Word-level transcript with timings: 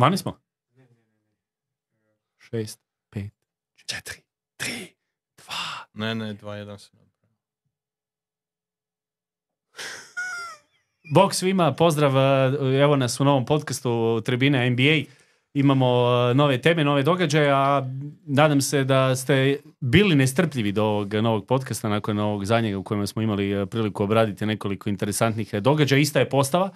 Vani 0.00 0.16
smo? 0.16 0.40
Šest, 2.38 2.80
pet, 3.10 3.32
četiri, 3.86 4.22
tri, 4.56 4.94
dva. 5.36 5.86
Ne, 5.94 6.14
ne, 6.14 6.34
2-1 6.34 6.78
se 6.78 6.90
napravio. 6.92 7.10
Bog 11.14 11.34
svima, 11.34 11.72
pozdrav, 11.72 12.16
e, 12.16 12.80
evo 12.82 12.96
nas 12.96 13.20
u 13.20 13.24
novom 13.24 13.44
podcastu 13.46 14.20
Tribine 14.24 14.70
NBA. 14.70 15.12
Imamo 15.54 15.86
e, 16.30 16.34
nove 16.34 16.62
teme, 16.62 16.84
nove 16.84 17.02
događaje, 17.02 17.50
a 17.50 17.82
nadam 18.26 18.60
se 18.60 18.84
da 18.84 19.16
ste 19.16 19.60
bili 19.80 20.14
nestrpljivi 20.14 20.72
do 20.72 20.84
ovog 20.84 21.14
novog 21.14 21.46
podcasta 21.46 21.88
nakon 21.88 22.18
ovog 22.18 22.44
zadnjega 22.44 22.78
u 22.78 22.82
kojem 22.84 23.06
smo 23.06 23.22
imali 23.22 23.52
e, 23.52 23.66
priliku 23.66 24.02
obraditi 24.02 24.46
nekoliko 24.46 24.88
interesantnih 24.88 25.54
događaja. 25.54 26.00
Ista 26.00 26.18
je 26.18 26.28
postava, 26.28 26.70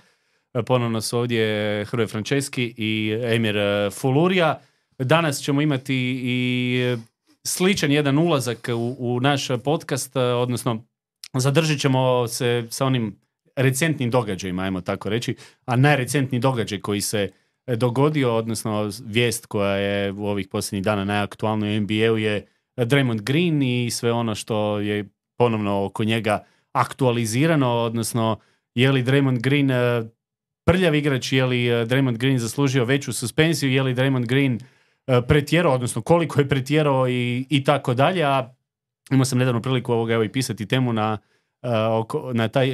ponovno 0.62 1.00
su 1.00 1.18
ovdje 1.18 1.84
Hrvoje 1.84 2.06
Franceski 2.06 2.74
i 2.76 3.18
Emir 3.22 3.56
e, 3.56 3.90
Fulurija. 3.90 4.60
Danas 4.98 5.40
ćemo 5.40 5.60
imati 5.60 5.94
i 6.24 6.78
e, 6.82 6.96
sličan 7.46 7.92
jedan 7.92 8.18
ulazak 8.18 8.68
u, 8.74 8.96
u 8.98 9.20
naš 9.20 9.48
podcast, 9.64 10.16
odnosno 10.16 10.84
zadržit 11.34 11.80
ćemo 11.80 12.28
se 12.28 12.66
sa 12.70 12.86
onim 12.86 13.16
recentnim 13.56 14.10
događajima, 14.10 14.62
ajmo 14.62 14.80
tako 14.80 15.08
reći, 15.08 15.36
a 15.64 15.76
najrecentniji 15.76 16.40
događaj 16.40 16.80
koji 16.80 17.00
se 17.00 17.30
dogodio, 17.66 18.36
odnosno 18.36 18.90
vijest 19.04 19.46
koja 19.46 19.76
je 19.76 20.12
u 20.12 20.26
ovih 20.26 20.48
posljednjih 20.48 20.84
dana 20.84 21.04
najaktualnoj 21.04 21.78
u 21.78 21.80
NBA-u 21.80 22.18
je 22.18 22.46
Draymond 22.76 23.20
Green 23.20 23.62
i 23.62 23.90
sve 23.90 24.12
ono 24.12 24.34
što 24.34 24.78
je 24.78 25.08
ponovno 25.36 25.84
oko 25.84 26.04
njega 26.04 26.44
aktualizirano, 26.72 27.70
odnosno 27.70 28.38
je 28.74 28.92
li 28.92 29.04
Draymond 29.04 29.40
Green 29.40 29.70
prljav 30.64 30.94
igrač, 30.94 31.32
je 31.32 31.44
li 31.44 31.66
eh, 31.66 31.86
Draymond 31.86 32.16
Green 32.16 32.38
zaslužio 32.38 32.84
veću 32.84 33.12
suspenziju, 33.12 33.72
je 33.72 33.82
li 33.82 33.94
Draymond 33.94 34.26
Green 34.26 34.58
eh, 35.06 35.20
pretjerao, 35.28 35.74
odnosno 35.74 36.02
koliko 36.02 36.40
je 36.40 36.48
pretjerao 36.48 37.08
i, 37.08 37.46
i 37.50 37.64
tako 37.64 37.94
dalje, 37.94 38.24
a 38.24 38.54
imao 39.10 39.24
sam 39.24 39.38
nedavno 39.38 39.62
priliku 39.62 39.92
ovoga 39.92 40.14
evo 40.14 40.24
i 40.24 40.32
pisati 40.32 40.66
temu 40.66 40.92
na, 40.92 41.18
eh, 41.62 41.68
na 42.32 42.48
taj 42.48 42.72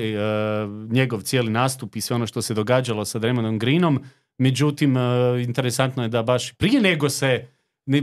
njegov 0.91 1.21
cijeli 1.21 1.51
nastup 1.51 1.97
i 1.97 2.01
sve 2.01 2.17
ono 2.17 2.27
što 2.27 2.43
se 2.43 2.55
događalo 2.55 3.05
sa 3.05 3.19
Draymondom 3.19 3.59
Greenom, 3.59 4.05
međutim 4.39 4.97
interesantno 5.45 6.03
je 6.03 6.09
da 6.09 6.23
baš 6.23 6.53
prije 6.53 6.81
nego 6.81 7.09
se 7.09 7.47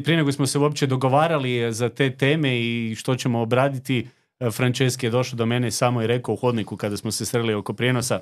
prije 0.03 0.17
nego 0.17 0.31
smo 0.31 0.47
se 0.47 0.59
uopće 0.59 0.87
dogovarali 0.87 1.73
za 1.73 1.89
te 1.89 2.09
teme 2.09 2.59
i 2.59 2.95
što 2.95 3.15
ćemo 3.15 3.41
obraditi, 3.41 4.07
Franceski 4.51 5.05
je 5.05 5.09
došao 5.09 5.37
do 5.37 5.45
mene 5.45 5.71
samo 5.71 6.01
i 6.01 6.07
rekao 6.07 6.33
u 6.33 6.37
hodniku 6.37 6.77
kada 6.77 6.97
smo 6.97 7.11
se 7.11 7.25
sreli 7.25 7.53
oko 7.53 7.73
prijenosa, 7.73 8.19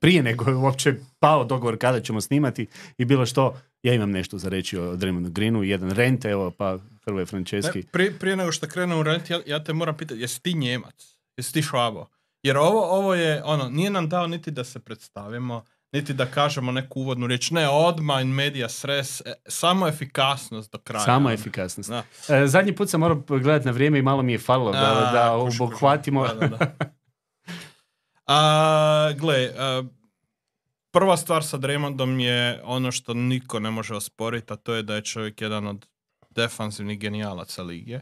prije 0.00 0.22
nego 0.22 0.50
je 0.50 0.56
uopće 0.56 0.94
pao 1.18 1.44
dogovor 1.44 1.78
kada 1.78 2.00
ćemo 2.00 2.20
snimati 2.20 2.66
i 2.98 3.04
bilo 3.04 3.26
što, 3.26 3.60
ja 3.82 3.94
imam 3.94 4.10
nešto 4.10 4.38
za 4.38 4.48
reći 4.48 4.78
o 4.78 4.96
Draymondu 4.96 5.30
Greenu, 5.30 5.62
jedan 5.62 5.90
rent, 5.90 6.24
evo 6.24 6.50
pa 6.50 6.78
Hrvoje 7.04 7.26
Franceski. 7.26 7.82
prije, 7.82 8.18
prije 8.18 8.36
nego 8.36 8.52
što 8.52 8.68
krenu 8.68 9.00
u 9.00 9.02
rent, 9.02 9.30
ja, 9.30 9.40
ja 9.46 9.64
te 9.64 9.72
moram 9.72 9.96
pitati, 9.96 10.20
jesi 10.20 10.42
ti 10.42 10.54
Njemac? 10.54 11.16
Jesi 11.36 11.52
ti 11.52 11.62
Švabo? 11.62 12.06
Jer 12.42 12.56
ovo, 12.56 12.98
ovo 12.98 13.14
je, 13.14 13.42
ono, 13.44 13.68
nije 13.68 13.90
nam 13.90 14.08
dao 14.08 14.26
niti 14.26 14.50
da 14.50 14.64
se 14.64 14.78
predstavimo, 14.78 15.64
niti 15.92 16.12
da 16.12 16.26
kažemo 16.26 16.72
neku 16.72 17.00
uvodnu 17.00 17.26
riječ. 17.26 17.50
Ne, 17.50 17.68
odmah 17.68 18.22
in 18.22 18.28
media 18.28 18.68
stres, 18.68 19.20
e, 19.20 19.34
samo 19.48 19.88
efikasnost 19.88 20.72
do 20.72 20.78
kraja. 20.78 21.04
Samo 21.04 21.30
efikasnost. 21.30 21.90
E, 21.90 22.46
zadnji 22.46 22.74
put 22.74 22.90
sam 22.90 23.00
morao 23.00 23.16
gledati 23.28 23.66
na 23.66 23.72
vrijeme 23.72 23.98
i 23.98 24.02
malo 24.02 24.22
mi 24.22 24.32
je 24.32 24.38
falilo 24.38 24.72
da, 24.72 25.10
da 25.12 25.32
obuhvatimo. 25.32 26.26
Da, 26.26 26.48
da, 26.48 26.76
A, 28.26 29.12
gle, 29.18 29.52
prva 30.90 31.16
stvar 31.16 31.44
sa 31.44 31.58
Draymondom 31.58 32.20
je 32.20 32.60
ono 32.64 32.92
što 32.92 33.14
niko 33.14 33.60
ne 33.60 33.70
može 33.70 33.94
osporiti, 33.94 34.52
a 34.52 34.56
to 34.56 34.74
je 34.74 34.82
da 34.82 34.94
je 34.94 35.04
čovjek 35.04 35.40
jedan 35.40 35.66
od 35.66 35.86
defanzivnih 36.30 36.98
genijalaca 36.98 37.62
lige. 37.62 38.00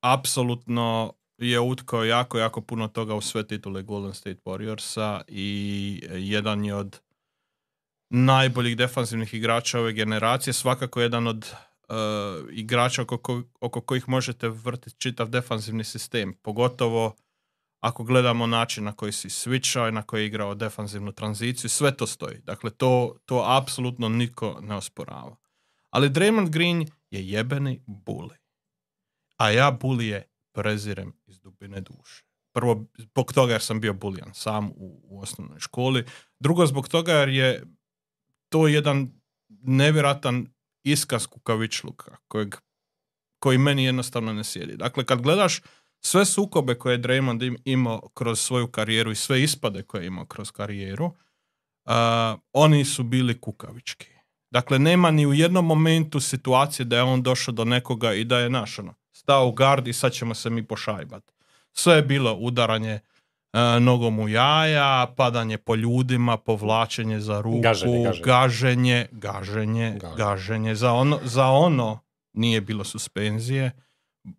apsolutno 0.00 1.12
je 1.38 1.60
utkao 1.60 2.04
jako, 2.04 2.38
jako 2.38 2.60
puno 2.60 2.88
toga 2.88 3.14
u 3.14 3.20
sve 3.20 3.46
titule 3.46 3.82
Golden 3.82 4.14
State 4.14 4.40
Warriorsa 4.44 5.22
i 5.28 6.02
jedan 6.12 6.64
je 6.64 6.74
od 6.74 7.00
najboljih 8.10 8.76
defanzivnih 8.76 9.34
igrača 9.34 9.80
ove 9.80 9.92
generacije, 9.92 10.54
svakako 10.54 11.00
jedan 11.00 11.26
od 11.26 11.54
igrača 12.50 13.02
oko, 13.02 13.42
oko 13.60 13.80
kojih 13.80 14.08
možete 14.08 14.48
vrtiti 14.48 14.96
čitav 14.98 15.28
defanzivni 15.28 15.84
sistem, 15.84 16.34
pogotovo 16.42 17.16
ako 17.84 18.04
gledamo 18.04 18.46
način 18.46 18.84
na 18.84 18.92
koji 18.92 19.12
si 19.12 19.28
switchao 19.28 19.88
i 19.88 19.92
na 19.92 20.02
koji 20.02 20.22
je 20.22 20.26
igrao 20.26 20.54
defanzivnu 20.54 21.12
tranziciju, 21.12 21.70
sve 21.70 21.96
to 21.96 22.06
stoji. 22.06 22.38
Dakle, 22.38 22.70
to, 22.70 23.16
to 23.24 23.44
apsolutno 23.46 24.08
niko 24.08 24.58
ne 24.62 24.74
osporava. 24.74 25.36
Ali 25.90 26.10
Draymond 26.10 26.48
Green 26.48 26.86
je 27.10 27.28
jebeni 27.28 27.82
buli. 27.86 28.36
A 29.36 29.50
ja 29.50 29.70
bulije 29.70 30.28
prezirem 30.54 31.12
iz 31.26 31.40
dubine 31.40 31.80
duše. 31.80 32.24
Prvo, 32.54 32.84
zbog 32.98 33.32
toga 33.32 33.52
jer 33.52 33.62
sam 33.62 33.80
bio 33.80 33.92
bulijan 33.92 34.34
sam 34.34 34.70
u, 34.70 35.00
u 35.04 35.20
osnovnoj 35.20 35.60
školi. 35.60 36.04
Drugo, 36.40 36.66
zbog 36.66 36.88
toga 36.88 37.12
jer 37.12 37.28
je 37.28 37.64
to 38.48 38.68
jedan 38.68 39.08
nevjeratan 39.48 40.46
iskaz 40.82 41.26
kukavičluka 41.26 42.16
kojeg, 42.28 42.54
koji 43.38 43.58
meni 43.58 43.84
jednostavno 43.84 44.32
ne 44.32 44.44
sjedi. 44.44 44.76
Dakle, 44.76 45.04
kad 45.04 45.22
gledaš 45.22 45.60
sve 46.06 46.24
sukobe 46.24 46.74
koje 46.74 46.94
je 46.94 47.02
Draymond 47.02 47.56
imao 47.64 48.08
kroz 48.14 48.40
svoju 48.40 48.66
karijeru 48.66 49.10
i 49.10 49.16
sve 49.16 49.42
ispade 49.42 49.82
koje 49.82 50.02
je 50.02 50.06
imao 50.06 50.26
kroz 50.26 50.50
karijeru, 50.50 51.12
oni 52.52 52.84
su 52.84 53.02
bili 53.02 53.40
kukavički. 53.40 54.06
Dakle, 54.50 54.78
nema 54.78 55.10
ni 55.10 55.26
u 55.26 55.32
jednom 55.32 55.66
momentu 55.66 56.20
situacije 56.20 56.86
da 56.86 56.96
je 56.96 57.02
on 57.02 57.22
došao 57.22 57.52
do 57.52 57.64
nekoga 57.64 58.14
i 58.14 58.24
da 58.24 58.38
je 58.38 58.50
naš 58.50 58.78
ono, 58.78 58.94
stao 59.12 59.48
u 59.48 59.52
gard 59.52 59.88
i 59.88 59.92
sad 59.92 60.12
ćemo 60.12 60.34
se 60.34 60.50
mi 60.50 60.66
pošajbati. 60.66 61.32
Sve 61.72 61.94
je 61.94 62.02
bilo 62.02 62.34
udaranje 62.34 63.00
nogom 63.80 64.18
u 64.18 64.28
jaja, 64.28 65.14
padanje 65.16 65.58
po 65.58 65.74
ljudima, 65.74 66.36
povlačenje 66.36 67.20
za 67.20 67.40
ruku, 67.40 67.60
gaženje, 67.60 68.10
gaženje, 68.24 69.08
gaženje, 69.12 69.98
gaženje. 70.16 70.74
Za, 70.74 70.92
ono, 70.92 71.20
za 71.24 71.46
ono 71.46 71.98
nije 72.32 72.60
bilo 72.60 72.84
suspenzije, 72.84 73.70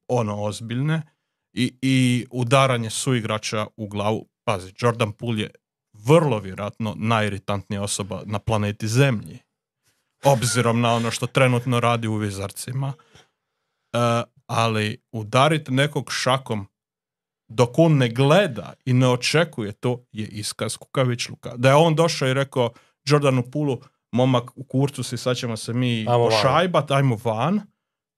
ono 0.07 0.43
ozbiljne 0.43 1.14
i, 1.55 1.73
i 1.81 2.25
udaranje 2.31 2.89
suigrača 2.89 3.67
u 3.77 3.87
glavu. 3.87 4.27
Pazi, 4.43 4.73
Jordan 4.79 5.11
Poole 5.11 5.41
je 5.41 5.51
vrlo 5.93 6.39
vjerojatno 6.39 6.95
najiritantnija 6.97 7.81
osoba 7.81 8.21
na 8.25 8.39
planeti 8.39 8.87
Zemlji. 8.87 9.39
Obzirom 10.23 10.81
na 10.81 10.93
ono 10.93 11.11
što 11.11 11.27
trenutno 11.27 11.79
radi 11.79 12.07
u 12.07 12.15
Vizarcima. 12.15 12.87
Uh, 12.87 13.99
ali 14.47 15.01
udariti 15.11 15.71
nekog 15.71 16.11
šakom 16.11 16.67
dok 17.47 17.79
on 17.79 17.97
ne 17.97 18.09
gleda 18.09 18.73
i 18.85 18.93
ne 18.93 19.07
očekuje 19.07 19.71
to 19.71 20.05
je 20.11 20.27
iskaz 20.27 20.77
kukavičluka. 20.77 21.53
Da 21.57 21.69
je 21.69 21.75
on 21.75 21.95
došao 21.95 22.27
i 22.27 22.33
rekao 22.33 22.73
Jordanu 23.05 23.51
Pulu, 23.51 23.81
momak 24.11 24.51
u 24.55 24.63
kurcu 24.63 25.03
si, 25.03 25.17
sad 25.17 25.37
ćemo 25.37 25.57
se 25.57 25.73
mi 25.73 26.05
pošajbat, 26.05 26.91
ajmo 26.91 27.19
van, 27.23 27.61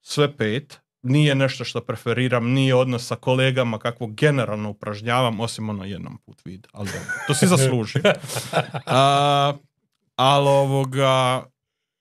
sve 0.00 0.36
pet, 0.36 0.80
nije 1.08 1.34
nešto 1.34 1.64
što 1.64 1.80
preferiram, 1.80 2.52
nije 2.52 2.74
odnos 2.74 3.06
sa 3.06 3.16
kolegama 3.16 3.78
kakvo 3.78 4.06
generalno 4.06 4.70
upražnjavam, 4.70 5.40
osim 5.40 5.68
ono 5.68 5.84
jednom 5.84 6.18
put 6.18 6.40
vid, 6.44 6.66
ali 6.72 6.88
to 7.26 7.34
si 7.34 7.46
zasluži. 7.46 7.98
ali 10.16 10.48
ovoga, 10.48 11.44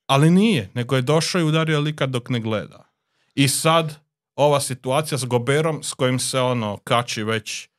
ali 0.08 0.32
nije, 0.32 0.70
nego 0.74 0.96
je 0.96 1.02
došao 1.02 1.42
i 1.42 1.44
udario 1.44 1.80
lika 1.80 2.06
dok 2.06 2.30
ne 2.30 2.40
gleda. 2.40 2.90
I 3.36 3.48
sad 3.48 3.96
ova 4.36 4.62
situacija 4.62 5.18
s 5.18 5.26
Goberom 5.26 5.84
s 5.84 5.94
kojim 5.94 6.20
se 6.20 6.40
ono 6.40 6.78
kači 6.78 7.24
već 7.24 7.70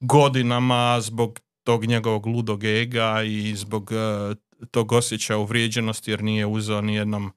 godinama 0.00 1.00
zbog 1.00 1.40
tog 1.64 1.84
njegovog 1.84 2.26
ludog 2.26 2.64
ega 2.64 3.22
i 3.22 3.54
zbog 3.56 3.92
uh, 3.92 4.36
tog 4.70 4.92
osjećaja 4.92 5.38
uvrijeđenosti 5.38 6.10
jer 6.10 6.22
nije 6.22 6.46
uzeo 6.46 6.80
ni 6.80 6.94
jednom 6.94 7.32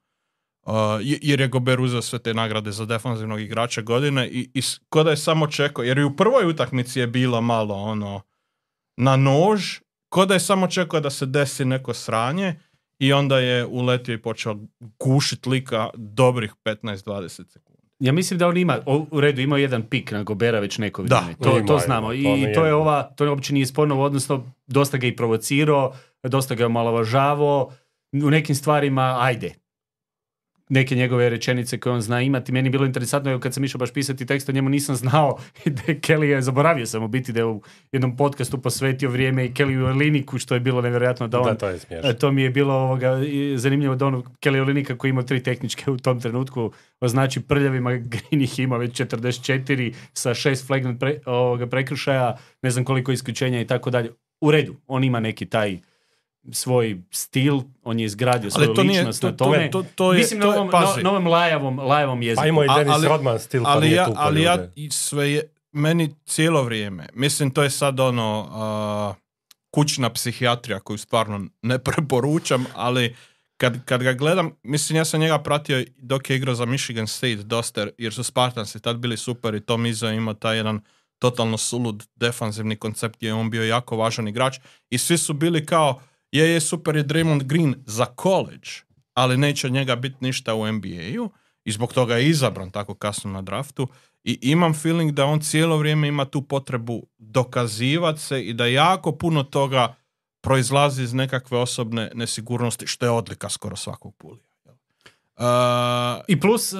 Uh, 0.71 0.77
jer 1.01 1.41
je 1.41 1.47
Gober 1.47 1.81
uzeo 1.81 2.01
sve 2.01 2.19
te 2.19 2.33
nagrade 2.33 2.71
za 2.71 2.85
defanzivnog 2.85 3.41
igrača 3.41 3.81
godine 3.81 4.27
i, 4.27 4.49
i 4.53 4.61
ko 4.89 5.03
da 5.03 5.09
je 5.09 5.17
samo 5.17 5.47
čekao, 5.47 5.83
jer 5.83 5.97
i 5.97 6.03
u 6.03 6.15
prvoj 6.15 6.45
utakmici 6.45 6.99
je 6.99 7.07
bilo 7.07 7.41
malo 7.41 7.75
ono 7.75 8.21
na 8.97 9.15
nož, 9.15 9.79
ko 10.09 10.25
da 10.25 10.33
je 10.33 10.39
samo 10.39 10.67
čekao 10.67 10.99
da 10.99 11.09
se 11.09 11.25
desi 11.25 11.65
neko 11.65 11.93
sranje 11.93 12.55
i 12.99 13.13
onda 13.13 13.39
je 13.39 13.65
uletio 13.65 14.13
i 14.13 14.21
počeo 14.21 14.55
gušit 14.99 15.45
lika 15.45 15.89
dobrih 15.93 16.53
15-20 16.65 17.29
sekundi. 17.29 17.81
Ja 17.99 18.11
mislim 18.11 18.39
da 18.39 18.47
on 18.47 18.57
ima, 18.57 18.79
u 19.11 19.21
redu, 19.21 19.41
imao 19.41 19.57
jedan 19.57 19.83
pik 19.83 20.11
na 20.11 20.23
Gobera 20.23 20.59
već 20.59 20.77
neko 20.77 21.03
vrijeme. 21.03 21.35
To, 21.43 21.61
to 21.67 21.79
znamo. 21.79 22.13
I 22.13 22.23
to, 22.23 22.59
to 22.59 22.65
je 22.65 22.73
ova, 22.73 23.03
to 23.03 23.23
je 23.23 23.29
uopće 23.29 23.53
nije 23.53 23.65
sporno, 23.65 24.01
odnosno 24.01 24.43
dosta 24.67 24.97
ga 24.97 25.07
i 25.07 25.15
provocirao, 25.15 25.93
dosta 26.23 26.55
ga 26.55 26.61
je 26.61 26.65
omalovažavao, 26.65 27.71
u 28.23 28.29
nekim 28.29 28.55
stvarima, 28.55 29.17
ajde, 29.19 29.53
neke 30.71 30.95
njegove 30.95 31.29
rečenice 31.29 31.79
koje 31.79 31.93
on 31.93 32.01
zna 32.01 32.21
imati. 32.21 32.51
Meni 32.51 32.67
je 32.67 32.71
bilo 32.71 32.85
interesantno, 32.85 33.39
kad 33.39 33.53
sam 33.53 33.63
išao 33.63 33.79
baš 33.79 33.93
pisati 33.93 34.25
tekst 34.25 34.49
o 34.49 34.51
njemu, 34.51 34.69
nisam 34.69 34.95
znao 34.95 35.37
da 35.65 35.81
je 35.87 35.99
Kelly 35.99 36.23
je, 36.23 36.41
zaboravio 36.41 36.85
sam 36.85 37.03
u 37.03 37.07
biti 37.07 37.33
da 37.33 37.39
je 37.39 37.45
u 37.45 37.61
jednom 37.91 38.17
podcastu 38.17 38.61
posvetio 38.61 39.09
vrijeme 39.09 39.45
i 39.45 39.53
Kelly 39.53 39.83
Oliniku, 39.85 40.37
što 40.37 40.53
je 40.53 40.59
bilo 40.59 40.81
nevjerojatno 40.81 41.27
da 41.27 41.39
on... 41.39 41.45
Da, 41.45 41.55
to 41.55 41.67
je. 41.67 41.79
E, 41.89 42.13
To 42.17 42.31
mi 42.31 42.41
je 42.41 42.49
bilo 42.49 42.73
ovoga, 42.73 43.17
zanimljivo 43.55 43.95
da 43.95 44.05
on 44.05 44.23
Kelly 44.23 44.61
Olinika 44.61 44.97
koji 44.97 45.09
ima 45.09 45.23
tri 45.23 45.43
tehničke 45.43 45.91
u 45.91 45.97
tom 45.97 46.19
trenutku 46.19 46.71
označi 46.99 47.41
prljavima, 47.41 47.91
Green 47.93 48.41
ih 48.41 48.59
ima 48.59 48.77
već 48.77 49.01
44 49.01 49.93
sa 50.13 50.33
šest 50.33 50.67
flagrant 50.67 50.99
pre, 50.99 51.19
prekršaja, 51.69 52.37
ne 52.61 52.69
znam 52.69 52.85
koliko 52.85 53.11
isključenja 53.11 53.61
i 53.61 53.67
tako 53.67 53.89
dalje. 53.89 54.11
U 54.41 54.51
redu, 54.51 54.75
on 54.87 55.03
ima 55.03 55.19
neki 55.19 55.45
taj 55.45 55.79
svoj 56.51 57.01
stil, 57.11 57.53
on 57.83 57.99
je 57.99 58.05
izgradio 58.05 58.49
svoju 58.51 58.67
Ali 58.67 58.75
to 58.75 58.83
nije, 58.83 58.99
ličnost 58.99 59.21
to, 59.21 59.27
na 59.27 59.33
to, 59.33 59.45
tome. 59.45 59.71
to, 59.71 59.83
to 59.95 60.13
je, 60.13 60.17
Mislim 60.17 60.39
na 60.39 60.45
to 60.45 60.51
je- 60.97 61.03
na, 61.03 61.09
ovom 61.09 61.27
lajavom, 61.27 61.79
lajavom 61.79 62.21
jeziku. 62.21 62.41
Pa 62.41 62.47
imao 62.47 62.63
i 62.63 62.69
Dennis 62.69 62.93
ali- 62.93 63.07
Rodman 63.07 63.39
stil, 63.39 63.63
pa 63.63 63.69
ali 63.69 63.85
nije 63.85 63.95
ja, 63.95 64.05
tupo 64.05 64.17
ali 64.19 64.41
ja 64.41 64.55
ljude. 64.55 64.91
sve 64.91 65.31
je, 65.31 65.41
meni 65.71 66.15
cijelo 66.25 66.63
vrijeme, 66.63 67.07
mislim 67.13 67.51
to 67.51 67.63
je 67.63 67.69
sad 67.69 67.99
ono 67.99 68.49
a, 68.51 69.13
kućna 69.71 70.09
psihijatrija 70.09 70.79
koju 70.79 70.97
stvarno 70.97 71.45
ne 71.61 71.79
preporučam, 71.87 72.65
ali 72.75 73.15
kad, 73.57 73.85
kad 73.85 74.03
ga 74.03 74.13
gledam, 74.13 74.51
mislim 74.63 74.97
ja 74.97 75.05
sam 75.05 75.19
njega 75.19 75.39
pratio 75.39 75.85
dok 75.97 76.29
je 76.29 76.35
igrao 76.35 76.55
za 76.55 76.65
Michigan 76.65 77.07
State 77.07 77.35
dosta, 77.35 77.87
jer 77.97 78.13
su 78.13 78.23
Spartansi 78.23 78.79
tad 78.79 78.97
bili 78.97 79.17
super 79.17 79.55
i 79.55 79.61
Tom 79.61 79.85
Izzo 79.85 80.07
je 80.07 80.15
imao 80.15 80.33
taj 80.33 80.57
jedan 80.57 80.81
totalno 81.19 81.57
sulud 81.57 82.03
defanzivni 82.15 82.75
koncept 82.75 83.17
gdje 83.17 83.27
je 83.27 83.33
on 83.33 83.49
bio 83.49 83.63
jako 83.63 83.97
važan 83.97 84.27
igrač 84.27 84.59
i 84.89 84.97
svi 84.97 85.17
su 85.17 85.33
bili 85.33 85.65
kao 85.65 86.01
je, 86.31 86.49
je, 86.49 86.59
super 86.61 86.95
je 86.95 87.03
Draymond 87.03 87.43
Green 87.43 87.75
za 87.85 88.05
college, 88.21 88.69
ali 89.13 89.37
neće 89.37 89.67
od 89.67 89.73
njega 89.73 89.95
biti 89.95 90.15
ništa 90.19 90.55
u 90.55 90.71
NBA-u 90.71 91.29
i 91.63 91.71
zbog 91.71 91.93
toga 91.93 92.17
je 92.17 92.29
izabran 92.29 92.71
tako 92.71 92.93
kasno 92.95 93.31
na 93.31 93.41
draftu 93.41 93.87
i 94.23 94.39
imam 94.41 94.73
feeling 94.73 95.11
da 95.11 95.25
on 95.25 95.39
cijelo 95.41 95.77
vrijeme 95.77 96.07
ima 96.07 96.25
tu 96.25 96.41
potrebu 96.41 97.03
dokazivati 97.17 98.19
se 98.21 98.41
i 98.41 98.53
da 98.53 98.65
jako 98.65 99.11
puno 99.11 99.43
toga 99.43 99.95
proizlazi 100.41 101.03
iz 101.03 101.13
nekakve 101.13 101.57
osobne 101.57 102.11
nesigurnosti, 102.13 102.87
što 102.87 103.05
je 103.05 103.09
odlika 103.09 103.49
skoro 103.49 103.75
svakog 103.75 104.15
pulija. 104.15 104.43
Uh, 105.37 105.45
I 106.27 106.39
plus, 106.39 106.73
e, 106.73 106.77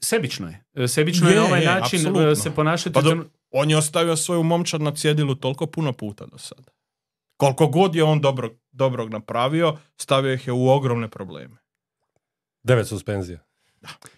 sebično 0.00 0.48
je. 0.48 0.64
E, 0.74 0.88
Sebično 0.88 1.28
je, 1.28 1.34
Je, 1.34 1.40
na 1.40 1.46
ovaj 1.46 1.60
je, 1.60 1.66
način 1.66 1.98
apsolutno. 2.00 2.34
se 2.34 2.50
ponašati. 2.50 2.92
Pa 2.92 3.00
do- 3.00 3.24
on 3.50 3.70
je 3.70 3.76
ostavio 3.76 4.16
svoju 4.16 4.42
momčad 4.42 4.80
na 4.80 4.90
cjedilu 4.90 5.34
toliko 5.34 5.66
puno 5.66 5.92
puta 5.92 6.26
do 6.26 6.38
sada. 6.38 6.72
Koliko 7.36 7.66
god 7.66 7.94
je 7.94 8.04
on 8.04 8.20
dobrog, 8.20 8.52
dobrog 8.72 9.10
napravio, 9.10 9.76
stavio 9.96 10.32
ih 10.32 10.46
je 10.46 10.52
u 10.52 10.68
ogromne 10.68 11.08
probleme. 11.08 11.56
Devet 12.62 12.86
suspenzija. 12.88 13.38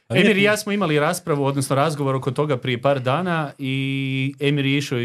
A 0.08 0.14
nije- 0.14 0.24
Emir 0.24 0.36
i 0.36 0.42
ja 0.42 0.56
smo 0.56 0.72
imali 0.72 0.98
raspravu, 0.98 1.44
odnosno 1.44 1.76
razgovor 1.76 2.14
oko 2.14 2.30
toga 2.30 2.56
prije 2.56 2.82
par 2.82 3.00
dana 3.00 3.52
i 3.58 3.74
Emir 4.40 4.66
je 4.66 4.78
išao 4.78 4.98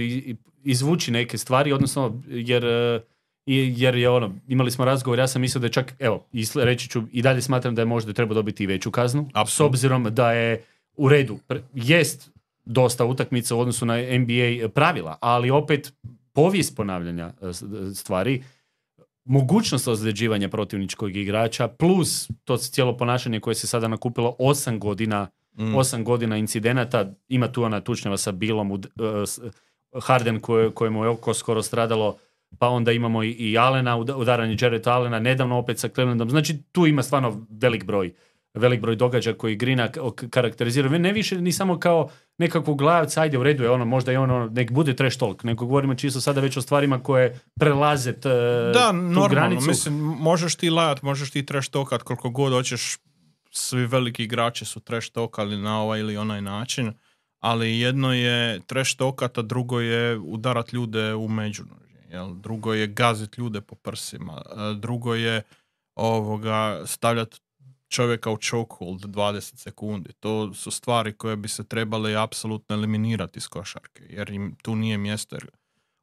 izvući 0.64 1.12
neke 1.12 1.38
stvari, 1.38 1.72
odnosno 1.74 2.22
jer, 2.28 2.66
e, 2.66 3.02
i- 3.46 3.74
jer 3.78 3.96
je 3.96 4.10
ono, 4.10 4.36
imali 4.48 4.72
smo 4.72 4.86
razgovor, 4.86 5.20
ja 5.20 5.28
sam 5.28 5.42
mislio 5.42 5.60
da 5.60 5.66
je 5.66 5.72
čak, 5.72 5.94
evo, 6.00 6.26
reći 6.56 6.90
ću, 6.90 7.04
i 7.12 7.22
dalje 7.22 7.42
smatram 7.42 7.76
da 7.76 7.82
je 7.82 7.86
možda 7.86 8.14
treba 8.14 8.34
dobiti 8.34 8.64
i 8.64 8.68
veću 8.68 8.92
kaznu, 8.92 9.24
s 9.26 9.32
Apsolutno. 9.34 9.66
obzirom 9.66 10.04
da 10.06 10.32
je 10.32 10.64
u 10.96 11.10
redu, 11.10 11.40
jest 11.74 12.32
dosta 12.66 13.06
utakmica 13.06 13.56
u 13.56 13.60
odnosu 13.60 13.86
na 13.86 13.96
NBA 13.98 14.70
pravila, 14.70 15.18
ali 15.22 15.50
opet 15.52 15.94
povijest 16.34 16.76
ponavljanja 16.76 17.34
e, 17.42 17.54
s- 17.54 17.64
stvari, 17.96 18.44
mogućnost 19.26 19.88
ozljeđivanja 19.88 20.50
protivničkog 20.50 21.16
igrača 21.16 21.68
plus 21.70 22.30
to 22.44 22.58
cijelo 22.58 22.98
ponašanje 22.98 23.40
koje 23.40 23.56
se 23.56 23.68
sada 23.68 23.88
nakupilo 23.88 24.36
osam 24.40 24.80
godina 24.80 25.28
Mm. 25.54 25.76
osam 25.76 26.04
godina 26.04 26.38
incidenata, 26.38 27.06
ima 27.28 27.48
tu 27.48 27.64
ona 27.64 27.82
tučnjava 27.82 28.18
sa 28.18 28.32
Bilom, 28.32 28.72
u 28.72 28.76
e, 28.76 28.80
s- 29.26 29.40
Harden 29.96 30.40
koje, 30.40 30.72
kojemu 30.72 31.04
je 31.04 31.10
oko 31.10 31.34
skoro 31.34 31.64
stradalo, 31.64 32.18
pa 32.60 32.70
onda 32.70 32.92
imamo 32.92 33.24
i, 33.24 33.30
i 33.30 33.58
Alena, 33.58 33.98
uda- 33.98 34.16
udaranje 34.16 34.58
Jared 34.62 34.88
Alena, 34.88 35.20
nedavno 35.20 35.58
opet 35.58 35.80
sa 35.80 35.90
Clevelandom, 35.90 36.30
znači 36.30 36.62
tu 36.64 36.88
ima 36.88 37.04
stvarno 37.04 37.46
velik 37.52 37.86
broj 37.86 38.14
velik 38.54 38.82
broj 38.82 38.96
događaja 38.96 39.38
koji 39.38 39.56
Grina 39.56 39.90
karakterizira. 40.30 40.90
Ne 40.90 41.14
više 41.14 41.42
ni 41.42 41.52
samo 41.52 41.80
kao 41.80 42.10
nekakvog 42.38 42.78
glavca, 42.78 43.22
ajde 43.22 43.38
u 43.38 43.44
redu 43.44 43.64
je 43.64 43.70
ono, 43.70 43.86
možda 43.86 44.12
je 44.12 44.20
ono, 44.20 44.50
nek 44.52 44.72
bude 44.72 44.96
trash 44.96 45.18
talk, 45.18 45.44
nego 45.44 45.66
govorimo 45.66 45.96
čisto 45.96 46.22
sada 46.22 46.42
već 46.42 46.58
o 46.58 46.62
stvarima 46.62 47.04
koje 47.04 47.40
prelaze 47.60 48.14
t, 48.14 48.30
Da, 48.74 48.90
tu 48.90 48.96
normalno, 48.96 49.28
granicu. 49.30 49.68
mislim, 49.68 49.94
možeš 50.00 50.56
ti 50.56 50.70
lajat, 50.70 51.02
možeš 51.02 51.32
ti 51.32 51.46
trash 51.46 51.70
talkat 51.70 52.04
koliko 52.04 52.30
god 52.30 52.54
hoćeš, 52.54 52.98
svi 53.52 53.86
veliki 53.86 54.24
igrači 54.24 54.66
su 54.66 54.80
trash 54.80 55.12
talkali 55.12 55.58
na 55.58 55.82
ovaj 55.82 56.00
ili 56.00 56.18
onaj 56.18 56.42
način, 56.42 56.94
ali 57.40 57.80
jedno 57.80 58.14
je 58.14 58.60
trash 58.66 58.96
talkat, 58.98 59.38
a 59.38 59.42
drugo 59.42 59.80
je 59.80 60.18
udarat 60.18 60.74
ljude 60.74 61.14
u 61.14 61.28
međunožje, 61.28 62.06
jel? 62.10 62.34
drugo 62.36 62.74
je 62.74 62.88
gazit 62.88 63.38
ljude 63.38 63.62
po 63.62 63.76
prsima, 63.76 64.42
drugo 64.80 65.16
je 65.16 65.42
ovoga 65.96 66.82
stavljati 66.86 67.40
čovjeka 67.92 68.32
u 68.32 68.38
chokehold 68.38 69.02
20 69.02 69.56
sekundi. 69.58 70.14
To 70.20 70.54
su 70.54 70.72
stvari 70.72 71.14
koje 71.14 71.36
bi 71.36 71.48
se 71.48 71.64
trebale 71.64 72.16
apsolutno 72.16 72.76
eliminirati 72.76 73.38
iz 73.38 73.48
košarke, 73.48 74.04
jer 74.10 74.30
im 74.30 74.56
tu 74.62 74.76
nije 74.76 74.98
mjesto. 74.98 75.36
Jer, 75.36 75.48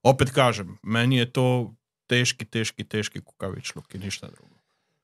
opet 0.03 0.31
kažem, 0.31 0.79
meni 0.83 1.17
je 1.17 1.33
to 1.33 1.75
teški, 2.07 2.45
teški, 2.45 2.85
teški 2.85 3.21
kukavičluk 3.21 3.95
i 3.95 3.99
ništa 3.99 4.27
drugo. 4.27 4.59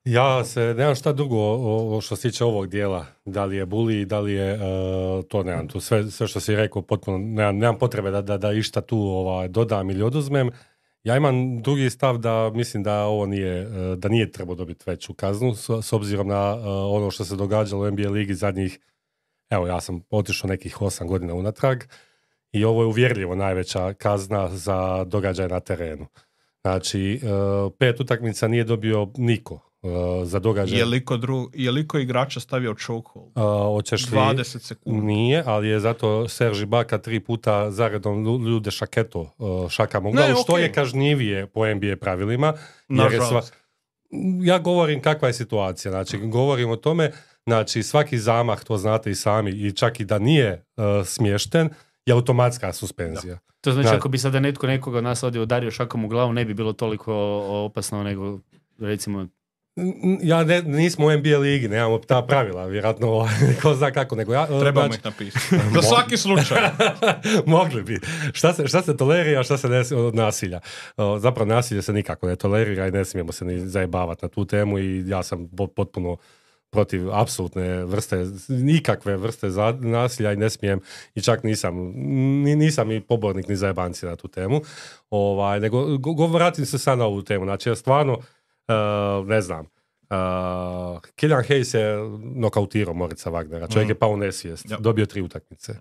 Ja 0.04 0.44
se 0.44 0.74
nemam 0.76 0.94
šta 0.94 1.12
drugo 1.12 1.36
o, 1.38 1.96
o 1.96 2.00
što 2.00 2.16
se 2.16 2.30
tiče 2.30 2.44
ovog 2.44 2.66
dijela. 2.66 3.06
Da 3.24 3.44
li 3.44 3.56
je 3.56 3.66
buli, 3.66 4.04
da 4.04 4.20
li 4.20 4.32
je 4.32 4.52
e, 4.54 4.58
to 5.28 5.42
nemam 5.42 5.68
tu. 5.68 5.80
Sve, 5.80 6.10
sve 6.10 6.28
što 6.28 6.40
si 6.40 6.56
rekao 6.56 6.82
potpuno, 6.82 7.18
nemam, 7.18 7.56
nemam 7.56 7.78
potrebe 7.78 8.10
da, 8.10 8.22
da, 8.22 8.38
da 8.38 8.52
išta 8.52 8.80
tu 8.80 8.98
ovaj, 8.98 9.48
dodam 9.48 9.90
ili 9.90 10.02
oduzmem. 10.02 10.50
Ja 11.04 11.16
imam 11.16 11.62
drugi 11.62 11.90
stav 11.90 12.18
da 12.18 12.50
mislim 12.54 12.82
da 12.82 13.04
ovo 13.04 13.26
nije, 13.26 13.62
e, 13.62 13.96
da 13.96 14.08
nije 14.08 14.32
trebao 14.32 14.54
dobiti 14.54 14.84
veću 14.86 15.14
kaznu 15.14 15.54
s, 15.82 15.92
obzirom 15.92 16.28
na 16.28 16.56
e, 16.56 16.68
ono 16.68 17.10
što 17.10 17.24
se 17.24 17.36
događalo 17.36 17.82
u 17.82 17.90
NBA 17.90 18.10
ligi 18.10 18.34
zadnjih, 18.34 18.80
evo 19.50 19.66
ja 19.66 19.80
sam 19.80 20.02
otišao 20.10 20.48
nekih 20.48 20.82
osam 20.82 21.06
godina 21.08 21.34
unatrag 21.34 21.82
i 22.52 22.64
ovo 22.64 22.82
je 22.82 22.86
uvjerljivo 22.86 23.34
najveća 23.34 23.92
kazna 23.92 24.48
za 24.48 25.04
događaj 25.04 25.48
na 25.48 25.60
terenu. 25.60 26.06
Znači, 26.62 27.14
e, 27.14 27.18
pet 27.78 28.00
utakmica 28.00 28.48
nije 28.48 28.64
dobio 28.64 29.08
niko 29.16 29.73
e, 29.84 29.88
za 30.24 30.38
događaj. 30.38 30.78
Je 30.78 30.84
liko, 30.84 31.16
dru, 31.16 31.50
je 31.54 31.70
liko 31.70 31.98
igrača 31.98 32.40
stavio 32.40 32.74
chokehold? 32.76 33.32
Hoćeš 33.66 34.02
li... 34.04 34.18
20 34.18 34.44
sekundi. 34.58 35.00
Nije, 35.02 35.42
ali 35.46 35.68
je 35.68 35.80
zato 35.80 36.28
Serži 36.28 36.66
Baka 36.66 36.98
tri 36.98 37.20
puta 37.20 37.70
zaredom 37.70 38.24
lju- 38.24 38.46
ljude 38.46 38.70
šaketo 38.70 39.20
uh, 39.38 39.70
šakama 39.70 40.08
u 40.08 40.12
Ne, 40.12 40.22
glavu, 40.22 40.42
što 40.42 40.58
je 40.58 40.72
kažnjivije 40.72 41.46
po 41.46 41.66
NBA 41.66 41.96
pravilima. 41.96 42.46
jer 42.88 43.12
je 43.12 43.18
Nažalost. 43.18 43.54
ja 44.42 44.58
govorim 44.58 45.02
kakva 45.02 45.28
je 45.28 45.34
situacija, 45.34 45.92
znači 45.92 46.18
govorim 46.18 46.70
o 46.70 46.76
tome, 46.76 47.12
znači 47.42 47.82
svaki 47.82 48.18
zamah, 48.18 48.64
to 48.64 48.76
znate 48.76 49.10
i 49.10 49.14
sami, 49.14 49.50
i 49.52 49.72
čak 49.72 50.00
i 50.00 50.04
da 50.04 50.18
nije 50.18 50.64
uh, 50.76 50.84
smješten, 51.06 51.68
je 52.06 52.12
automatska 52.12 52.72
suspenzija. 52.72 53.38
To 53.60 53.72
znači 53.72 53.88
Da. 53.88 53.94
ako 53.94 54.08
bi 54.08 54.18
sada 54.18 54.40
netko 54.40 54.66
nekoga 54.66 54.98
od 54.98 55.04
nas 55.04 55.22
ovdje 55.22 55.40
udario 55.40 55.70
šakom 55.70 56.04
u 56.04 56.08
glavu, 56.08 56.32
ne 56.32 56.44
bi 56.44 56.54
bilo 56.54 56.72
toliko 56.72 57.14
opasno 57.66 58.02
nego 58.02 58.38
recimo 58.78 59.26
Ja 60.22 60.44
ne, 60.44 60.62
nismo 60.62 61.06
u 61.06 61.12
NBA 61.12 61.38
ligi, 61.38 61.68
nemamo 61.68 61.98
ta 61.98 62.22
pravila, 62.22 62.66
vjerojatno 62.66 63.28
ko 63.62 63.74
zna 63.74 63.90
kako, 63.90 64.16
nego 64.16 64.32
ja... 64.34 64.46
Trebamo 64.60 64.86
znači- 64.86 64.98
ih 64.98 65.04
napisati. 65.04 65.56
Za 65.74 65.82
svaki 65.82 66.16
slučaj. 66.16 66.58
Mogli 67.46 67.82
bi. 67.82 68.00
Šta 68.32 68.54
se, 68.54 68.66
šta 68.66 68.82
se 68.82 68.96
tolerira, 68.96 69.42
šta 69.42 69.58
se 69.58 69.68
ne, 69.68 69.82
od 69.96 70.14
nasilja. 70.14 70.60
Zapravo 71.18 71.48
nasilje 71.48 71.82
se 71.82 71.92
nikako 71.92 72.26
ne 72.26 72.36
tolerira 72.36 72.86
i 72.86 72.90
ne 72.90 73.04
smijemo 73.04 73.32
se 73.32 73.44
ni 73.44 73.60
zajebavati 73.60 74.24
na 74.24 74.28
tu 74.28 74.44
temu 74.44 74.78
i 74.78 75.04
ja 75.06 75.22
sam 75.22 75.48
po- 75.48 75.66
potpuno 75.66 76.16
protiv 76.70 77.12
apsolutne 77.12 77.84
vrste, 77.84 78.24
nikakve 78.48 79.16
vrste 79.16 79.50
za, 79.50 79.74
nasilja 79.80 80.32
i 80.32 80.36
ne 80.36 80.50
smijem 80.50 80.80
i 81.14 81.22
čak 81.22 81.42
nisam, 81.42 81.74
ni, 82.42 82.56
nisam 82.56 82.90
i 82.90 83.00
pobornik 83.00 83.48
ni 83.48 83.56
zajebanci 83.56 84.06
na 84.06 84.16
tu 84.16 84.28
temu. 84.28 84.60
Ovaj, 85.10 85.60
nego 85.60 85.98
go, 85.98 86.12
go- 86.12 86.26
vratim 86.26 86.66
se 86.66 86.78
sad 86.78 86.98
na 86.98 87.04
ovu 87.04 87.22
temu. 87.22 87.44
Znači 87.44 87.68
ja 87.68 87.76
stvarno, 87.76 88.18
uh, 88.68 88.74
ne 89.26 89.40
znam, 89.40 89.66
Uh, 90.04 90.16
Killian 91.14 91.42
Hayes 91.42 91.74
je 91.74 91.96
nokautirao 92.34 92.94
Morica 92.94 93.30
Wagnera. 93.30 93.72
Čovjek 93.72 93.86
Mm. 93.86 93.90
je 93.90 93.94
pao 93.94 94.10
u 94.10 94.16
nesvijest. 94.16 94.70
Ja. 94.70 94.76
Dobio 94.78 95.06
tri 95.06 95.22
utakmice. 95.22 95.72
Uh, 95.72 95.78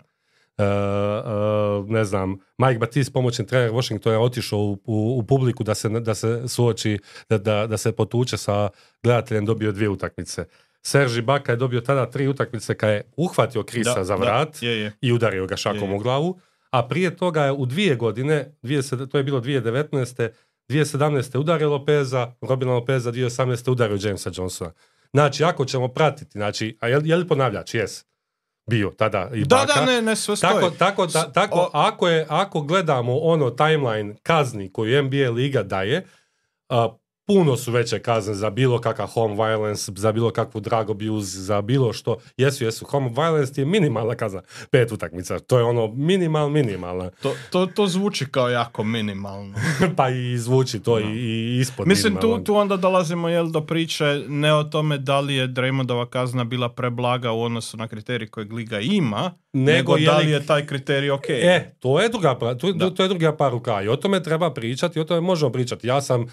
uh, 0.58 1.88
ne 1.88 2.04
znam, 2.04 2.30
Mike 2.58 2.78
Batiste, 2.78 3.12
pomoćni 3.12 3.46
trener 3.46 3.70
Washingtona, 3.70 4.12
je 4.12 4.18
otišao 4.18 4.58
u, 4.58 4.72
u, 4.84 5.18
u 5.18 5.22
publiku 5.22 5.64
da 5.64 5.74
se, 5.74 5.88
da 5.90 6.14
se 6.14 6.42
suoči, 6.46 6.98
da, 7.30 7.38
da, 7.38 7.66
da 7.66 7.76
se 7.76 7.92
potuče 7.92 8.36
sa 8.36 8.68
gledateljem, 9.02 9.44
dobio 9.44 9.72
dvije 9.72 9.88
utakmice. 9.88 10.44
Serži 10.82 11.22
Baka 11.22 11.52
je 11.52 11.56
dobio 11.56 11.80
tada 11.80 12.06
tri 12.06 12.28
utakmice 12.28 12.74
kad 12.74 12.90
je 12.90 13.02
uhvatio 13.16 13.62
Krisa 13.62 13.94
Da, 13.94 14.04
za 14.04 14.16
da, 14.16 14.22
vrat 14.22 14.62
je, 14.62 14.80
je. 14.80 14.92
i 15.00 15.12
udario 15.12 15.46
ga 15.46 15.56
šakom 15.56 15.78
Je, 15.80 15.88
je. 15.88 15.94
u 15.94 15.98
glavu. 15.98 16.38
A 16.70 16.88
prije 16.88 17.16
toga 17.16 17.42
je 17.42 17.52
u 17.52 17.66
dvije 17.66 17.96
godine, 17.96 18.52
dvije, 18.62 18.82
se- 18.82 19.08
to 19.08 19.18
je 19.18 19.24
bilo 19.24 19.40
2019. 19.40 20.28
2017. 20.68 21.38
udario 21.38 21.70
Lopeza, 21.70 22.32
Robina 22.40 22.72
Lopeza, 22.72 23.12
2018. 23.12 23.70
udario 23.70 23.98
Jamesa 23.98 24.30
Johnsona. 24.32 24.72
Znači, 25.12 25.44
ako 25.44 25.64
ćemo 25.64 25.88
pratiti, 25.88 26.30
znači, 26.32 26.78
a 26.80 26.88
je, 26.88 27.00
je 27.04 27.16
li 27.16 27.28
ponavljač? 27.28 27.74
Jes. 27.74 28.04
Bio 28.66 28.90
tada 28.90 29.30
i 29.34 29.40
Da, 29.40 29.56
baka. 29.56 29.72
da, 29.74 29.86
ne, 29.86 30.02
ne, 30.02 30.16
sve 30.16 30.36
stoji. 30.36 30.52
Tako, 30.54 30.70
tako, 30.70 31.06
ta- 31.06 31.32
tako 31.32 31.58
o- 31.58 31.70
ako, 31.72 32.08
je, 32.08 32.26
ako 32.28 32.60
gledamo 32.60 33.18
ono 33.18 33.50
timeline 33.50 34.14
kazni 34.22 34.72
koju 34.72 35.02
NBA 35.02 35.30
liga 35.30 35.62
daje, 35.62 36.06
a, 36.68 36.88
puno 37.26 37.56
su 37.56 37.72
veće 37.72 37.98
kazne 37.98 38.34
za 38.34 38.50
bilo 38.50 38.78
kakav 38.78 39.06
home 39.06 39.34
violence, 39.34 39.92
za 39.96 40.12
bilo 40.12 40.30
kakvu 40.30 40.60
drug 40.60 40.90
abuse, 40.90 41.40
za 41.40 41.62
bilo 41.62 41.92
što. 41.92 42.16
Jesu, 42.36 42.64
jesu. 42.64 42.84
Home 42.84 43.10
violence 43.14 43.60
je 43.60 43.64
minimalna 43.64 44.14
kazna. 44.14 44.42
Pet 44.70 44.92
utakmica. 44.92 45.38
To 45.38 45.58
je 45.58 45.64
ono 45.64 45.86
minimal, 45.86 46.48
minimalna. 46.48 47.10
To, 47.10 47.34
to, 47.50 47.66
to 47.66 47.86
zvuči 47.86 48.26
kao 48.26 48.48
jako 48.48 48.84
minimalno. 48.84 49.54
pa 49.96 50.08
i 50.08 50.38
zvuči 50.38 50.80
to 50.80 51.00
i, 51.00 51.04
i 51.04 51.58
ispod 51.60 51.86
Mislim, 51.86 52.16
tu, 52.20 52.44
tu 52.44 52.54
onda 52.54 52.76
dolazimo 52.76 53.28
jel, 53.28 53.50
do 53.50 53.60
priče 53.60 54.24
ne 54.28 54.54
o 54.54 54.64
tome 54.64 54.98
da 54.98 55.20
li 55.20 55.34
je 55.34 55.48
Draymondova 55.48 56.06
kazna 56.06 56.44
bila 56.44 56.68
preblaga 56.68 57.32
u 57.32 57.42
odnosu 57.42 57.76
na 57.76 57.88
kriterij 57.88 58.28
kojeg 58.28 58.52
liga 58.52 58.80
ima, 58.80 59.32
nego, 59.52 59.76
Nego 59.76 59.96
je 59.96 60.06
da 60.06 60.18
li- 60.18 60.30
je 60.30 60.46
taj 60.46 60.66
kriterij 60.66 61.10
ok. 61.10 61.28
E, 61.28 61.74
to 61.78 62.00
je 62.00 62.08
druga, 62.08 62.38
to, 62.38 62.90
to 62.90 63.02
je 63.02 63.08
druga 63.08 63.36
par 63.36 63.52
ruka 63.52 63.82
i 63.82 63.88
o 63.88 63.96
tome 63.96 64.22
treba 64.22 64.54
pričati 64.54 64.98
i 64.98 65.02
o 65.02 65.04
tome 65.04 65.20
možemo 65.20 65.52
pričati. 65.52 65.86
Ja 65.86 66.00
sam, 66.02 66.26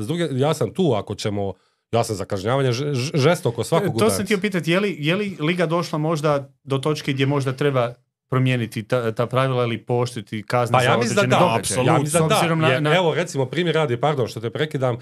s 0.00 0.06
druge, 0.06 0.28
ja 0.32 0.54
sam 0.54 0.70
tu 0.70 0.92
ako 0.92 1.14
ćemo, 1.14 1.52
ja 1.92 2.04
sam 2.04 2.16
za 2.16 2.24
kažnjavanje 2.24 2.72
žestoko 3.14 3.64
svakog 3.64 3.86
E, 3.86 3.90
To 3.90 3.96
udarca. 3.96 4.16
sam 4.16 4.24
htio 4.24 4.38
pitati, 4.38 4.70
je 4.70 4.80
li, 4.80 4.96
je 4.98 5.16
li 5.16 5.36
Liga 5.40 5.66
došla 5.66 5.98
možda 5.98 6.50
do 6.64 6.78
točke 6.78 7.12
gdje 7.12 7.26
možda 7.26 7.52
treba 7.52 7.94
promijeniti 8.26 8.82
ta, 8.82 9.12
ta 9.12 9.26
pravila 9.26 9.64
ili 9.64 9.78
pooštriti 9.78 10.42
kazne 10.42 10.72
Pa 10.72 10.80
za 10.80 10.84
ja 10.84 10.96
mislim 10.98 11.16
da 11.16 11.26
da, 11.28 11.38
događaje? 11.40 11.86
ja 11.86 11.98
mislim 11.98 12.22
da 12.22 12.40
da. 12.42 12.54
na- 12.54 12.68
Jer, 12.68 12.82
na- 12.82 12.96
Evo 12.96 13.14
recimo 13.14 13.46
primjer 13.46 13.74
radi, 13.74 13.96
pardon 13.96 14.26
što 14.28 14.40
te 14.40 14.50
prekidam, 14.50 14.94
uh, 14.94 15.00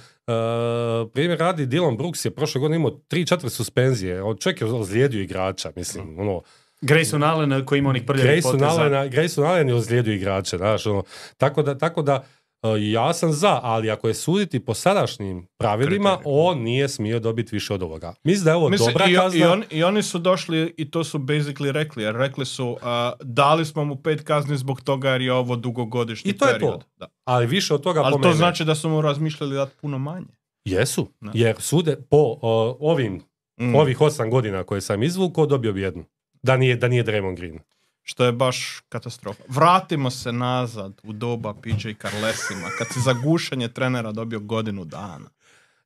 primjer 1.08 1.38
radi 1.38 1.66
Dylan 1.66 1.96
Brooks 1.96 2.24
je 2.24 2.30
prošle 2.30 2.58
godine 2.58 2.76
imao 2.76 2.90
3-4 2.90 3.48
suspenzije, 3.48 4.22
on 4.22 4.36
čovjek 4.36 4.60
je 4.60 4.66
ozlijedio 4.66 5.20
igrača, 5.20 5.72
mislim, 5.76 6.18
ono, 6.18 6.40
Grayson 6.82 7.24
Allen 7.24 7.64
koji 7.64 7.78
ima 7.78 7.90
onih 7.90 8.02
prljavih 8.02 8.42
poteza. 8.42 8.64
Grayson 9.04 9.46
Allen 9.46 9.68
je 9.68 9.74
ozlijedio 9.74 10.14
igrače, 10.14 10.56
znaš, 10.56 10.86
ono, 10.86 11.02
tako 11.36 11.62
da, 11.62 11.78
tako 11.78 12.02
da 12.02 12.24
ja 12.82 13.12
sam 13.12 13.32
za, 13.32 13.60
ali 13.62 13.90
ako 13.90 14.08
je 14.08 14.14
suditi 14.14 14.60
po 14.60 14.74
sadašnjim 14.74 15.46
pravilima, 15.58 16.18
on 16.24 16.58
nije 16.58 16.88
smio 16.88 17.20
dobiti 17.20 17.50
više 17.52 17.74
od 17.74 17.82
ovoga. 17.82 18.14
Mislim 18.24 18.44
da 18.44 18.50
je 18.50 18.56
ovo 18.56 18.68
Mislim, 18.68 18.86
dobra 18.88 19.06
i, 19.06 19.14
kazna. 19.14 19.38
i, 19.38 19.44
on- 19.44 19.64
I 19.70 19.84
oni 19.84 20.02
su 20.02 20.18
došli 20.18 20.74
i 20.76 20.90
to 20.90 21.04
su 21.04 21.18
basically 21.18 21.70
rekli, 21.70 22.02
jer 22.02 22.14
rekli 22.14 22.46
su 22.46 22.76
a, 22.82 23.12
dali 23.20 23.64
smo 23.64 23.84
mu 23.84 23.96
pet 23.96 24.22
kazni 24.22 24.56
zbog 24.56 24.80
toga 24.80 25.10
jer 25.10 25.20
je 25.20 25.32
ovo 25.32 25.56
dugogodišnji 25.56 26.30
I 26.30 26.34
to 26.34 26.46
je 26.46 26.52
to. 26.52 26.58
period. 26.58 26.84
Da. 26.96 27.06
Ali 27.24 27.46
više 27.46 27.74
od 27.74 27.82
toga 27.82 28.00
Ali 28.00 28.12
po 28.12 28.18
to 28.18 28.22
mene- 28.22 28.34
znači 28.34 28.64
da 28.64 28.74
su 28.74 28.88
mu 28.88 29.00
razmišljali 29.00 29.54
dati 29.54 29.72
puno 29.76 29.98
manje. 29.98 30.26
Jesu, 30.64 31.08
Da. 31.20 31.30
jer 31.34 31.56
sude 31.58 31.96
po 32.00 32.16
o, 32.42 32.76
ovim, 32.82 33.20
Mm. 33.60 33.74
ovih 33.74 34.00
osam 34.00 34.30
godina 34.30 34.64
koje 34.64 34.80
sam 34.80 35.02
izvukao, 35.02 35.46
dobio 35.46 35.72
bi 35.72 35.80
jednu. 35.80 36.04
Da 36.42 36.56
nije, 36.56 36.76
da 36.76 36.88
nije 36.88 37.04
Draymond 37.04 37.36
Green. 37.36 37.58
Što 38.02 38.24
je 38.24 38.32
baš 38.32 38.82
katastrofa. 38.88 39.42
Vratimo 39.48 40.10
se 40.10 40.32
nazad 40.32 41.00
u 41.02 41.12
doba 41.12 41.54
PJ 41.54 41.88
Carlesima, 42.00 42.68
kad 42.78 42.86
si 42.92 43.00
za 43.00 43.12
gušenje 43.12 43.68
trenera 43.68 44.12
dobio 44.12 44.40
godinu 44.40 44.84
dana. 44.84 45.30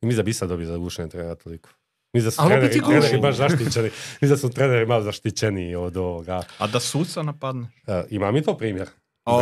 I 0.00 0.06
mislim 0.06 0.16
da 0.16 0.22
bi 0.22 0.32
sad 0.32 0.48
dobio 0.48 0.66
za 0.66 0.76
gušenje 0.76 1.08
trenera 1.08 1.34
toliko. 1.34 1.68
Mislim 2.12 2.26
da 2.26 2.30
su 2.30 2.42
Ali 2.42 2.50
treneri, 2.50 2.80
treneri 2.80 3.18
baš 3.18 3.36
zaštićeni. 3.36 3.90
Mislim 4.20 4.30
da 4.30 4.36
su 4.36 4.50
treneri 4.50 4.86
malo 4.86 5.02
zaštićeniji 5.02 5.74
od 5.74 5.96
ovoga. 5.96 6.42
A 6.58 6.66
da 6.66 6.80
suca 6.80 7.22
napadne? 7.22 7.68
E, 7.86 8.04
imam 8.10 8.36
i 8.36 8.42
to 8.42 8.56
primjer. 8.56 8.88
O, 9.26 9.40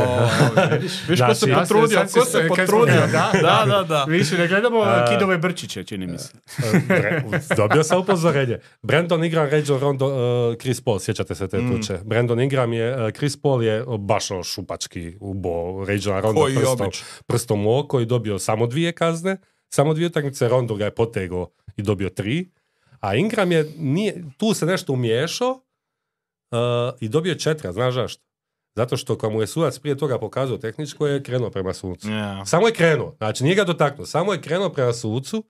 vidiš, 0.72 0.92
vidiš 1.02 1.20
ko 1.20 1.34
se 1.34 1.46
Znači, 1.46 1.60
potrudio, 1.60 2.00
ko 2.04 2.24
se- 2.24 2.48
potrudio. 2.48 2.94
da, 3.02 3.30
da, 3.34 3.64
da, 3.66 3.82
da. 3.84 4.04
Više 4.04 4.38
ne 4.38 4.48
gledamo 4.48 4.78
A- 4.78 5.06
Kidove 5.08 5.38
Brčiće, 5.38 5.84
čini 5.84 6.06
mi 6.06 6.18
se. 6.18 6.32
E, 6.58 6.80
Bre- 6.80 7.22
dobio 7.56 7.82
sam 7.82 8.00
upozorenje. 8.00 8.58
Brandon 8.82 9.24
Ingram, 9.24 9.48
Rajon 9.48 9.80
Rondo, 9.80 10.06
e, 10.52 10.58
Chris 10.58 10.80
Paul, 10.80 10.98
sjećate 10.98 11.34
se 11.34 11.48
te 11.48 11.58
Mm. 11.58 11.70
tuče. 11.72 11.98
Brandon 12.04 12.40
Ingram 12.40 12.72
je, 12.72 13.08
e, 13.08 13.12
Chris 13.12 13.36
Paul 13.36 13.62
je 13.62 13.84
baš 13.98 14.30
ono 14.30 14.42
šupački 14.44 15.16
ubo 15.20 15.50
Rajon 15.84 16.20
Rondo 16.20 16.40
Koji 16.40 16.54
prstom, 16.56 16.80
obič. 16.80 17.02
prstom 17.26 17.66
u 17.66 17.78
oko 17.78 18.00
i 18.00 18.06
dobio 18.06 18.38
samo 18.38 18.66
dvije 18.66 18.92
kazne. 18.92 19.36
Samo 19.68 19.94
dvije 19.94 20.06
utakmice, 20.06 20.48
Rondo 20.48 20.74
ga 20.74 20.84
je 20.84 20.90
potegao 20.92 21.48
i 21.76 21.82
dobio 21.82 22.08
tri. 22.10 22.50
A 23.00 23.14
Ingram 23.14 23.52
je, 23.52 23.72
nije, 23.76 24.24
tu 24.36 24.54
se 24.54 24.66
nešto 24.66 24.92
umiješao 24.92 25.60
e, 26.52 26.56
i 27.00 27.08
dobio 27.08 27.34
četiri, 27.34 27.72
znaš 27.72 27.94
zašto? 27.94 28.22
Zato 28.76 28.96
što 28.96 29.18
kad 29.18 29.32
mu 29.32 29.40
je 29.40 29.46
sudac 29.46 29.78
prije 29.78 29.98
toga 29.98 30.18
pokazao 30.18 30.58
tehničko 30.58 31.06
je 31.06 31.22
krenuo 31.22 31.50
prema 31.50 31.74
sucu. 31.74 32.10
Ja. 32.10 32.46
Samo 32.46 32.66
je 32.66 32.74
krenuo, 32.74 33.14
znači 33.16 33.44
nije 33.44 33.56
ga 33.56 33.64
dotaknuo, 33.64 34.06
samo 34.06 34.32
je 34.32 34.40
krenuo 34.40 34.68
prema 34.68 34.92
sucu 34.92 35.44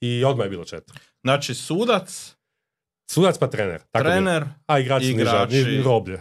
i 0.00 0.24
odmah 0.24 0.46
je 0.46 0.50
bilo 0.50 0.64
četiri. 0.64 0.98
Znači, 1.20 1.54
sudac, 1.54 2.36
Sudac 3.06 3.38
pa 3.38 3.46
trener. 3.46 3.80
Tako 3.90 4.04
trener, 4.04 4.44
A 4.66 4.78
igrači, 4.78 5.06
igrači. 5.06 5.56
igrači. 5.56 5.70
Ni, 5.70 5.82
roblje. 5.82 6.20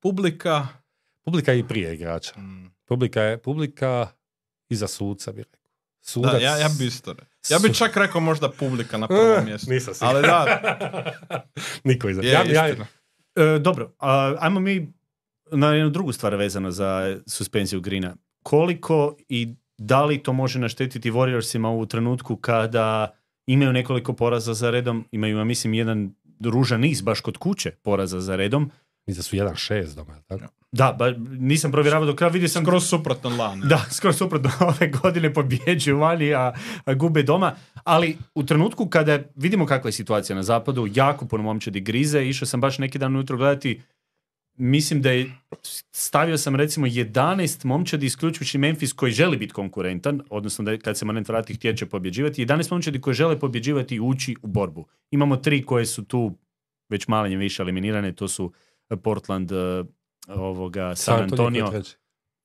publika. 0.00 0.66
Publika 1.22 1.52
je 1.52 1.58
i 1.58 1.68
prije 1.68 1.94
igrača. 1.94 2.40
Mm. 2.40 2.70
Publika 2.84 3.22
je 3.22 3.38
publika 3.38 4.08
iza 4.68 4.86
suca 4.88 5.32
bi 5.32 5.42
rekao. 5.42 5.60
Sudac... 6.00 6.32
Da, 6.32 6.38
ja, 6.38 6.56
ja 6.56 6.68
bi 6.78 6.86
isto 6.86 7.14
Ja 7.50 7.58
bi 7.58 7.74
čak 7.74 7.96
rekao 7.96 8.20
možda 8.20 8.50
publika 8.50 8.98
na 8.98 9.04
Eh, 9.04 9.08
prvom 9.08 9.44
mjestu. 9.44 9.70
Nisam 9.70 9.94
siguran. 9.94 10.16
Ali 10.16 10.26
da, 10.26 10.60
Niko 11.84 12.08
iza. 12.08 12.22
je 12.22 12.30
ja, 12.30 12.42
ja. 12.44 12.66
E, 13.36 13.58
dobro, 13.58 13.92
a, 13.98 14.36
ajmo 14.38 14.60
mi 14.60 14.92
na 15.50 15.74
jednu 15.74 15.90
drugu 15.90 16.12
stvar 16.12 16.34
vezano 16.34 16.70
za 16.70 17.16
suspenziju 17.26 17.80
Grina. 17.80 18.16
Koliko 18.42 19.16
i 19.28 19.54
da 19.78 20.04
li 20.04 20.22
to 20.22 20.32
može 20.32 20.58
naštetiti 20.58 21.10
Warriorsima 21.10 21.68
u 21.68 21.86
trenutku 21.86 22.36
kada 22.36 23.14
imaju 23.46 23.72
nekoliko 23.72 24.12
poraza 24.12 24.54
za 24.54 24.70
redom, 24.70 25.04
imaju, 25.10 25.38
ja 25.38 25.44
mislim, 25.44 25.74
jedan 25.74 26.14
ružan 26.44 26.80
niz 26.80 27.00
baš 27.00 27.20
kod 27.20 27.36
kuće 27.36 27.70
poraza 27.70 28.20
za 28.20 28.36
redom. 28.36 28.70
Mislim 29.06 29.40
da 29.40 29.54
su 29.54 29.72
1-6 29.72 29.94
doma. 29.94 30.20
Tako? 30.26 30.44
Da, 30.72 30.92
ba, 30.92 31.10
nisam 31.38 31.72
provjeravao 31.72 32.06
do 32.06 32.16
kraja, 32.16 32.30
vidio 32.30 32.48
sam 32.48 32.64
Skroz 32.64 32.88
suprotno 32.88 33.30
lani. 33.30 33.62
Da, 33.66 33.84
skoro 33.90 34.12
suprotno 34.12 34.50
ove 34.60 34.88
godine 35.02 35.34
pobjeđuju 35.34 35.98
vani, 35.98 36.34
a, 36.34 36.54
a 36.84 36.94
gube 36.94 37.22
doma. 37.22 37.54
Ali 37.84 38.16
u 38.34 38.42
trenutku 38.42 38.86
kada 38.86 39.18
vidimo 39.34 39.66
kakva 39.66 39.88
je 39.88 39.92
situacija 39.92 40.36
na 40.36 40.42
zapadu, 40.42 40.88
jako 40.94 41.26
puno 41.26 41.42
momčadi 41.42 41.80
grize, 41.80 42.24
išao 42.24 42.46
sam 42.46 42.60
baš 42.60 42.78
neki 42.78 42.98
dan 42.98 43.16
ujutro 43.16 43.36
gledati, 43.36 43.82
mislim 44.56 45.02
da 45.02 45.10
je, 45.10 45.30
stavio 45.92 46.38
sam 46.38 46.56
recimo 46.56 46.86
11 46.86 47.64
momčadi, 47.64 48.06
isključujući 48.06 48.58
Memphis 48.58 48.92
koji 48.92 49.12
želi 49.12 49.36
biti 49.36 49.52
konkurentan, 49.52 50.22
odnosno 50.30 50.64
da 50.64 50.78
kad 50.78 50.98
se 50.98 51.04
Manent 51.04 51.28
vrati 51.28 51.54
htjet 51.54 51.78
će 51.78 51.86
pobjeđivati, 51.86 52.46
11 52.46 52.70
momčadi 52.72 53.00
koji 53.00 53.14
žele 53.14 53.40
pobjeđivati 53.40 53.94
i 53.94 54.00
ući 54.00 54.36
u 54.42 54.46
borbu. 54.46 54.86
Imamo 55.10 55.36
tri 55.36 55.64
koje 55.64 55.86
su 55.86 56.04
tu 56.04 56.38
već 56.88 57.08
manje 57.08 57.36
više 57.36 57.62
eliminirane, 57.62 58.14
to 58.14 58.28
su 58.28 58.52
Portland, 59.02 59.52
eh, 59.52 59.84
ovoga, 60.28 60.96
San 60.96 61.22
Antonio 61.22 61.82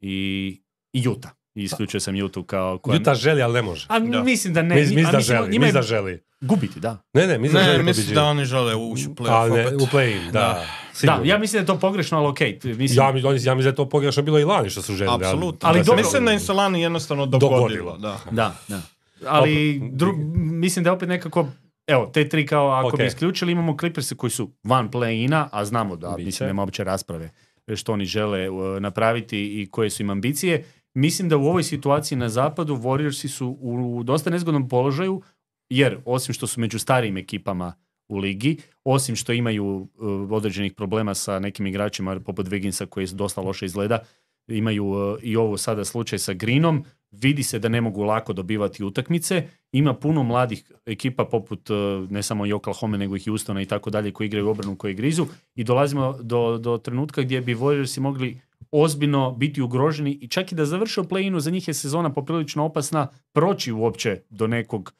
i, 0.01 0.61
i 0.93 1.07
Utah. 1.07 1.38
I 1.55 1.63
isključio 1.63 1.99
sam 1.99 2.15
Utah 2.17 2.43
kao... 2.45 2.77
Koja... 2.77 2.95
Utah 2.95 3.15
želi, 3.15 3.41
ali 3.41 3.53
ne 3.53 3.61
može. 3.61 3.85
A 3.89 3.99
Da. 3.99 4.23
mislim 4.23 4.53
da 4.53 4.61
ne. 4.61 4.75
Mis, 4.75 4.91
a 4.91 4.95
mis 4.95 5.05
da 5.05 5.17
mislim, 5.17 5.37
želi, 5.37 5.49
njima 5.49 5.67
da 5.67 5.81
želi. 5.81 6.23
gubiti, 6.41 6.79
da. 6.79 6.97
Ne, 7.13 7.27
ne, 7.27 7.37
mis 7.37 7.51
da 7.51 7.59
Ne, 7.59 7.65
želi 7.65 7.83
mislim 7.83 8.15
da 8.15 8.23
oni 8.23 8.45
žele 8.45 8.75
ući 8.75 9.07
u 9.07 9.15
Ali 9.19 9.29
playoff 9.51 9.55
ne, 9.55 9.67
opet. 9.67 9.81
u 9.81 9.87
play-in, 9.87 10.25
da. 10.25 10.31
Da. 10.31 10.65
sigurno. 10.93 11.19
Da, 11.19 11.25
ja 11.25 11.37
mislim 11.37 11.57
da 11.57 11.63
je 11.63 11.75
to 11.75 11.79
pogrešno, 11.79 12.17
ali 12.17 12.27
okej. 12.27 12.59
mislim, 12.65 12.97
Ja, 12.97 13.11
mi- 13.11 13.23
oni- 13.23 13.39
ja 13.39 13.55
mislim 13.55 13.57
da 13.57 13.69
je 13.69 13.75
to 13.75 13.89
pogrešno 13.89 14.23
bilo 14.23 14.39
i 14.39 14.43
lani 14.43 14.69
što 14.69 14.81
su 14.81 14.93
željeli. 14.93 15.13
ali- 15.15 15.25
Apsolutno. 15.25 15.69
Ali 15.69 15.79
Da, 15.79 15.83
dobro. 15.83 15.97
Mislim 15.97 16.25
da 16.25 16.31
im 16.31 16.39
se 16.39 16.53
lani 16.53 16.81
jednostavno 16.81 17.25
Dogodilo. 17.25 17.57
dogodilo. 17.57 17.97
Da. 17.97 18.19
Da, 18.31 18.55
da. 18.67 18.81
Ali 19.27 19.79
dru- 19.83 20.17
mislim 20.35 20.83
da 20.83 20.89
je 20.89 20.93
opet 20.93 21.09
nekako 21.09 21.47
Evo, 21.87 22.05
te 22.05 22.29
tri 22.29 22.45
kao 22.45 22.69
ako 22.69 22.87
Ok. 22.87 22.97
bi 22.97 23.05
isključili, 23.05 23.51
imamo 23.51 23.77
Clipperse 23.79 24.15
koji 24.15 24.29
su 24.29 24.51
van 24.63 24.91
play-ina, 24.91 25.47
a 25.51 25.65
znamo 25.65 25.95
da, 25.95 26.09
Biće. 26.09 26.25
mislim, 26.25 26.47
nema 26.47 26.61
uopće 26.61 26.83
rasprave 26.83 27.29
što 27.75 27.93
oni 27.93 28.05
žele 28.05 28.49
uh, 28.49 28.79
napraviti 28.79 29.61
i 29.61 29.67
koje 29.67 29.89
su 29.89 30.03
im 30.03 30.09
ambicije. 30.09 30.63
Mislim 30.99 31.29
da 31.29 31.37
u 31.37 31.45
ovoj 31.45 31.63
situaciji 31.63 32.17
na 32.17 32.29
zapadu 32.29 32.75
Warriorsi 32.75 33.27
su 33.27 33.57
u 33.61 34.03
dosta 34.03 34.29
nezgodnom 34.29 34.69
položaju, 34.69 35.21
jer 35.69 35.97
osim 36.05 36.33
što 36.33 36.47
su 36.47 36.59
među 36.59 36.79
starijim 36.79 37.17
ekipama 37.17 37.73
u 38.07 38.17
ligi, 38.17 38.57
osim 38.83 39.15
što 39.15 39.33
imaju 39.33 39.65
uh, 39.65 40.31
određenih 40.31 40.73
problema 40.73 41.13
sa 41.13 41.39
nekim 41.39 41.67
igračima 41.67 42.19
poput 42.19 42.47
Wigginsa 42.47 42.85
koji 42.85 43.07
dosta 43.13 43.41
loše 43.41 43.65
izgleda, 43.65 43.99
imaju 44.47 44.85
uh, 44.85 45.17
i 45.21 45.35
ovo 45.35 45.57
sada 45.57 45.85
slučaj 45.85 46.19
sa 46.19 46.33
Greenom, 46.33 46.83
vidi 47.11 47.43
se 47.43 47.59
da 47.59 47.69
ne 47.69 47.81
mogu 47.81 48.03
lako 48.03 48.33
dobivati 48.33 48.83
utakmice, 48.83 49.47
ima 49.71 49.93
puno 49.93 50.23
mladih 50.23 50.71
ekipa 50.85 51.25
poput 51.25 51.69
uh, 51.69 51.77
ne 52.11 52.23
samo 52.23 52.45
i 52.45 52.53
Oklahoma 52.53 52.97
nego 52.97 53.15
i 53.15 53.23
Houstona 53.25 53.61
i 53.61 53.65
tako 53.65 53.89
dalje 53.89 54.11
koji 54.11 54.27
igraju 54.27 54.49
obranu 54.49 54.75
koji 54.75 54.93
grizu. 54.93 55.25
I 55.55 55.63
dolazimo 55.63 56.17
do, 56.21 56.57
do 56.57 56.77
trenutka 56.77 57.21
gdje 57.21 57.41
bi 57.41 57.55
Warriorsi 57.55 57.99
mogli 57.99 58.39
ozbiljno 58.71 59.31
biti 59.31 59.61
ugroženi 59.61 60.11
i 60.21 60.27
čak 60.27 60.51
i 60.51 60.55
da 60.55 60.65
završe 60.65 61.01
u 61.01 61.03
play-inu, 61.03 61.39
za 61.39 61.51
njih 61.51 61.67
je 61.67 61.73
sezona 61.73 62.13
poprilično 62.13 62.65
opasna 62.65 63.07
proći 63.33 63.71
uopće 63.71 64.21
do 64.29 64.47
nekog 64.47 64.93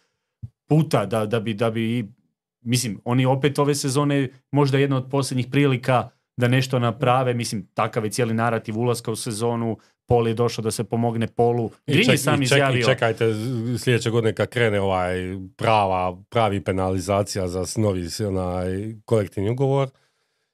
puta 0.69 1.05
da, 1.05 1.25
da 1.25 1.39
bi, 1.39 1.53
da 1.53 1.71
bi 1.71 2.11
mislim, 2.61 3.01
oni 3.05 3.25
opet 3.25 3.59
ove 3.59 3.75
sezone 3.75 4.29
možda 4.51 4.77
jedna 4.77 4.97
od 4.97 5.07
posljednjih 5.11 5.47
prilika 5.51 6.09
da 6.37 6.47
nešto 6.47 6.79
naprave, 6.79 7.33
mislim, 7.33 7.67
takav 7.73 8.05
je 8.05 8.11
cijeli 8.11 8.33
narativ 8.33 8.79
ulaska 8.79 9.11
u 9.11 9.15
sezonu, 9.15 9.77
Pol 10.07 10.27
je 10.27 10.33
došao 10.33 10.63
da 10.63 10.71
se 10.71 10.83
pomogne 10.83 11.27
Polu. 11.27 11.71
I 11.87 11.91
Green 11.91 11.99
je 11.99 12.05
ček- 12.05 12.19
sam 12.19 12.41
i 12.41 12.47
ček- 12.47 12.55
izjavio. 12.57 12.79
I 12.79 12.83
čekajte 12.83 13.25
sljedeće 13.79 14.09
godine 14.09 14.33
kad 14.33 14.49
krene 14.49 14.79
ovaj 14.81 15.15
prava, 15.55 16.17
pravi 16.29 16.63
penalizacija 16.63 17.47
za 17.47 17.65
novi 17.77 18.07
onaj 18.27 18.95
kolektivni 19.05 19.49
ugovor 19.49 19.89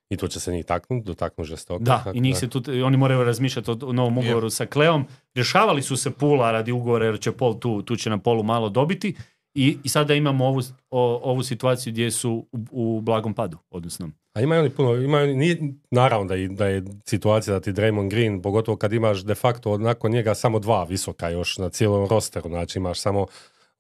i 0.10 0.18
tu 0.18 0.28
će 0.28 0.40
se 0.40 0.52
njih 0.52 0.66
taknuti, 0.66 1.06
dotaknu 1.06 1.44
žestoko. 1.44 1.80
Da, 1.80 1.98
tako 1.98 2.12
i 2.12 2.22
njih 2.22 2.38
se 2.38 2.50
tu, 2.50 2.62
oni 2.84 2.98
moraju 2.98 3.24
razmišljati 3.24 3.72
o 3.72 3.94
novom 3.94 4.18
ugovoru 4.18 4.50
sa 4.50 4.66
Kleom. 4.66 5.06
Rješavali 5.36 5.82
su 5.82 5.98
se 5.98 6.12
Pula 6.12 6.52
radi 6.52 6.72
ugovora 6.72 7.06
jer 7.06 7.20
će 7.20 7.32
Pol 7.32 7.54
tu, 7.56 7.82
tu 7.82 7.96
će 7.96 8.10
na 8.10 8.18
Polu 8.18 8.44
malo 8.44 8.70
dobiti. 8.70 9.16
I, 9.54 9.78
i 9.84 9.90
sada 9.90 10.14
imamo 10.14 10.46
ovu, 10.46 10.62
o- 10.92 11.20
ovu 11.24 11.44
situaciju 11.44 11.94
gdje 11.94 12.12
su 12.12 12.46
u, 12.52 12.58
u 12.98 13.02
blagom 13.02 13.34
padu, 13.34 13.58
odnosno. 13.70 14.10
A 14.34 14.42
imaju 14.42 14.62
oni 14.62 14.70
puno, 14.70 14.96
imaju, 14.96 15.36
nije, 15.36 15.58
naravno 15.92 16.26
da, 16.26 16.36
i- 16.36 16.48
da 16.48 16.68
je 16.68 16.84
situacija 17.06 17.54
da 17.54 17.60
ti 17.60 17.72
Draymond 17.72 18.10
Green, 18.10 18.42
pogotovo 18.42 18.78
kad 18.78 18.94
imaš 18.94 19.24
de 19.24 19.36
facto 19.36 19.78
nakon 19.78 20.12
njega 20.12 20.36
samo 20.36 20.60
dva 20.60 20.84
visoka 20.84 21.30
još 21.30 21.58
na 21.58 21.70
cijelom 21.70 22.08
rosteru, 22.08 22.50
znači 22.50 22.80
imaš 22.80 23.00
samo 23.00 23.26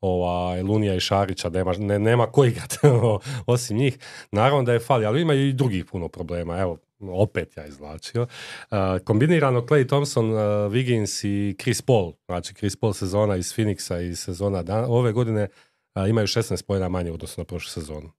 ovaj, 0.06 0.62
Lunija 0.62 0.96
i 0.96 1.00
Šarića, 1.00 1.50
nema, 1.50 1.74
ne, 1.74 2.00
nema 2.00 2.26
ko 2.26 2.46
igrat 2.46 2.74
osim 3.46 3.78
njih. 3.78 3.98
Naravno 4.32 4.64
da 4.64 4.74
je 4.74 4.80
fali, 4.80 5.06
ali 5.06 5.22
ima 5.22 5.34
i 5.34 5.54
drugih 5.54 5.86
puno 5.86 6.08
problema. 6.08 6.60
Evo, 6.60 6.78
opet 7.00 7.58
ja 7.58 7.66
izvlačio. 7.66 8.22
Uh, 8.22 8.78
kombinirano 9.04 9.62
Clay 9.62 9.88
Thompson, 9.88 10.32
uh, 10.32 10.40
Wiggins 10.72 11.28
i 11.28 11.56
Chris 11.64 11.82
Paul, 11.82 12.14
znači 12.26 12.54
Chris 12.54 12.76
Paul 12.76 12.94
sezona 12.94 13.36
iz 13.36 13.54
Phoenixa 13.54 14.12
i 14.12 14.16
sezona 14.16 14.64
dan, 14.64 14.86
ove 14.88 15.12
godine 15.12 15.48
uh, 15.96 16.10
imaju 16.10 16.28
16 16.28 16.66
pojena 16.66 16.90
manje 16.90 17.12
u 17.12 17.14
odnosu 17.14 17.42
na 17.42 17.46
prošlu 17.46 17.70
sezonu. 17.70 18.12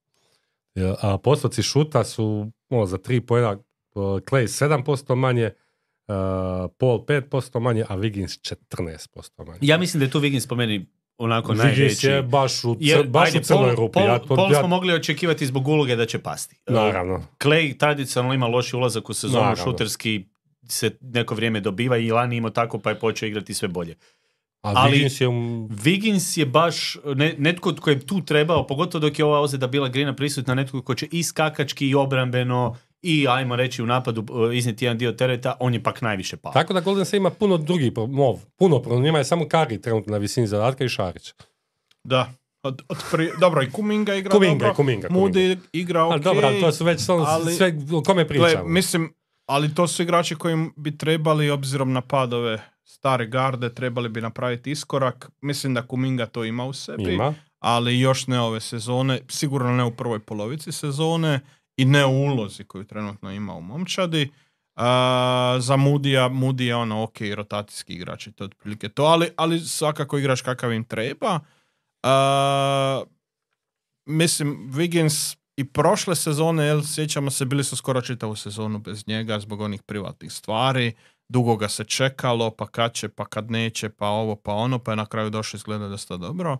A 1.02 1.18
postoci 1.18 1.62
šuta 1.62 2.04
su 2.04 2.50
ono, 2.68 2.86
za 2.86 2.98
3 2.98 3.20
pojena 3.20 3.58
Clay 3.94 4.46
7% 4.84 5.14
manje, 5.14 5.50
Paul 6.78 7.04
5% 7.06 7.60
manje, 7.60 7.84
a 7.88 7.96
Wiggins 7.96 8.56
14% 8.70 9.46
manje. 9.46 9.58
Ja 9.62 9.78
mislim 9.78 9.98
da 9.98 10.04
je 10.04 10.10
tu 10.10 10.20
Wiggins 10.20 10.48
po 10.48 10.54
meni 10.54 10.86
onako 11.18 11.54
najveći. 11.54 12.06
je 12.06 12.22
baš 12.22 12.64
u, 12.64 12.76
Jer, 12.80 12.98
cr- 12.98 13.08
baš 13.08 13.26
ajde, 13.26 13.38
u 13.38 13.42
Paul- 13.42 13.74
rupi. 13.74 13.98
Paul- 13.98 14.06
ja, 14.06 14.18
to, 14.18 14.48
ja, 14.52 14.58
smo 14.58 14.68
mogli 14.68 14.94
očekivati 14.94 15.46
zbog 15.46 15.68
uloge 15.68 15.96
da 15.96 16.06
će 16.06 16.18
pasti. 16.18 16.56
naravno. 16.66 17.26
Clay 17.38 17.76
tradicionalno 17.76 18.34
ima 18.34 18.46
loši 18.46 18.76
ulazak 18.76 19.10
u 19.10 19.14
sezonu, 19.14 19.40
Naravno. 19.40 19.64
šuterski 19.64 20.24
se 20.68 20.90
neko 21.02 21.34
vrijeme 21.34 21.60
dobiva 21.60 21.96
i 21.96 22.10
lani 22.10 22.36
imao 22.36 22.50
tako 22.50 22.78
pa 22.78 22.90
je 22.90 22.98
počeo 22.98 23.26
igrati 23.26 23.54
sve 23.54 23.68
bolje. 23.68 23.94
A 24.62 24.72
Ali- 24.76 24.98
Wiggins 24.98 25.22
je 25.22 25.28
Wiggins 25.68 26.38
je 26.38 26.46
baš 26.46 26.96
ne, 27.06 27.34
netko 27.38 27.72
tko 27.72 27.90
je 27.90 28.00
tu 28.00 28.20
trebao, 28.20 28.66
pogotovo 28.66 29.00
dok 29.00 29.18
je 29.18 29.24
ova 29.24 29.40
ozljeda 29.40 29.66
bila 29.66 29.88
Grina 29.88 30.14
prisutna, 30.14 30.54
netko 30.54 30.82
ko 30.82 30.94
će 30.94 31.08
i 31.12 31.22
skakački 31.22 31.88
i 31.88 31.94
obrambeno 31.94 32.76
i 33.06 33.26
ajmo 33.28 33.56
reći 33.56 33.82
u 33.82 33.86
napadu 33.86 34.24
e, 34.52 34.56
iznijeti 34.56 34.84
jedan 34.84 34.98
dio 34.98 35.12
tereta, 35.12 35.56
on 35.60 35.74
je 35.74 35.82
pak 35.82 36.02
najviše 36.02 36.36
pao. 36.36 36.52
Tako 36.52 36.72
da 36.74 36.80
Golden 36.80 37.04
State 37.04 37.16
ima 37.16 37.30
puno 37.30 37.56
drugih, 37.58 37.92
no, 38.08 38.38
puno 38.56 38.78
problem. 38.78 39.02
Njima 39.02 39.18
je 39.18 39.24
samo 39.24 39.48
Kari 39.48 39.80
trenutno 39.80 40.12
na 40.12 40.18
visini 40.18 40.46
zadatka 40.46 40.84
i 40.84 40.88
Šarić. 40.88 41.32
Da. 42.04 42.32
Od, 42.62 42.82
od 42.88 42.96
pri- 43.12 43.30
dobro, 43.40 43.62
i 43.62 43.70
Kuminga 43.70 44.14
igra 44.14 44.30
Kuminga, 44.30 44.58
dobro. 44.58 44.74
Kuminga, 44.74 45.08
Kuminga. 45.08 45.30
Moody 45.30 45.56
igra 45.72 46.04
ok. 46.04 46.12
Ali 46.12 46.22
dobro, 46.22 46.50
to 46.60 46.72
su 46.72 46.84
već 46.84 47.00
samo 47.00 47.24
ali- 47.28 47.54
sve, 47.54 47.74
o 47.92 48.02
kome 48.02 48.24
Gle, 48.24 48.28
pričamo. 48.28 48.68
mislim, 48.68 49.12
ali 49.46 49.74
to 49.74 49.86
su 49.88 50.02
igrači 50.02 50.34
koji 50.34 50.66
bi 50.76 50.98
trebali, 50.98 51.50
obzirom 51.50 51.92
na 51.92 52.00
padove 52.00 52.62
stare 52.84 53.26
garde, 53.26 53.74
trebali 53.74 54.08
bi 54.08 54.20
napraviti 54.20 54.70
iskorak. 54.70 55.30
Mislim 55.40 55.74
da 55.74 55.86
Kuminga 55.86 56.26
to 56.26 56.44
ima 56.44 56.64
u 56.64 56.72
sebi, 56.72 57.12
Ima. 57.12 57.34
ali 57.58 58.00
još 58.00 58.26
ne 58.26 58.40
ove 58.40 58.60
sezone, 58.60 59.20
sigurno 59.28 59.72
ne 59.72 59.84
u 59.84 59.90
prvoj 59.90 60.18
polovici 60.18 60.72
sezone 60.72 61.40
i 61.76 61.84
ne 61.84 62.06
u 62.06 62.10
ulozi 62.10 62.64
koju 62.64 62.84
trenutno 62.84 63.32
ima 63.32 63.54
u 63.54 63.60
momčadi. 63.60 64.32
A, 64.76 65.56
za 65.60 65.76
Mudija, 65.76 66.28
Moody 66.28 66.62
je 66.62 66.76
ono 66.76 67.02
ok, 67.02 67.16
rotacijski 67.34 67.92
igrač 67.92 68.26
i 68.26 68.32
to 68.32 68.44
je 68.44 68.46
otprilike 68.46 68.88
to, 68.88 69.04
ali, 69.04 69.30
ali 69.36 69.60
svakako 69.60 70.18
igrač 70.18 70.40
kakav 70.40 70.72
im 70.72 70.84
treba. 70.84 71.40
A, 72.02 73.02
mislim, 74.06 74.70
Wiggins 74.72 75.36
i 75.56 75.64
prošle 75.64 76.16
sezone, 76.16 76.64
jel, 76.64 76.82
sjećamo 76.82 77.30
se, 77.30 77.44
bili 77.44 77.64
su 77.64 77.76
skoro 77.76 78.00
čitavu 78.00 78.36
sezonu 78.36 78.78
bez 78.78 79.08
njega 79.08 79.40
zbog 79.40 79.60
onih 79.60 79.82
privatnih 79.82 80.32
stvari. 80.32 80.92
Dugo 81.28 81.56
ga 81.56 81.68
se 81.68 81.84
čekalo, 81.84 82.50
pa 82.50 82.66
kad 82.66 82.92
će, 82.92 83.08
pa 83.08 83.24
kad 83.24 83.50
neće, 83.50 83.88
pa 83.88 84.06
ovo, 84.06 84.36
pa 84.36 84.52
ono, 84.52 84.78
pa 84.78 84.92
je 84.92 84.96
na 84.96 85.06
kraju 85.06 85.30
došlo 85.30 85.56
izgleda 85.56 85.88
dosta 85.88 86.16
dobro. 86.16 86.58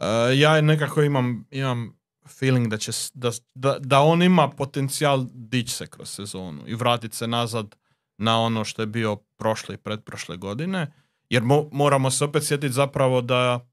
E, 0.00 0.06
ja 0.36 0.60
nekako 0.60 1.02
imam, 1.02 1.46
imam 1.50 1.96
feeling 2.28 2.68
da, 2.68 2.76
će, 2.76 2.92
da, 3.14 3.30
da, 3.54 3.76
da 3.78 4.00
on 4.00 4.22
ima 4.22 4.48
potencijal 4.48 5.24
dići 5.32 5.72
se 5.72 5.86
kroz 5.86 6.08
sezonu 6.10 6.62
i 6.66 6.74
vratiti 6.74 7.16
se 7.16 7.26
nazad 7.26 7.76
na 8.18 8.40
ono 8.40 8.64
što 8.64 8.82
je 8.82 8.86
bio 8.86 9.16
prošle 9.16 9.74
i 9.74 9.78
pretprošle 9.78 10.36
godine. 10.36 10.92
Jer 11.28 11.42
mo- 11.42 11.68
moramo 11.72 12.10
se 12.10 12.24
opet 12.24 12.44
sjetiti 12.44 12.72
zapravo 12.72 13.20
da 13.20 13.66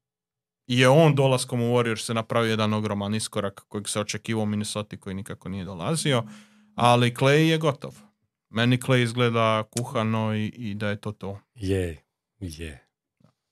je 0.66 0.88
on 0.88 1.14
dolaskom 1.14 1.60
u 1.62 1.64
Warriors 1.66 1.96
se 1.96 2.14
napravio 2.14 2.50
jedan 2.50 2.72
ogroman 2.74 3.14
iskorak 3.14 3.60
kojeg 3.68 3.88
se 3.88 4.00
očekivao 4.00 4.42
u 4.42 4.46
Minnesota 4.46 4.96
koji 4.96 5.14
nikako 5.14 5.48
nije 5.48 5.64
dolazio, 5.64 6.22
ali 6.74 7.10
Clay 7.10 7.38
je 7.40 7.58
gotov. 7.58 7.94
Meni 8.50 8.78
Clay 8.78 9.02
izgleda 9.02 9.62
kuhano 9.70 10.34
i, 10.34 10.46
i 10.46 10.74
da 10.74 10.88
je 10.88 10.96
to 10.96 11.12
to. 11.12 11.38
Je, 11.54 12.02
je. 12.40 12.86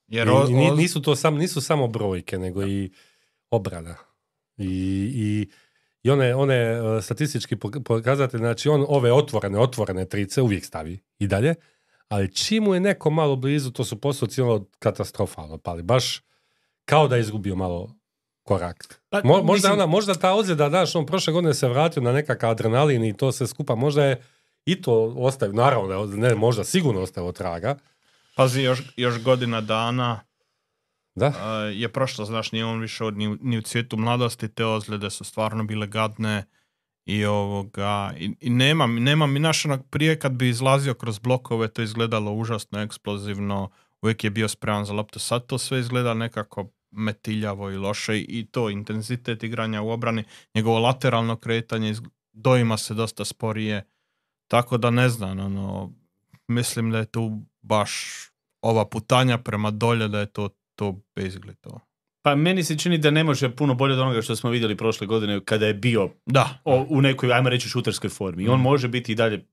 Jer 0.09 0.27
I, 0.27 0.31
o- 0.31 0.43
o- 0.65 0.75
nisu 0.77 1.03
to 1.03 1.17
sam, 1.17 1.35
nisu 1.37 1.61
samo 1.61 1.89
brojke, 1.89 2.39
nego 2.39 2.67
i 2.67 2.91
obrana. 3.51 3.95
I, 4.61 4.67
i, 5.15 5.49
i 6.03 6.11
one, 6.11 6.35
one 6.35 6.81
uh, 6.83 7.05
statistički 7.05 7.57
pok- 7.57 7.83
pokazatelji, 7.85 8.41
znači 8.41 8.69
on 8.69 8.85
ove 8.89 9.13
otvorene, 9.13 9.59
otvorene 9.59 10.05
trice 10.05 10.43
uvijek 10.43 10.65
stavi 10.65 10.99
i 11.19 11.27
dalje, 11.27 11.55
ali 12.09 12.35
čim 12.35 12.65
mu 12.65 12.75
je 12.75 12.81
neko 12.81 13.11
malo 13.11 13.37
blizu, 13.37 13.71
to 13.71 13.85
su 13.85 14.01
postoci 14.01 14.41
ono 14.43 14.67
katastrofalno 14.79 15.59
pali. 15.59 15.83
Baš 15.83 16.23
kao 16.85 17.09
da 17.09 17.17
je 17.17 17.21
izgubio 17.21 17.57
malo 17.57 17.97
korak. 18.43 19.01
Pa, 19.09 19.23
Mo- 19.23 19.43
možda, 19.43 19.53
mislim- 19.53 19.73
ona, 19.73 19.87
možda 19.87 20.15
ta 20.15 20.35
ozljeda, 20.35 20.69
znaš, 20.69 20.95
on 20.95 21.07
prošle 21.07 21.33
godine 21.33 21.55
se 21.55 21.69
vratio 21.69 22.03
na 22.03 22.13
nekakav 22.13 22.51
adrenalin 22.51 23.05
i 23.05 23.17
to 23.17 23.33
sve 23.33 23.47
skupa, 23.47 23.75
možda 23.75 24.05
je 24.05 24.23
i 24.65 24.83
to 24.83 25.15
ostavio, 25.17 25.53
naravno, 25.55 26.07
ne, 26.07 26.35
možda 26.35 26.65
sigurno 26.65 27.01
ostavio 27.01 27.33
traga. 27.33 27.77
Pazi, 28.37 28.63
još, 28.63 28.83
još 28.97 29.23
godina 29.23 29.61
dana 29.61 30.21
Da, 31.21 31.65
je 31.65 31.89
prošlo, 31.89 32.25
znaš, 32.25 32.53
nije 32.53 32.65
on 32.65 32.81
više 32.81 33.05
od, 33.05 33.17
ni, 33.17 33.29
u- 33.29 33.39
ni 33.41 33.59
u 33.59 33.63
cvijetu 33.63 33.97
mladosti, 33.97 34.49
te 34.49 34.65
ozljede 34.67 35.11
su 35.11 35.25
stvarno 35.25 35.65
bile 35.65 35.87
gadne 35.87 36.45
i 37.07 37.25
ovoga, 37.25 38.13
i, 38.19 38.37
i 38.41 38.51
nema, 38.51 38.87
nema 38.87 39.27
mi 39.27 39.39
naš 39.41 39.65
onak 39.65 39.81
prije 39.91 40.19
kad 40.19 40.33
bi 40.33 40.49
izlazio 40.49 40.95
kroz 40.95 41.19
blokove, 41.19 41.69
to 41.69 41.83
izgledalo 41.83 42.33
užasno 42.33 42.81
eksplozivno, 42.81 43.71
uvijek 44.03 44.25
je 44.25 44.31
bio 44.31 44.49
spreman 44.49 44.85
za 44.85 44.93
loptu, 44.93 45.19
sad 45.19 45.47
to 45.47 45.59
sve 45.59 45.81
izgleda 45.81 46.15
nekako 46.15 46.71
metiljavo 46.91 47.71
i 47.71 47.77
loše 47.77 48.19
i 48.21 48.47
to 48.51 48.71
intenzitet 48.71 49.43
igranja 49.43 49.83
u 49.83 49.91
obrani, 49.91 50.25
njegovo 50.55 50.79
lateralno 50.79 51.37
kretanje 51.37 51.95
doima 52.33 52.77
se 52.77 52.95
dosta 52.95 53.25
sporije, 53.25 53.85
tako 54.49 54.79
da 54.79 54.91
ne 54.91 55.09
znam, 55.09 55.41
ono, 55.41 55.93
mislim 56.49 56.91
da 56.91 56.99
je 56.99 57.05
tu 57.07 57.41
baš 57.63 57.93
ova 58.63 58.89
putanja 58.89 59.39
prema 59.39 59.71
dolje 59.71 60.09
da 60.09 60.21
je 60.21 60.27
to 60.27 60.49
to 60.81 60.87
basically 61.17 61.55
to. 61.61 61.81
Pa 62.23 62.35
meni 62.37 62.65
se 62.65 62.79
čini 62.79 62.99
da 62.99 63.11
ne 63.11 63.25
može 63.25 63.51
puno 63.51 63.75
bolje 63.75 63.95
od 63.95 64.01
onoga 64.01 64.23
što 64.23 64.37
smo 64.37 64.51
vidjeli 64.51 64.77
prošle 64.77 65.07
godine 65.07 65.41
kada 65.45 65.67
je 65.67 65.75
bio 65.75 66.11
Da, 66.27 66.59
o, 66.65 66.87
u 66.89 67.01
nekoj, 67.01 67.33
ajmo 67.33 67.49
reći, 67.49 67.69
šuterskoj 67.69 68.11
formi. 68.11 68.45
I 68.45 68.49
on 68.49 68.61
Mm. 68.61 68.63
može 68.63 68.89
biti 68.89 69.13
i 69.13 69.15
dalje 69.15 69.45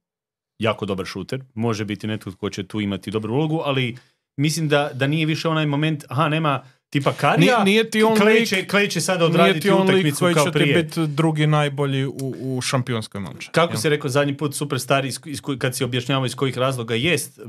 jako 0.60 0.86
dobar 0.86 1.06
šuter, 1.06 1.44
može 1.54 1.86
biti 1.86 2.08
netko 2.08 2.32
tko 2.32 2.50
će 2.50 2.64
tu 2.64 2.82
imati 2.82 3.12
dobru 3.12 3.34
ulogu, 3.34 3.62
ali 3.66 3.98
mislim 4.38 4.68
da, 4.68 4.90
da 4.94 5.08
nije 5.08 5.26
više 5.26 5.48
onaj 5.50 5.66
moment, 5.66 6.06
aha, 6.10 6.30
nema 6.30 6.62
tipa 6.90 7.12
Karija, 7.14 7.54
Nije, 7.56 7.66
nije 7.66 7.90
ti 7.90 8.04
on 8.04 8.18
lik, 8.26 8.48
će, 8.48 8.66
Clay 8.66 8.90
će 8.90 9.02
sada 9.02 9.26
odraditi 9.26 9.72
utakmicu 9.74 10.26
kao 10.34 10.46
će 10.46 10.52
prije. 10.52 10.84
biti 10.84 11.08
drugi 11.08 11.48
najbolji 11.48 12.06
u, 12.06 12.14
u 12.40 12.62
šampionskoj 12.62 13.22
momčadi. 13.22 13.52
Kako 13.52 13.74
jel? 13.74 13.80
se 13.80 13.90
rekao 13.90 14.10
zadnji 14.10 14.38
put 14.38 14.56
superstar 14.56 15.06
iz, 15.06 15.20
iz 15.26 15.40
kad 15.60 15.76
si 15.76 15.84
objašnjavao 15.84 16.26
iz 16.26 16.36
kojih 16.36 16.58
razloga 16.58 16.96
jest 16.96 17.40
e, 17.40 17.44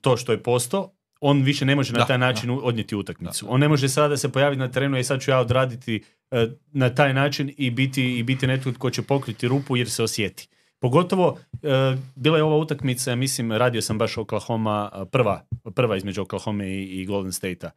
to 0.00 0.16
što 0.16 0.32
je 0.32 0.42
posto, 0.42 0.90
on 1.26 1.42
više 1.42 1.64
ne 1.64 1.76
može 1.76 1.92
na 1.92 1.98
Da, 1.98 2.06
taj 2.06 2.18
način 2.18 2.50
u- 2.50 2.60
odnijeti 2.64 2.96
utakmicu. 2.96 3.46
On 3.48 3.60
ne 3.60 3.68
može 3.68 3.88
sada 3.88 4.16
se 4.16 4.28
pojaviti 4.28 4.60
na 4.60 4.68
terenu 4.68 4.98
i 4.98 5.04
sad 5.04 5.20
ću 5.20 5.30
ja 5.30 5.38
odraditi 5.38 6.02
e, 6.30 6.46
na 6.72 6.90
taj 6.90 7.14
način 7.14 7.54
i 7.56 7.70
biti, 7.70 8.18
i 8.18 8.22
biti 8.22 8.46
netko 8.46 8.72
tko 8.72 8.90
će 8.90 9.02
pokriti 9.02 9.48
rupu 9.48 9.76
jer 9.76 9.90
se 9.90 10.02
osjeti. 10.02 10.48
Pogotovo, 10.78 11.38
e, 11.62 11.68
bila 12.14 12.36
je 12.36 12.42
ova 12.42 12.56
utakmica, 12.56 13.10
ja 13.10 13.16
mislim, 13.16 13.52
radio 13.52 13.82
sam 13.82 13.98
baš 13.98 14.18
Oklahoma, 14.18 14.90
e, 14.94 15.04
prva, 15.04 15.44
prva 15.74 15.96
između 15.96 16.22
Oklahoma 16.22 16.64
i, 16.64 16.82
i 16.82 17.06
Golden 17.06 17.32
State-a. 17.32 17.70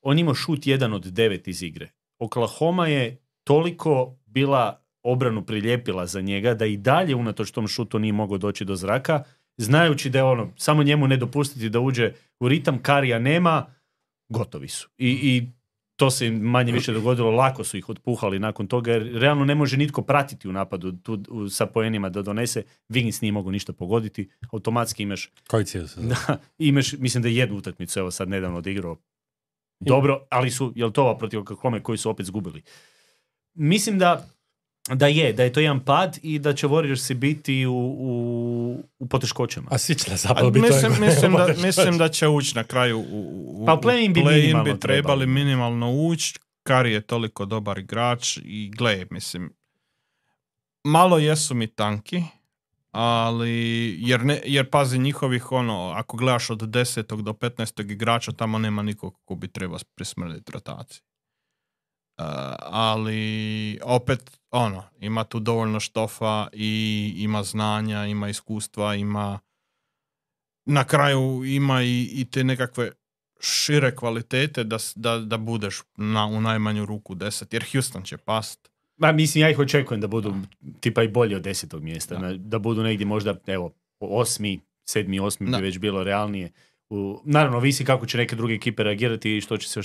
On 0.00 0.18
imao 0.18 0.34
šut 0.34 0.66
jedan 0.66 0.92
od 0.92 1.02
devet 1.04 1.48
iz 1.48 1.62
igre. 1.62 1.88
Oklahoma 2.18 2.88
je 2.88 3.16
toliko 3.44 4.16
bila 4.26 4.78
obranu 5.02 5.42
prilijepila 5.42 6.06
za 6.06 6.20
njega 6.20 6.54
da 6.54 6.66
i 6.66 6.76
dalje 6.76 7.14
unatoč 7.14 7.50
tom 7.50 7.68
šutu 7.68 7.98
nije 7.98 8.12
mogao 8.12 8.38
doći 8.38 8.64
do 8.64 8.76
zraka, 8.76 9.22
znajući 9.56 10.10
da 10.10 10.18
je 10.18 10.24
ono, 10.24 10.52
samo 10.56 10.82
njemu 10.82 11.06
ne 11.06 11.16
dopustiti 11.16 11.68
da 11.68 11.80
uđe 11.80 12.12
u 12.40 12.48
ritam, 12.48 12.82
Karija 12.82 13.18
nema, 13.18 13.74
gotovi 14.28 14.68
su. 14.68 14.88
I, 14.98 15.08
i 15.22 15.48
to 15.96 16.10
se 16.10 16.26
im 16.26 16.34
manje 16.34 16.72
više 16.72 16.92
dogodilo, 16.92 17.30
lako 17.30 17.64
su 17.64 17.76
ih 17.76 17.88
otpuhali 17.88 18.38
nakon 18.38 18.66
toga, 18.66 18.92
jer 18.92 19.02
realno 19.12 19.44
ne 19.44 19.54
može 19.54 19.76
nitko 19.76 20.02
pratiti 20.02 20.48
u 20.48 20.52
napadu 20.52 20.92
tu, 20.92 21.22
u- 21.28 21.48
sa 21.48 21.66
poenima 21.66 22.08
da 22.08 22.22
donese. 22.22 22.62
Wiggins 22.88 23.22
nije 23.22 23.32
mogao 23.32 23.52
ništa 23.52 23.72
pogoditi, 23.72 24.30
automatski 24.52 25.02
imaš, 25.02 25.30
Koji 25.48 25.64
cijeli 25.64 25.88
se 25.88 26.00
da, 26.26 26.38
imaš, 26.58 26.92
mislim 26.92 27.22
da 27.22 27.28
je 27.28 27.36
jednu 27.36 27.56
utakmicu, 27.56 27.98
evo 27.98 28.10
sad 28.10 28.28
nedavno 28.28 28.58
odigrao 28.58 28.96
dobro, 29.80 30.26
ali 30.30 30.50
su, 30.50 30.72
jel 30.76 30.90
to 30.90 31.02
ova 31.02 31.18
protiv 31.18 31.40
Oklahoma 31.40 31.80
koji 31.80 31.98
su 31.98 32.10
opet 32.10 32.26
zgubili. 32.26 32.62
Mislim 33.54 33.98
da 33.98 34.28
da 34.88 35.06
je, 35.06 35.32
da 35.32 35.42
je 35.42 35.52
to 35.52 35.60
jedan 35.60 35.80
pad 35.80 36.18
i 36.22 36.38
da 36.38 36.54
će 36.54 36.66
Warriorsi 36.66 37.14
biti 37.14 37.66
u, 37.66 37.96
u, 37.98 38.84
u 38.98 39.06
poteškoćama. 39.06 39.68
A 39.70 39.78
svi 39.78 39.94
će 39.94 40.16
zapravo 40.16 40.50
biti 40.50 40.66
mislim, 40.66 40.92
mislim, 41.00 41.32
da, 41.32 41.46
mislim 41.66 41.98
da 41.98 42.08
će 42.08 42.28
ući 42.28 42.56
na 42.56 42.64
kraju 42.64 42.98
u, 42.98 43.62
u 43.62 43.66
Pa 43.66 43.76
play-in 43.82 44.12
bi 44.12 44.24
minimalno 44.24 44.74
bi 44.74 44.80
trebali 44.80 45.26
minimalno 45.26 45.92
ući. 45.92 46.38
Kari 46.62 46.92
je 46.92 47.00
toliko 47.00 47.44
dobar 47.44 47.78
igrač 47.78 48.36
i 48.44 48.70
gle, 48.76 49.06
mislim, 49.10 49.52
malo 50.84 51.18
jesu 51.18 51.54
mi 51.54 51.66
tanki, 51.66 52.22
ali, 52.90 53.96
jer, 53.98 54.24
ne, 54.24 54.40
jer 54.44 54.70
pazi 54.70 54.98
njihovih 54.98 55.52
ono, 55.52 55.92
ako 55.94 56.16
gledaš 56.16 56.50
od 56.50 56.60
10. 56.60 57.22
do 57.22 57.32
15. 57.32 57.90
igrača, 57.92 58.32
tamo 58.32 58.58
nema 58.58 58.82
nikog 58.82 59.20
ko 59.24 59.34
bi 59.34 59.48
trebao 59.48 59.78
prismrditi 59.94 60.52
rotaciji. 60.52 61.02
Uh, 62.18 62.24
ali 62.58 63.78
opet 63.82 64.40
ono 64.50 64.84
ima 65.00 65.24
tu 65.24 65.40
dovoljno 65.40 65.80
štofa 65.80 66.46
i 66.52 67.12
ima 67.16 67.42
znanja, 67.42 68.06
ima 68.06 68.28
iskustva, 68.28 68.94
ima 68.94 69.38
na 70.64 70.84
kraju 70.84 71.44
ima 71.44 71.82
i, 71.82 72.10
i 72.12 72.24
te 72.24 72.44
nekakve 72.44 72.90
šire 73.40 73.96
kvalitete 73.96 74.64
da, 74.64 74.76
da, 74.94 75.18
da 75.18 75.36
budeš 75.36 75.82
na, 75.96 76.26
u 76.26 76.40
najmanju 76.40 76.86
ruku 76.86 77.14
10 77.14 77.54
jer 77.54 77.64
Houston 77.72 78.02
će 78.02 78.16
past. 78.16 78.70
Ma, 78.96 79.12
mislim, 79.12 79.42
ja 79.42 79.50
ih 79.50 79.58
očekujem 79.58 80.00
da 80.00 80.06
budu 80.06 80.34
tipa 80.80 81.02
i 81.02 81.08
bolji 81.08 81.34
od 81.34 81.42
desetog 81.42 81.82
mjesta. 81.82 82.16
Da, 82.16 82.34
da 82.36 82.58
budu 82.58 82.82
negdje 82.82 83.06
možda, 83.06 83.34
evo, 83.46 83.72
osmi, 84.00 84.60
sedmi, 84.84 85.20
osmi 85.20 85.50
Da. 85.50 85.56
bi 85.56 85.64
već 85.64 85.78
bilo 85.78 86.04
realnije. 86.04 86.52
U, 86.88 87.20
naravno, 87.24 87.58
visi 87.58 87.84
kako 87.84 88.06
će 88.06 88.18
neke 88.18 88.36
druge 88.36 88.54
ekipe 88.54 88.82
reagirati 88.82 89.36
i 89.36 89.40
što 89.40 89.56
će 89.56 89.68
se 89.68 89.80
e, 89.80 89.82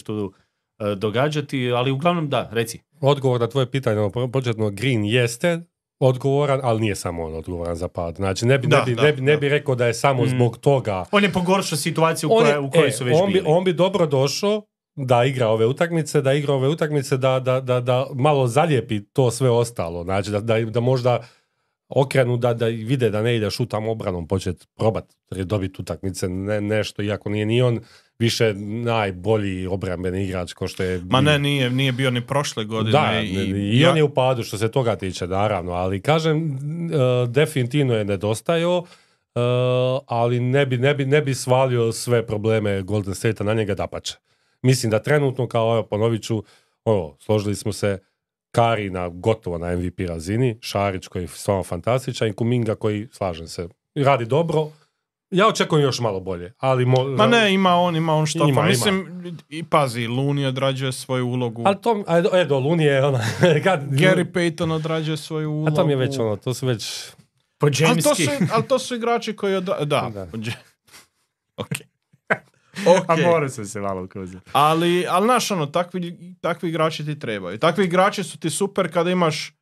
događati, 0.97 1.71
ali 1.71 1.91
uglavnom 1.91 2.29
da, 2.29 2.49
reci. 2.51 2.79
Odgovor 3.01 3.41
na 3.41 3.47
tvoje 3.47 3.71
pitanje, 3.71 3.99
ono, 3.99 4.29
početno 4.29 4.69
Green 4.69 5.05
jeste 5.05 5.59
odgovoran, 5.99 6.59
ali 6.63 6.81
nije 6.81 6.95
samo 6.95 7.23
on 7.23 7.35
odgovoran 7.35 7.75
za 7.75 7.87
pad. 7.87 8.15
Znači, 8.15 8.45
ne 8.45 8.57
bi, 8.57 8.67
Da, 8.67 8.77
ne 8.77 8.85
bi, 8.85 8.95
da, 8.95 9.01
ne 9.01 9.13
bi, 9.13 9.21
ne 9.21 9.37
bi 9.37 9.49
rekao 9.49 9.75
da 9.75 9.85
je 9.85 9.93
samo 9.93 10.23
Mm. 10.23 10.27
zbog 10.27 10.57
toga. 10.57 11.05
On 11.11 11.23
je 11.23 11.31
pogoršao 11.31 11.77
situaciju 11.77 12.29
u, 12.29 12.33
On 12.33 12.39
je- 12.39 12.45
koja, 12.45 12.59
u 12.59 12.71
kojoj 12.71 12.87
e, 12.87 12.91
su 12.91 13.03
već 13.05 13.15
on 13.15 13.27
bi, 13.27 13.33
bili. 13.33 13.45
on 13.47 13.63
bi 13.63 13.73
dobro 13.73 14.05
došao 14.07 14.61
da 14.95 15.23
igra 15.25 15.47
ove 15.47 15.65
utakmice, 15.65 16.21
da 16.21 16.33
igra 16.33 16.53
ove 16.53 16.67
utakmice, 16.67 17.17
da, 17.17 17.39
da, 17.39 17.61
da, 17.61 17.79
da 17.79 18.07
malo 18.15 18.47
zalijepi 18.47 19.03
to 19.03 19.31
sve 19.31 19.49
ostalo. 19.49 20.03
Znači, 20.03 20.31
da, 20.31 20.39
da, 20.39 20.59
da 20.61 20.79
možda 20.79 21.23
okrenu, 21.89 22.37
da, 22.37 22.53
da 22.53 22.65
vide 22.65 23.09
da 23.09 23.21
ne 23.21 23.35
ideš 23.35 23.59
u 23.59 23.65
tamo 23.65 23.91
obranom 23.91 24.27
počet 24.27 24.67
probat 24.77 25.05
dobiti 25.45 25.81
utakmice, 25.81 26.29
ne, 26.29 26.61
nešto, 26.61 27.01
iako 27.01 27.29
nije 27.29 27.45
ni 27.45 27.61
on 27.61 27.79
više 28.19 28.53
najbolji 28.83 29.67
obrambeni 29.67 30.23
igrač 30.23 30.53
ko 30.53 30.67
što 30.67 30.83
je 30.83 31.01
Ma 31.05 31.21
ne, 31.21 31.39
nije, 31.39 31.69
nije 31.69 31.91
bio 31.91 32.11
ni 32.11 32.21
prošle 32.27 32.65
godine. 32.65 32.91
Da, 32.91 33.21
i, 33.23 33.27
i, 33.27 33.79
ja- 33.79 33.91
on 33.91 33.97
je 33.97 34.03
u 34.03 34.13
padu 34.13 34.43
što 34.43 34.57
se 34.57 34.71
toga 34.71 34.95
tiče, 34.95 35.27
naravno, 35.27 35.71
ali 35.71 36.01
kažem, 36.01 36.37
e, 36.53 37.27
definitivno 37.27 37.93
je 37.95 38.05
nedostajao, 38.05 38.83
e, 39.35 39.39
ali 40.07 40.39
ne 40.39 40.65
bi, 40.65 40.77
ne, 40.77 40.93
bi, 40.93 41.05
ne 41.05 41.21
bi 41.21 41.35
svalio 41.35 41.91
sve 41.91 42.25
probleme 42.27 42.81
Golden 42.81 43.15
State 43.15 43.43
na 43.43 43.53
njega 43.53 43.75
dapače. 43.75 44.13
Mislim 44.61 44.89
da 44.89 44.99
trenutno, 44.99 45.47
kao 45.47 45.73
evo, 45.73 45.83
ponovit 45.83 46.23
ću, 46.23 46.43
ono, 46.85 47.15
složili 47.19 47.55
smo 47.55 47.73
se 47.73 47.99
Kari 48.51 48.89
na 48.89 49.09
gotovo 49.09 49.57
na 49.57 49.75
MVP 49.75 49.99
razini, 49.99 50.57
Šarić 50.61 51.07
koji 51.07 51.21
je 51.23 51.27
stvarno 51.27 51.63
fantastičan 51.63 52.27
i 52.27 52.33
Kuminga 52.33 52.75
koji, 52.75 53.07
slažem 53.11 53.47
se, 53.47 53.67
radi 53.95 54.25
dobro. 54.25 54.67
Ja 55.31 55.47
očekujem 55.47 55.83
još 55.83 55.99
malo 55.99 56.19
bolje, 56.19 56.53
ali... 56.57 56.85
Mo, 56.85 57.03
Ma 57.03 57.27
ne, 57.27 57.53
ima 57.53 57.75
on, 57.75 57.95
ima 57.95 58.13
on 58.13 58.25
što. 58.25 58.47
Ima, 58.47 58.55
pa 58.55 58.61
ima. 58.61 58.69
mislim, 58.69 59.07
i 59.49 59.63
pazi, 59.63 60.07
Looney 60.07 60.47
odrađuje 60.47 60.91
svoju 60.91 61.27
ulogu. 61.27 61.63
Ali 61.65 61.81
to, 61.81 62.03
a, 62.07 62.39
Edo, 62.41 62.59
Luni 62.59 62.83
je 62.83 63.05
ona... 63.05 63.19
kad, 63.63 63.89
Gary 63.89 64.31
Payton 64.31 64.71
odrađuje 64.73 65.17
svoju 65.17 65.51
ulogu. 65.51 65.67
a 65.67 65.75
to 65.75 65.85
mi 65.85 65.91
je 65.91 65.97
već 65.97 66.19
ono, 66.19 66.35
to 66.35 66.53
su 66.53 66.67
već... 66.67 67.11
Po 67.57 67.67
Ali 67.87 68.01
to, 68.01 68.15
su, 68.15 68.21
ali 68.53 68.67
to 68.67 68.79
su 68.79 68.95
igrači 68.95 69.35
koji... 69.35 69.55
Odra... 69.55 69.85
Da, 69.85 70.09
Da. 70.13 70.25
po 70.31 70.37
Dž- 70.37 70.53
ok. 72.97 73.09
A 73.09 73.13
Ok. 73.13 73.19
morao 73.19 73.49
sam 73.49 73.65
se 73.65 73.81
malo 73.81 74.03
ukazati. 74.03 74.49
Ali, 74.53 75.05
ali 75.09 75.25
znaš, 75.25 75.51
ono, 75.51 75.65
takvi, 75.65 76.35
takvi 76.41 76.69
igrači 76.69 77.05
ti 77.05 77.19
trebaju. 77.19 77.59
Takvi 77.59 77.85
igrači 77.85 78.23
su 78.23 78.39
ti 78.39 78.49
super 78.49 78.93
kada 78.93 79.11
imaš 79.11 79.53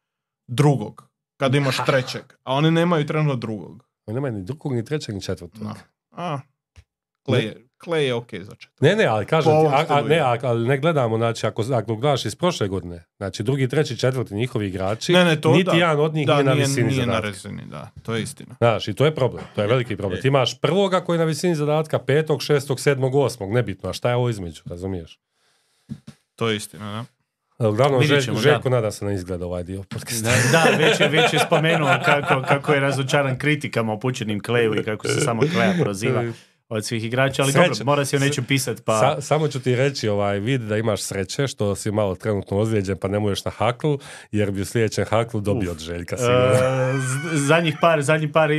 drugog, 0.48 1.10
kada 1.38 1.58
imaš 1.58 1.78
trećeg, 1.86 2.24
a 2.44 2.54
oni 2.54 2.72
nemaju 2.72 3.06
trenutno 3.06 3.36
drugog. 3.36 3.86
Oni 4.06 4.16
nemaju 4.16 4.34
ni 4.34 4.44
drugog, 4.44 4.74
ni 4.74 4.86
trećeg, 4.86 5.16
ni 5.16 5.22
četvrtog. 5.22 5.64
No. 5.64 5.74
A, 6.12 6.40
Clay 7.78 7.98
je 7.98 8.14
ok 8.14 8.30
za 8.34 8.52
četvrtog. 8.52 8.82
Ne, 8.82 8.96
ne, 8.96 9.06
ali 9.06 9.26
kažem 9.26 9.52
ti, 9.52 9.68
a, 9.68 9.86
a, 9.90 10.02
ne, 10.02 10.20
a- 10.20 10.38
ali 10.42 10.68
ne 10.68 10.78
gledamo, 10.78 11.18
znači, 11.18 11.48
ako, 11.48 11.64
ako 11.74 11.96
gledaš 11.96 12.26
iz 12.26 12.36
prošle 12.36 12.68
godine, 12.68 13.04
znači 13.18 13.44
drugi, 13.44 13.68
treći, 13.68 13.98
četvrti 13.98 14.34
njihovi 14.36 14.68
igrači, 14.68 15.14
Ne, 15.14 15.26
ne, 15.26 15.42
to 15.42 15.52
niti 15.52 15.64
da. 15.64 15.72
jedan 15.72 16.00
od 16.00 16.14
njih 16.14 16.28
da, 16.28 16.34
nije 16.34 16.44
na 16.44 16.54
nije, 16.54 16.66
visini 16.66 16.88
nije 16.88 17.00
na 17.00 17.06
zadatka. 17.06 17.28
razini, 17.28 17.64
da, 17.66 17.92
to 18.04 18.16
je 18.16 18.22
istina. 18.24 18.56
Znaš, 18.58 18.88
i 18.88 18.94
to 18.94 19.06
je 19.06 19.16
problem, 19.16 19.44
to 19.56 19.62
je 19.62 19.68
veliki 19.68 19.96
problem. 19.98 20.22
Ti 20.22 20.28
imaš 20.28 20.60
prvoga 20.60 21.02
koji 21.02 21.16
je 21.16 21.20
na 21.20 21.26
visini 21.26 21.56
zadatka, 21.56 22.00
petog, 22.00 22.42
šestog, 22.42 22.80
sedmog, 22.80 23.16
osmog, 23.16 23.54
nebitno, 23.54 23.90
a 23.90 23.94
šta 23.94 24.10
je 24.10 24.16
ovo 24.16 24.30
između, 24.30 24.62
razumiješ? 24.66 25.20
To 26.36 26.50
je 26.50 26.56
istina, 26.56 26.92
da. 26.92 27.06
E, 27.60 27.68
Uglavnom, 27.68 28.04
Željko, 28.04 28.36
Željko 28.36 28.70
nada 28.70 28.92
se 28.92 29.06
ne 29.06 29.14
izgleda 29.14 29.46
ovaj 29.46 29.64
dio 29.64 29.84
podcasta. 29.84 30.30
Da, 30.52 30.70
da, 30.72 30.78
već 30.78 31.00
je, 31.00 31.08
već 31.08 31.34
je 31.34 31.40
spomenuo 31.40 31.98
kako, 32.06 32.42
kako 32.42 32.74
je 32.74 32.80
razočaran 32.80 33.38
kritikama 33.38 33.94
upućenim 33.94 34.44
Kleju 34.44 34.76
i 34.76 34.84
kako 34.84 35.08
se 35.08 35.22
samo 35.22 35.42
Kleja 35.44 35.74
proziva 35.82 36.24
od 36.70 36.86
svih 36.86 37.04
igrača, 37.04 37.42
ali 37.42 37.52
Sreća. 37.52 37.68
dobro, 37.68 37.86
mora 37.86 38.06
si 38.06 38.16
o 38.16 38.20
nečem 38.20 38.44
pisat, 38.44 38.82
pa... 38.86 39.00
Sa- 39.00 39.22
samo 39.22 39.48
ću 39.48 39.60
ti 39.60 39.76
reći, 39.76 40.08
ovaj, 40.08 40.40
vidi 40.40 40.66
da 40.66 40.78
imaš 40.78 41.02
sreće 41.02 41.48
što 41.48 41.76
si 41.76 41.92
malo 41.92 42.16
trenutno 42.16 42.58
ozlijeđen 42.58 42.98
pa 42.98 43.08
ne 43.08 43.20
možeš 43.20 43.46
na 43.46 43.52
haklu, 43.52 44.00
jer 44.32 44.52
bi 44.52 44.62
u 44.62 44.66
sljedećem 44.66 45.06
haklu 45.10 45.42
dobio 45.42 45.72
od 45.72 45.80
Željka. 45.80 46.16
E, 46.16 46.20
zadnjih 47.34 47.76
par, 47.82 48.02
zadnji 48.02 48.32
par, 48.32 48.50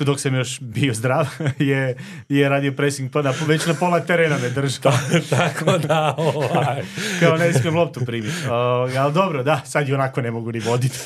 dok 0.00 0.20
sam 0.20 0.34
još 0.34 0.60
bio 0.60 0.94
zdrav, 0.94 1.26
je, 1.58 1.96
je 2.28 2.48
radio 2.48 2.72
pressing, 2.72 3.10
pa 3.12 3.22
na, 3.22 3.34
već 3.46 3.66
na 3.66 3.74
pola 3.74 4.00
terena 4.00 4.38
me 4.38 4.48
držao. 4.48 4.92
Tako 5.30 5.78
da, 5.78 6.14
ovaj, 6.18 6.82
Kao 7.20 7.36
ne 7.36 7.52
smijem 7.52 7.76
loptu 7.76 8.00
primiti. 8.06 8.36
Uh, 8.46 8.50
ali 8.98 9.12
dobro, 9.14 9.42
da, 9.42 9.60
sad 9.64 9.88
i 9.88 9.94
onako 9.94 10.22
ne 10.22 10.30
mogu 10.30 10.52
ni 10.52 10.60
voditi. 10.60 10.98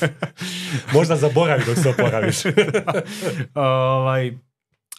možda 0.93 1.15
zaboravi 1.15 1.63
dok 1.65 1.77
se 1.77 1.89
oporaviš. 1.89 2.37
ovaj, 3.55 4.48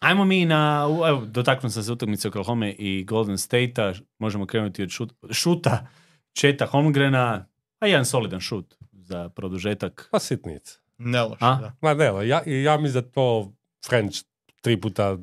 ajmo 0.01 0.25
mi 0.25 0.45
na, 0.45 0.89
evo, 1.09 1.23
dotaknuo 1.27 1.71
sam 1.71 1.83
se 1.83 1.93
utakmice 1.93 2.29
Oklahoma 2.29 2.67
i 2.69 3.05
Golden 3.05 3.39
State-a, 3.39 3.93
možemo 4.19 4.47
krenuti 4.47 4.83
od 4.83 4.91
šut, 4.91 5.13
šuta 5.31 5.87
Četa 6.33 6.67
Holmgrena, 6.67 7.47
a 7.79 7.87
jedan 7.87 8.05
solidan 8.05 8.41
šut 8.41 8.75
za 8.93 9.29
produžetak. 9.29 10.09
Pa 10.11 10.19
sitnic. 10.19 10.79
Ne 10.99 11.23
loše, 11.23 11.37
A? 11.41 11.71
Ma 11.81 11.95
ne, 11.95 12.29
ja, 12.29 12.43
i 12.47 12.63
ja 12.63 12.77
mislim 12.77 13.03
da 13.03 13.11
to 13.11 13.53
French 13.87 14.25
tri 14.61 14.81
puta 14.81 15.17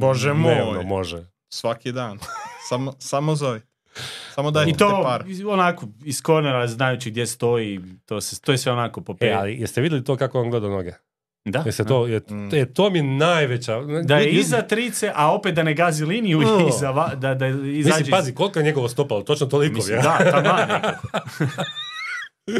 Bože 0.00 0.32
moj. 0.32 0.84
može. 0.84 1.24
Svaki 1.48 1.92
dan. 1.92 2.18
samo, 2.68 2.94
samo 2.98 3.34
zove. 3.34 3.60
Samo 4.34 4.50
dajte 4.50 4.70
I 4.70 4.74
to 4.76 5.00
par. 5.02 5.24
onako 5.46 5.86
iz 6.04 6.22
kornera 6.22 6.66
znajući 6.66 7.10
gdje 7.10 7.26
stoji, 7.26 7.80
to, 8.04 8.20
se, 8.20 8.40
to 8.40 8.52
je 8.52 8.58
sve 8.58 8.72
onako 8.72 9.00
po 9.00 9.14
E, 9.20 9.32
ali 9.32 9.60
jeste 9.60 9.80
vidjeli 9.80 10.04
to 10.04 10.16
kako 10.16 10.40
on 10.40 10.50
gleda 10.50 10.68
noge? 10.68 10.92
Da, 11.46 11.62
Jeste 11.66 11.84
to, 11.84 12.06
je, 12.06 12.20
Mm. 12.30 12.48
e, 12.52 12.66
to 12.66 12.90
mi 12.90 12.98
je 12.98 13.02
najveća... 13.04 13.80
da 14.02 14.16
je 14.16 14.30
iza 14.30 14.62
trice, 14.62 15.12
a 15.14 15.32
opet 15.32 15.54
da 15.54 15.62
ne 15.62 15.74
gazi 15.74 16.04
liniju 16.04 16.38
Oh. 16.40 16.68
iza, 16.70 16.90
va- 16.90 17.14
da, 17.14 17.34
da 17.34 17.46
izađe 17.46 17.76
Mislim, 17.98 18.10
pazi, 18.10 18.34
koliko 18.34 18.58
je 18.58 18.64
njegovo 18.64 18.88
stopalo, 18.88 19.22
točno 19.22 19.46
toliko. 19.46 19.74
Mislim, 19.74 19.96
ja. 19.96 20.02
da. 20.02 20.98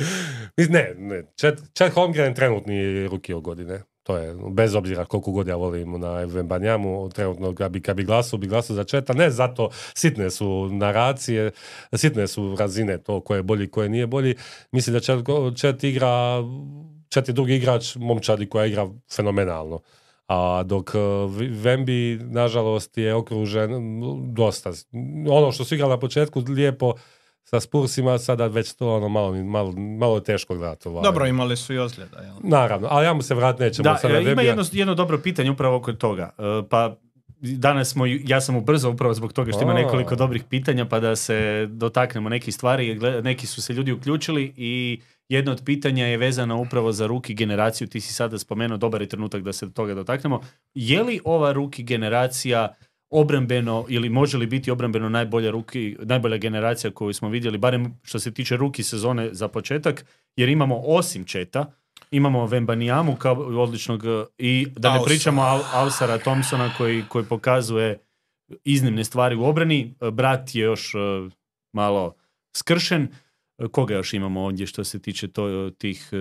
Mislim, 0.57 0.73
Ne, 0.73 0.95
ne. 0.99 1.23
Chet, 1.37 1.61
Chet 1.75 1.93
Holmgren 1.93 2.35
trenutni 2.35 2.77
rookie 3.05 3.35
godine. 3.35 3.83
To 4.03 4.17
je, 4.17 4.35
bez 4.51 4.75
obzira 4.75 5.05
koliko 5.05 5.31
god 5.33 5.49
ja 5.49 5.57
volim 5.57 6.01
na 6.01 6.11
Vembanjamu, 6.13 7.09
trenutno 7.09 7.55
kad 7.55 7.73
bi, 7.73 7.81
kad 7.81 7.97
bi 7.97 8.05
glasao, 8.05 8.39
bi 8.39 8.47
glasao 8.47 8.77
za 8.77 8.85
Četa. 8.85 9.13
Ne 9.13 9.31
zato, 9.31 9.69
sitne 9.95 10.31
su 10.31 10.69
naracije, 10.69 11.51
sitne 11.93 12.27
su 12.27 12.57
razine 12.59 12.99
to 12.99 13.21
ko 13.21 13.35
je 13.35 13.43
bolji, 13.43 13.67
ko 13.69 13.83
je 13.83 13.89
nije 13.89 14.07
bolji. 14.07 14.35
Mislim 14.73 14.95
da 14.95 15.01
Chet, 15.01 15.19
Chet 15.57 15.85
igra, 15.85 16.43
Je 17.29 17.33
drugi 17.33 17.55
igrač 17.55 17.97
momčadi 17.97 18.49
koja 18.49 18.67
igra 18.67 18.89
fenomenalno. 19.17 19.81
A 20.29 20.63
dok 20.63 20.91
uh, 20.95 21.33
Vembi, 21.51 22.19
nažalost, 22.23 22.99
je 22.99 23.15
okružen 23.15 23.71
dosta. 24.35 24.73
Ono 25.29 25.53
što 25.53 25.65
su 25.65 25.75
igrali 25.75 25.91
na 25.91 25.99
početku, 25.99 26.43
lijepo, 26.49 26.95
sa 27.45 27.61
Spursima, 27.61 28.19
sada 28.19 28.47
već 28.47 28.73
to 28.73 28.95
ono 28.97 29.09
malo, 29.09 29.45
malo, 29.45 29.73
malo 29.73 30.15
je 30.15 30.25
teško 30.25 30.55
gledati. 30.55 30.89
Ovaj. 30.89 31.03
Dobro, 31.03 31.27
imali 31.27 31.57
su 31.57 31.75
i 31.75 31.79
ozljeda, 31.79 32.19
jel? 32.21 32.35
Naravno, 32.43 32.89
ali 32.91 33.07
ja 33.07 33.15
mu 33.15 33.23
se 33.23 33.35
vrat 33.35 33.59
nećemo 33.59 33.85
Da, 33.85 33.97
sada 33.97 34.19
e, 34.19 34.23
ima 34.23 34.43
jedno, 34.43 34.65
jedno 34.73 34.95
dobro 34.95 35.19
pitanje 35.19 35.51
upravo 35.51 35.77
oko 35.77 35.93
toga. 35.93 36.31
E, 36.39 36.69
Pa 36.71 36.97
danas 37.41 37.89
smo, 37.89 38.07
ja 38.07 38.41
sam 38.41 38.57
ubrzao 38.57 38.93
upravo 38.93 39.15
zbog 39.15 39.33
toga 39.33 39.53
što 39.53 39.63
ima 39.63 39.75
nekoliko 39.75 40.17
dobrih 40.17 40.45
pitanja 40.45 40.85
pa 40.85 41.01
da 41.01 41.17
se 41.17 41.67
dotaknemo 41.71 42.29
nekih 42.29 42.55
stvari. 42.55 42.99
Neki 43.23 43.47
su 43.47 43.63
se 43.63 43.73
ljudi 43.73 43.93
uključili 43.93 44.53
i 44.57 45.01
jedno 45.29 45.53
od 45.53 45.63
pitanja 45.65 46.07
je 46.07 46.17
vezano 46.17 46.61
upravo 46.61 46.93
za 46.93 47.07
ruki 47.07 47.35
generaciju. 47.35 47.89
Ti 47.89 48.01
si 48.01 48.13
sada 48.13 48.39
spomenuo, 48.39 48.79
dobar 48.79 49.03
je 49.03 49.09
trenutak 49.09 49.43
da 49.43 49.53
se 49.53 49.67
do 49.67 49.73
toga 49.73 49.95
dotaknemo. 49.95 50.41
Je 50.75 51.03
li 51.03 51.21
ova 51.25 51.53
ruki 51.53 51.83
generacija 51.83 52.75
obrambeno 53.11 53.85
ili 53.89 54.09
može 54.09 54.39
li 54.39 54.47
biti 54.47 54.71
obrambeno 54.71 55.09
najbolja 55.09 55.51
ruki, 55.51 55.97
najbolja 56.03 56.37
generacija 56.37 56.91
koju 56.91 57.13
smo 57.13 57.29
vidjeli, 57.29 57.59
barem 57.59 57.99
što 58.03 58.19
se 58.19 58.35
tiče 58.35 58.57
ruki 58.57 58.83
sezone 58.83 59.29
za 59.33 59.49
početak, 59.49 60.05
jer 60.37 60.49
imamo 60.49 60.83
osim 60.85 61.25
Četa, 61.25 61.73
imamo 62.11 62.47
Vembanijamu 62.47 63.17
kao 63.17 63.35
odličnog 63.35 64.05
e, 64.05 64.25
i 64.39 64.67
da 64.77 64.95
ne 64.95 65.05
pričamo 65.05 65.43
Al, 65.43 65.63
Alsara 65.73 66.19
Thompsona 66.19 66.71
koji, 66.77 67.05
koji 67.09 67.25
pokazuje 67.25 67.99
iznimne 68.65 69.05
stvari 69.05 69.37
u 69.37 69.45
obrani. 69.45 69.95
E, 70.01 70.11
Brat 70.11 70.55
je 70.55 70.63
još 70.63 70.95
e, 70.95 70.99
malo 71.73 72.15
skršen. 72.57 73.09
Koga 73.71 73.95
još 73.95 74.15
imamo 74.15 74.41
ovdje 74.41 74.67
što 74.67 74.85
se 74.85 74.99
tiče 74.99 75.29
to, 75.29 75.71
tih 75.71 76.09
e, 76.13 76.17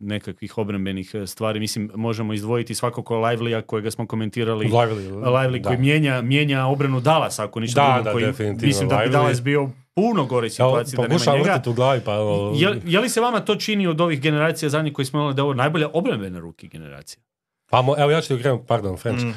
nekakvih 0.00 0.58
obrambenih 0.58 1.10
e, 1.14 1.26
stvari? 1.26 1.60
Mislim, 1.60 1.90
možemo 1.94 2.32
izdvojiti 2.32 2.74
svakako 2.74 3.14
Livelya 3.16 3.62
kojega 3.62 3.90
smo 3.90 4.06
komentirali. 4.06 4.66
Lively, 4.66 5.10
Lively 5.12 5.62
koji 5.62 5.78
mijenja, 5.78 6.22
mijenja 6.22 6.66
obranu 6.66 7.00
Dallas 7.00 7.38
ako 7.38 7.60
ništa 7.60 7.80
Da, 7.82 7.92
drugo. 7.94 8.04
da, 8.04 8.12
koji, 8.12 8.24
definitivno, 8.24 8.66
mislim 8.66 8.88
da 8.88 8.96
bi. 8.96 9.10
Dallas 9.10 9.42
bio 9.42 9.70
puno 9.94 10.24
gore 10.24 10.46
Ja 10.46 10.50
situaciji 10.50 10.96
da 10.96 11.02
nema 11.02 11.38
njega. 11.38 11.62
u 11.66 11.72
glavi, 11.72 12.00
pa... 12.00 12.12
Je, 12.54 12.80
je 12.84 13.00
li 13.00 13.08
se 13.08 13.20
vama 13.20 13.40
to 13.40 13.56
čini 13.56 13.86
od 13.86 14.00
ovih 14.00 14.20
generacija 14.20 14.68
zadnjih 14.68 14.92
koji 14.92 15.06
smo 15.06 15.20
imali 15.20 15.34
da 15.34 15.40
je 15.40 15.44
ovo 15.44 15.54
najbolja 15.54 15.88
obrambena 15.92 16.38
ruki 16.38 16.68
generacija? 16.68 17.22
Pa 17.70 17.78
mo- 17.78 17.94
evo 17.98 18.10
ja 18.10 18.20
ću 18.20 18.28
ti 18.28 18.34
okrenuti, 18.34 18.64
pardon, 18.66 18.96
French, 18.96 19.24
Mm. 19.24 19.28
Uh, 19.28 19.34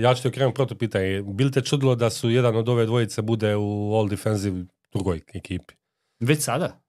ja 0.00 0.14
ću 0.14 0.22
ti 0.22 0.28
okrenuti 0.28 0.54
protu 0.54 0.74
pitanje. 0.74 1.22
Bi 1.24 1.44
li 1.44 1.50
te 1.50 1.60
čudilo 1.60 1.94
da 1.94 2.10
su 2.10 2.30
jedan 2.30 2.56
od 2.56 2.68
ove 2.68 2.86
dvojice 2.86 3.22
bude 3.22 3.56
u 3.56 3.94
All 3.94 4.08
Defensive 4.08 4.64
drugoj 4.92 5.20
ekipi? 5.34 5.74
Već 6.20 6.42
sada? 6.42 6.80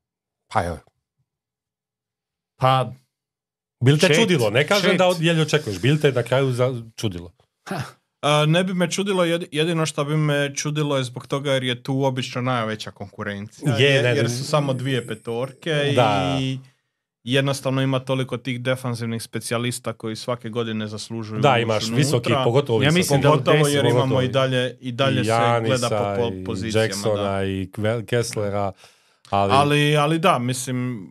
Pa 0.47 0.63
evo. 0.63 0.77
Pa, 2.57 2.91
Bil 3.79 3.97
te 3.97 4.07
Chat, 4.07 4.17
čudilo? 4.17 4.49
Ne 4.49 4.67
kažem 4.67 4.89
chat. 4.89 4.97
da 4.97 5.07
od- 5.07 5.41
očekuješ, 5.41 5.79
bil 5.79 5.97
te 5.97 6.11
na 6.11 6.23
kraju 6.23 6.51
za, 6.51 6.67
čudilo? 6.95 7.31
A, 8.21 8.45
ne 8.45 8.63
bi 8.63 8.73
me 8.73 8.91
čudilo, 8.91 9.23
jed- 9.25 9.45
jedino 9.51 9.85
što 9.85 10.05
bi 10.05 10.17
me 10.17 10.55
čudilo 10.55 10.97
je 10.97 11.03
zbog 11.03 11.27
toga 11.27 11.51
jer 11.51 11.63
je 11.63 11.83
tu 11.83 12.03
obično 12.03 12.41
najveća 12.41 12.91
konkurencija. 12.91 13.75
Je, 13.75 13.85
jer, 13.85 14.03
ne, 14.03 14.09
jer 14.09 14.29
su 14.29 14.43
samo 14.43 14.73
dvije 14.73 15.07
petorke 15.07 15.93
Da. 15.95 16.37
i 16.41 16.59
jednostavno 17.25 17.81
ima 17.81 17.99
toliko 17.99 18.37
tih 18.37 18.61
defanzivnih 18.61 19.23
specijalista 19.23 19.93
koji 19.93 20.15
svake 20.15 20.49
godine 20.49 20.87
zaslužuju 20.87 21.41
Da, 21.41 21.57
imaš 21.57 21.83
unutra. 21.83 21.97
visoki, 21.97 22.33
pogotovo 22.43 22.77
Ja 22.77 22.89
visoki. 22.89 22.97
mislim 22.97 23.21
da 23.21 23.29
u 23.29 23.31
Pogotovo 23.31 23.57
deset- 23.57 23.73
jer 23.73 23.85
imamo 23.85 23.99
pogotovo 23.99 24.21
i 24.21 24.27
dalje, 24.27 24.77
i 24.79 24.91
dalje 24.91 25.21
i 25.21 25.25
se 25.25 25.31
gleda 25.61 25.89
po, 25.89 25.95
Janisa, 25.95 26.15
po 26.19 26.29
i 26.31 26.43
pozicijama. 26.43 26.83
Jacksona 26.83 27.23
da. 27.31 27.43
i 27.43 27.69
Kesslera, 28.03 28.71
ali, 29.31 29.53
Ali, 29.53 29.97
ali 29.97 30.19
da, 30.19 30.39
mislim, 30.39 31.09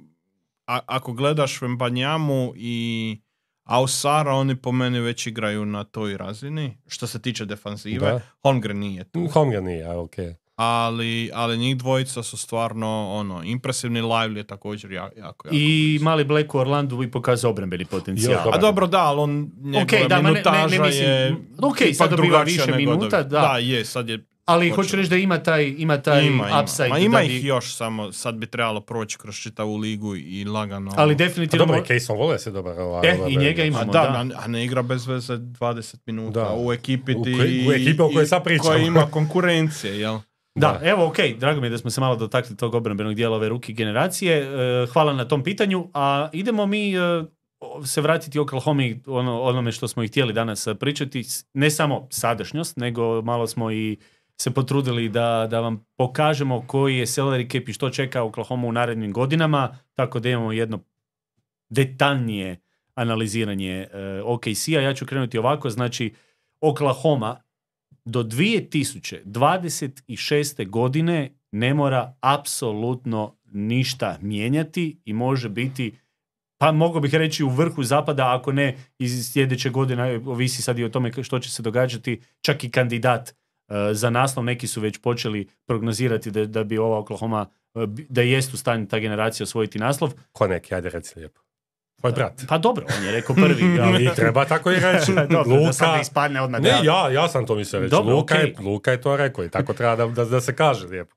a- 0.67 0.81
ako 0.87 1.13
gledaš 1.13 1.63
Vembanjamu 1.63 2.53
i 2.57 3.17
Ausara, 3.65 4.33
oni 4.33 4.57
po 4.57 4.73
meni 4.73 5.01
već 5.01 5.27
igraju 5.27 5.67
na 5.67 5.85
toj 5.85 6.17
razini, 6.17 6.79
što 6.87 7.07
se 7.07 7.19
tiče 7.19 7.45
defanzive. 7.45 8.11
Da. 8.11 8.21
Holmgren 8.43 8.79
nije 8.79 9.05
tu. 9.05 9.27
Holmgren 9.27 9.65
nije, 9.65 9.85
a, 9.85 9.99
okej. 9.99 10.35
ali, 10.57 11.31
ali 11.35 11.59
njih 11.59 11.77
dvojica 11.77 12.23
su 12.23 12.37
stvarno 12.37 13.11
ono, 13.11 13.43
impresivni, 13.45 14.03
Lively 14.03 14.37
je 14.37 14.47
također 14.47 14.93
jako, 14.93 15.19
jako, 15.19 15.49
i 15.49 15.51
blizu. 15.91 16.05
mali 16.05 16.25
Black 16.25 16.55
u 16.55 16.59
Orlandu 16.59 17.03
i 17.03 17.11
pokazao 17.11 17.51
obrambeni 17.51 17.85
potencijal. 17.85 18.33
Jo, 18.47 18.53
A 18.53 18.59
dobro, 18.59 18.87
da, 18.87 18.99
ali 19.01 19.21
on, 19.21 19.51
njegova 19.57 19.83
Ok, 20.03 20.09
da, 20.09 20.17
ma 20.17 20.23
ne- 20.23 20.23
ne- 20.25 20.29
ne 20.29 20.31
minutaža 20.33 20.83
mislim- 20.83 21.05
je 21.05 21.37
ok, 21.63 21.77
sad 21.95 22.11
dobiva 22.11 22.43
više 22.43 22.73
minuta, 22.73 23.23
da. 23.23 23.41
Da, 23.41 23.59
je, 23.59 23.85
sad 23.85 24.09
je 24.09 24.25
Ali 24.51 24.71
hoću 24.71 24.97
reći 24.97 25.11
da 25.11 25.17
ima 25.17 25.39
taj, 25.39 25.75
ima 25.79 25.99
taj 25.99 26.23
ima, 26.23 26.49
ima. 26.49 26.63
upside. 26.63 26.89
Ma 26.89 26.99
ima 26.99 27.17
da 27.17 27.23
ih 27.23 27.31
bi- 27.33 27.49
još, 27.49 27.75
samo 27.75 28.13
sad 28.13 28.35
bi 28.35 28.47
trebalo 28.47 28.81
proći 28.81 29.19
kroz 29.19 29.37
čitavu 29.37 29.77
ligu 29.77 30.17
i 30.17 30.45
lagano. 30.47 30.93
Ali 30.97 31.13
A 31.13 31.17
definitivno... 31.17 31.67
dobro, 31.67 31.81
i 31.81 31.87
Cason 31.91 32.17
Wallace 32.19 32.47
je 32.47 32.53
dobar. 32.53 32.81
Ovaj, 32.81 33.09
E, 33.09 33.15
ovaj, 33.15 33.31
i 33.31 33.37
njega 33.37 33.63
A 33.63 33.67
imamo, 33.67 33.85
da, 33.85 34.01
da. 34.01 34.09
a- 34.35 34.45
a 34.45 34.49
ne 34.49 34.65
igra 34.65 34.83
bez 34.83 35.07
veze 35.07 35.35
20 35.35 35.97
minuta 36.07 36.41
Da. 36.41 36.55
u 36.57 36.73
ekipi 36.73 37.15
U 37.15 37.25
ti... 37.25 37.33
kojoj- 37.33 37.69
u 37.69 37.73
ekipi 37.73 38.03
o 38.03 38.09
kojoj 38.09 38.27
sad 38.27 38.45
pričamo. 38.45 38.69
Koja 38.69 38.79
ima 38.79 39.07
konkurencije, 39.11 40.01
jel? 40.01 40.19
Da, 40.55 40.81
evo, 40.83 41.07
ok, 41.07 41.17
drago 41.31 41.61
mi 41.61 41.67
je 41.67 41.71
da 41.71 41.79
smo 41.79 41.91
se 41.91 42.01
malo 42.01 42.17
dotakli 42.17 42.57
tog 42.57 42.75
obrambenog 42.75 43.15
dijela 43.15 43.37
ove 43.37 43.49
ruki 43.49 43.73
generacije. 43.73 44.39
E, 44.39 44.47
hvala 44.87 45.13
na 45.13 45.25
tom 45.25 45.43
pitanju, 45.43 45.89
a 45.95 46.29
idemo 46.33 46.67
mi 46.67 46.95
e, 46.95 46.99
se 47.85 48.01
vratiti 48.01 48.39
Oklahoma 48.39 48.83
ono, 49.07 49.41
onome 49.43 49.73
što 49.73 49.89
smo 49.89 50.03
i 50.03 50.09
htjeli 50.09 50.33
danas 50.33 50.67
e, 50.67 50.75
pričati. 50.75 51.23
Ne 51.55 51.71
samo 51.71 52.07
sadašnjost, 52.11 52.77
nego 52.77 53.23
malo 53.23 53.47
smo 53.47 53.71
i 53.71 53.97
se 54.41 54.51
potrudili 54.51 55.09
da, 55.09 55.47
da 55.51 55.61
vam 55.61 55.85
pokažemo 55.97 56.65
koji 56.67 56.97
je 56.97 57.07
salary 57.07 57.53
cap 57.53 57.69
i 57.69 57.73
što 57.73 57.91
čeka 57.91 58.23
Oklahoma 58.23 58.69
u 58.69 58.73
narednim 58.73 59.13
godinama, 59.13 59.79
tako 59.95 60.21
da 60.21 60.29
imamo 60.29 60.53
jedno 60.53 60.81
detaljnije 61.69 62.61
analiziranje 62.95 63.73
e, 63.73 63.89
OKC-a. 64.25 64.81
Ja 64.81 64.95
ću 64.95 65.07
krenuti 65.07 65.39
ovako, 65.39 65.71
znači 65.71 66.15
Oklahoma 66.61 67.43
do 68.05 68.23
2026. 68.23 70.69
godine 70.69 71.35
ne 71.53 71.75
mora 71.75 72.15
apsolutno 72.21 73.37
ništa 73.53 74.19
mijenjati 74.21 75.01
i 75.05 75.13
može 75.13 75.49
biti 75.49 75.99
pa 76.59 76.73
mogao 76.73 77.01
bih 77.01 77.15
reći 77.15 77.45
u 77.45 77.49
vrhu 77.49 77.83
zapada, 77.83 78.37
ako 78.37 78.53
ne 78.53 78.77
iz 78.99 79.33
sljedeće 79.33 79.71
godine, 79.71 80.21
ovisi 80.27 80.63
sad 80.63 80.79
i 80.79 80.85
o 80.85 80.89
tome 80.89 81.13
što 81.23 81.39
će 81.39 81.51
se 81.51 81.63
događati, 81.63 82.21
čak 82.41 82.65
i 82.65 82.71
kandidat 82.71 83.40
za 83.93 84.11
naslov, 84.11 84.45
neki 84.45 84.67
su 84.67 84.81
već 84.81 84.99
počeli 84.99 85.49
prognozirati 85.67 86.31
da, 86.31 86.45
da 86.47 86.65
bi 86.65 86.79
ova 86.79 86.99
Oklahoma, 86.99 87.47
e, 87.75 87.87
bi- 87.87 88.07
da 88.09 88.23
jest 88.23 88.55
u 88.55 88.57
stanju 88.57 88.87
ta 88.87 88.99
generacija 88.99 89.45
osvojiti 89.45 89.79
naslov. 89.79 90.13
Ko 90.33 90.47
neki, 90.47 90.75
ajde 90.75 90.91
reci 90.91 91.13
lijepo. 91.17 91.41
Tvoj 92.01 92.13
brat. 92.13 92.43
Pa 92.49 92.59
dobro, 92.59 92.87
on 92.99 93.05
je 93.05 93.13
rekao 93.13 93.37
prvi. 93.37 93.63
ali- 93.83 94.05
I 94.05 94.09
treba 94.17 94.45
tako 94.45 94.71
i 94.71 94.77
reći. 94.77 95.13
Dobro, 95.31 95.57
da 95.57 95.73
sad 95.73 95.83
ne 95.83 95.89
Luka, 95.89 96.01
ispadne 96.01 96.43
odmah. 96.43 96.61
ne, 96.61 96.71
da- 96.71 96.81
ja, 96.85 97.11
ja 97.13 97.29
sam 97.29 97.47
to 97.47 97.55
mislio 97.55 97.81
reći. 97.81 97.91
Dobro, 97.91 98.15
Luka, 98.15 98.35
je, 98.35 98.43
okej. 98.45 98.65
Luka 98.65 98.91
je 98.91 99.01
to 99.01 99.17
rekao 99.17 99.45
i 99.45 99.51
tako 99.51 99.73
treba 99.73 99.97
da, 99.97 100.07
da, 100.07 100.25
da 100.25 100.41
se 100.41 100.55
kaže 100.55 100.87
lijepo. 100.87 101.17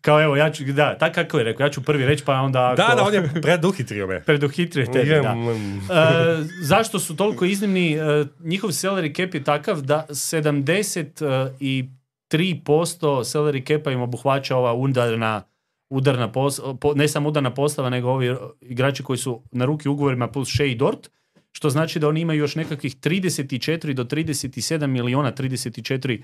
Kao 0.00 0.22
evo, 0.22 0.36
ja 0.36 0.50
ću, 0.50 0.64
da, 0.64 0.98
tako 0.98 1.14
kako 1.14 1.38
je 1.38 1.44
rekao, 1.44 1.64
ja 1.64 1.70
ću 1.70 1.82
prvi 1.82 2.06
reći, 2.06 2.24
pa 2.24 2.34
onda 2.34 2.66
ako... 2.66 2.76
Da, 2.76 2.94
da, 2.96 3.02
on 3.02 3.14
je 3.14 3.30
preduhitrio 3.42 4.06
me. 4.06 4.22
preduhitrio 4.22 4.86
Je, 4.94 5.20
da. 5.20 5.34
mm, 5.34 5.78
E, 5.90 6.44
zašto 6.62 6.98
su 6.98 7.16
toliko 7.16 7.44
iznimni? 7.44 7.92
E, 7.92 8.24
njihov 8.40 8.70
salary 8.70 9.16
cap 9.16 9.34
je 9.34 9.44
takav 9.44 9.80
da 9.80 10.06
73% 10.10 11.88
salary 13.24 13.66
capa 13.66 13.90
im 13.90 14.00
obuhvaća 14.00 14.56
ova 14.56 14.74
udarna 14.74 15.42
udarna 15.90 16.32
pos, 16.32 16.60
po- 16.80 16.94
ne 16.94 17.08
samo 17.08 17.28
udarna 17.28 17.54
postava, 17.54 17.90
nego 17.90 18.08
ovi 18.10 18.36
igrači 18.60 19.02
koji 19.02 19.18
su 19.18 19.42
na 19.52 19.64
ruki 19.64 19.88
ugovorima 19.88 20.28
plus 20.28 20.48
Shea 20.54 20.66
i 20.66 20.74
Dort, 20.74 21.10
što 21.52 21.70
znači 21.70 21.98
da 21.98 22.08
oni 22.08 22.20
imaju 22.20 22.40
još 22.40 22.54
nekakvih 22.54 22.96
34 22.96 23.92
do 23.92 24.04
37 24.04 24.86
miliona, 24.86 25.32
34 25.32 26.20
e, 26.20 26.22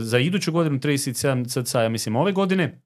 za 0.00 0.18
iduću 0.18 0.52
godinu, 0.52 0.78
37 0.78 1.48
sad 1.48 1.68
sa, 1.68 1.82
ja 1.82 1.88
mislim, 1.88 2.16
ove 2.16 2.32
godine, 2.32 2.82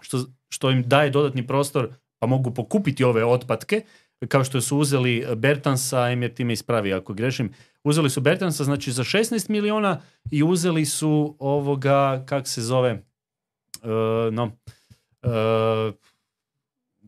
što, 0.00 0.24
što 0.48 0.70
im 0.70 0.88
daje 0.88 1.10
dodatni 1.10 1.46
prostor, 1.46 1.88
pa 2.18 2.26
mogu 2.26 2.54
pokupiti 2.54 3.04
ove 3.04 3.24
otpatke, 3.24 3.82
kao 4.28 4.44
što 4.44 4.60
su 4.60 4.78
uzeli 4.78 5.26
Bertansa, 5.36 6.10
em 6.10 6.22
je 6.22 6.34
time 6.34 6.52
ispravi 6.52 6.92
ako 6.92 7.14
grešim, 7.14 7.52
uzeli 7.84 8.10
su 8.10 8.20
Bertansa 8.20 8.64
znači 8.64 8.92
za 8.92 9.04
16 9.04 9.50
miliona 9.50 10.00
i 10.30 10.42
uzeli 10.42 10.84
su 10.84 11.36
ovoga, 11.38 12.24
kak 12.26 12.48
se 12.48 12.62
zove, 12.62 12.90
e, 12.90 13.00
no, 14.30 14.50
e, 15.22 15.92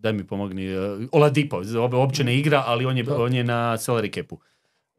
daj 0.01 0.13
mi 0.13 0.27
pomogni, 0.27 0.77
uh, 0.77 1.09
Oladipo, 1.13 1.63
uopće 1.93 2.25
ne 2.25 2.39
igra, 2.39 2.63
ali 2.67 2.87
on 2.87 2.99
je, 2.99 3.05
on 3.13 3.35
je 3.35 3.45
na 3.45 3.77
salary 3.77 4.15
capu. 4.15 4.39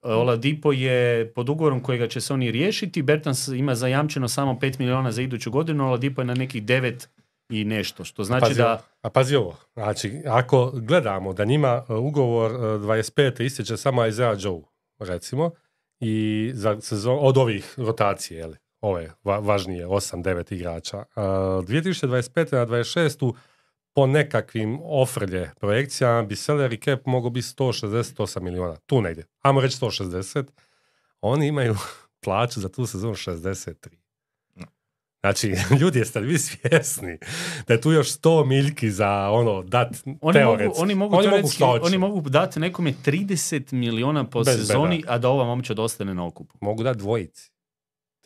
E, 0.04 0.14
Oladipo 0.14 0.72
je 0.72 1.32
pod 1.34 1.50
ugovorom 1.50 1.84
kojega 1.84 2.08
će 2.08 2.22
se 2.22 2.34
oni 2.34 2.52
riješiti, 2.52 3.02
Bertans 3.02 3.48
ima 3.48 3.76
zajamčeno 3.76 4.28
samo 4.28 4.54
5 4.54 4.80
miliona 4.80 5.12
za 5.12 5.22
iduću 5.22 5.52
godinu, 5.52 5.88
Oladipo 5.88 6.22
je 6.22 6.26
na 6.26 6.34
nekih 6.34 6.64
9 6.64 7.08
i 7.50 7.66
nešto, 7.66 8.04
što 8.04 8.24
znači 8.24 8.42
pazi, 8.46 8.58
da... 8.58 8.84
A 9.02 9.10
pazi 9.10 9.36
ovo, 9.36 9.58
znači, 9.74 10.22
ako 10.28 10.72
gledamo 10.74 11.34
da 11.34 11.46
njima 11.46 11.86
uh, 11.90 11.98
ugovor 11.98 12.52
uh, 12.52 12.62
25. 12.62 13.44
istječe 13.46 13.78
samo 13.78 14.06
Isaiah 14.06 14.38
Joe, 14.40 14.62
recimo, 15.00 15.52
i 16.00 16.52
za 16.54 16.82
sezon, 16.82 17.18
od 17.22 17.38
ovih 17.38 17.74
rotacije, 17.78 18.38
jeli, 18.38 18.58
ove 18.82 19.12
va- 19.24 19.40
važnije, 19.40 19.88
8-9 19.88 20.54
igrača. 20.54 20.98
Uh, 20.98 21.04
2025. 21.24 22.56
na 22.56 22.66
26. 22.66 23.34
po 23.94 24.08
nekakvim 24.08 24.80
ofrlje 24.84 25.52
projekcijama 25.56 26.24
bi 26.24 26.36
salary 26.36 26.84
cap 26.86 27.06
mogao 27.06 27.30
biti 27.30 27.48
168 27.50 28.42
miliona, 28.42 28.76
tu 28.76 29.02
negdje, 29.02 29.26
ajmo 29.40 29.62
reći 29.62 29.78
160, 29.78 30.44
oni 31.22 31.48
imaju 31.48 31.76
plaću 32.24 32.60
za 32.60 32.70
tu 32.70 32.86
sezonu 32.86 33.14
63. 33.14 33.76
Znači, 35.22 35.54
ljudi, 35.80 36.00
jeste 36.00 36.20
li 36.20 36.28
vi 36.28 36.38
svjesni 36.40 37.18
da 37.68 37.74
je 37.74 37.82
tu 37.82 37.92
još 37.92 38.08
100 38.12 38.46
miljki 38.46 38.92
za 38.92 39.10
ono 39.30 39.64
dat 39.64 39.88
Oni 40.22 40.40
mogu, 40.42 40.64
oni 40.76 40.96
mogu, 40.96 41.16
oni 41.16 41.28
mogu 41.28 41.38
teoretski- 41.38 41.66
hoće. 41.66 41.86
oni 41.86 41.98
mogu 41.98 42.22
dati 42.22 42.60
nekome 42.60 42.94
30 42.96 43.74
miliona 43.74 44.24
po 44.26 44.40
Bez 44.40 44.56
sezoni, 44.58 45.04
a 45.08 45.18
da 45.18 45.30
ova 45.30 45.46
momčad 45.46 45.80
ostane 45.80 46.14
na 46.14 46.26
okupu. 46.26 46.58
Mogu 46.62 46.84
dati 46.84 47.00
dvojici. 47.00 47.52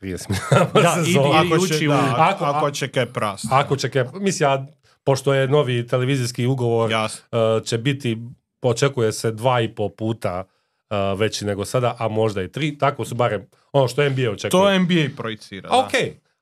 30 0.02 0.30
milijuna 0.30 0.66
po 0.66 0.82
Da, 0.82 0.96
sezoni. 0.96 1.36
Ako 1.54 1.68
će, 1.68 1.88
u- 1.88 1.92
da, 1.92 2.16
ako- 2.18 2.46
ako, 2.46 2.72
će 2.72 2.88
Cap 2.88 3.18
rast. 3.18 3.46
Ako 3.52 3.76
će 3.76 3.90
Cap, 3.90 4.08
mislim, 4.14 4.50
ja, 4.50 4.66
pošto 5.06 5.34
je 5.34 5.48
novi 5.48 5.88
televizijski 5.88 6.46
ugovor, 6.46 6.92
uh, 7.32 7.64
će 7.64 7.78
biti, 7.78 8.18
očekuje 8.62 9.12
se 9.12 9.32
dva 9.32 9.62
i 9.62 9.68
po 9.68 9.90
puta 9.90 10.44
uh, 10.90 11.20
veći 11.20 11.46
nego 11.46 11.66
sada, 11.66 11.96
a 12.00 12.08
možda 12.08 12.44
i 12.44 12.52
tri, 12.52 12.78
tako 12.78 13.06
su 13.06 13.16
barem 13.16 13.46
ono 13.72 13.88
što 13.88 14.10
NBA 14.10 14.32
očekuje. 14.32 14.50
To 14.52 14.80
NBA 14.80 15.16
projicira. 15.18 15.70
A 15.70 15.72
da. 15.72 15.80
ok, 15.80 15.92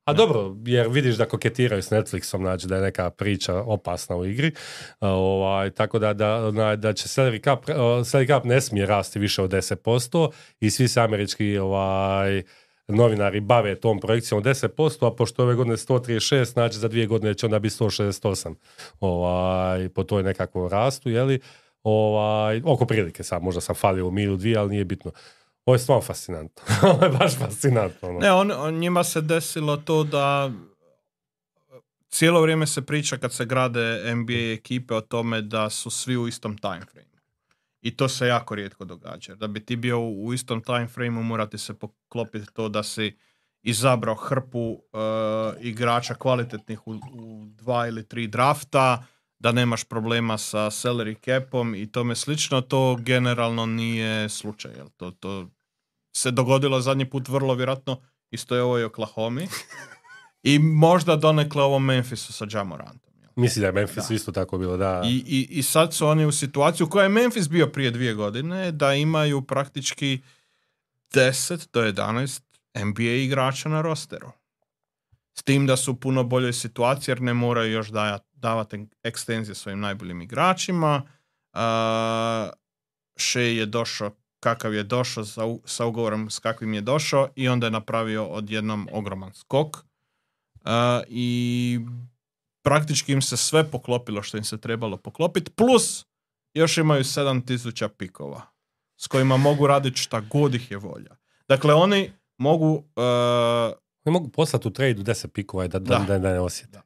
a 0.05 0.13
dobro, 0.13 0.55
jer 0.65 0.87
vidiš 0.87 1.15
da 1.15 1.25
koketiraju 1.25 1.81
s 1.81 1.89
Netflixom, 1.89 2.37
znači 2.37 2.67
da 2.67 2.75
je 2.75 2.81
neka 2.81 3.09
priča 3.09 3.55
opasna 3.55 4.15
u 4.15 4.25
igri, 4.25 4.51
A, 4.99 5.09
ovaj, 5.09 5.69
tako 5.69 5.99
da, 5.99 6.13
da, 6.13 6.51
na- 6.51 6.75
da 6.75 6.93
će 6.93 7.07
salary 7.07 7.43
cap, 7.43 7.69
uh, 7.69 7.75
salary 7.75 8.27
cap 8.27 8.43
ne 8.43 8.61
smije 8.61 8.85
rasti 8.85 9.19
više 9.19 9.41
od 9.41 9.51
10% 9.51 10.31
i 10.59 10.69
svi 10.69 10.87
se 10.87 11.01
američki 11.01 11.57
ovaj, 11.57 12.43
novinari 12.95 13.39
bave 13.39 13.75
tom 13.79 13.99
projekcijom 13.99 14.37
od 14.37 14.43
10%, 14.43 15.07
a 15.07 15.15
pošto 15.15 15.43
ove 15.43 15.55
godine 15.55 15.77
136, 15.77 16.43
znači 16.45 16.77
za 16.77 16.87
dvije 16.87 17.07
godine 17.07 17.33
će 17.33 17.45
onda 17.45 17.59
biti 17.59 17.75
168 17.75 18.55
ovaj, 18.99 19.89
po 19.89 20.03
toj 20.03 20.23
nekakvom 20.23 20.69
rastu, 20.69 21.09
jeli? 21.09 21.39
Ovaj, 21.83 22.61
oko 22.65 22.85
prilike 22.85 23.23
sad, 23.23 23.43
možda 23.43 23.61
sam 23.61 23.75
falio 23.75 24.07
u 24.07 24.11
milu 24.11 24.37
dvije, 24.37 24.57
ali 24.57 24.69
nije 24.69 24.85
bitno. 24.85 25.11
Ovo 25.65 25.75
je 25.75 25.79
stvarno 25.79 26.01
fascinantno. 26.01 26.63
Ovo 26.91 27.05
je 27.05 27.11
baš 27.11 27.37
fascinantno. 27.37 28.09
ono. 28.09 28.19
Ne, 28.19 28.31
on, 28.31 28.51
on- 28.51 28.73
njima 28.73 29.03
se 29.03 29.21
desilo 29.21 29.77
to 29.77 30.03
da 30.03 30.51
cijelo 32.09 32.41
vrijeme 32.41 32.67
se 32.67 32.81
priča 32.81 33.17
kad 33.17 33.33
se 33.33 33.45
grade 33.45 34.15
NBA 34.15 34.53
ekipe 34.53 34.93
o 34.93 35.01
tome 35.01 35.41
da 35.41 35.69
su 35.69 35.89
svi 35.89 36.17
u 36.17 36.27
istom 36.27 36.57
time 36.57 36.81
frame. 36.91 37.12
I 37.83 37.91
to 37.91 38.09
se 38.09 38.27
jako 38.27 38.55
rijetko 38.55 38.85
događa. 38.85 39.35
Da 39.35 39.47
bi 39.47 39.65
ti 39.65 39.75
bio 39.75 39.99
u 39.99 40.33
istom 40.33 40.61
time 40.63 40.87
frameu 40.87 41.23
morati 41.23 41.57
se 41.57 41.73
poklopiti 41.73 42.53
to 42.53 42.69
da 42.69 42.83
si 42.83 43.17
izabrao 43.61 44.15
hrpu 44.15 44.77
e, 44.93 44.97
igrača 45.61 46.13
kvalitetnih 46.13 46.87
u, 46.87 46.91
u 46.91 47.45
dva 47.45 47.87
ili 47.87 48.07
tri 48.07 48.27
drafta, 48.27 49.05
da 49.39 49.51
nemaš 49.51 49.83
problema 49.83 50.37
sa 50.37 50.59
salary 50.59 51.15
capom 51.25 51.75
i 51.75 51.91
tome 51.91 52.15
slično, 52.15 52.61
to 52.61 52.95
generalno 52.99 53.65
nije 53.65 54.29
slučaj. 54.29 54.71
Jel? 54.71 54.87
To, 54.97 55.11
to 55.11 55.47
se 56.15 56.31
dogodilo 56.31 56.81
zadnji 56.81 57.09
put 57.09 57.27
vrlo 57.27 57.53
vjerojatno 57.53 58.01
isto 58.31 58.55
je 58.55 58.63
ovo 58.63 58.79
i 58.79 58.83
Oklahoma 58.83 59.41
i 60.51 60.59
možda 60.59 61.15
donekle 61.15 61.63
ovo 61.63 61.79
Memphisu 61.79 62.33
sa 62.33 62.45
Jamorantom. 62.51 63.12
Mislim 63.35 63.61
da 63.61 63.67
je 63.67 63.71
Memphis 63.71 64.09
isto 64.09 64.31
tako 64.31 64.57
bilo, 64.57 64.77
da. 64.77 65.01
I, 65.05 65.23
i, 65.27 65.47
I 65.49 65.63
sad 65.63 65.93
su 65.93 66.07
oni 66.07 66.25
u 66.25 66.31
situaciju 66.31 66.89
koja 66.89 67.03
je 67.03 67.09
Memphis 67.09 67.49
bio 67.49 67.67
prije 67.67 67.91
dvije 67.91 68.13
godine, 68.13 68.71
da 68.71 68.93
imaju 68.93 69.41
praktički 69.41 70.21
10 71.13 71.67
do 71.73 71.81
11 71.81 72.41
NBA 72.75 73.03
igrača 73.03 73.69
na 73.69 73.81
rosteru. 73.81 74.31
S 75.33 75.43
tim 75.43 75.67
da 75.67 75.77
su 75.77 75.91
u 75.91 75.95
puno 75.95 76.23
boljoj 76.23 76.53
situaciji 76.53 77.11
jer 77.11 77.21
ne 77.21 77.33
moraju 77.33 77.71
još 77.71 77.87
davati 78.33 78.87
ekstenzije 79.03 79.55
svojim 79.55 79.79
najboljim 79.79 80.21
igračima. 80.21 81.01
Uh, 81.53 81.59
Shea 83.17 83.41
je 83.41 83.65
došao 83.65 84.11
kakav 84.43 84.73
je 84.73 84.83
došao 84.83 85.25
sa, 85.25 85.41
sa 85.65 85.85
ugovorom 85.85 86.29
s 86.29 86.39
kakvim 86.39 86.73
je 86.73 86.81
došao 86.81 87.29
i 87.35 87.47
onda 87.49 87.67
je 87.67 87.71
napravio 87.71 88.25
odjednom 88.25 88.87
ogroman 88.91 89.33
skok. 89.33 89.77
Uh, 89.77 90.71
I 91.07 91.79
praktički 92.63 93.11
im 93.11 93.21
se 93.21 93.37
sve 93.37 93.63
poklopilo 93.65 94.23
što 94.23 94.37
im 94.37 94.43
se 94.43 94.57
trebalo 94.57 94.97
poklopiti, 94.97 95.51
plus 95.51 96.05
još 96.53 96.77
imaju 96.77 97.03
7000 97.03 97.87
pikova 97.89 98.41
s 98.97 99.07
kojima 99.07 99.37
mogu 99.37 99.67
raditi 99.67 99.97
šta 99.97 100.19
god 100.21 100.55
ih 100.55 100.71
je 100.71 100.77
volja. 100.77 101.15
Dakle, 101.47 101.73
oni 101.73 102.11
mogu 102.37 102.67
uh, 102.67 102.83
Oni 104.05 104.13
mogu 104.13 104.29
poslati 104.29 104.67
u 104.67 104.71
tradu 104.71 105.03
10 105.03 105.27
pikova 105.27 105.65
i 105.65 105.69
da, 105.69 105.79
da, 105.79 105.97
Da. 105.99 106.17
da, 106.19 106.29
ne 106.29 106.39
osjete. 106.39 106.81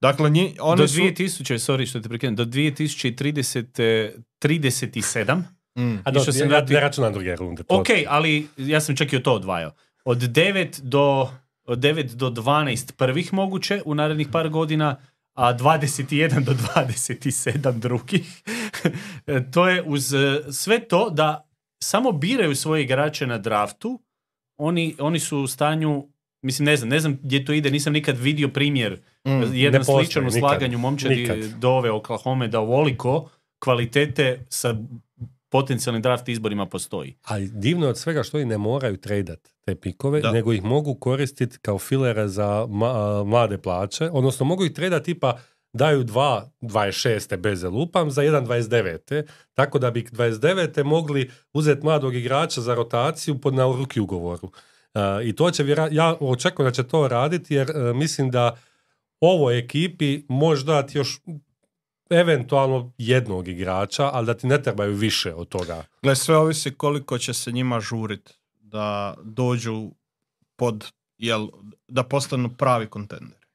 dakle, 0.00 0.30
nji, 0.30 0.56
oni 0.60 0.78
do 0.78 0.88
su... 0.88 0.94
2000, 0.94 1.14
sorry 1.54 1.86
što 1.86 2.00
te 2.00 2.08
prekinem, 2.08 2.36
do 2.36 2.44
2030, 2.44 4.12
37, 4.40 5.42
Mm. 5.74 5.98
A 6.04 6.10
do, 6.10 6.20
sam 6.22 6.34
ja, 6.36 6.46
gledati- 6.48 6.74
ne 6.74 6.80
računam 6.80 7.12
druge 7.12 7.36
runde. 7.36 7.62
ok, 7.68 7.86
ali 8.08 8.48
ja 8.56 8.80
sam 8.80 8.96
čak 8.96 9.12
i 9.12 9.22
to 9.22 9.34
odvajao. 9.34 9.72
Od 10.04 10.18
9 10.18 10.80
do, 10.80 11.30
9 11.66 12.14
do 12.14 12.30
12 12.30 12.92
prvih 12.92 13.32
moguće 13.32 13.82
u 13.84 13.94
narednih 13.94 14.28
par 14.32 14.48
godina, 14.48 14.96
a 15.34 15.54
21 15.58 16.44
do 16.44 16.52
27 16.52 17.78
drugih. 17.78 18.42
to 19.52 19.68
je 19.68 19.82
uz 19.82 20.14
eh, 20.14 20.40
sve 20.52 20.80
to 20.88 21.10
da 21.10 21.48
samo 21.82 22.12
biraju 22.12 22.56
svoje 22.56 22.82
igrače 22.82 23.26
na 23.26 23.38
draftu, 23.38 24.00
oni, 24.56 24.96
oni 24.98 25.18
su 25.20 25.38
u 25.38 25.46
stanju, 25.46 26.08
mislim 26.42 26.66
ne 26.66 26.76
znam, 26.76 26.88
ne 26.88 27.00
znam 27.00 27.18
gdje 27.22 27.44
to 27.44 27.52
ide, 27.52 27.70
nisam 27.70 27.92
nikad 27.92 28.18
vidio 28.18 28.48
primjer 28.48 29.00
Mm. 29.26 29.54
jedan 29.54 29.84
sličan 29.84 30.26
u 30.26 30.30
slaganju 30.30 30.78
momčadi 30.78 31.52
do 31.58 31.70
ove 31.70 31.90
Oklahoma 31.90 32.46
da 32.46 32.60
ovoliko 32.60 33.30
kvalitete 33.58 34.46
sa 34.48 34.74
potencijalnim 35.52 36.02
draft 36.02 36.28
izborima 36.28 36.66
postoji. 36.66 37.16
Ali 37.22 37.48
divno 37.48 37.86
je 37.86 37.90
od 37.90 37.98
svega 37.98 38.22
što 38.22 38.38
i 38.38 38.44
ne 38.44 38.58
moraju 38.58 38.96
tradat 38.96 39.38
te 39.60 39.74
pikove, 39.74 40.20
Da. 40.20 40.32
nego 40.32 40.52
ih 40.52 40.64
mogu 40.64 40.94
koristiti 40.94 41.58
kao 41.58 41.78
filere 41.78 42.28
za 42.28 42.46
ma- 42.62 43.24
mlade 43.24 43.58
plaće, 43.58 44.10
odnosno 44.12 44.46
mogu 44.46 44.64
ih 44.64 44.72
tradat 44.72 45.04
tipa 45.04 45.38
daju 45.72 46.04
dva 46.04 46.50
26. 46.60 47.36
bez 47.36 47.62
lupam 47.64 48.10
za 48.10 48.22
jedan 48.22 48.46
29. 48.46 49.22
Tako 49.54 49.78
da 49.78 49.90
bi 49.90 50.02
29. 50.02 50.84
mogli 50.84 51.30
uzeti 51.52 51.84
mladog 51.84 52.14
igrača 52.14 52.60
za 52.60 52.74
rotaciju 52.74 53.38
pod 53.38 53.54
na 53.54 53.64
ruki 53.64 54.00
ugovoru. 54.00 54.50
E, 54.94 55.00
I 55.24 55.32
to 55.32 55.50
će 55.50 55.62
vjera- 55.64 55.88
ja 55.92 56.16
očekujem 56.20 56.66
da 56.66 56.72
će 56.72 56.82
to 56.82 57.08
raditi 57.08 57.54
jer 57.54 57.70
e, 57.70 57.92
mislim 57.94 58.30
da 58.30 58.56
ovoj 59.20 59.58
ekipi 59.58 60.22
može 60.28 60.64
dati 60.64 60.98
još 60.98 61.20
eventualno 62.12 62.92
jednog 62.98 63.48
igrača, 63.48 64.10
ali 64.12 64.26
da 64.26 64.34
ti 64.34 64.46
ne 64.46 64.62
trebaju 64.62 64.94
više 64.94 65.34
od 65.34 65.48
toga. 65.48 65.84
Gle, 66.02 66.16
sve 66.16 66.36
ovisi 66.36 66.74
koliko 66.74 67.18
će 67.18 67.34
se 67.34 67.52
njima 67.52 67.80
žurit 67.80 68.38
da 68.54 69.14
dođu 69.22 69.90
pod, 70.56 70.92
jel, 71.18 71.48
da 71.88 72.02
postanu 72.02 72.56
pravi 72.56 72.86
kontenderi. 72.86 73.46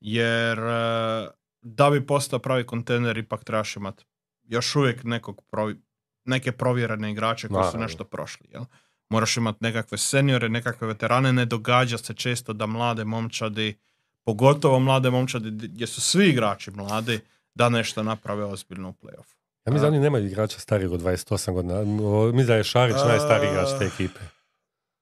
Jer 0.00 0.58
e, 0.58 1.28
da 1.62 1.90
bi 1.90 2.06
postao 2.06 2.38
pravi 2.38 2.66
kontender 2.66 3.18
ipak 3.18 3.44
trebaš 3.44 3.76
imat 3.76 4.04
još 4.44 4.76
uvijek 4.76 5.04
nekog 5.04 5.42
provi- 5.50 5.80
neke 6.24 6.52
provjerene 6.52 7.10
igrače 7.10 7.48
koji 7.48 7.70
su 7.70 7.78
nešto 7.78 8.04
prošli. 8.04 8.48
Jel? 8.52 8.64
Moraš 9.08 9.36
imati 9.36 9.58
nekakve 9.60 9.98
seniore, 9.98 10.48
nekakve 10.48 10.86
veterane. 10.86 11.32
Ne 11.32 11.44
događa 11.44 11.98
se 11.98 12.14
često 12.14 12.52
da 12.52 12.66
mlade 12.66 13.04
momčadi, 13.04 13.78
pogotovo 14.24 14.78
mlade 14.78 15.10
momčadi 15.10 15.50
gdje 15.50 15.86
su 15.86 16.00
svi 16.00 16.28
igrači 16.28 16.70
mladi, 16.70 17.20
da 17.56 17.68
nešto 17.68 18.02
naprave 18.02 18.44
ozbiljno 18.44 18.88
u 18.88 18.92
playoffu. 18.92 19.34
Ja 19.66 19.72
mislim 19.72 19.80
da 19.80 19.88
oni 19.88 19.98
nemaju 19.98 20.26
igrača 20.26 20.58
starijeg 20.58 20.92
od 20.92 21.00
28 21.00 21.52
godina. 21.52 21.80
Mislim 22.32 22.46
da 22.46 22.54
je 22.54 22.64
Šarić 22.64 22.96
A- 22.96 23.08
najstariji 23.08 23.50
igrač 23.50 23.68
te 23.78 23.84
ekipe. 23.84 24.20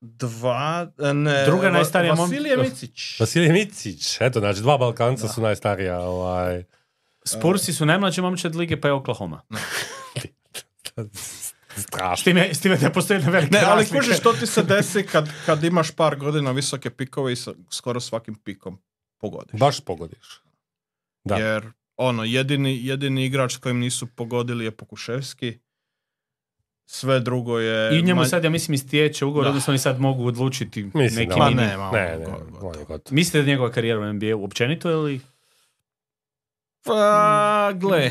Dva, 0.01 0.93
ne, 1.15 1.45
Druga 1.45 1.71
najstarija 1.71 2.13
Vasilije 2.13 2.57
Micić. 2.57 3.21
Vasilij 3.21 3.53
Micić. 3.53 4.21
Eto, 4.21 4.41
znači 4.41 4.61
dva 4.61 4.79
Balkanca 4.79 5.29
su 5.29 5.41
najstarija. 5.41 6.01
Ovaj. 6.01 6.65
Spursi 7.25 7.73
su 7.73 7.87
najmlađe 7.87 8.23
momčad 8.23 8.55
lige, 8.57 8.81
pa 8.81 8.89
je 8.89 8.95
Oklahoma. 8.95 9.41
S 10.97 11.55
Strašno. 11.83 12.25
time, 12.25 12.55
s 12.55 12.61
time 12.61 12.77
da 12.77 12.91
postoji 12.91 13.17
jedna 13.17 13.31
velika 13.31 13.59
Ne, 13.59 13.65
ali 13.67 13.87
kužiš 13.89 14.19
što 14.19 14.33
ti 14.33 14.47
se 14.47 14.63
desi 14.63 15.07
kad, 15.07 15.29
kad 15.47 15.65
imaš 15.65 15.91
par 15.91 16.17
godina 16.17 16.51
visoke 16.51 16.91
pikove 16.91 17.33
i 17.33 17.37
sa, 17.37 17.53
skoro 17.71 18.01
svakim 18.01 18.35
pikom 18.35 18.79
pogodiš. 19.19 19.61
Baš 19.61 19.81
pogodiš. 19.81 20.41
Da. 21.25 21.37
Jer 21.37 21.73
ono, 21.97 22.25
jedini, 22.25 22.87
jedini 22.87 23.25
igrač 23.25 23.55
s 23.55 23.59
kojim 23.59 23.79
nisu 23.79 24.07
pogodili 24.07 24.65
je 24.65 24.71
Pokuševski. 24.71 25.59
Sve 26.87 27.21
drugo 27.21 27.59
je... 27.59 27.99
I 27.99 28.03
njemu 28.03 28.21
manj- 28.21 28.29
sad, 28.29 28.45
ja 28.45 28.51
mislim, 28.51 28.75
istječe 28.75 29.25
ugovor, 29.25 29.45
Da. 29.45 29.49
odnosno 29.51 29.71
oni 29.71 29.79
sad 29.79 30.01
mogu 30.01 30.27
odlučiti 30.27 30.83
Mislim 30.85 31.29
neki 31.29 31.41
da 31.41 31.47
mini- 31.47 31.57
ne, 31.57 31.77
Ne. 31.93 32.27
Mislite 33.11 33.39
da 33.39 33.47
njegova 33.47 33.71
karijera 33.71 34.01
u 34.01 34.13
NBA 34.13 34.37
općenito 34.37 34.91
ili... 34.91 35.21
Pa, 36.83 37.73
gle, 37.75 38.11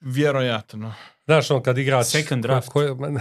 vjerojatno. 0.00 0.94
Znaš, 1.32 1.50
on 1.50 1.62
kad 1.62 1.78
igrač... 1.78 2.06
Second 2.06 2.42
draft. 2.42 2.68
ko- 2.68 2.96
ko- 2.96 3.20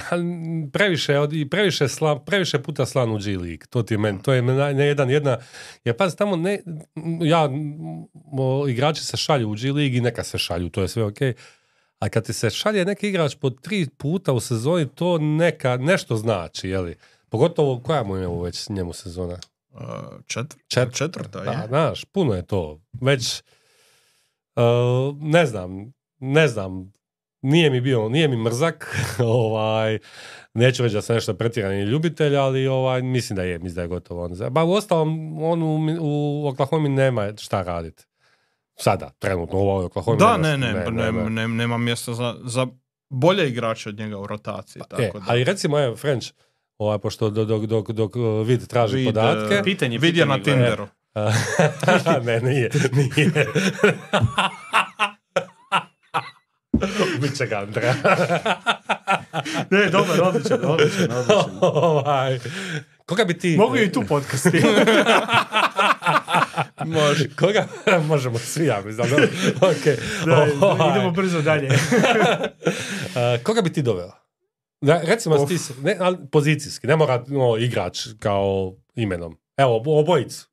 previše, 0.73 1.19
od- 1.19 1.33
i 1.33 1.49
previše, 1.49 1.87
sla, 1.87 2.19
previše 2.19 2.59
puta 2.59 2.85
slan 2.85 3.11
u 3.11 3.17
G 3.17 3.37
League. 3.37 3.65
To 3.69 3.83
ti 3.83 3.93
je 3.93 3.97
meni, 3.97 4.21
to 4.21 4.33
je 4.33 4.41
ne 4.41 4.85
jedan, 4.85 5.09
jedna... 5.09 5.37
Jer 5.85 5.97
pazi, 5.97 6.17
tamo 6.17 6.35
ne... 6.35 6.59
Ja, 7.21 7.49
mo, 8.25 8.67
igrači 8.67 9.03
se 9.03 9.17
šalju 9.17 9.49
u 9.49 9.53
G 9.53 9.71
League 9.71 9.97
i 9.97 10.01
neka 10.01 10.23
se 10.23 10.37
šalju, 10.37 10.69
to 10.69 10.81
je 10.81 10.87
sve 10.87 11.03
okej. 11.03 11.33
A 11.99 12.09
kad 12.09 12.25
ti 12.25 12.33
se 12.33 12.49
šalje 12.49 12.85
neki 12.85 13.07
igrač 13.09 13.35
po 13.35 13.49
tri 13.49 13.87
puta 13.89 14.33
u 14.33 14.39
sezoni, 14.39 14.87
to 14.87 15.17
neka, 15.17 15.77
nešto 15.77 16.15
znači, 16.15 16.69
jeli? 16.69 16.95
Pogotovo, 17.29 17.79
koja 17.79 18.03
mu 18.03 18.17
je 18.17 18.27
ovo 18.27 18.43
već 18.43 18.69
njemu 18.69 18.93
sezona? 18.93 19.37
Uh, 19.69 19.79
četvr- 20.25 20.57
Čet- 20.67 20.93
četvrta, 20.93 21.39
Da, 21.39 21.51
je. 21.51 21.67
znaš, 21.67 22.05
puno 22.05 22.33
je 22.33 22.45
to. 22.45 22.81
Već, 22.93 23.41
uh, 24.55 24.63
ne 25.21 25.45
znam, 25.45 25.91
ne 26.19 26.47
znam, 26.47 26.91
nije 27.41 27.69
mi 27.69 27.81
bio, 27.81 28.09
nije 28.09 28.27
mi 28.27 28.37
mrzak, 28.37 28.97
ovaj, 29.19 29.99
neću 30.53 30.83
reći 30.83 30.95
da 30.95 31.01
sam 31.01 31.15
nešto 31.15 31.33
pretjerani 31.33 31.81
ljubitelj, 31.81 32.35
ali 32.37 32.67
ovaj, 32.67 33.01
mislim 33.01 33.35
da 33.35 33.43
je, 33.43 33.59
mislim 33.59 33.75
da 33.75 33.81
je 33.81 33.87
gotovo 33.87 34.23
on. 34.25 34.31
Ba, 34.49 34.63
u 34.63 34.71
ostalom, 34.73 35.37
on 35.43 35.63
u, 35.63 35.97
u 36.01 36.47
Oklahoma 36.47 36.89
nema 36.89 37.33
šta 37.37 37.63
raditi. 37.63 38.03
Sada, 38.75 39.09
trenutno 39.19 39.59
u 39.59 39.61
ovoj 39.69 39.85
Oklahoma. 39.85 40.17
Da, 40.17 40.37
nema 40.37 40.57
ne, 40.57 40.81
šta- 40.81 40.91
ne, 40.91 41.11
ne, 41.11 41.29
ne, 41.29 41.47
nema 41.47 41.77
mjesta 41.77 42.13
za, 42.13 42.35
za 42.43 42.67
bolje 43.09 43.49
igrače 43.49 43.89
od 43.89 43.99
njega 43.99 44.17
u 44.17 44.27
rotaciji. 44.27 44.81
E, 44.81 44.83
Tako 44.89 45.19
da. 45.19 45.25
ali 45.27 45.43
recimo, 45.43 45.79
evo, 45.79 45.95
French, 45.95 46.27
ovaj, 46.77 46.99
pošto 46.99 47.29
dok, 47.29 47.47
dok, 47.47 47.65
dok, 47.65 47.91
dok 47.91 48.15
uh, 48.15 48.47
vid 48.47 48.67
traži 48.67 48.95
Vid, 48.97 49.05
podatke, 49.05 49.55
eh, 49.55 49.63
Pitanje, 49.63 49.97
Vidje 49.97 50.23
pitanje, 50.23 50.29
na 50.29 50.43
gledaj. 50.43 50.63
Tinderu. 50.63 50.87
ne, 52.25 52.39
nije, 52.41 52.69
nije. 52.93 53.31
Bit 57.21 57.37
će 57.37 57.45
ga, 57.45 57.57
Andreja. 57.57 57.93
Ne, 59.69 59.85
dobar, 59.85 60.21
odličan, 60.21 60.59
odličan, 60.63 61.11
odličan. 61.11 61.57
ovaj, 61.61 62.39
koga 63.05 63.25
bi 63.25 63.37
ti... 63.39 63.55
Mogu 63.57 63.77
i 63.77 63.91
tu 63.91 64.03
podcast. 64.03 64.45
Može. 66.85 67.29
Koga? 67.29 67.67
Možemo 67.99 68.39
svi, 68.39 68.65
ja 68.65 68.81
mislim. 68.85 69.09
dobro. 69.09 69.27
Okay. 69.53 69.95
Da, 70.25 70.47
Ovaj, 70.61 70.91
idemo 70.91 71.11
brzo 71.11 71.41
dalje. 71.41 71.69
koga 73.43 73.61
bi 73.61 73.73
ti 73.73 73.81
doveo? 73.81 74.11
Da, 74.81 75.01
recimo, 75.03 75.45
ti, 75.45 75.57
si- 75.57 75.73
ne, 75.81 75.97
ali 75.99 76.17
pozicijski, 76.31 76.87
ne 76.87 76.95
mora 76.95 77.23
no, 77.27 77.57
igrač 77.57 77.99
kao 78.19 78.73
imenom. 78.95 79.37
Evo, 79.57 79.71
ob- 79.73 79.99
obojicu. 79.99 80.47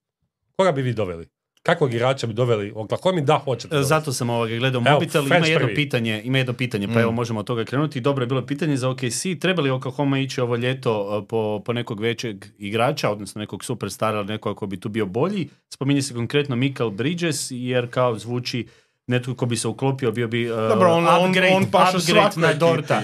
Koga 0.56 0.72
bi 0.72 0.82
vi 0.82 0.92
doveli? 0.92 1.28
Kakvog 1.68 1.94
igrača 1.94 2.26
bi 2.26 2.32
doveli 2.32 2.72
Oklahoma? 2.74 3.20
Da, 3.20 3.34
hoćete. 3.44 3.68
dovesti. 3.74 3.88
Zato 3.88 4.12
sam 4.12 4.30
ovoga 4.30 4.56
gledao 4.56 4.80
mobitel, 4.80 5.26
ima 5.26 5.36
jedno 5.36 5.58
prvi. 5.58 5.74
pitanje, 5.74 6.22
ima 6.24 6.38
jedno 6.38 6.52
pitanje, 6.52 6.86
pa 6.86 6.94
Mm. 6.94 6.98
evo 6.98 7.12
možemo 7.12 7.40
od 7.40 7.46
toga 7.46 7.64
krenuti. 7.64 8.00
Dobro 8.00 8.22
je 8.22 8.26
bilo 8.26 8.46
pitanje 8.46 8.76
za 8.76 8.88
OKC, 8.90 9.22
treba 9.40 9.62
li 9.62 9.70
Oklahoma 9.70 10.18
ići 10.18 10.40
ovo 10.40 10.56
ljeto 10.56 11.18
uh, 11.18 11.24
po, 11.28 11.62
po 11.64 11.72
nekog 11.72 12.00
većeg 12.00 12.44
igrača, 12.58 13.10
odnosno 13.10 13.38
nekog 13.38 13.64
superstara 13.64 14.18
ili 14.18 14.26
nekoga 14.26 14.54
ko 14.54 14.66
bi 14.66 14.80
tu 14.80 14.88
bio 14.88 15.06
bolji? 15.06 15.48
Spominje 15.68 16.02
se 16.02 16.14
konkretno 16.14 16.56
Michael 16.56 16.90
Bridges, 16.90 17.46
jer 17.50 17.90
kao 17.90 18.18
zvuči 18.18 18.66
netko 19.06 19.34
ko 19.34 19.46
bi 19.46 19.56
se 19.56 19.68
uklopio, 19.68 20.12
bio 20.12 20.28
bi 20.28 20.50
uh, 20.50 20.56
Dobro, 20.56 20.92
on, 20.92 21.06
on, 21.08 21.28
upgrade, 21.30 21.54
on 21.54 21.66
paše 21.70 21.96
upgrade 21.96 22.30
na 22.36 22.52
Dorta. 22.54 23.02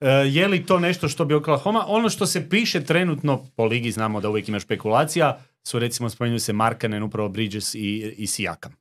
E, 0.00 0.08
je 0.10 0.48
li 0.48 0.66
to 0.66 0.78
nešto 0.78 1.08
što 1.08 1.24
bi 1.24 1.34
Oklahoma, 1.34 1.84
ono 1.88 2.08
što 2.08 2.26
se 2.26 2.48
piše 2.48 2.84
trenutno 2.84 3.44
po 3.56 3.64
ligi, 3.64 3.90
znamo 3.90 4.20
da 4.20 4.28
uvijek 4.28 4.48
ima 4.48 4.60
špekulacija, 4.60 5.38
su 5.66 5.78
recimo 5.78 6.10
spominju 6.10 6.38
se 6.38 6.52
Markanen, 6.52 7.02
upravo 7.02 7.28
Bridges 7.28 7.74
i, 7.74 7.78
i 8.18 8.26
Sijakam. 8.26 8.76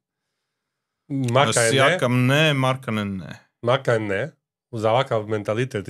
Ne, 1.08 1.54
Sijakam 1.72 2.26
ne, 2.26 2.54
Markanen 2.54 3.18
ne. 3.18 3.40
Maka 3.62 3.94
je 3.94 4.00
ne. 4.00 4.32
Za 4.72 4.92
ovakav 4.92 5.28
mentalitet 5.28 5.88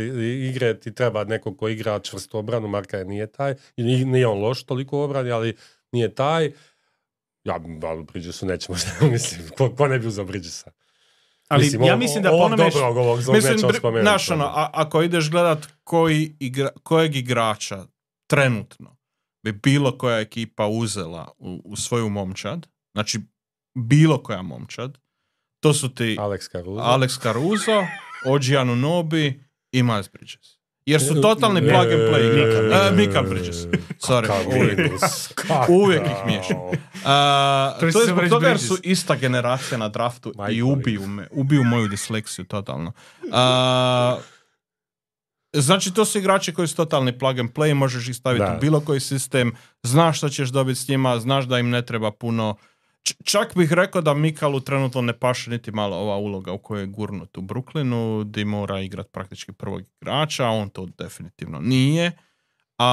igre 0.49 0.79
ti 0.79 0.93
treba 0.93 1.23
neko 1.23 1.55
ko 1.55 1.67
igra 1.69 1.99
čvrstu 1.99 2.37
obranu, 2.37 2.67
Marka 2.67 2.97
je 2.97 3.05
nije 3.05 3.27
taj. 3.27 3.55
I 3.75 3.83
ni- 3.83 4.05
nije 4.05 4.27
on 4.27 4.39
loš 4.39 4.63
toliko 4.63 4.97
u 4.97 5.01
obrani, 5.01 5.31
ali 5.31 5.55
nije 5.91 6.15
taj. 6.15 6.51
Ja, 7.43 7.59
ali 7.83 8.03
Bridgesu 8.03 8.45
nećemo, 8.45 8.77
mislim, 9.11 9.49
ko, 9.49 9.69
ko 9.69 9.87
ne 9.87 9.99
bi 9.99 10.07
uzeo 10.07 10.25
Bridgesa? 10.25 10.71
Ali 11.47 11.63
Mislim, 11.63 11.83
ja 11.83 11.95
mislim 11.95 12.23
da 12.23 12.29
po 12.29 12.35
ovog 12.35 12.45
onome 12.45 12.63
dobrog, 12.65 12.97
ovog 12.97 13.21
zlog 13.21 13.35
Mislim, 13.35 13.53
nećemo 13.53 13.71
bri- 13.71 13.77
spomenuti. 13.77 14.03
znaš, 14.03 14.29
ono, 14.31 14.45
a- 14.45 14.69
ako 14.73 15.01
ideš 15.01 15.29
gledat 15.31 15.59
koji 15.83 16.35
igra, 16.39 16.69
kojeg 16.83 17.15
igrača 17.15 17.85
trenutno 18.27 18.97
bi 19.45 19.51
bilo 19.51 19.97
koja 19.97 20.19
ekipa 20.19 20.67
uzela 20.67 21.31
u, 21.37 21.61
u 21.65 21.75
svoju 21.75 22.09
momčad, 22.09 22.67
znači 22.93 23.19
bilo 23.77 24.23
koja 24.23 24.41
momčad, 24.41 24.97
to 25.59 25.73
su 25.73 25.95
ti 25.95 26.17
Alex 26.19 26.51
Caruso. 26.51 26.83
Alex 26.83 27.21
Caruso, 27.21 27.85
Oji 28.25 28.57
Anunobi 28.57 29.43
i 29.71 29.83
Miles 29.83 30.09
Bridges. 30.11 30.55
Jer 30.85 31.01
su 31.01 31.17
E, 31.17 31.21
totalni 31.21 31.59
e, 31.59 31.69
plug 31.69 31.85
and 31.91 32.01
play 32.01 32.21
e, 32.21 32.87
E, 32.87 32.91
Mikael 32.91 33.25
Bridges. 33.29 33.57
Sorry, 33.99 34.27
uvijek. 34.47 34.91
Uvijek 35.69 36.01
ih 36.05 36.25
miješam. 36.25 36.57
A, 37.05 37.77
To 37.79 37.85
je 37.85 37.91
zbog 37.91 38.29
toga 38.29 38.47
jer 38.47 38.59
su 38.59 38.77
ista 38.83 39.15
generacija 39.15 39.77
na 39.77 39.89
draftu 39.89 40.33
i 40.51 40.61
ubiju 40.61 41.07
me, 41.07 41.27
ubiju 41.31 41.63
moju 41.63 41.87
disleksiju 41.87 42.45
totalno. 42.45 42.91
A, 43.31 44.17
znači 45.55 45.93
to 45.93 46.05
su 46.05 46.17
igrači 46.17 46.53
koji 46.53 46.67
su 46.67 46.75
totalni 46.75 47.19
plug 47.19 47.39
and 47.39 47.49
play, 47.49 47.73
možeš 47.73 48.09
ih 48.09 48.15
staviti 48.15 48.39
Da. 48.41 48.55
u 48.57 48.61
bilo 48.61 48.79
koji 48.79 48.99
sistem, 48.99 49.51
znaš 49.83 50.17
što 50.17 50.29
ćeš 50.29 50.49
dobiti 50.49 50.79
s 50.79 50.87
njima, 50.87 51.19
znaš 51.19 51.45
da 51.45 51.59
im 51.59 51.69
ne 51.69 51.81
treba 51.81 52.11
puno. 52.11 52.55
Č- 53.03 53.13
čak 53.23 53.55
bih 53.55 53.73
rekao 53.73 54.01
da 54.01 54.13
Mikalu 54.13 54.59
trenutno 54.59 55.01
ne 55.01 55.13
paše 55.13 55.49
niti 55.51 55.71
malo 55.71 55.97
ova 55.97 56.15
uloga 56.17 56.51
u 56.51 56.57
kojoj 56.57 56.81
je 56.81 56.87
gurnut 56.87 57.37
u 57.37 57.41
Brooklynu, 57.41 58.23
di 58.23 58.45
mora 58.45 58.81
igrat 58.81 59.07
praktički 59.11 59.51
prvog 59.51 59.81
igrača, 59.93 60.47
on 60.47 60.69
to 60.69 60.85
definitivno 60.87 61.59
nije. 61.59 62.11
A, 62.77 62.87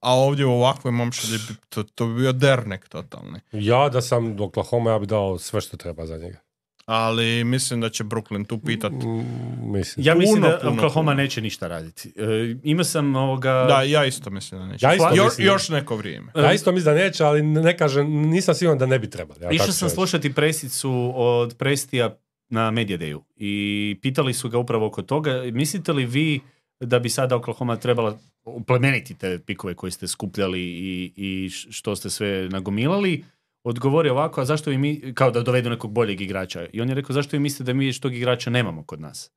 a 0.00 0.14
ovdje 0.14 0.46
u 0.46 0.52
ovakvoj 0.52 0.92
momčadi 0.92 1.32
bi- 1.38 1.54
to, 1.68 1.82
to 1.84 2.06
bi 2.06 2.14
bio 2.14 2.32
dernek 2.32 2.88
totalni. 2.88 3.40
Ja 3.52 3.88
da 3.88 4.00
sam 4.00 4.36
do 4.36 4.44
Oklahoma, 4.44 4.90
ja 4.90 4.98
bi 4.98 5.06
dao 5.06 5.38
sve 5.38 5.60
što 5.60 5.76
treba 5.76 6.06
za 6.06 6.16
njega. 6.16 6.38
Ali 6.86 7.44
mislim 7.44 7.80
da 7.80 7.88
će 7.88 8.04
Brooklyn 8.04 8.46
tu 8.46 8.58
pitat. 8.58 8.92
Mm, 8.92 9.72
mislim. 9.72 10.06
Ja 10.06 10.14
mislim 10.14 10.42
Puno, 10.42 10.48
da 10.48 10.58
puno, 10.58 10.72
Oklahoma 10.72 11.10
puno. 11.10 11.22
neće 11.22 11.40
ništa 11.40 11.68
raditi. 11.68 12.12
E, 12.16 12.56
imao 12.62 12.84
sam 12.84 13.16
ovoga... 13.16 13.66
Da, 13.68 13.82
ja 13.82 14.04
isto 14.04 14.30
mislim 14.30 14.60
da 14.60 14.66
neće. 14.66 14.86
Ja 14.86 14.94
isto 14.94 15.14
još, 15.14 15.26
mislim. 15.26 15.46
još 15.46 15.68
neko 15.68 15.96
vrijeme. 15.96 16.32
Ja 16.34 16.52
isto 16.52 16.72
mislim 16.72 16.94
da 16.94 17.00
neće, 17.00 17.24
ali 17.24 17.42
ne 17.42 17.76
kažem, 17.76 18.06
nisam 18.10 18.54
siguran 18.54 18.78
da 18.78 18.86
ne 18.86 18.98
bi 18.98 19.10
trebali. 19.10 19.44
Ja 19.44 19.50
Išao 19.50 19.72
sam 19.72 19.88
slušati 19.88 20.34
presicu 20.34 21.12
od 21.14 21.56
Prestija 21.58 22.16
na 22.48 22.70
Media 22.70 22.98
Dayu 22.98 23.20
i 23.36 23.98
pitali 24.02 24.34
su 24.34 24.48
ga 24.48 24.58
upravo 24.58 24.86
oko 24.86 25.02
toga. 25.02 25.42
Mislite 25.52 25.92
li 25.92 26.06
vi 26.06 26.40
da 26.80 26.98
bi 26.98 27.08
sada 27.08 27.36
Oklahoma 27.36 27.76
trebala 27.76 28.18
uplemeniti 28.44 29.14
te 29.14 29.38
pikove 29.38 29.74
koje 29.74 29.90
ste 29.90 30.08
skupljali 30.08 30.60
i, 30.60 31.12
i 31.16 31.50
što 31.50 31.96
ste 31.96 32.10
sve 32.10 32.48
nagomilali? 32.50 33.24
Odgovori 33.66 34.08
ovako, 34.08 34.40
a 34.40 34.44
zašto 34.44 34.70
vi 34.70 34.78
mi, 34.78 35.14
kao 35.14 35.30
da 35.30 35.42
dovedu 35.42 35.70
nekog 35.70 35.92
boljeg 35.92 36.20
igrača. 36.20 36.66
I 36.72 36.80
on 36.80 36.88
je 36.88 36.94
rekao, 36.94 37.14
zašto 37.14 37.36
vi 37.36 37.40
mislite 37.40 37.64
da 37.64 37.74
mi 37.74 38.00
tog 38.00 38.14
igrača 38.14 38.50
nemamo 38.50 38.84
kod 38.84 39.00
nas? 39.00 39.32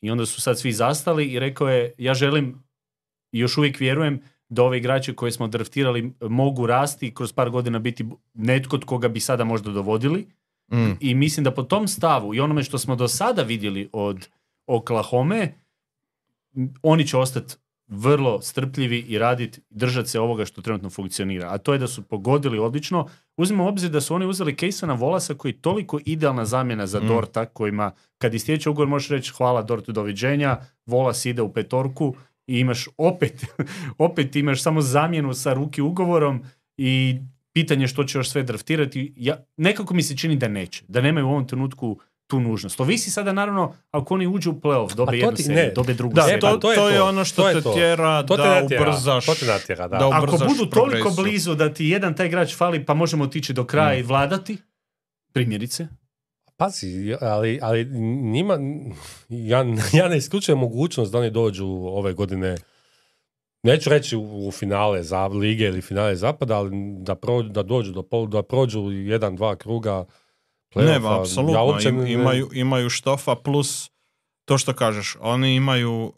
I 0.00 0.10
onda 0.10 0.26
su 0.26 0.40
sad 0.40 0.58
svi 0.58 0.72
zastali 0.72 1.26
i 1.26 1.38
rekao 1.38 1.68
je, 1.68 1.94
ja 1.98 2.14
želim 2.14 2.64
još 3.32 3.58
uvijek 3.58 3.80
vjerujem 3.80 4.20
da 4.48 4.62
ove 4.62 4.78
igrače 4.78 5.14
koje 5.14 5.32
smo 5.32 5.48
draftirali 5.48 6.12
mogu 6.20 6.66
rasti 6.66 7.06
i 7.06 7.14
kroz 7.14 7.32
par 7.32 7.50
godina 7.50 7.78
biti 7.78 8.06
netko 8.34 8.76
od 8.76 8.84
koga 8.84 9.08
bi 9.08 9.20
sada 9.20 9.44
možda 9.44 9.72
dovodili. 9.72 10.26
Mm. 10.72 10.92
I 11.00 11.14
mislim 11.14 11.44
da 11.44 11.54
po 11.54 11.62
tom 11.62 11.88
stavu 11.88 12.34
i 12.34 12.40
onome 12.40 12.62
što 12.62 12.78
smo 12.78 12.96
do 12.96 13.08
sada 13.08 13.42
vidjeli 13.42 13.88
od 13.92 14.28
Oklahome, 14.66 15.54
m, 16.56 16.74
oni 16.82 17.06
će 17.06 17.16
ostati 17.16 17.54
vrlo 17.94 18.40
strpljivi 18.42 18.98
i 18.98 19.18
raditi, 19.18 19.60
držati 19.70 20.08
se 20.08 20.20
ovoga 20.20 20.44
što 20.44 20.62
trenutno 20.62 20.90
funkcionira. 20.90 21.48
A 21.50 21.58
to 21.58 21.72
je 21.72 21.78
da 21.78 21.86
su 21.86 22.02
pogodili 22.02 22.58
odlično. 22.58 23.08
Uzmimo 23.36 23.64
u 23.64 23.68
obzir 23.68 23.90
da 23.90 24.00
su 24.00 24.14
oni 24.14 24.26
uzeli 24.26 24.56
Kejsona 24.56 24.94
Volasa 24.94 25.34
koji 25.34 25.52
je 25.52 25.60
toliko 25.60 26.00
idealna 26.04 26.44
zamjena 26.44 26.86
za 26.86 27.00
Mm. 27.00 27.08
Dorta, 27.08 27.46
kojima 27.46 27.92
kad 28.18 28.34
istječe 28.34 28.70
ugovor 28.70 28.88
možeš 28.88 29.08
reći 29.08 29.32
hvala 29.32 29.62
Dortu, 29.62 29.92
doviđenja, 29.92 30.56
Volas 30.86 31.26
ide 31.26 31.42
u 31.42 31.52
petorku 31.52 32.14
i 32.46 32.58
imaš 32.58 32.88
opet, 32.96 33.44
opet 33.98 34.36
imaš 34.36 34.62
samo 34.62 34.80
zamjenu 34.80 35.34
sa 35.34 35.52
ruki 35.52 35.82
ugovorom 35.82 36.42
i 36.76 37.18
pitanje 37.52 37.88
što 37.88 38.04
će 38.04 38.18
još 38.18 38.30
sve 38.30 38.42
draftirati. 38.42 39.12
Ja, 39.16 39.44
nekako 39.56 39.94
mi 39.94 40.02
se 40.02 40.16
čini 40.16 40.36
da 40.36 40.48
neće, 40.48 40.84
da 40.88 41.00
nemaju 41.00 41.26
u 41.26 41.30
ovom 41.30 41.46
trenutku 41.46 41.98
tu 42.26 42.40
nužnost. 42.40 42.80
Ovisi 42.80 43.10
sada 43.10 43.32
naravno 43.32 43.74
ako 43.90 44.14
oni 44.14 44.26
uđu 44.26 44.50
u 44.50 44.54
playoff, 44.54 44.94
dobe 44.94 45.08
A 45.08 45.12
to 45.12 45.14
jednu 45.16 45.32
ti- 45.32 45.42
seriju, 45.42 45.56
ne. 45.58 45.72
dobe 45.72 45.94
drugu 45.94 46.14
Da, 46.14 46.22
seriju. 46.22 46.40
to, 46.40 46.46
pa 46.46 46.58
to 46.58 46.70
je 46.70 46.76
to 46.76 46.88
je 46.88 46.96
to. 46.96 47.04
ono 47.04 47.24
što 47.24 47.42
To 47.42 47.48
je 47.48 47.54
te 47.54 47.60
to. 47.62 47.74
tjera 47.74 48.22
To 48.22 48.36
te 48.36 48.42
da 48.42 48.62
ubrzaš. 48.64 49.26
to 49.26 49.34
te 49.34 49.46
natjera, 49.46 49.88
da. 49.88 49.98
da 49.98 50.08
Ako 50.08 50.24
ubrzaš 50.24 50.48
budu 50.48 50.66
toliko 50.66 50.90
progresiju. 51.04 51.22
blizu 51.24 51.54
da 51.54 51.74
ti 51.74 51.86
jedan 51.86 52.14
taj 52.14 52.26
igrač 52.26 52.56
fali 52.56 52.84
pa 52.84 52.94
možemo 52.94 53.24
otići 53.24 53.52
do 53.52 53.64
kraja 53.64 53.94
i 53.94 54.02
vladati, 54.02 54.56
primjerice, 55.32 55.86
Pazi, 56.56 56.88
ali, 57.20 57.58
ali 57.62 57.84
njima, 58.24 58.58
ja, 59.28 59.64
ja 59.92 60.08
ne 60.08 60.16
isključujem 60.16 60.58
mogućnost 60.58 61.12
da 61.12 61.18
oni 61.18 61.30
dođu 61.30 61.66
ove 61.66 62.12
godine, 62.12 62.56
neću 63.62 63.90
reći 63.90 64.16
u, 64.16 64.50
finale 64.50 65.02
za 65.02 65.26
lige 65.26 65.64
ili 65.64 65.80
finale 65.80 66.16
zapada, 66.16 66.56
ali 66.56 66.70
da, 66.98 67.14
prođu, 67.14 67.48
da 67.48 67.62
dođu 67.62 67.92
do 67.92 68.02
pol, 68.02 68.26
da 68.26 68.42
prođu 68.42 68.80
jedan, 68.90 69.36
dva 69.36 69.56
kruga 69.56 70.04
Ne, 70.76 70.94
apsolutno. 71.12 71.54
Ja 71.54 71.62
uopće 71.62 71.92
ne- 71.92 72.12
imaju, 72.12 72.50
imaju 72.52 72.90
štofa 72.90 73.34
plus 73.34 73.90
to 74.44 74.58
što 74.58 74.72
kažeš, 74.74 75.16
oni 75.20 75.54
imaju 75.54 75.92
uh, 76.04 76.12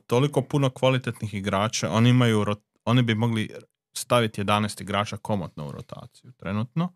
toliko 0.00 0.42
puno 0.42 0.70
kvalitetnih 0.70 1.34
igrača, 1.34 1.90
oni 1.90 2.10
imaju 2.10 2.44
oni 2.84 3.02
bi 3.02 3.14
mogli 3.14 3.50
staviti 3.94 4.40
11 4.40 4.82
igrača 4.82 5.16
komotno 5.16 5.68
u 5.68 5.72
rotaciju 5.72 6.32
trenutno. 6.32 6.92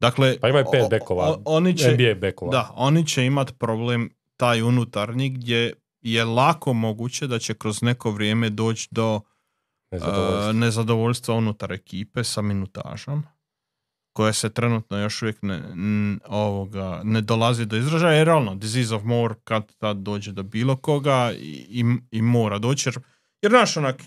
Dakle, 0.00 0.38
Pa 0.40 0.48
imaju 0.48 0.64
pet 0.72 0.90
bekova, 0.90 1.24
o- 1.24 1.42
oni 1.46 1.76
će, 1.76 1.90
NBA 1.90 2.14
bekova. 2.16 2.50
Da, 2.52 2.70
oni 2.74 3.06
će 3.06 3.24
imati 3.24 3.52
problem 3.54 4.10
taj 4.36 4.62
unutarnji 4.62 5.28
gdje 5.30 5.72
je 6.00 6.24
lako 6.24 6.72
moguće 6.72 7.26
da 7.26 7.38
će 7.38 7.54
kroz 7.54 7.82
neko 7.82 8.10
vrijeme 8.10 8.50
doći 8.50 8.88
do 8.90 9.20
Nezadovoljstvo. 9.92 10.48
uh, 10.48 10.54
nezadovoljstva 10.54 11.34
unutar 11.34 11.72
ekipe 11.72 12.24
sa 12.24 12.42
minutažom. 12.42 13.24
Koje 14.12 14.32
se 14.32 14.50
trenutno 14.50 14.98
još 14.98 15.22
uvijek 15.22 15.42
ne, 15.42 15.54
n- 15.54 16.20
ovoga, 16.26 17.00
ne 17.04 17.20
dolazi 17.20 17.66
do 17.66 17.76
izražaja, 17.76 18.12
jer 18.12 18.30
ono, 18.30 18.54
disease 18.54 18.94
of 18.94 19.02
more 19.04 19.34
kad 19.44 19.76
tad 19.76 19.96
dođe 19.96 20.32
do 20.32 20.42
bilo 20.42 20.76
koga 20.76 21.32
i, 21.32 21.66
i, 21.68 21.84
i 22.10 22.22
mora 22.22 22.58
doći, 22.58 22.88
jer, 22.88 22.98
jer 23.42 23.52
znaš, 23.52 23.76
onak, 23.76 24.02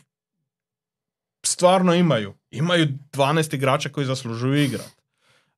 stvarno 1.46 1.94
imaju. 1.94 2.34
Imaju 2.52 2.88
12 3.12 3.56
igrača 3.56 3.90
koji 3.90 4.06
zaslužuju 4.06 4.64
igrat. 4.64 4.92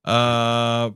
Uh, 0.04 0.95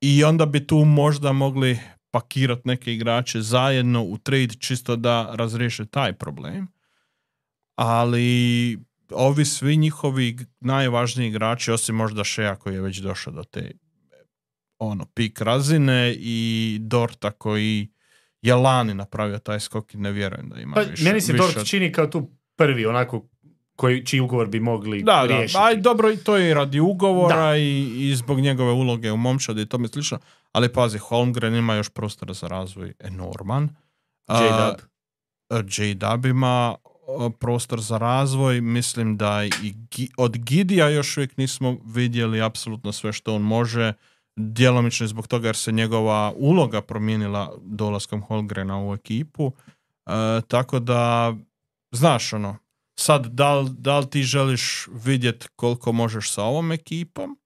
I 0.00 0.24
onda 0.24 0.46
bi 0.46 0.66
tu 0.66 0.76
možda 0.76 1.32
mogli 1.32 1.78
pakirati 2.10 2.62
neke 2.64 2.92
igrače 2.94 3.40
zajedno 3.40 4.02
u 4.02 4.18
trade 4.18 4.54
čisto 4.54 4.96
da 4.96 5.34
razriješe 5.34 5.86
taj 5.86 6.12
problem. 6.12 6.68
Ali 7.76 8.78
ovi 9.14 9.44
svi 9.44 9.76
njihovi 9.76 10.36
najvažniji 10.60 11.28
igrači, 11.28 11.70
osim 11.70 11.94
možda 11.94 12.24
Šeja 12.24 12.56
koji 12.56 12.74
je 12.74 12.80
već 12.80 12.98
došao 12.98 13.32
do 13.32 13.44
te 13.44 13.70
ono, 14.78 15.06
pik 15.06 15.40
razine 15.40 16.14
i 16.14 16.38
Dorta 16.80 17.30
koji 17.30 17.88
je 18.42 18.54
lani 18.54 18.94
napravio 18.94 19.38
taj 19.38 19.60
skok 19.60 19.94
i 19.94 19.98
ne 19.98 20.12
vjerujem 20.12 20.48
da 20.48 20.60
ima 20.60 20.74
Pa, 20.74 20.80
više. 20.80 21.04
meni 21.04 21.20
se 21.20 21.32
više 21.32 21.44
Dort 21.44 21.56
od- 21.56 21.66
čini 21.66 21.92
kao 21.92 22.06
tu 22.06 22.30
prvi, 22.56 22.86
onako, 22.86 23.28
koji, 23.76 24.06
čiji 24.06 24.20
ugovor 24.20 24.46
bi 24.46 24.60
mogli 24.60 25.02
Da, 25.02 25.12
da, 25.12 25.22
riješiti. 25.26 25.58
aj 25.60 25.76
dobro, 25.76 26.16
to 26.16 26.36
je 26.36 26.50
i 26.50 26.54
radi 26.54 26.80
ugovora 26.80 27.56
i, 27.56 27.80
i 28.00 28.16
zbog 28.16 28.40
njegove 28.40 28.72
uloge 28.72 29.12
u 29.12 29.16
momčadi 29.16 29.62
i 29.62 29.66
tome 29.66 29.88
slično, 29.88 30.18
ali 30.52 30.72
pazi, 30.72 30.98
Holmgren 30.98 31.54
ima 31.54 31.74
još 31.74 31.88
prostora 31.88 32.34
za 32.34 32.48
razvoj 32.48 32.92
enorman. 33.00 33.68
J-Dub. 34.30 34.80
J-Dub 35.70 36.26
ima 36.26 36.74
prostor 37.38 37.80
za 37.80 37.98
razvoj, 37.98 38.60
mislim 38.60 39.16
da 39.16 39.44
i 39.44 39.74
od 40.16 40.38
Gidija 40.38 40.88
još 40.88 41.16
uvijek 41.16 41.36
nismo 41.36 41.76
vidjeli 41.84 42.42
apsolutno 42.42 42.92
sve 42.92 43.12
što 43.12 43.34
on 43.34 43.42
može, 43.42 43.92
djelomično 44.36 45.04
je 45.04 45.08
zbog 45.08 45.26
toga 45.26 45.48
jer 45.48 45.56
se 45.56 45.72
njegova 45.72 46.32
uloga 46.36 46.82
promijenila 46.82 47.54
dolaskom 47.62 48.22
Holmgrena 48.22 48.88
u 48.88 48.94
ekipu, 48.94 49.52
E, 50.06 50.40
tako 50.48 50.78
da, 50.78 51.34
znaš 51.94 52.32
ono, 52.32 52.56
sad 53.00 53.26
da 53.26 53.58
li, 53.58 53.70
da 53.78 53.98
li 53.98 54.10
ti 54.10 54.22
želiš 54.22 54.88
vidjeti 55.04 55.46
koliko 55.56 55.92
možeš 55.92 56.30
sa 56.30 56.42
ovom 56.42 56.72
ekipom 56.72 57.38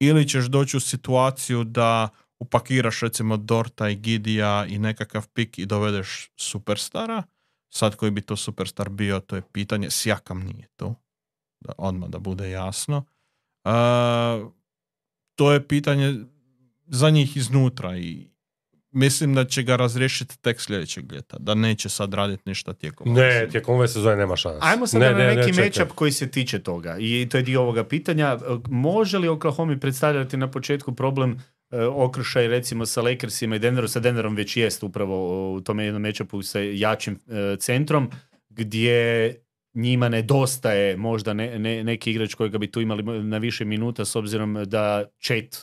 ili 0.00 0.28
ćeš 0.28 0.44
doći 0.44 0.76
u 0.76 0.80
situaciju 0.80 1.64
da 1.64 2.08
upakiraš 2.38 3.00
recimo 3.00 3.36
Dorta 3.36 3.88
i 3.88 3.94
Gidija 3.94 4.66
i 4.68 4.78
nekakav 4.78 5.28
pik 5.28 5.58
i 5.58 5.66
dovedeš 5.66 6.30
superstara. 6.36 7.22
Sad 7.70 7.96
koji 7.96 8.10
bi 8.10 8.20
to 8.20 8.36
superstar 8.36 8.88
bio, 8.88 9.20
to 9.20 9.36
je 9.36 9.42
pitanje. 9.52 9.90
Sjakam 9.90 10.40
nije 10.40 10.68
to. 10.76 10.94
Da, 11.60 11.72
odmah 11.78 12.08
da 12.08 12.18
bude 12.18 12.50
jasno. 12.50 13.04
E, 13.64 13.70
to 15.34 15.52
je 15.52 15.68
pitanje 15.68 16.14
za 16.86 17.10
njih 17.10 17.36
iznutra 17.36 17.96
i 17.96 18.30
mislim 18.90 19.34
da 19.34 19.44
će 19.44 19.62
ga 19.62 19.76
razriješiti 19.76 20.38
tek 20.38 20.60
sljedećeg 20.60 21.12
ljeta. 21.12 21.36
Da 21.38 21.54
neće 21.54 21.88
sad 21.88 22.14
raditi 22.14 22.42
ništa 22.46 22.72
tijekom. 22.72 23.08
ove 23.08 23.20
Ne, 23.22 23.32
sezone. 23.32 23.50
tijekom 23.50 23.74
ove 23.74 23.88
sezone 23.88 24.16
nema 24.16 24.36
šanse. 24.36 24.58
Ajmo 24.62 24.86
sad 24.86 25.00
ne, 25.00 25.10
na 25.12 25.18
ne, 25.18 25.24
ne, 25.26 25.34
neki 25.34 25.54
čekaj. 25.54 25.64
matchup 25.64 25.92
koji 25.96 26.12
se 26.12 26.30
tiče 26.30 26.58
toga 26.62 26.96
i 26.98 27.28
to 27.30 27.36
je 27.36 27.42
dio 27.42 27.60
ovoga 27.62 27.84
pitanja. 27.84 28.38
Može 28.68 29.18
li 29.18 29.28
Oklahoma 29.28 29.76
predstavljati 29.80 30.36
na 30.36 30.50
početku 30.50 30.94
problem 30.94 31.32
e, 31.32 31.38
okršaj 31.94 32.48
recimo 32.48 32.86
sa 32.86 33.02
Lakersima 33.02 33.56
i 33.56 33.58
Denverom, 33.58 33.88
sa 33.88 34.00
Denverom 34.00 34.34
već 34.34 34.56
jest 34.56 34.82
upravo 34.82 35.52
u 35.54 35.60
tome 35.60 35.84
jednom 35.84 36.02
matchupu 36.02 36.42
sa 36.42 36.60
jačim 36.60 37.14
e, 37.14 37.56
centrom 37.56 38.10
gdje 38.48 39.34
njima 39.74 40.08
nedostaje 40.08 40.96
možda 40.96 41.32
ne, 41.34 41.58
ne- 41.58 41.84
neki 41.84 42.10
igrač 42.10 42.34
kojega 42.34 42.58
bi 42.58 42.70
tu 42.70 42.80
imali 42.80 43.24
na 43.24 43.38
više 43.38 43.64
minuta 43.64 44.04
s 44.04 44.16
obzirom 44.16 44.64
da 44.66 45.04
Chet 45.20 45.54
e, 45.54 45.60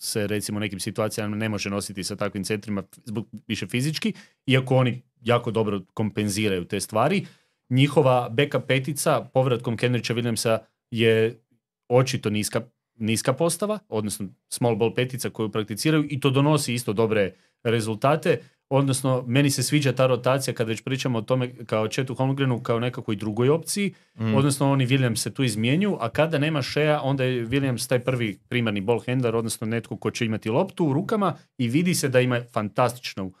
se 0.00 0.26
recimo 0.26 0.56
u 0.56 0.60
nekim 0.60 0.80
situacijama 0.80 1.36
ne 1.36 1.48
može 1.48 1.70
nositi 1.70 2.04
sa 2.04 2.16
takvim 2.16 2.44
centrima 2.44 2.82
zbog 3.04 3.28
više 3.46 3.66
fizički, 3.66 4.12
iako 4.46 4.76
oni 4.76 5.02
jako 5.20 5.50
dobro 5.50 5.80
kompenziraju 5.94 6.64
te 6.64 6.80
stvari. 6.80 7.26
Njihova 7.70 8.28
backup 8.28 8.66
petica 8.68 9.20
povratkom 9.34 9.76
Kendricha 9.76 10.14
Williamsa 10.14 10.58
je 10.90 11.40
očito 11.88 12.30
niska, 12.30 12.60
niska 12.96 13.32
postava, 13.32 13.78
odnosno 13.88 14.28
small 14.48 14.76
ball 14.76 14.94
petica 14.94 15.30
koju 15.30 15.48
prakticiraju 15.48 16.06
i 16.10 16.20
to 16.20 16.30
donosi 16.30 16.74
isto 16.74 16.92
dobre 16.92 17.34
rezultate. 17.62 18.40
Odnosno, 18.68 19.24
meni 19.26 19.50
se 19.50 19.62
sviđa 19.62 19.92
ta 19.92 20.06
rotacija 20.06 20.54
kad 20.54 20.68
već 20.68 20.82
pričamo 20.82 21.18
o 21.18 21.22
tome 21.22 21.64
kao 21.66 21.88
Chetu 21.88 22.14
Holmgrenu 22.14 22.60
kao 22.62 22.80
nekakvoj 22.80 23.16
drugoj 23.16 23.50
opciji, 23.50 23.94
Mm. 24.18 24.34
odnosno 24.34 24.72
oni 24.72 24.86
Williams 24.86 25.16
se 25.16 25.34
tu 25.34 25.42
izmjenju, 25.42 25.96
a 26.00 26.08
kada 26.08 26.38
nema 26.38 26.62
Shea, 26.62 27.00
onda 27.02 27.24
je 27.24 27.46
Williams 27.46 27.88
taj 27.88 27.98
prvi 27.98 28.38
primarni 28.48 28.80
ball 28.80 29.00
handler, 29.06 29.36
odnosno 29.36 29.66
netko 29.66 29.96
ko 29.96 30.10
će 30.10 30.26
imati 30.26 30.50
loptu 30.50 30.86
u 30.86 30.92
rukama 30.92 31.34
i 31.58 31.68
vidi 31.68 31.94
se 31.94 32.08
da 32.08 32.20
ima 32.20 32.40
fantastičnu 32.52 33.32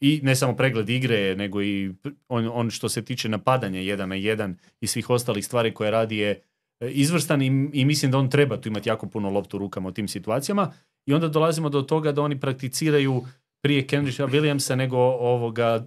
i 0.00 0.20
ne 0.22 0.36
samo 0.36 0.56
pregled 0.56 0.88
igre, 0.88 1.36
nego 1.36 1.62
i 1.62 1.92
on, 2.28 2.50
on 2.52 2.70
što 2.70 2.88
se 2.88 3.04
tiče 3.04 3.28
napadanja 3.28 3.80
jedan 3.80 4.08
na 4.08 4.14
jedan 4.14 4.56
i 4.80 4.86
svih 4.86 5.10
ostalih 5.10 5.44
stvari 5.46 5.74
koje 5.74 5.90
radi 5.90 6.16
je 6.16 6.40
izvrstan 6.82 7.42
i, 7.42 7.46
i 7.72 7.84
mislim 7.84 8.10
da 8.10 8.18
on 8.18 8.30
treba 8.30 8.56
tu 8.56 8.68
imati 8.68 8.88
jako 8.88 9.06
puno 9.06 9.30
loptu 9.30 9.56
u 9.56 9.60
rukama 9.60 9.88
u 9.88 9.92
tim 9.92 10.08
situacijama 10.08 10.72
i 11.06 11.14
onda 11.14 11.28
dolazimo 11.28 11.68
do 11.68 11.82
toga 11.82 12.12
da 12.12 12.22
oni 12.22 12.40
prakticiraju 12.40 13.24
prije 13.60 13.86
Kendricka 13.86 14.26
Williamsa 14.26 14.74
nego 14.74 14.96
ovoga 14.98 15.86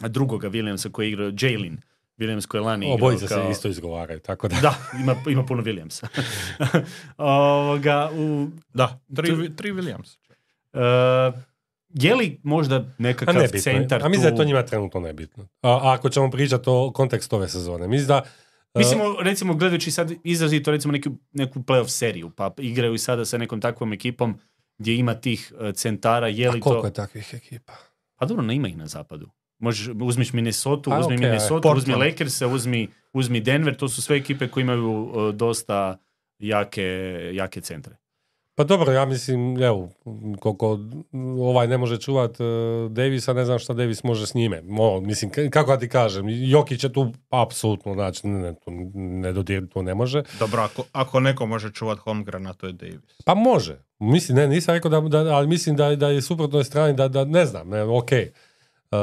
drugoga 0.00 0.50
Williamsa 0.50 0.90
koji 0.90 1.06
je 1.06 1.12
igrao 1.12 1.32
Jalen 1.40 1.78
Williams 2.18 2.46
koji 2.46 2.58
je 2.58 2.64
lani 2.64 2.86
igrao 2.86 2.94
Obojica 2.96 3.26
kao... 3.26 3.44
se 3.44 3.50
isto 3.50 3.68
izgovaraju, 3.68 4.20
tako 4.20 4.48
da... 4.48 4.56
Da, 4.56 4.74
ima, 5.00 5.16
ima 5.28 5.44
puno 5.44 5.62
Williamsa. 5.62 6.06
ovoga, 7.18 8.10
u, 8.12 8.48
Da, 8.74 9.00
tri, 9.16 9.28
Tu- 9.28 9.54
tri 9.56 9.72
Williams. 9.72 10.16
e, 10.72 11.32
je 11.90 12.14
li 12.14 12.40
možda 12.42 12.76
A 12.76 12.84
nekakav 12.98 13.34
nebitno 13.34 13.56
je. 13.56 13.62
centar 13.62 14.02
A 14.02 14.08
mislim 14.08 14.22
da 14.22 14.28
je 14.28 14.32
tu- 14.32 14.36
to 14.36 14.44
njima 14.44 14.62
trenutno 14.62 15.00
nebitno. 15.00 15.48
A, 15.62 15.70
a 15.70 15.94
ako 15.94 16.08
ćemo 16.08 16.30
pričati 16.30 16.64
o 16.66 16.90
kontekstu 16.92 17.36
ove 17.36 17.48
sezone, 17.48 17.88
mislim 17.88 18.08
da... 18.08 18.22
Mislim, 18.74 19.00
recimo, 19.20 19.54
gledajući 19.54 19.90
sad 19.90 20.12
izrazito 20.24 20.70
recimo 20.70 20.92
neku, 20.92 21.10
neku 21.32 21.60
playoff 21.60 21.88
seriju, 21.88 22.30
pa 22.30 22.54
igraju 22.58 22.94
i 22.94 22.98
sada 22.98 23.24
sa 23.24 23.38
nekom 23.38 23.60
takvom 23.60 23.92
ekipom 23.92 24.38
gdje 24.78 24.96
ima 24.96 25.14
tih 25.14 25.52
e, 25.60 25.72
centara, 25.72 26.28
je 26.28 26.50
li 26.50 26.58
a 26.58 26.60
koliko 26.60 26.80
to... 26.80 26.86
je 26.86 26.92
takvih 26.92 27.34
ekipa? 27.34 27.72
Pa 28.16 28.26
dobro, 28.26 28.44
ne 28.44 28.54
ima 28.54 28.68
ih 28.68 28.76
na 28.76 28.86
zapadu. 28.86 29.30
Možeš, 29.58 29.88
uzmiš 30.02 30.32
Minnesota, 30.32 30.90
Pa, 30.90 30.98
uzmi 30.98 31.14
okej, 31.14 31.26
Minnesota, 31.26 31.72
uzmi. 31.72 31.94
Lakers, 31.94 32.42
uzmi, 32.42 32.88
uzmi 33.12 33.40
Denver, 33.40 33.76
to 33.76 33.88
su 33.88 34.02
sve 34.02 34.16
ekipe 34.16 34.48
koje 34.48 34.62
imaju 34.62 35.12
e, 35.16 35.32
dosta 35.32 35.98
jake, 36.38 36.82
jake 37.34 37.60
centre. 37.60 37.96
Pa 38.56 38.64
dobro, 38.64 38.92
ja 38.92 39.04
mislim, 39.04 39.62
evo, 39.62 39.88
koliko 40.40 40.78
ovaj 41.40 41.68
ne 41.68 41.78
može 41.78 41.98
čuvat 41.98 42.40
uh, 42.40 42.46
Davisa, 42.92 43.32
ne 43.32 43.44
znam 43.44 43.58
šta 43.58 43.74
Davis 43.74 44.02
može 44.02 44.26
s 44.26 44.34
njime. 44.34 44.62
Mo, 44.62 45.00
mislim, 45.00 45.30
kako 45.50 45.70
da 45.70 45.78
ti 45.78 45.88
kažem, 45.88 46.26
Jokić 46.28 46.84
je 46.84 46.92
tu 46.92 47.12
apsolutno, 47.30 47.94
znači, 47.94 48.26
ne, 48.26 48.38
ne, 48.38 48.54
tu 48.54 48.70
ne 48.94 49.32
dodir, 49.32 49.68
tu 49.68 49.82
ne 49.82 49.94
može. 49.94 50.22
Dobro, 50.38 50.62
ako, 50.62 50.84
ako 50.92 51.20
neko 51.20 51.46
može 51.46 51.72
čuvat 51.72 51.98
Holmgrena, 51.98 52.52
to 52.52 52.66
je 52.66 52.72
Davis. 52.72 53.22
Pa 53.24 53.34
može. 53.34 53.78
Mislim, 53.98 54.36
ne, 54.36 54.48
nisam 54.48 54.74
rekao 54.74 54.90
da, 54.90 55.00
da 55.00 55.18
ali 55.18 55.46
mislim 55.46 55.76
da, 55.76 55.96
da 55.96 56.08
je 56.08 56.22
suprotnoj 56.22 56.64
strani, 56.64 56.94
da, 56.94 57.08
da 57.08 57.24
ne 57.24 57.46
znam, 57.46 57.68
ne, 57.68 57.82
ok. 57.82 58.10
Uh, 58.90 58.98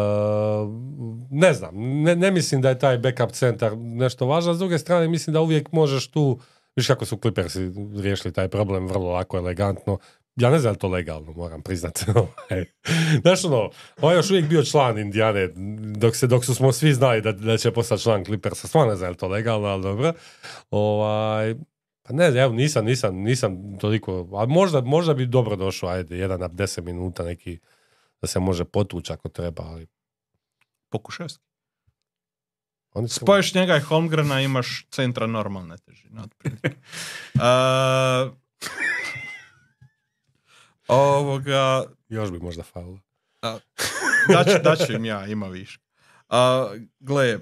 ne 1.30 1.54
znam, 1.54 1.76
ne, 1.76 2.16
ne 2.16 2.32
mislim 2.32 2.62
da 2.62 2.70
je 2.70 2.80
taj 2.80 2.97
backup 2.97 3.32
centar 3.32 3.78
nešto 3.78 4.26
važno, 4.26 4.54
s 4.54 4.60
druge 4.60 4.78
strane 4.78 5.08
mislim 5.08 5.34
da 5.34 5.41
uvijek 5.41 5.72
možeš 5.72 6.08
tu, 6.08 6.39
viš 6.76 6.88
kako 6.88 7.05
su 7.05 7.17
Clippersi 7.17 7.72
riješili 8.01 8.34
taj 8.34 8.47
problem 8.47 8.88
vrlo 8.88 9.11
lako, 9.11 9.38
elegantno, 9.38 9.97
ja 10.36 10.49
ne 10.49 10.59
znam 10.59 10.76
to 10.76 10.88
legalno, 10.88 11.32
moram 11.32 11.61
priznati. 11.61 12.05
Ovaj. 12.15 12.65
Znaš 13.22 13.45
ono, 13.45 13.69
on 14.01 14.11
je 14.11 14.15
još 14.15 14.30
uvijek 14.30 14.45
bio 14.45 14.63
član 14.63 14.97
Indijane, 14.97 15.49
dok, 15.97 16.15
se, 16.15 16.28
dok 16.28 16.45
su 16.45 16.55
smo 16.55 16.72
svi 16.72 16.93
znali 16.93 17.22
da, 17.22 17.32
da 17.32 17.57
će 17.57 17.72
postati 17.72 18.01
član 18.01 18.26
Clippersa, 18.26 18.67
stvarno 18.67 18.91
ne 18.91 18.97
znam 18.97 19.13
to 19.13 19.28
legalno, 19.28 19.67
ali 19.67 19.84
dobro. 19.84 20.13
Ovaj, 20.69 21.55
pa 22.03 22.13
ne 22.13 22.26
evo, 22.26 22.53
nisam, 22.53 22.86
nisam, 22.86 23.15
nisam 23.15 23.78
toliko, 23.80 24.28
ali 24.32 24.47
možda, 24.47 24.82
možda 24.82 25.13
bi 25.13 25.26
dobro 25.26 25.55
došao, 25.55 25.89
ajde, 25.89 26.17
jedan 26.17 26.39
na 26.39 26.47
deset 26.47 26.86
minuta 26.86 27.24
neki, 27.24 27.59
da 28.22 28.28
se 28.28 28.39
može 28.39 28.65
potući 28.65 29.13
ako 29.13 29.30
treba, 29.30 29.63
ali 29.63 29.88
Pokušaj. 30.91 31.28
Oni 32.94 33.08
su... 33.08 33.16
Spojiš 33.16 33.54
njega 33.54 33.78
i 33.78 33.80
Holmgrena, 33.80 34.42
imaš 34.42 34.86
centra 34.92 35.28
normalne 35.28 35.78
težine. 35.78 36.22
Uh, 36.22 37.42
ovoga, 40.88 41.84
Još 42.10 42.32
bi 42.32 42.39
možda 42.39 42.64
falilo. 42.64 43.00
daću, 44.64 44.94
im 44.94 45.06
ja, 45.06 45.28
ima 45.28 45.48
više. 45.48 45.80
A, 46.30 46.70
gle, 47.00 47.39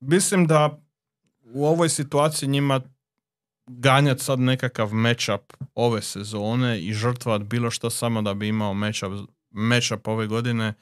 mislim 0.00 0.46
da 0.46 0.82
u 1.42 1.66
ovoj 1.66 1.88
situaciji 1.88 2.48
njima 2.48 2.80
ganjati 3.66 4.24
sad 4.24 4.40
nekakav 4.40 4.94
matchup 4.94 5.52
ove 5.74 6.02
sezone 6.02 6.80
i 6.80 6.92
žrtvat 6.92 7.42
bilo 7.42 7.70
što 7.70 7.90
samo 7.90 8.22
da 8.22 8.34
bi 8.34 8.48
imao 8.48 8.74
matchup, 8.74 9.12
matchup 9.50 10.08
ove 10.08 10.26
godine 10.26 10.74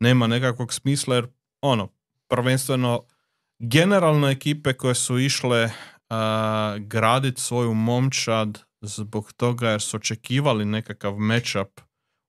nema 0.00 0.26
nekakvog 0.26 0.72
smisla 0.72 1.14
jer 1.14 1.26
ono, 1.60 1.88
prvenstveno 2.34 3.02
generalno 3.58 4.30
ekipe 4.30 4.72
koje 4.72 4.94
su 4.94 5.18
išle 5.18 5.70
graditi 6.78 7.40
svoju 7.40 7.74
momčad 7.74 8.62
zbog 8.80 9.32
toga 9.32 9.70
jer 9.70 9.80
su 9.80 9.96
očekivali 9.96 10.64
nekakav 10.64 11.18
matchup 11.18 11.80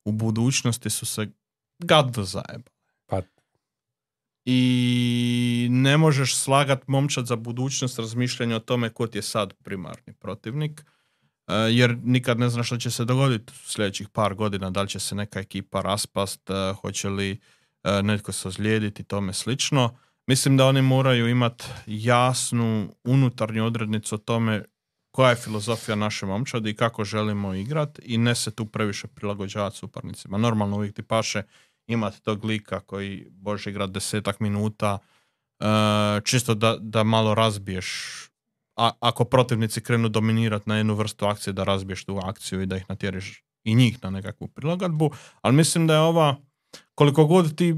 u 0.05 0.11
budućnosti 0.11 0.89
su 0.89 1.05
se 1.05 1.27
gadno 1.79 2.23
zajebali. 2.23 2.75
Pa. 3.05 3.21
I 4.45 5.67
ne 5.71 5.97
možeš 5.97 6.35
slagat 6.35 6.87
momčad 6.87 7.25
za 7.25 7.35
budućnost 7.35 7.99
razmišljanja 7.99 8.55
o 8.55 8.59
tome 8.59 8.89
ko 8.89 9.07
ti 9.07 9.17
je 9.17 9.21
sad 9.21 9.53
primarni 9.53 10.13
protivnik. 10.19 10.85
Jer 11.71 11.97
nikad 12.03 12.39
ne 12.39 12.49
znaš 12.49 12.65
što 12.65 12.77
će 12.77 12.91
se 12.91 13.05
dogoditi 13.05 13.53
u 13.53 13.69
sljedećih 13.69 14.09
par 14.09 14.35
godina, 14.35 14.69
da 14.69 14.81
li 14.81 14.89
će 14.89 14.99
se 14.99 15.15
neka 15.15 15.39
ekipa 15.39 15.81
raspast, 15.81 16.49
hoće 16.81 17.09
li 17.09 17.39
netko 18.03 18.31
se 18.31 18.47
ozlijediti 18.47 19.01
i 19.01 19.05
tome 19.05 19.33
slično. 19.33 19.97
Mislim 20.27 20.57
da 20.57 20.65
oni 20.65 20.81
moraju 20.81 21.27
imati 21.27 21.65
jasnu 21.85 22.95
unutarnju 23.03 23.65
odrednicu 23.65 24.15
o 24.15 24.17
tome 24.17 24.63
koja 25.11 25.29
je 25.29 25.35
filozofija 25.35 25.95
naše 25.95 26.25
momčadi 26.25 26.69
i 26.69 26.75
kako 26.75 27.03
želimo 27.03 27.53
igrati 27.53 28.01
i 28.05 28.17
ne 28.17 28.35
se 28.35 28.51
tu 28.51 28.65
previše 28.65 29.07
prilagođavati 29.07 29.77
suparnicima. 29.77 30.37
Normalno 30.37 30.75
uvijek 30.75 30.95
ti 30.95 31.03
paše 31.03 31.41
imati 31.87 32.21
tog 32.21 32.45
lika 32.45 32.79
koji 32.79 33.27
može 33.41 33.69
igrati 33.69 33.93
desetak 33.93 34.39
minuta 34.39 34.97
e, 35.59 35.65
čisto 36.23 36.53
da, 36.53 36.77
da 36.79 37.03
malo 37.03 37.35
razbiješ 37.35 37.87
a, 38.75 38.91
ako 38.99 39.25
protivnici 39.25 39.81
krenu 39.81 40.09
dominirati 40.09 40.69
na 40.69 40.77
jednu 40.77 40.93
vrstu 40.93 41.25
akcije 41.25 41.53
da 41.53 41.63
razbiješ 41.63 42.05
tu 42.05 42.19
akciju 42.23 42.61
i 42.61 42.65
da 42.65 42.77
ih 42.77 42.85
natjeriš 42.89 43.43
i 43.63 43.75
njih 43.75 44.03
na 44.03 44.09
nekakvu 44.09 44.47
prilagodbu, 44.47 45.11
ali 45.41 45.55
mislim 45.55 45.87
da 45.87 45.93
je 45.93 45.99
ova 45.99 46.35
koliko 46.95 47.25
god 47.25 47.55
ti 47.55 47.75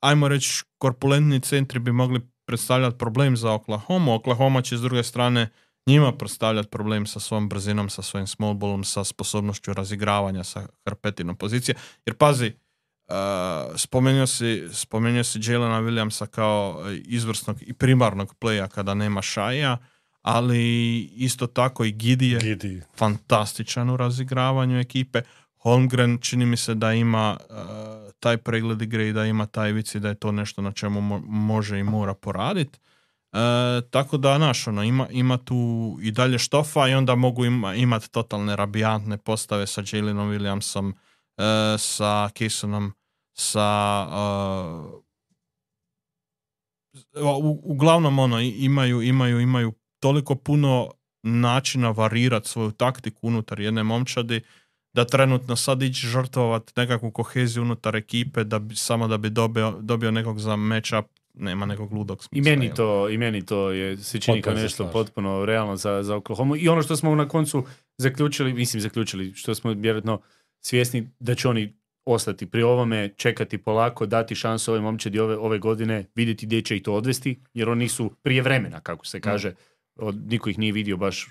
ajmo 0.00 0.28
reći 0.28 0.62
korpulentni 0.78 1.40
centri 1.40 1.78
bi 1.78 1.92
mogli 1.92 2.20
predstavljati 2.46 2.98
problem 2.98 3.36
za 3.36 3.52
Oklahoma, 3.52 4.14
Oklahoma 4.14 4.62
će 4.62 4.76
s 4.76 4.80
druge 4.80 5.02
strane 5.02 5.48
njima 5.86 6.12
predstavljati 6.12 6.68
problem 6.68 7.06
sa 7.06 7.20
svojom 7.20 7.48
brzinom, 7.48 7.90
sa 7.90 8.02
svojim 8.02 8.26
small 8.26 8.54
ballom, 8.54 8.84
sa 8.84 9.04
sposobnošću 9.04 9.72
razigravanja, 9.72 10.44
sa 10.44 10.66
hrpetinom 10.84 11.36
pozicije. 11.36 11.74
Jer 12.06 12.16
pazi, 12.16 12.52
uh, 13.08 13.76
spomenuo 13.76 14.26
si, 14.26 14.68
spomenuo 14.72 15.24
si 15.24 15.38
Jelena 15.42 15.80
Williamsa 15.80 16.26
kao 16.26 16.84
izvrsnog 17.04 17.56
i 17.60 17.72
primarnog 17.72 18.34
playa 18.40 18.68
kada 18.68 18.94
nema 18.94 19.22
šaja, 19.22 19.76
ali 20.22 20.98
isto 21.00 21.46
tako 21.46 21.84
i 21.84 21.92
Gidi 21.92 22.30
je 22.30 22.40
Gidi. 22.40 22.82
fantastičan 22.96 23.90
u 23.90 23.96
razigravanju 23.96 24.78
ekipe. 24.80 25.22
Holmgren 25.56 26.18
čini 26.18 26.46
mi 26.46 26.56
se 26.56 26.74
da 26.74 26.92
ima 26.92 27.36
uh, 27.50 28.03
taj 28.24 28.36
pregled 28.36 28.82
igre 28.82 29.08
i 29.08 29.12
da 29.12 29.24
ima 29.24 29.46
taj 29.46 29.72
vic 29.72 29.94
i 29.94 30.00
da 30.00 30.08
je 30.08 30.14
to 30.14 30.32
nešto 30.32 30.62
na 30.62 30.72
čemu 30.72 31.00
mo- 31.00 31.22
može 31.26 31.78
i 31.78 31.82
mora 31.82 32.14
poraditi. 32.14 32.78
tako 33.90 34.16
da, 34.16 34.38
naš, 34.38 34.66
ono, 34.66 34.82
ima, 34.82 35.08
ima 35.10 35.38
tu 35.38 35.58
i 36.02 36.10
dalje 36.10 36.38
štofa 36.38 36.88
i 36.88 36.94
onda 36.94 37.14
mogu 37.14 37.44
ima, 37.44 37.74
imati 37.74 38.10
totalne 38.10 38.56
rabijantne 38.56 39.18
postave 39.18 39.66
sa 39.66 39.82
Jalenom 39.92 40.30
Williamsom, 40.30 40.92
uh, 40.92 41.80
sa 41.80 42.30
Kaysonom, 42.34 42.92
sa 43.34 43.68
uh, 44.08 45.04
u, 47.42 47.60
uglavnom 47.64 48.18
ono 48.18 48.40
imaju, 48.40 49.02
imaju, 49.02 49.40
imaju 49.40 49.72
toliko 50.00 50.34
puno 50.34 50.90
načina 51.22 51.90
varirati 51.90 52.48
svoju 52.48 52.70
taktiku 52.70 53.26
unutar 53.28 53.60
jedne 53.60 53.82
momčadi 53.82 54.40
da 54.94 55.04
trenutno 55.04 55.56
sad 55.56 55.82
ići 55.82 56.06
žrtvovat 56.06 56.72
nekakvu 56.76 57.10
koheziju 57.10 57.62
unutar 57.62 57.96
ekipe 57.96 58.44
da 58.44 58.58
bi, 58.58 58.76
samo 58.76 59.08
da 59.08 59.18
bi 59.18 59.30
dobio, 59.30 59.74
dobio 59.80 60.10
nekog 60.10 60.40
za 60.40 60.56
matchup 60.56 61.06
nema 61.34 61.66
nekog 61.66 61.92
ludog 61.92 62.18
I 62.18 62.24
smisla. 62.24 62.50
meni 62.50 62.66
jel? 62.66 62.74
to, 62.76 63.08
i 63.08 63.18
meni 63.18 63.46
to 63.46 63.70
je, 63.70 63.96
se 63.96 64.20
čini 64.20 64.42
kao 64.42 64.54
nešto 64.54 64.76
slažem. 64.76 64.92
potpuno 64.92 65.44
realno 65.44 65.76
za, 65.76 66.02
za 66.02 66.16
Oklahoma. 66.16 66.56
I 66.56 66.68
ono 66.68 66.82
što 66.82 66.96
smo 66.96 67.14
na 67.14 67.28
koncu 67.28 67.64
zaključili, 67.98 68.52
mislim 68.52 68.80
zaključili, 68.80 69.32
što 69.34 69.54
smo 69.54 69.72
vjerojatno 69.72 70.20
svjesni 70.60 71.10
da 71.18 71.34
će 71.34 71.48
oni 71.48 71.74
ostati 72.04 72.50
pri 72.50 72.62
ovome, 72.62 73.08
čekati 73.16 73.58
polako, 73.58 74.06
dati 74.06 74.34
šansu 74.34 74.72
ove 74.72 74.80
momčadi 74.80 75.18
ove, 75.18 75.36
ove 75.36 75.58
godine, 75.58 76.06
vidjeti 76.14 76.46
gdje 76.46 76.62
će 76.62 76.76
ih 76.76 76.82
to 76.82 76.94
odvesti, 76.94 77.40
jer 77.54 77.68
oni 77.68 77.88
su 77.88 78.10
prije 78.22 78.42
vremena, 78.42 78.80
kako 78.80 79.06
se 79.06 79.20
kaže, 79.20 79.54
od, 79.96 80.30
niko 80.30 80.50
ih 80.50 80.58
nije 80.58 80.72
vidio 80.72 80.96
baš, 80.96 81.28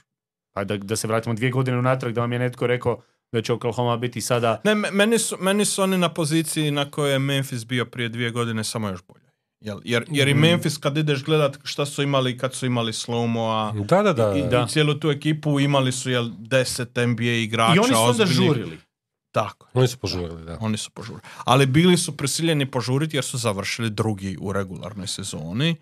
pa 0.53 0.63
da, 0.63 0.77
da 0.77 0.95
se 0.95 1.07
vratimo 1.07 1.35
dvije 1.35 1.51
godine 1.51 1.77
unatrag, 1.77 2.13
da 2.13 2.21
vam 2.21 2.33
je 2.33 2.39
netko 2.39 2.67
rekao 2.67 3.01
da 3.33 3.41
će 3.41 3.53
Oklahoma 3.53 3.97
biti 3.97 4.21
sada 4.21 4.61
Ne, 4.63 4.75
me- 4.75 4.91
meni 4.91 5.19
su, 5.19 5.37
meni 5.39 5.65
su 5.65 5.81
oni 5.81 5.97
na 5.97 6.09
poziciji 6.09 6.71
na 6.71 6.91
kojoj 6.91 7.11
je 7.11 7.19
Memphis 7.19 7.65
bio 7.65 7.85
prije 7.85 8.09
dvije 8.09 8.31
godine 8.31 8.63
samo 8.63 8.89
još 8.89 8.99
bolje. 9.03 9.23
Jel, 9.61 9.79
jer, 9.83 10.05
jer 10.09 10.27
i 10.27 10.33
Mm. 10.33 10.39
Memphis 10.39 10.77
kad 10.77 10.97
ideš 10.97 11.23
gledat 11.23 11.57
šta 11.63 11.85
su 11.85 12.03
imali 12.03 12.37
kad 12.37 12.53
su 12.53 12.65
imali 12.65 12.91
Slow-Moa 12.91 13.85
Da, 13.85 14.01
da, 14.03 14.13
da. 14.13 14.33
i, 14.37 14.41
Da. 14.41 14.61
i 14.61 14.71
cijelu 14.71 14.93
tu 14.93 15.09
ekipu 15.09 15.59
imali 15.59 15.91
su 15.91 16.09
jel 16.09 16.23
10 16.25 17.07
NBA 17.07 17.23
igrača 17.23 17.75
I 17.75 17.79
oni 17.79 17.87
su 17.87 18.01
onda 18.01 18.25
žurili. 18.25 18.77
Tako. 19.31 19.67
Oni 19.73 19.87
su 19.87 19.97
požurili, 19.97 20.45
da. 20.45 20.57
Oni 20.61 20.77
su 20.77 20.91
požurili. 20.91 21.21
Ali 21.37 21.65
bili 21.65 21.97
su 21.97 22.17
prisiljeni 22.17 22.65
požuriti 22.65 23.17
jer 23.17 23.23
su 23.23 23.37
završili 23.37 23.89
drugi 23.89 24.37
u 24.41 24.53
regularnoj 24.53 25.07
sezoni 25.07 25.75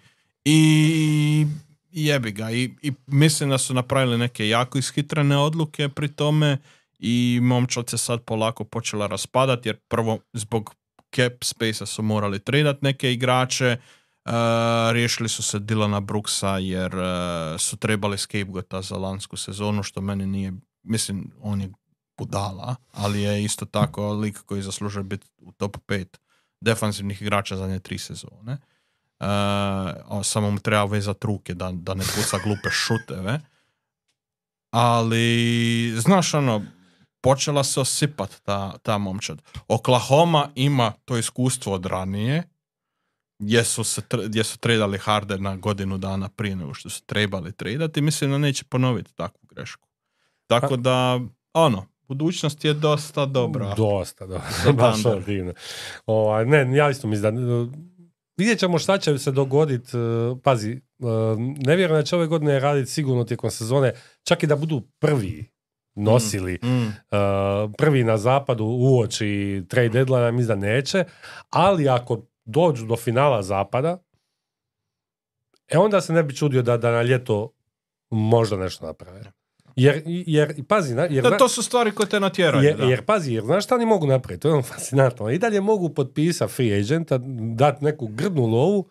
i 0.45 1.45
jebi 1.91 2.31
ga. 2.31 2.51
I, 2.51 2.73
I 2.81 2.91
mislim 3.07 3.49
da 3.49 3.57
su 3.57 3.73
napravili 3.73 4.17
neke 4.17 4.47
jako 4.47 4.77
ishitrene 4.77 5.37
odluke 5.37 5.89
pri 5.89 6.07
tome 6.07 6.57
i 7.01 7.39
momčad 7.41 7.89
se 7.89 7.97
sad 7.97 8.21
polako 8.23 8.63
počela 8.63 9.07
raspadati 9.07 9.69
jer 9.69 9.79
prvo 9.87 10.19
zbog 10.33 10.75
cap 11.15 11.33
space 11.43 11.85
su 11.85 12.01
morali 12.01 12.39
tradat 12.39 12.81
neke 12.81 13.13
igrače 13.13 13.77
Uh, 14.25 14.31
riješili 14.91 15.29
su 15.29 15.43
se 15.43 15.59
Dilana 15.59 15.99
Brooksa 15.99 16.57
jer 16.57 16.95
uh, 16.95 17.59
su 17.59 17.77
trebali 17.77 18.17
scapegoata 18.17 18.81
za 18.81 18.95
lansku 18.95 19.37
sezonu 19.37 19.83
što 19.83 20.01
meni 20.01 20.27
nije, 20.27 20.53
mislim 20.83 21.31
on 21.41 21.61
je 21.61 21.71
budala, 22.17 22.75
ali 22.91 23.21
je 23.21 23.43
isto 23.43 23.65
tako 23.65 24.13
lik 24.13 24.37
koji 24.45 24.61
zaslužuje 24.61 25.03
biti 25.03 25.27
u 25.37 25.51
top 25.51 25.77
5 25.87 26.05
defanzivnih 26.61 27.21
igrača 27.21 27.57
zadnje 27.57 27.79
tri 27.79 27.97
sezone. 27.97 28.57
Uh, 29.19 29.27
samo 30.23 30.51
mu 30.51 30.59
treba 30.59 30.83
vezati 30.83 31.27
ruke 31.27 31.53
da, 31.53 31.71
da 31.73 31.93
ne 31.93 32.03
puca 32.03 32.37
glupe 32.43 32.69
šuteve. 32.69 33.41
Ali, 34.71 35.93
znaš 35.97 36.33
ono, 36.33 36.65
počela 37.21 37.63
se 37.63 37.79
osipat 37.79 38.41
ta, 38.43 38.77
ta 38.77 38.97
momčad. 38.97 39.41
Oklahoma 39.67 40.49
ima 40.55 40.93
to 41.05 41.17
iskustvo 41.17 41.73
od 41.73 41.85
ranije, 41.85 42.43
gdje 43.39 43.63
su, 43.63 43.83
se, 43.83 44.01
gdje 44.25 44.43
su 44.43 44.57
tradali 44.57 44.97
Hardena 44.97 45.55
godinu 45.55 45.97
dana 45.97 46.29
prije 46.29 46.55
nego 46.55 46.73
što 46.73 46.89
su 46.89 47.05
trebali 47.05 47.51
tradati. 47.51 48.01
Mislim 48.01 48.31
da 48.31 48.37
neće 48.37 48.63
ponoviti 48.65 49.15
takvu 49.15 49.47
grešku. 49.49 49.87
Tako 50.47 50.75
da, 50.75 51.19
ono, 51.53 51.85
budućnost 52.07 52.65
je 52.65 52.73
dosta 52.73 53.25
dobra. 53.25 53.73
Dosta, 53.75 54.25
da. 54.25 54.41
Za 54.63 54.71
Baš 54.81 55.25
divno. 55.25 55.53
Ovaj, 56.05 56.45
ne, 56.45 56.77
ja 56.77 56.89
isto 56.89 57.07
mislim 57.07 57.35
da... 57.35 57.77
Vidjet 58.37 58.59
ćemo 58.59 58.79
šta 58.79 58.97
će 58.97 59.17
se 59.17 59.31
dogoditi. 59.31 59.97
uh, 59.97 60.37
Pazi, 60.43 60.81
uh, 60.99 61.09
ne 61.65 61.75
vjerujem 61.75 62.01
da 62.01 62.05
će 62.05 62.15
ove 62.15 62.27
godine 62.27 62.59
raditi 62.59 62.91
sigurno 62.91 63.23
tijekom 63.23 63.51
sezone, 63.51 63.93
čak 64.23 64.43
i 64.43 64.47
da 64.47 64.55
budu 64.55 64.81
prvi 64.99 65.51
nosili 65.95 66.59
Mm. 66.63 66.67
uh, 66.83 66.91
prvi 67.77 68.03
na 68.03 68.17
zapadu 68.17 68.65
uoči 68.65 69.27
trade 69.67 69.89
deadline, 69.89 70.31
mislim 70.31 70.59
da 70.59 70.67
neće, 70.67 71.03
ali 71.49 71.89
ako 71.89 72.21
dođu 72.45 72.85
do 72.85 72.95
finala 72.95 73.43
zapada, 73.43 73.97
e 75.67 75.77
onda 75.77 76.01
se 76.01 76.13
ne 76.13 76.23
bi 76.23 76.35
čudio 76.35 76.61
da, 76.61 76.77
da 76.77 76.91
na 76.91 77.01
ljeto 77.01 77.51
možda 78.09 78.57
nešto 78.57 78.85
naprave. 78.85 79.21
Jer, 79.75 80.01
jer 80.05 80.63
pazi, 80.65 80.95
na- 80.95 81.03
jer, 81.03 81.23
Da, 81.23 81.37
to 81.37 81.47
su 81.47 81.63
stvari 81.63 81.91
koje 81.91 82.09
te 82.09 82.19
natjeraju. 82.19 82.63
jer, 82.63 82.77
da. 82.77 82.83
jer 82.85 83.05
pazi, 83.05 83.33
jer 83.33 83.43
znaš 83.43 83.63
šta 83.65 83.75
oni 83.75 83.85
mogu 83.85 84.07
napraviti? 84.07 84.41
To 84.41 84.47
je 84.47 84.53
ono 84.53 84.61
fascinantno. 84.63 85.29
I 85.29 85.37
dalje 85.37 85.61
mogu 85.61 85.89
potpisati 85.89 86.53
free 86.53 86.73
agenta, 86.75 87.17
dati 87.49 87.85
neku 87.85 88.07
grdnu 88.07 88.45
lovu, 88.45 88.89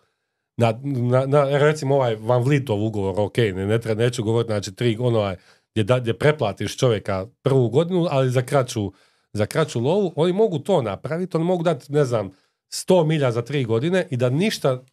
na, 0.57 0.73
na, 0.83 1.25
na, 1.25 1.57
recimo 1.57 1.95
ovaj 1.95 2.15
Van 2.15 2.43
Vlietov 2.43 2.85
ugovor, 2.85 3.15
ok, 3.17 3.37
ne, 3.37 3.65
ne 3.65 3.79
treba, 3.79 4.03
neću 4.03 4.23
govoriti, 4.23 4.49
znači 4.49 4.75
tri, 4.75 4.97
ono, 4.99 5.35
gdje, 5.73 5.83
da, 5.83 5.99
gdje 5.99 6.19
preplatiš 6.19 6.77
čovjeka 6.77 7.27
prvu 7.41 7.69
godinu, 7.69 8.07
ali 8.09 8.29
za 8.29 8.41
kraću, 8.41 8.91
za 9.33 9.45
kraću 9.45 9.79
lovu, 9.79 10.13
oni 10.15 10.33
mogu 10.33 10.59
to 10.59 10.81
napraviti, 10.81 11.37
oni 11.37 11.45
mogu 11.45 11.63
dati, 11.63 11.93
ne 11.93 12.05
znam, 12.05 12.31
100 12.73 13.05
milja 13.05 13.31
za 13.31 13.41
tri 13.41 13.65
godine 13.65 14.07
i 14.09 14.17
da 14.17 14.29
ništa, 14.29 14.83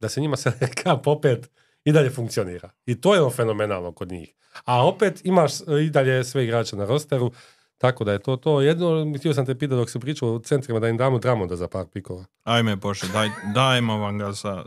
da 0.00 0.08
se 0.08 0.20
njima 0.20 0.36
se 0.42 0.52
kamp 0.82 1.06
opet 1.06 1.50
i 1.84 1.92
dalje 1.92 2.10
funkcionira. 2.10 2.70
I 2.86 3.00
to 3.00 3.14
je 3.14 3.20
ono 3.20 3.30
fenomenalno 3.30 3.92
kod 3.92 4.12
njih. 4.12 4.34
A 4.64 4.86
opet 4.86 5.20
imaš 5.24 5.52
i 5.86 5.90
dalje 5.90 6.24
sve 6.24 6.44
igrače 6.44 6.76
na 6.76 6.84
rosteru, 6.84 7.32
tako 7.78 8.04
da 8.04 8.12
je 8.12 8.18
to 8.18 8.36
to. 8.36 8.60
Jedno, 8.60 9.12
htio 9.18 9.34
sam 9.34 9.46
te 9.46 9.54
pitati 9.54 9.76
dok 9.76 9.90
se 9.90 10.00
pričao 10.00 10.34
o 10.34 10.38
centrima 10.38 10.80
da 10.80 10.88
im 10.88 10.96
damo 10.96 11.18
Dramonda 11.18 11.56
za 11.56 11.68
par 11.68 11.86
pikova. 11.92 12.24
Ajme 12.44 12.76
Bože, 12.76 13.06
daj, 13.12 13.28
dajmo 13.54 13.98
vam 13.98 14.18
ga 14.18 14.32
za... 14.32 14.64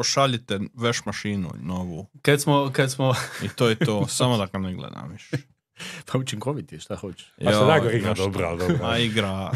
Pošaljite 0.00 0.60
veš 0.74 1.04
mašinu 1.06 1.50
novu 1.62 2.06
Kad 2.22 2.40
smo, 2.40 2.70
kad 2.72 2.92
smo 2.92 3.14
i 3.44 3.48
to 3.48 3.68
je 3.68 3.74
to, 3.74 4.06
samo 4.18 4.36
da 4.36 4.46
ga 4.46 4.58
ne 4.58 4.74
gledam 4.74 5.10
više. 5.12 5.36
pa 6.12 6.18
učinkoviti 6.18 6.74
je, 6.74 6.80
šta 6.80 6.96
hoćeš. 6.96 7.32
Pa 7.44 7.50
što 7.50 7.60
Joj, 7.60 7.68
najgore 7.68 7.96
igra 7.98 8.14
dobro, 8.14 8.46
ali 8.46 8.58
dobro. 8.58 8.78
A 8.82 8.98
igra, 8.98 9.50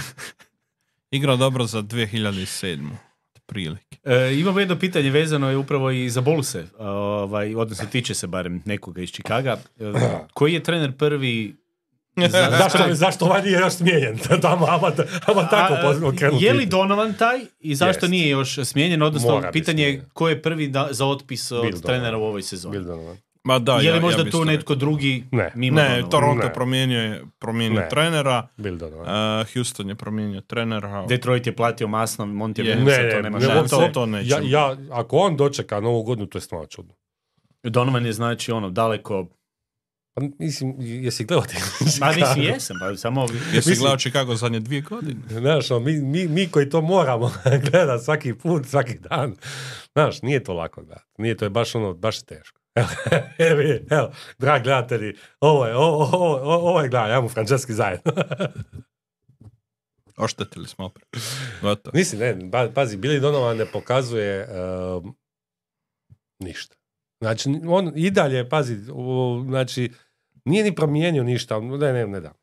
igra 1.10 1.36
dobro 1.36 1.66
za 1.66 1.82
2007. 1.82 2.90
Prilike. 3.46 3.96
E, 4.04 4.34
imamo 4.34 4.60
jedno 4.60 4.78
pitanje 4.78 5.10
vezano 5.10 5.50
je 5.50 5.56
upravo 5.56 5.90
i 5.90 6.10
za 6.10 6.20
Boluse, 6.20 6.66
ovaj, 6.78 7.54
odnosno 7.54 7.86
tiče 7.86 8.14
se 8.14 8.26
barem 8.26 8.62
nekoga 8.64 9.02
iz 9.02 9.10
Čikaga. 9.10 9.58
E, 9.80 9.92
koji 10.34 10.52
je 10.52 10.62
trener 10.62 10.96
prvi 10.96 11.56
zašto, 12.52 12.78
zašto 12.90 13.24
ovaj 13.24 13.42
nije 13.42 13.52
još 13.54 13.72
smijenjen? 13.72 14.18
Tamo, 14.42 14.66
ama, 14.66 14.92
ama 15.26 15.48
tako 15.48 15.74
A, 15.74 16.12
krenuti. 16.12 16.44
Je 16.44 16.52
li 16.52 16.66
Donovan 16.66 17.14
taj 17.14 17.40
i 17.60 17.74
zašto 17.74 18.04
Jest. 18.06 18.10
nije 18.10 18.28
još 18.28 18.58
smijenjen? 18.60 19.02
Odnosno, 19.02 19.30
Mora 19.30 19.50
pitanje 19.50 19.84
je 19.84 20.04
ko 20.12 20.28
je 20.28 20.42
prvi 20.42 20.68
da, 20.68 20.88
za 20.90 21.06
otpis 21.06 21.50
od 21.52 21.62
Bill 21.62 21.80
trenera 21.80 22.04
Donovan. 22.04 22.22
u 22.22 22.28
ovoj 22.28 22.42
sezoni? 22.42 22.72
Bill 22.72 22.84
Donovan. 22.86 23.16
Ma 23.44 23.58
da, 23.58 23.72
je 23.72 23.78
li 23.78 23.86
ja- 23.86 23.94
ja 23.94 24.00
možda 24.00 24.24
bi 24.24 24.30
tu 24.30 24.44
netko 24.44 24.54
rekao. 24.64 24.74
Ne. 24.74 24.78
drugi 24.78 25.24
mimo 25.54 25.76
Ne, 25.76 25.82
Donovana? 25.84 26.08
Toronto 26.08 26.46
Ne. 26.46 26.52
promijenio 26.52 27.00
je 27.00 27.24
promijenio 27.38 27.80
Ne. 27.80 27.88
trenera, 27.88 28.48
Bill 28.56 28.76
Donovan. 28.76 29.40
uh, 29.40 29.46
Houston 29.48 29.88
je 29.88 29.94
promijenio 29.94 30.40
trenera. 30.40 31.06
Detroit 31.06 31.46
je 31.46 31.56
platio 31.56 31.88
masno. 31.88 32.26
Williamsa, 32.26 33.02
ne, 33.02 33.10
to 33.10 33.16
ne, 33.16 33.22
nema 33.22 33.38
ne, 33.38 33.46
to- 33.46 33.88
to 33.88 34.06
ja, 34.18 34.38
ja, 34.42 34.76
ako 34.92 35.16
on 35.16 35.36
dočeka 35.36 35.80
novu 35.80 36.02
godinu, 36.02 36.26
to 36.26 36.38
je 36.38 36.42
stvarno 36.42 36.66
čudno. 36.66 36.94
Donovan 37.62 38.06
je 38.06 38.12
znači 38.12 38.52
ono 38.52 38.70
daleko... 38.70 39.26
Pa, 40.14 40.22
mislim, 40.38 40.74
jesi 40.78 41.24
gledao 41.24 41.46
ti? 41.46 41.56
Ma 42.00 42.06
mislim 42.12 42.44
jesam, 42.44 42.76
pa 42.80 42.96
samo... 42.96 43.22
Jesi 43.22 43.56
Mislim- 43.56 43.78
gledao 43.78 43.96
Chicago 43.98 44.34
zadnje 44.34 44.60
dvije 44.60 44.80
godine? 44.82 45.20
Znaš, 45.30 45.70
ono, 45.70 45.80
mi, 45.80 45.92
mi, 45.92 46.28
mi 46.28 46.48
koji 46.50 46.68
to 46.70 46.80
moramo 46.80 47.32
gledati 47.70 48.04
svaki 48.04 48.34
put, 48.34 48.66
svaki 48.66 48.98
dan. 48.98 49.36
Znaš, 49.92 50.22
nije 50.22 50.44
to 50.44 50.54
lako 50.54 50.82
gledati. 50.82 51.10
Nije 51.18 51.36
to 51.36 51.44
je 51.44 51.50
baš 51.50 51.74
ono, 51.74 51.94
baš 51.94 52.22
teško. 52.22 52.60
Evo, 53.38 53.60
evo, 53.60 53.78
evo, 53.90 54.12
dragi 54.38 54.64
gledatelji, 54.64 55.14
ovo 55.40 55.66
je, 55.66 55.76
ovo, 55.76 56.04
ovo, 56.12 56.36
ovo, 56.54 56.80
je 56.80 56.88
gledaj, 56.88 57.10
ja 57.10 57.20
mu 57.20 57.28
Franceski 57.28 57.72
zajedno. 57.72 58.12
Oštetili 60.16 60.68
smo 60.68 60.84
opet. 60.84 61.02
Mislim, 61.92 62.20
ne, 62.20 62.50
pa- 62.50 62.70
pazi, 62.74 62.96
Billy 62.96 63.20
Donovan 63.20 63.56
ne 63.56 63.66
pokazuje 63.66 64.48
um, 64.48 65.16
ništa. 66.38 66.76
Znači, 67.20 67.48
on 67.68 67.92
i 67.96 68.10
dalje, 68.10 68.48
pazi, 68.48 68.76
o, 68.92 69.44
znači, 69.48 69.92
nije 70.44 70.64
ni 70.64 70.74
promijenio 70.74 71.22
ništa, 71.22 71.60
ne, 71.60 71.92
ne, 71.92 72.06
ne 72.06 72.20
da. 72.20 72.32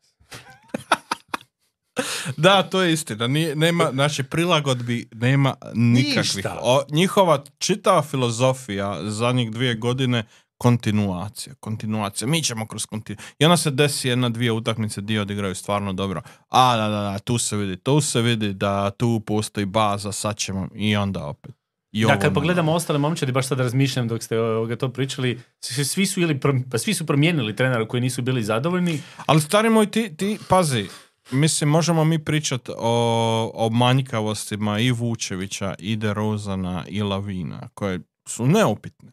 Da, 2.36 2.62
to 2.62 2.82
je 2.82 2.92
istina. 2.92 3.26
Nije, 3.26 3.56
nema, 3.56 3.90
znači, 3.92 4.22
prilagodbi 4.22 5.08
nema 5.14 5.54
nikakvih. 5.74 6.46
O, 6.60 6.82
njihova 6.90 7.44
čitava 7.58 8.02
filozofija 8.02 9.10
zadnjih 9.10 9.50
dvije 9.50 9.74
godine 9.74 10.24
kontinuacija, 10.58 11.54
kontinuacija. 11.60 12.28
Mi 12.28 12.42
ćemo 12.42 12.66
kroz 12.66 12.86
kontinuaciju. 12.86 13.34
I 13.38 13.44
onda 13.44 13.56
se 13.56 13.70
desi 13.70 14.08
jedna, 14.08 14.28
dvije 14.28 14.52
utakmice 14.52 15.00
dio 15.00 15.22
odigraju 15.22 15.54
stvarno 15.54 15.92
dobro. 15.92 16.22
A, 16.48 16.76
da, 16.76 16.88
da, 16.88 17.00
da, 17.00 17.18
tu 17.18 17.38
se 17.38 17.56
vidi, 17.56 17.76
tu 17.76 18.00
se 18.00 18.20
vidi 18.20 18.52
da 18.52 18.90
tu 18.90 19.22
postoji 19.26 19.66
baza, 19.66 20.12
sad 20.12 20.36
ćemo 20.36 20.68
i 20.74 20.96
onda 20.96 21.24
opet. 21.24 21.61
I 21.92 22.04
Da, 22.06 22.18
kad 22.18 22.34
pogledamo 22.34 22.72
ostale 22.72 22.98
momčadi, 22.98 23.32
baš 23.32 23.46
sad 23.46 23.58
razmišljam 23.58 24.08
dok 24.08 24.22
ste 24.22 24.40
ovoga 24.40 24.76
to 24.76 24.88
pričali, 24.88 25.40
svi 25.60 26.06
su, 26.06 26.20
ili, 26.20 26.40
prom- 26.40 26.64
pa 26.70 26.78
svi 26.78 26.94
su 26.94 27.06
promijenili 27.06 27.56
trenera 27.56 27.88
koji 27.88 28.00
nisu 28.00 28.22
bili 28.22 28.42
zadovoljni. 28.44 29.02
Ali 29.26 29.40
stari 29.40 29.70
moj, 29.70 29.90
ti, 29.90 30.16
ti 30.16 30.38
pazi, 30.48 30.88
mislim, 31.30 31.70
možemo 31.70 32.04
mi 32.04 32.24
pričati 32.24 32.72
o, 32.78 33.50
o 33.54 33.70
manjkavostima 33.70 34.78
i 34.78 34.90
Vučevića, 34.90 35.74
i 35.78 35.96
DeRozana, 35.96 36.84
i 36.88 37.02
Lavina, 37.02 37.68
koje 37.74 38.00
su 38.28 38.46
neupitne. 38.46 39.12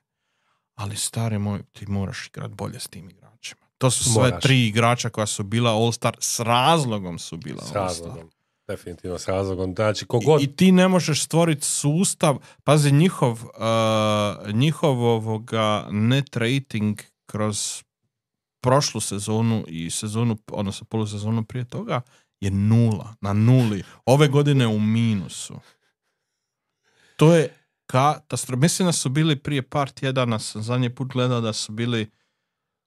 Ali 0.76 0.96
stari 0.96 1.38
moj, 1.40 1.62
ti 1.72 1.86
moraš 1.88 2.28
igrat 2.28 2.52
bolje 2.52 2.80
s 2.80 2.88
tim 2.88 3.10
igračima. 3.10 3.62
To 3.78 3.92
su 3.92 4.04
sve 4.04 4.24
Moraš. 4.24 4.44
tri 4.44 4.68
igrača 4.68 5.10
koja 5.10 5.28
su 5.28 5.44
bila 5.44 5.72
All-Star, 5.72 6.12
s 6.20 6.40
razlogom 6.40 7.20
su 7.20 7.38
bila 7.38 7.62
S 7.64 7.72
All-Star. 7.72 7.76
razlogom. 7.76 8.30
Definitivno 8.70 9.18
s 9.18 9.28
razlogom. 9.28 9.74
Znači, 9.76 10.06
kogod... 10.06 10.42
I, 10.42 10.44
I 10.44 10.56
ti 10.56 10.72
ne 10.72 10.88
možeš 10.88 11.24
stvoriti 11.24 11.66
sustav, 11.66 12.38
pazi, 12.64 12.92
njihov, 12.92 13.32
uh, 13.32 14.54
njihov 14.54 15.04
ovoga 15.04 15.88
net 15.92 16.36
rating 16.36 17.02
kroz 17.26 17.84
prošlu 18.62 19.02
sezonu 19.02 19.64
i 19.68 19.90
sezonu, 19.90 20.38
odnosno 20.52 20.86
polusezonu 20.86 21.44
prije 21.44 21.66
toga, 21.66 22.02
je 22.40 22.52
nula, 22.52 23.16
na 23.22 23.34
nuli. 23.34 23.84
Ove 24.06 24.28
godine 24.28 24.68
u 24.68 24.80
minusu. 24.80 25.60
To 27.16 27.36
je 27.36 27.54
katastrofa. 27.86 28.60
Mislim 28.60 28.86
da 28.86 28.92
su 28.92 29.10
bili 29.10 29.36
prije 29.36 29.62
par 29.62 29.90
tjedana, 29.90 30.40
sam 30.40 30.64
zadnji 30.64 30.96
put 30.96 31.08
gledao 31.08 31.42
da 31.42 31.54
su 31.54 31.72
bili 31.72 32.10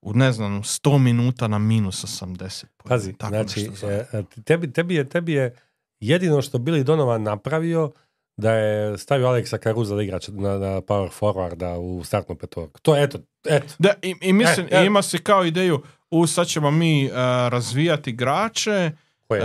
u 0.02 0.14
ne 0.14 0.32
znam, 0.32 0.58
u 0.58 0.62
100 0.62 0.98
minuta 0.98 1.48
na 1.48 1.58
minus 1.58 2.04
80. 2.04 2.64
Pazi, 2.84 3.12
Tako 3.12 3.30
znači, 3.30 3.70
e, 3.82 4.04
e, 4.12 4.22
tebi, 4.44 4.72
tebi, 4.72 4.94
je, 4.94 5.08
tebi 5.08 5.32
je 5.32 5.56
jedino 6.02 6.42
što 6.42 6.58
Billy 6.58 6.82
Donovan 6.82 7.22
napravio 7.22 7.90
da 8.36 8.52
je 8.52 8.98
stavio 8.98 9.26
Aleksa 9.26 9.58
Caruza 9.58 9.96
da 9.96 10.02
igrač 10.02 10.28
na, 10.28 10.58
na 10.58 10.80
power 10.80 11.10
forwarda 11.12 11.76
u 11.76 12.04
startnu 12.04 12.36
petorku. 12.36 12.80
To 12.80 12.96
je, 12.96 13.02
eto, 13.02 13.18
eto. 13.44 13.74
Da, 13.78 13.94
i, 14.02 14.14
i 14.20 14.32
mislim, 14.32 14.66
E, 14.66 14.76
e. 14.76 14.86
ima 14.86 15.02
si 15.02 15.18
kao 15.18 15.44
ideju, 15.44 15.82
u 16.10 16.26
sad 16.26 16.46
ćemo 16.46 16.70
mi 16.70 17.06
uh, 17.06 17.12
razvijati 17.48 18.10
igrače, 18.10 18.90
Ko 19.28 19.34
je? 19.34 19.40
e, 19.40 19.44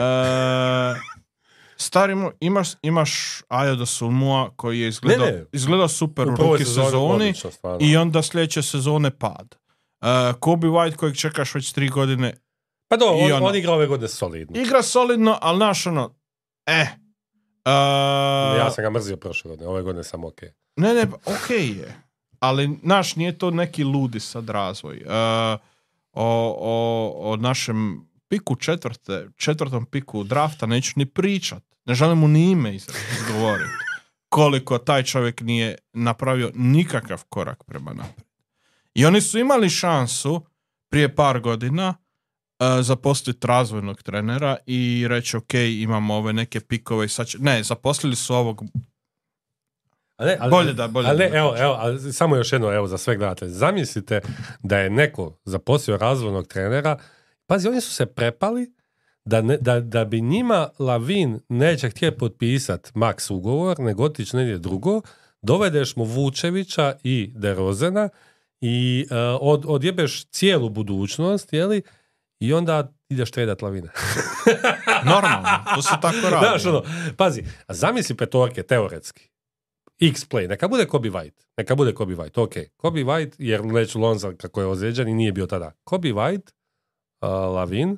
stari 1.77 2.13
mo- 2.13 2.31
imaš, 2.39 2.69
imaš 2.81 3.11
Ajo 3.47 3.85
Sulmua 3.85 4.51
koji 4.55 4.79
je 4.79 4.87
izgledao, 4.87 5.25
Ne, 5.25 5.31
ne. 5.31 5.45
izgledao 5.51 5.87
super 5.87 6.27
u, 6.27 6.35
prvoj 6.35 6.51
ruki 6.51 6.65
sezoni 6.65 7.13
odlično, 7.13 7.49
i 7.79 7.97
onda 7.97 8.21
sljedeće 8.21 8.61
sezone 8.61 9.11
pad. 9.11 9.55
Uh, 10.01 10.07
Kobe 10.39 10.67
White 10.67 10.95
kojeg 10.95 11.15
čekaš 11.15 11.55
već 11.55 11.71
tri 11.71 11.87
godine, 11.89 12.33
Pa 12.87 12.97
do, 12.97 13.05
on, 13.05 13.31
ono- 13.31 13.45
on 13.45 13.55
igra 13.55 13.73
ove 13.73 13.87
godine 13.87 14.07
solidno. 14.07 14.61
igra 14.61 14.83
solidno, 14.83 15.37
ali 15.41 15.59
naš 15.59 15.87
ono, 15.87 16.16
eh, 16.67 16.87
uh, 17.65 18.57
Ja 18.57 18.71
sam 18.71 18.83
ga 18.83 18.89
mrzio 18.89 19.17
prošle 19.17 19.49
godine, 19.49 19.67
ove 19.69 19.81
godine 19.81 20.03
sam 20.03 20.23
ok. 20.23 20.41
Ne, 20.75 20.93
ne, 20.93 21.03
ok 21.25 21.49
je. 21.49 22.01
Ali, 22.39 22.79
naš, 22.83 23.15
nije 23.15 23.37
to 23.37 23.51
neki 23.51 23.83
ludi 23.83 24.19
sad 24.19 24.49
razvoj. 24.49 24.97
E, 24.97 25.03
o, 26.13 26.57
o, 26.59 27.31
o 27.31 27.35
našem 27.35 28.07
piku 28.27 28.55
četvrte, 28.55 29.27
četvrtom 29.35 29.85
piku 29.85 30.23
drafta 30.23 30.65
neću 30.65 30.91
ni 30.95 31.05
pričat. 31.05 31.63
Ne 31.85 31.95
želim 31.95 32.17
mu 32.17 32.27
ni 32.27 32.51
ime 32.51 32.75
iz- 32.75 32.89
izgovoriti. 33.11 33.69
Koliko 34.29 34.77
taj 34.77 35.03
čovjek 35.03 35.41
nije 35.41 35.77
napravio 35.93 36.51
nikakav 36.55 37.23
korak 37.29 37.63
prema 37.63 37.93
naprijed. 37.93 38.27
I 38.93 39.05
oni 39.05 39.21
su 39.21 39.39
imali 39.39 39.69
šansu 39.69 40.45
prije 40.89 41.15
par 41.15 41.39
godina 41.39 41.95
e, 41.97 42.06
zaposliti 42.81 43.47
razvojnog 43.47 44.03
trenera 44.03 44.57
i 44.65 45.05
reći 45.09 45.37
ok, 45.37 45.53
imamo 45.53 46.15
ove 46.15 46.33
neke 46.33 46.59
pikove 46.59 47.05
i 47.05 47.09
sad 47.09 47.27
će... 47.27 47.37
Ne, 47.39 47.63
zaposlili 47.63 48.15
su 48.15 48.35
ovog 48.35 48.63
Ali, 50.17 50.35
ali, 50.39 50.51
Bolje 50.51 50.73
da- 50.73 50.87
bolje 50.87 51.07
ali 51.07 51.17
da 51.17 51.37
evo, 51.37 51.55
evo, 51.57 51.75
ali 51.79 52.13
samo 52.13 52.35
još 52.35 52.51
jedno, 52.53 52.73
evo, 52.73 52.87
za 52.87 52.97
sve 52.97 53.17
gledatelje. 53.17 53.51
Zamislite 53.51 54.21
da 54.63 54.77
je 54.77 54.89
neko 54.89 55.37
zaposlio 55.45 55.97
razvojnog 55.97 56.47
trenera, 56.47 56.97
pazi, 57.45 57.67
oni 57.67 57.81
su 57.81 57.93
se 57.93 58.05
prepali 58.05 58.73
da, 59.25 59.41
ne, 59.41 59.57
da, 59.57 59.79
da 59.79 60.05
bi 60.05 60.21
njima 60.21 60.69
Lavin 60.79 61.39
neće 61.49 61.89
htjeti 61.89 62.17
potpisati 62.17 62.91
maks 62.93 63.29
ugovor, 63.31 63.79
nego 63.79 64.03
otići 64.03 64.35
negdje 64.35 64.57
drugo, 64.57 65.01
dovedeš 65.41 65.95
mu 65.95 66.03
Vučevića 66.03 66.95
i 67.03 67.31
Derozena 67.35 68.09
i 68.61 69.05
uh, 69.09 69.17
od, 69.41 69.63
odjebeš 69.67 70.25
cijelu 70.25 70.69
budućnost, 70.69 71.53
jeli, 71.53 71.81
i 72.39 72.53
onda 72.53 72.93
ideš 73.09 73.31
tredat 73.31 73.61
Lavina. 73.61 73.89
Normalno, 75.11 75.49
to 75.75 75.81
se 75.81 75.95
tako 76.01 76.29
radi. 76.29 76.45
Znaš, 76.45 76.65
ono, 76.65 76.83
pazi, 77.17 77.43
a 77.67 77.73
zamisli 77.73 78.17
petorke, 78.17 78.63
teoretski. 78.63 79.29
X-play, 79.99 80.47
neka 80.47 80.67
bude 80.67 80.85
Kobe 80.85 81.09
White. 81.09 81.45
Neka 81.57 81.75
bude 81.75 81.93
Kobe 81.93 82.15
White, 82.15 82.41
ok. 82.41 82.53
Kobe 82.75 83.03
White, 83.03 83.35
jer 83.37 83.65
Leć 83.65 83.95
Lonza 83.95 84.33
kako 84.37 84.61
je 84.61 84.67
ozlijeđen 84.67 85.07
i 85.07 85.13
nije 85.13 85.31
bio 85.31 85.45
tada. 85.45 85.71
Kobe 85.83 86.09
White, 86.09 86.51
uh, 87.21 87.29
Lavin, 87.29 87.97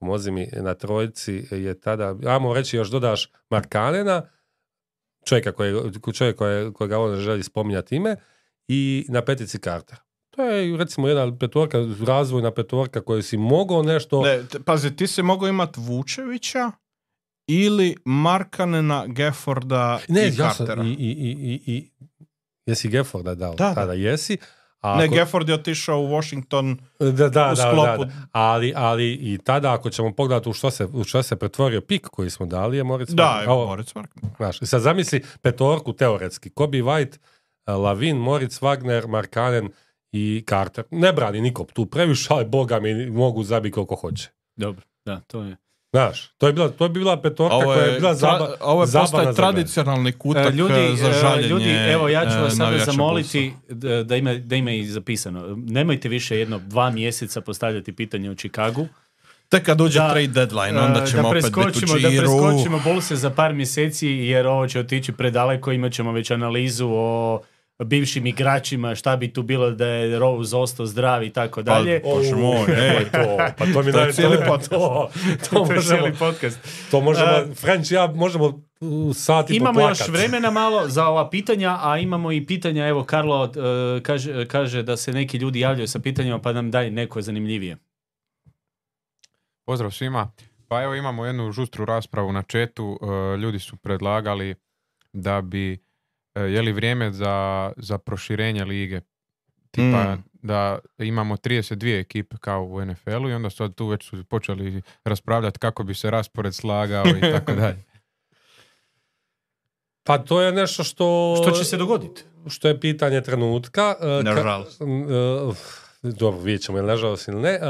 pomozi 0.00 0.30
mi 0.30 0.46
na 0.52 0.74
trojici 0.74 1.46
je 1.50 1.80
tada, 1.80 2.14
ajmo 2.26 2.54
reći 2.54 2.76
još 2.76 2.88
dodaš 2.88 3.30
Markanena, 3.50 4.30
čovjeka 5.26 5.52
koje, 5.52 5.92
čovjek 6.14 6.36
koje, 6.36 6.72
kojega 6.72 6.98
on 6.98 7.16
želi 7.16 7.42
spominjati 7.42 7.96
ime, 7.96 8.16
i 8.68 9.06
na 9.08 9.24
petici 9.24 9.58
Carter. 9.58 9.98
To 10.38 10.44
je 10.44 10.76
recimo 10.76 11.08
jedna 11.08 11.36
petorka, 11.36 11.78
razvojna 12.02 12.50
petorka 12.50 13.00
koju 13.00 13.22
si 13.22 13.36
mogao 13.36 13.82
nešto... 13.82 14.22
Ne, 14.22 14.42
pazi, 14.64 14.96
ti 14.96 15.06
si 15.06 15.22
mogao 15.22 15.48
imat 15.48 15.76
Vučevića 15.76 16.70
ili 17.46 17.96
Markanena, 18.04 19.04
Gefforda 19.06 20.00
Ne, 20.08 20.22
i 20.22 20.26
ja 20.28 20.32
sam, 20.50 20.66
Cartera. 20.66 20.82
i, 20.82 20.88
i, 20.88 20.92
i, 20.92 21.30
i, 21.32 21.62
i, 21.68 21.90
jesi 22.66 22.88
Gefforda 22.88 23.34
dao, 23.34 23.54
Da, 23.54 23.64
da. 23.64 23.74
tada 23.74 23.92
jesi. 23.92 24.38
A 24.80 24.96
Ne, 24.96 25.04
ako- 25.04 25.14
Gafford 25.14 25.48
je 25.48 25.54
otišao 25.54 25.98
u 25.98 26.06
Washington 26.06 26.78
da, 27.00 27.06
da, 27.06 27.28
da, 27.28 27.52
u 27.52 27.54
da, 27.54 27.62
sklopu- 27.64 28.04
da. 28.04 28.12
Ali, 28.32 28.72
ali 28.76 29.12
i 29.12 29.38
tada 29.38 29.74
ako 29.74 29.90
ćemo 29.90 30.12
pogledati 30.12 30.48
u 30.48 30.52
što 30.52 30.70
se, 30.70 30.84
u 30.86 31.04
što 31.04 31.22
se 31.22 31.36
pretvorio 31.36 31.80
pik 31.80 32.02
koji 32.02 32.30
smo 32.30 32.46
dali 32.46 32.76
je 32.76 32.84
Moritz 32.84 33.14
Da, 33.14 33.40
je 33.42 33.48
Ovo, 33.48 33.66
Moritz 33.66 33.92
Wagner. 33.92 34.36
znaš, 34.36 34.58
sad 34.60 34.80
zamisli 34.82 35.24
petorku 35.42 35.92
teoretski. 35.92 36.50
Kobe 36.50 36.78
White, 36.78 37.16
Lavin, 37.68 38.16
Moritz 38.16 38.60
Wagner, 38.60 39.06
Markanen 39.06 39.68
i 40.12 40.44
Carter. 40.48 40.84
Ne 40.90 41.12
brani 41.12 41.40
niko 41.40 41.66
tu 41.72 41.86
previše, 41.86 42.26
ali 42.30 42.44
boga 42.44 42.80
mi 42.80 43.06
mogu 43.06 43.42
zabiti 43.42 43.72
koliko 43.72 43.94
hoće. 43.94 44.28
Dobro, 44.56 44.82
da, 45.04 45.20
to 45.20 45.42
je. 45.42 45.56
Znaš, 45.92 46.28
to 46.38 46.46
je 46.46 46.52
bila, 46.52 46.68
to 46.68 46.84
je 46.84 46.88
bila 46.88 47.20
petorka 47.22 47.54
Ovo 47.54 47.64
koja 47.64 47.82
je 47.82 47.92
je, 47.92 47.98
bila 47.98 48.10
tra- 48.10 48.14
zaba, 48.14 48.54
ovo 48.60 48.82
je 48.82 48.88
postaje. 48.92 49.28
E, 49.28 49.34
tradicionalni 49.34 50.12
kutak 50.12 50.54
ljudi, 50.54 50.92
e, 50.92 50.96
za 50.96 51.08
e, 51.08 51.12
žaljenje 51.12 51.48
ljudi, 51.48 51.70
evo 51.70 52.08
ja 52.08 52.30
ću 52.30 52.36
e, 52.38 52.40
vas 52.40 52.52
sada 52.52 52.64
navijača 52.64 52.90
zamoliti 52.90 53.52
da, 54.04 54.16
ima, 54.16 54.34
da 54.34 54.56
ima 54.56 54.70
i 54.70 54.86
zapisano. 54.86 55.56
Nemojte 55.56 56.08
više 56.08 56.38
jedno 56.38 56.58
dva 56.58 56.90
mjeseca 56.90 57.40
postavljati 57.40 57.92
pitanje 57.92 58.30
o 58.30 58.34
Chicagu. 58.34 58.86
Tek 59.48 59.62
kad 59.64 59.80
uđe 59.80 59.98
Da, 59.98 60.08
trade 60.10 60.26
deadline, 60.26 60.80
onda 60.80 61.02
E, 61.02 61.06
ćemo 61.06 61.22
da 61.22 61.28
opet 61.28 61.44
biti 61.44 61.60
u 61.60 61.62
preskočimo, 61.62 61.98
da 61.98 62.08
preskočimo 62.08 62.80
Bullse 62.84 63.16
za 63.16 63.30
par 63.30 63.54
mjeseci 63.54 64.08
jer 64.08 64.46
ovo 64.46 64.68
će 64.68 64.80
otići 64.80 65.12
predaleko, 65.12 65.72
imat 65.72 65.92
ćemo 65.92 66.12
već 66.12 66.30
analizu 66.30 66.88
o 66.92 67.40
bivšim 67.80 68.26
igračima, 68.26 68.94
šta 68.94 69.16
bi 69.16 69.32
tu 69.32 69.42
bilo 69.42 69.70
da 69.70 69.86
je 69.86 70.18
Rose 70.18 70.56
ostao 70.56 70.86
zdrav 70.86 71.22
i 71.22 71.30
tako 71.30 71.62
dalje. 71.62 72.02
Pa, 72.02 72.08
Bože 72.08 72.34
moj, 72.44 72.66
ej. 72.90 73.04
to, 73.04 73.36
pa 73.58 73.64
to 73.66 73.82
mi 73.82 73.92
To 73.92 73.98
je 73.98 74.06
naj- 74.06 74.12
cijeli 74.12 74.36
to- 74.36 74.44
podcast. 74.46 74.70
To, 74.70 75.10
to, 75.40 75.48
to 75.50 75.56
je 75.56 75.60
možemo, 75.66 75.82
cijeli 75.82 76.12
podcast. 76.14 76.58
to 76.90 77.00
možemo, 77.00 77.30
E, 77.30 77.54
French 77.54 77.92
ja 77.92 78.06
možemo 78.08 78.62
sat 79.14 79.50
i 79.50 79.54
Imamo 79.54 79.80
još 79.80 79.98
poplakat. 79.98 80.20
vremena 80.20 80.50
malo 80.50 80.88
za 80.88 81.06
ova 81.06 81.30
pitanja, 81.30 81.78
a 81.80 81.98
imamo 81.98 82.32
i 82.32 82.46
pitanja, 82.46 82.86
evo 82.86 83.04
Karlo 83.04 83.44
e, 83.46 83.50
kaže, 84.00 84.46
kaže 84.46 84.82
da 84.82 84.96
se 84.96 85.12
neki 85.12 85.36
ljudi 85.36 85.60
javljaju 85.60 85.88
sa 85.88 85.98
pitanjima, 85.98 86.38
pa 86.38 86.52
nam 86.52 86.70
daj 86.70 86.90
neko 86.90 87.22
zanimljivije. 87.22 87.76
Pozdrav 89.64 89.90
svima. 89.90 90.30
Pa 90.68 90.82
evo 90.82 90.94
imamo 90.94 91.26
jednu 91.26 91.52
žustru 91.52 91.84
raspravu 91.84 92.32
na 92.32 92.42
četu. 92.42 92.98
E, 93.02 93.36
Ljudi 93.36 93.58
su 93.58 93.76
predlagali 93.76 94.54
da 95.12 95.40
bi, 95.40 95.78
je 96.40 96.62
li 96.62 96.72
vrijeme 96.72 97.12
za, 97.12 97.72
za 97.76 97.98
proširenje 97.98 98.64
lige? 98.64 99.00
Tipa 99.70 100.14
Mm. 100.14 100.22
da 100.42 100.78
imamo 100.98 101.36
32 101.36 102.00
ekipe 102.00 102.36
kao 102.40 102.64
u 102.64 102.84
NFL-u 102.84 103.28
i 103.28 103.34
onda 103.34 103.50
sad 103.50 103.74
tu 103.74 103.86
već 103.86 104.04
su 104.04 104.24
počeli 104.24 104.82
raspravljati 105.04 105.58
kako 105.58 105.84
bi 105.84 105.94
se 105.94 106.10
raspored 106.10 106.54
slagao 106.54 107.04
i 107.06 107.32
tako 107.32 107.52
dalje. 107.62 107.84
Pa 110.04 110.18
to 110.18 110.40
je 110.40 110.52
nešto 110.52 110.84
što... 110.84 111.36
Što 111.42 111.50
će 111.50 111.64
se 111.64 111.76
dogoditi? 111.76 112.22
Što 112.48 112.68
je 112.68 112.80
pitanje 112.80 113.20
trenutka. 113.20 113.94
e, 114.00 114.22
Nažalost. 114.22 114.80
e, 114.80 114.84
dobro, 116.02 116.40
vidjet 116.40 116.62
ćemo 116.62 116.82
nažalost 116.82 117.28
ili 117.28 117.40
ne. 117.40 117.50
E, 117.50 117.60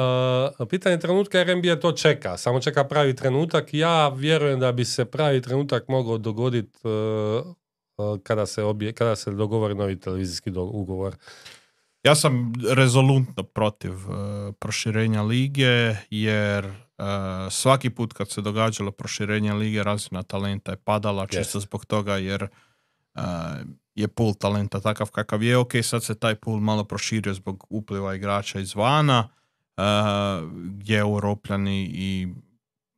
pitanje 0.70 0.98
trenutka 0.98 1.38
jer 1.38 1.56
NBA 1.56 1.76
to 1.76 1.92
čeka. 1.92 2.36
Samo 2.36 2.60
čeka 2.60 2.84
pravi 2.84 3.16
trenutak. 3.16 3.74
Ja 3.74 4.08
vjerujem 4.08 4.60
da 4.60 4.72
bi 4.72 4.84
se 4.84 5.04
pravi 5.04 5.42
trenutak 5.42 5.88
mogao 5.88 6.18
dogoditi 6.18 6.78
e, 6.84 6.88
e, 6.88 7.67
kada 8.22 8.46
se, 8.46 8.62
obje, 8.62 8.92
kada 8.92 9.16
se 9.16 9.30
dogovori 9.30 9.74
novi 9.74 10.00
televizijski 10.00 10.50
do- 10.50 10.62
ugovor. 10.62 11.16
Ja 12.02 12.14
sam 12.14 12.52
rezolutno 12.70 13.42
protiv 13.42 13.92
e, 13.92 14.52
proširenja 14.52 15.22
lige, 15.22 15.96
jer 16.10 16.64
e, 16.64 16.72
svaki 17.50 17.90
put 17.90 18.12
kad 18.12 18.30
se 18.30 18.40
događalo 18.40 18.90
proširenje 18.90 19.52
lige, 19.52 19.82
razina 19.82 20.22
talenta 20.22 20.72
je 20.72 20.76
padala, 20.76 21.26
čisto 21.26 21.60
zbog 21.60 21.86
toga 21.86 22.16
jer 22.16 22.42
e, 22.42 23.20
je 23.94 24.08
pool 24.08 24.34
talenta 24.34 24.80
takav 24.80 25.10
kakav 25.10 25.42
je. 25.42 25.56
Ok, 25.56 25.72
sad 25.82 26.04
se 26.04 26.14
taj 26.14 26.34
pool 26.34 26.60
malo 26.60 26.84
proširio 26.84 27.34
zbog 27.34 27.66
upliva 27.70 28.14
igrača 28.14 28.60
izvana, 28.60 29.28
e, 29.76 29.82
gdje 30.54 30.98
europljani 30.98 31.90
i 31.92 32.28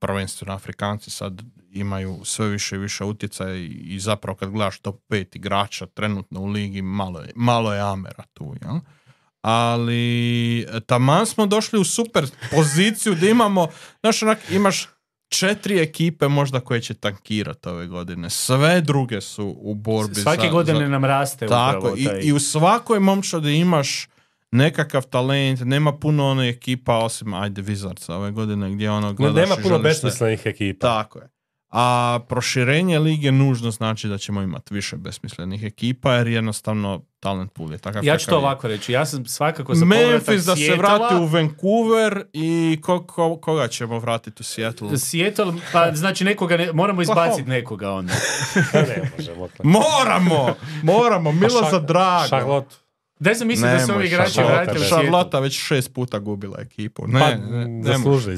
prvenstveno 0.01 0.53
Afrikanci 0.53 1.11
sad 1.11 1.43
imaju 1.71 2.21
sve 2.25 2.49
više 2.49 2.77
i 2.77 2.81
više 2.81 3.05
utjecaja 3.05 3.57
i- 3.57 3.67
i 3.67 4.01
zapravo 4.01 4.37
kad 4.37 4.51
gledaš 4.51 4.79
top 4.79 5.01
5 5.09 5.37
igrača 5.37 5.87
trenutno 5.87 6.41
u 6.41 6.47
ligi, 6.47 6.83
malo 6.83 7.21
je, 7.21 7.33
malo 7.37 7.75
je 7.75 7.81
Amera 7.83 8.25
tu, 8.35 8.55
jel? 8.63 8.75
Ali 9.43 10.05
taman 10.87 11.27
smo 11.27 11.47
došli 11.47 11.79
u 11.79 11.85
super 11.85 12.25
poziciju 12.51 13.15
da 13.15 13.29
imamo, 13.29 13.69
znaš 14.01 14.23
onak, 14.23 14.39
imaš 14.51 14.89
četiri 15.31 15.79
ekipe 15.79 16.29
možda 16.29 16.61
koje 16.61 16.83
će 16.83 16.95
tankirati 16.95 17.69
ove 17.69 17.87
godine. 17.87 18.31
Sve 18.31 18.81
druge 18.81 19.21
su 19.21 19.57
u 19.57 19.75
borbi 19.75 20.15
Svake 20.15 20.41
za- 20.41 20.49
godine 20.49 20.79
za- 20.79 20.89
nam 20.89 21.05
raste 21.05 21.47
tako, 21.47 21.79
upravo 21.79 21.97
i, 21.97 22.05
taj... 22.05 22.21
i 22.21 22.33
u 22.33 22.41
svakoj 22.41 23.01
momčadi 23.01 23.55
imaš 23.55 24.09
nekakav 24.53 25.03
talent, 25.03 25.61
nema 25.61 25.93
puno 25.93 26.27
one 26.27 26.49
ekipa 26.49 26.97
osim 26.97 27.35
ajde 27.35 27.63
Wizardsa 27.63 28.13
ove 28.13 28.31
godine 28.31 28.71
gdje 28.71 28.91
ono 28.91 29.13
gledaš 29.13 29.37
nema 29.41 29.55
i 29.55 29.63
puno 29.63 29.77
se- 29.77 29.83
besmislenih 29.83 30.41
ekipa. 30.45 30.87
Tako 30.89 31.19
je. 31.19 31.29
A 31.69 32.19
proširenje 32.29 32.99
lige 32.99 33.33
nužno 33.33 33.71
znači 33.71 34.09
da 34.09 34.19
ćemo 34.19 34.43
imati 34.43 34.75
više 34.75 34.97
besmislenih 34.97 35.63
ekipa 35.65 36.13
jer 36.13 36.27
jednostavno 36.29 37.03
talent 37.21 37.53
pool 37.53 37.73
je 37.73 37.79
takav 37.79 38.05
Ja 38.05 38.17
ću 38.17 38.27
to 38.27 38.33
je. 38.33 38.39
ovako 38.39 38.69
reći, 38.69 38.93
ja 38.93 39.07
sam 39.07 39.27
svakako 39.27 39.75
za 39.75 39.85
Memphis 39.85 40.45
da 40.45 40.57
se 40.57 40.63
Seattle-a. 40.63 40.97
vrati 40.97 41.15
u 41.15 41.27
Vancouver 41.27 42.25
i 42.33 42.79
ko, 42.83 43.01
ko- 43.01 43.37
koga 43.37 43.69
ćemo 43.69 43.99
vratiti 43.99 44.41
u 44.41 44.45
Seattle? 44.45 44.99
Seattle, 44.99 45.45
pa 45.73 45.93
znači 45.95 46.25
nekoga, 46.25 46.57
ne, 46.57 46.73
moramo 46.73 47.03
izbaciti 47.03 47.23
Oklahoma. 47.33 47.49
nekoga 47.49 47.91
onda. 47.91 48.13
ne 48.89 49.11
možemo. 49.17 49.49
Moramo! 49.63 50.55
Moramo! 50.83 51.33
Milo 51.33 51.61
Pa 51.63 51.71
za 51.71 51.77
Šar- 51.79 51.87
drago! 51.87 52.65
Charlotte. 53.21 53.31
Da 53.31 53.35
sam 53.35 53.49
mislim 53.49 53.71
da 53.71 53.79
se 53.79 53.93
ovi 53.93 54.07
igrači 54.07 54.41
vratili 54.41 54.79
u 54.79 54.81
ne. 54.81 54.87
Charlotte 54.87 55.41
već 55.41 55.59
šest 55.59 55.95
puta 55.95 56.19
gubila 56.19 56.57
ekipu. 56.61 57.07
Ne, 57.07 57.21
Pa, 57.21 57.31
ne, 57.47 57.67
ne 57.67 57.91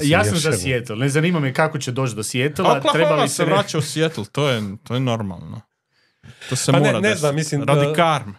Ja 0.03 0.25
sam 0.25 0.37
za. 0.37 0.53
Seattle, 0.53 0.97
ne 0.97 1.09
zanima 1.09 1.41
me 1.41 1.55
kako 1.55 1.79
će 1.79 1.93
doći 1.93 2.15
do 2.15 2.23
Seattle, 2.23 2.65
Oklahoma 2.67 2.93
trebali 2.95 3.29
se 3.29 3.35
se... 3.35 3.45
vraća 3.45 3.79
u 3.79 3.83
Seattle, 3.83 4.25
to 4.33 4.49
je, 4.49 4.63
to 4.85 4.95
je 4.95 5.01
normalno. 5.01 5.61
To 6.49 6.57
se 6.57 6.73
Pa 6.73 6.79
ne- 6.79 6.87
mora 6.87 7.01
ne 7.01 7.15
znam, 7.15 7.35
mislim, 7.35 7.63
Radi 7.63 7.87
da- 7.87 7.93
karme. 7.95 8.35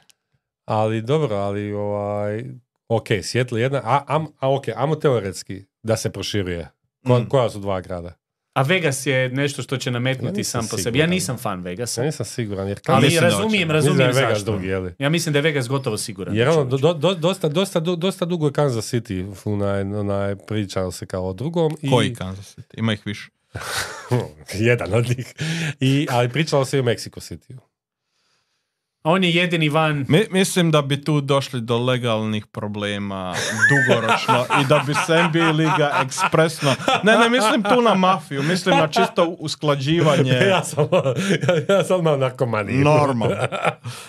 Ali 0.65 1.01
dobro, 1.01 1.35
ali 1.35 1.73
ovaj, 1.73 2.43
ok, 2.87 3.07
Seattle 3.23 3.61
jedna, 3.61 3.81
a, 3.83 4.03
am, 4.07 4.27
a 4.39 4.53
ok, 4.53 4.63
amo 4.75 4.95
teoretski 4.95 5.65
da 5.83 5.97
se 5.97 6.09
proširuje. 6.11 6.69
Ko, 7.07 7.19
Mm. 7.19 7.25
Koja 7.25 7.49
su 7.49 7.59
dva 7.59 7.81
grada? 7.81 8.13
A 8.53 8.61
Vegas 8.61 9.05
je 9.05 9.29
nešto 9.29 9.61
što 9.61 9.77
će 9.77 9.89
Ja 9.89 9.91
nametnuti 9.91 10.37
nisam 10.37 10.61
sam 10.61 10.77
po 10.77 10.83
sebi. 10.83 10.99
Ja 10.99 11.07
nisam 11.07 11.37
fan 11.37 11.61
Vegasa. 11.61 12.01
Ja 12.01 12.05
nisam 12.05 12.25
siguran, 12.25 12.67
jer 12.67 12.79
Ali 12.85 13.05
Mislim 13.05 13.21
da 13.21 13.27
razumijem. 13.29 13.49
Mislim 13.51 13.71
razumijem 13.71 14.11
Vegas 14.13 14.37
zašto. 14.37 14.51
drugi, 14.51 14.67
je? 14.67 14.95
Ja 14.99 15.09
mislim 15.09 15.33
da 15.33 15.39
je 15.39 15.43
Vegas 15.43 15.67
gotovo 15.67 15.97
siguran. 15.97 16.35
Jer 16.35 16.49
ono, 16.49 16.63
do, 16.63 16.93
do, 16.93 17.13
dosta, 17.13 17.49
dosta, 17.49 17.79
dosta 17.79 18.25
dugo 18.25 18.47
je 18.47 18.53
Kansas 18.53 18.93
City 18.93 19.35
onaj, 19.45 19.81
onaj, 19.81 20.35
pričao 20.35 20.91
se 20.91 21.05
kao 21.05 21.29
o 21.29 21.33
drugom. 21.33 21.77
I, 21.81 21.89
Koji 21.89 22.13
Kansas 22.13 22.57
City? 22.57 22.79
Ima 22.79 22.93
ih 22.93 23.01
više. 23.05 23.29
jedan 24.69 24.93
od 24.93 25.07
njih. 25.07 25.33
I, 25.79 26.07
ali 26.09 26.29
pričalo 26.29 26.65
se 26.65 26.77
i 26.77 26.79
o 26.79 26.83
Mexico 26.83 27.33
City. 27.33 27.57
On 29.05 29.23
je 29.23 29.31
jedini 29.31 29.69
van... 29.69 30.05
Mi, 30.07 30.25
mislim 30.31 30.71
da 30.71 30.81
bi 30.81 31.03
tu 31.03 31.21
došli 31.21 31.61
do 31.61 31.77
legalnih 31.79 32.45
problema 32.47 33.33
dugoročno 33.69 34.45
i 34.61 34.65
da 34.65 34.79
bi 34.79 34.93
se 34.95 35.23
NBA 35.23 35.51
liga 35.51 35.91
ekspresno... 36.01 36.71
Ne, 37.03 37.17
ne, 37.17 37.29
mislim 37.31 37.63
tu 37.65 37.81
na 37.81 37.93
mafiju, 37.95 38.43
mislim 38.43 38.77
na 38.77 38.87
čisto 38.87 39.25
usklađivanje. 39.29 40.31
ja 40.31 40.63
sam, 40.63 40.87
ja, 41.67 41.75
ja 41.75 41.83
sam 41.83 41.99
imao 41.99 42.17
narkomaniju. 42.17 42.79
Normalno. 42.79 43.35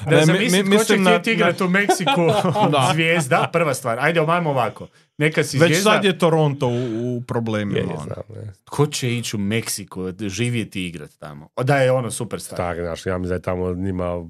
Da 0.07 0.17
Ne, 0.17 0.27
mi- 0.29 0.33
mi- 0.33 0.49
ko 0.51 0.57
će 0.57 0.63
mislim 0.65 1.03
na- 1.03 1.21
igrati 1.27 1.65
u 1.65 1.69
Meksiku 1.69 2.27
Da. 2.73 2.89
zvijezda, 2.93 3.49
prva 3.53 3.75
stvar. 3.75 3.99
Ajde, 4.01 4.21
omajmo 4.21 4.51
ovako. 4.51 4.89
Neka 5.19 5.45
si 5.45 5.59
Već 5.59 5.69
zvijezda, 5.69 5.91
sad 5.91 6.05
je 6.05 6.19
Toronto 6.19 6.67
u, 6.69 7.17
u 7.17 7.23
problemima. 7.23 7.79
Je, 7.79 7.85
ono. 7.85 8.05
znam, 8.05 8.53
ko 8.65 8.87
će 8.87 9.17
ići 9.17 9.37
u 9.37 9.39
Meksiku, 9.39 10.13
živjeti 10.21 10.83
i 10.83 10.87
igrati 10.87 11.19
tamo? 11.19 11.49
O, 11.57 11.65
Da 11.65 11.77
je 11.77 11.93
ono 11.93 12.11
superstar. 12.11 12.57
Tak, 12.57 12.79
znaš, 12.79 13.07
ja 13.07 13.19
mislim 13.19 13.29
da 13.29 13.35
je 13.35 13.43
tamo 13.43 13.75
njima 13.75 14.29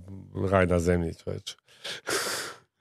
raj 0.50 0.66
na 0.66 0.78
zemlji, 0.78 1.14
čovječ. 1.24 1.56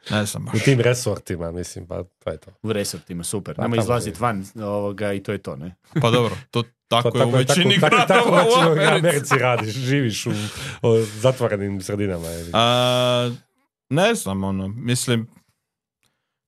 Ne 0.09 0.25
znam 0.25 0.43
U 0.43 0.51
baš. 0.53 0.63
tim 0.63 0.79
resortima, 0.79 1.51
mislim, 1.51 1.87
pa 1.87 2.03
to 2.03 2.29
je 2.29 2.37
to. 2.37 2.51
U 2.63 2.73
resortima, 2.73 3.23
super. 3.23 3.55
Pa 3.55 3.61
tamo 3.61 3.75
izlaziti 3.75 4.21
van 4.21 4.45
ovoga 4.63 5.13
i 5.13 5.23
to 5.23 5.31
je 5.31 5.37
to, 5.37 5.55
ne? 5.55 5.75
Pa 6.01 6.09
dobro, 6.09 6.37
to 6.51 6.63
tako 6.87 7.11
To 7.11 7.17
je 7.17 7.25
u 7.25 7.29
većini 7.29 7.79
tako, 7.79 7.95
tako, 7.95 8.07
tako 8.07 8.29
gradova 8.29 8.43
u 8.43 8.69
u 8.69 8.71
Americi. 8.71 9.07
Americi 9.07 9.37
radiš, 9.39 9.75
živiš 9.75 10.25
u 10.25 10.31
o, 10.81 10.99
zatvorenim 11.01 11.81
sredinama. 11.81 12.27
je. 12.27 12.49
A, 12.53 13.31
ne 13.89 14.15
znam, 14.15 14.43
ono, 14.43 14.67
mislim, 14.67 15.27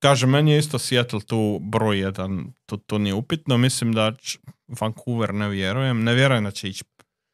kaže, 0.06 0.28
meni 0.28 0.52
je 0.52 0.60
isto 0.60 0.80
Seattle 0.80 1.20
tu 1.26 1.60
broj 1.62 2.00
jedan, 2.00 2.54
to, 2.66 2.78
to 2.78 2.98
nije 2.98 3.14
upitno, 3.14 3.58
mislim 3.58 3.94
da 3.94 4.14
će, 4.22 4.40
Vancouver 4.68 5.34
ne 5.34 5.50
vjerujem, 5.50 6.04
ne 6.04 6.14
vjerujem 6.14 6.44
da 6.44 6.52
će 6.52 6.70
ići 6.70 6.84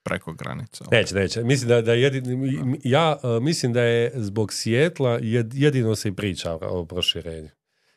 preko 0.03 0.33
granice. 0.33 0.83
Neće, 0.91 1.15
neće. 1.15 1.43
Mislim 1.43 1.69
da, 1.69 1.81
da 1.81 1.93
jedini, 1.93 2.79
ja 2.83 3.17
uh, 3.23 3.43
mislim 3.43 3.73
da 3.73 3.81
je 3.81 4.11
zbog 4.15 4.53
Sijetla 4.53 5.19
jed, 5.21 5.53
jedino 5.53 5.95
se 5.95 6.09
i 6.09 6.11
priča 6.11 6.53
o, 6.53 6.59
o 6.61 6.85
proširenju. 6.85 7.49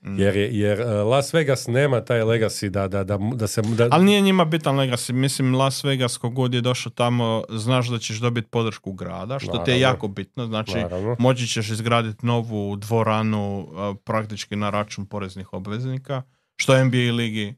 Mm. 0.07 0.19
Jer, 0.19 0.37
je, 0.37 0.59
jer 0.59 0.81
uh, 0.81 0.87
Las 1.11 1.35
Vegas 1.35 1.67
nema 1.67 2.01
taj 2.01 2.21
legacy 2.21 2.69
da, 2.69 2.89
da, 2.89 3.05
da, 3.05 3.19
da 3.35 3.47
se... 3.47 3.63
Da, 3.63 3.89
Ali 3.91 4.05
nije 4.05 4.21
njima 4.21 4.45
bitan 4.45 4.77
legacy, 4.77 5.13
mislim 5.13 5.55
Las 5.55 5.85
Vegas 5.85 6.17
kogod 6.17 6.55
je 6.55 6.61
došao 6.61 6.93
tamo, 6.93 7.45
znaš 7.49 7.89
da 7.89 7.99
ćeš 7.99 8.17
dobiti 8.17 8.49
podršku 8.49 8.93
grada, 8.93 9.39
što 9.39 9.59
ti 9.59 9.71
je 9.71 9.77
Naravno. 9.77 9.95
jako 9.95 10.09
bitno, 10.09 10.47
znači 10.47 10.75
Naravno. 10.75 11.17
moći 11.19 11.47
ćeš 11.47 11.71
izgraditi 11.71 12.27
novu 12.27 12.77
dvoranu 12.77 13.69
a, 13.77 13.95
praktički 14.05 14.57
na 14.57 14.71
račun 14.71 15.07
poreznih 15.07 15.53
obveznika, 15.53 16.23
što 16.57 16.75
je 16.75 16.85
NBA 16.85 17.13
ligi. 17.17 17.55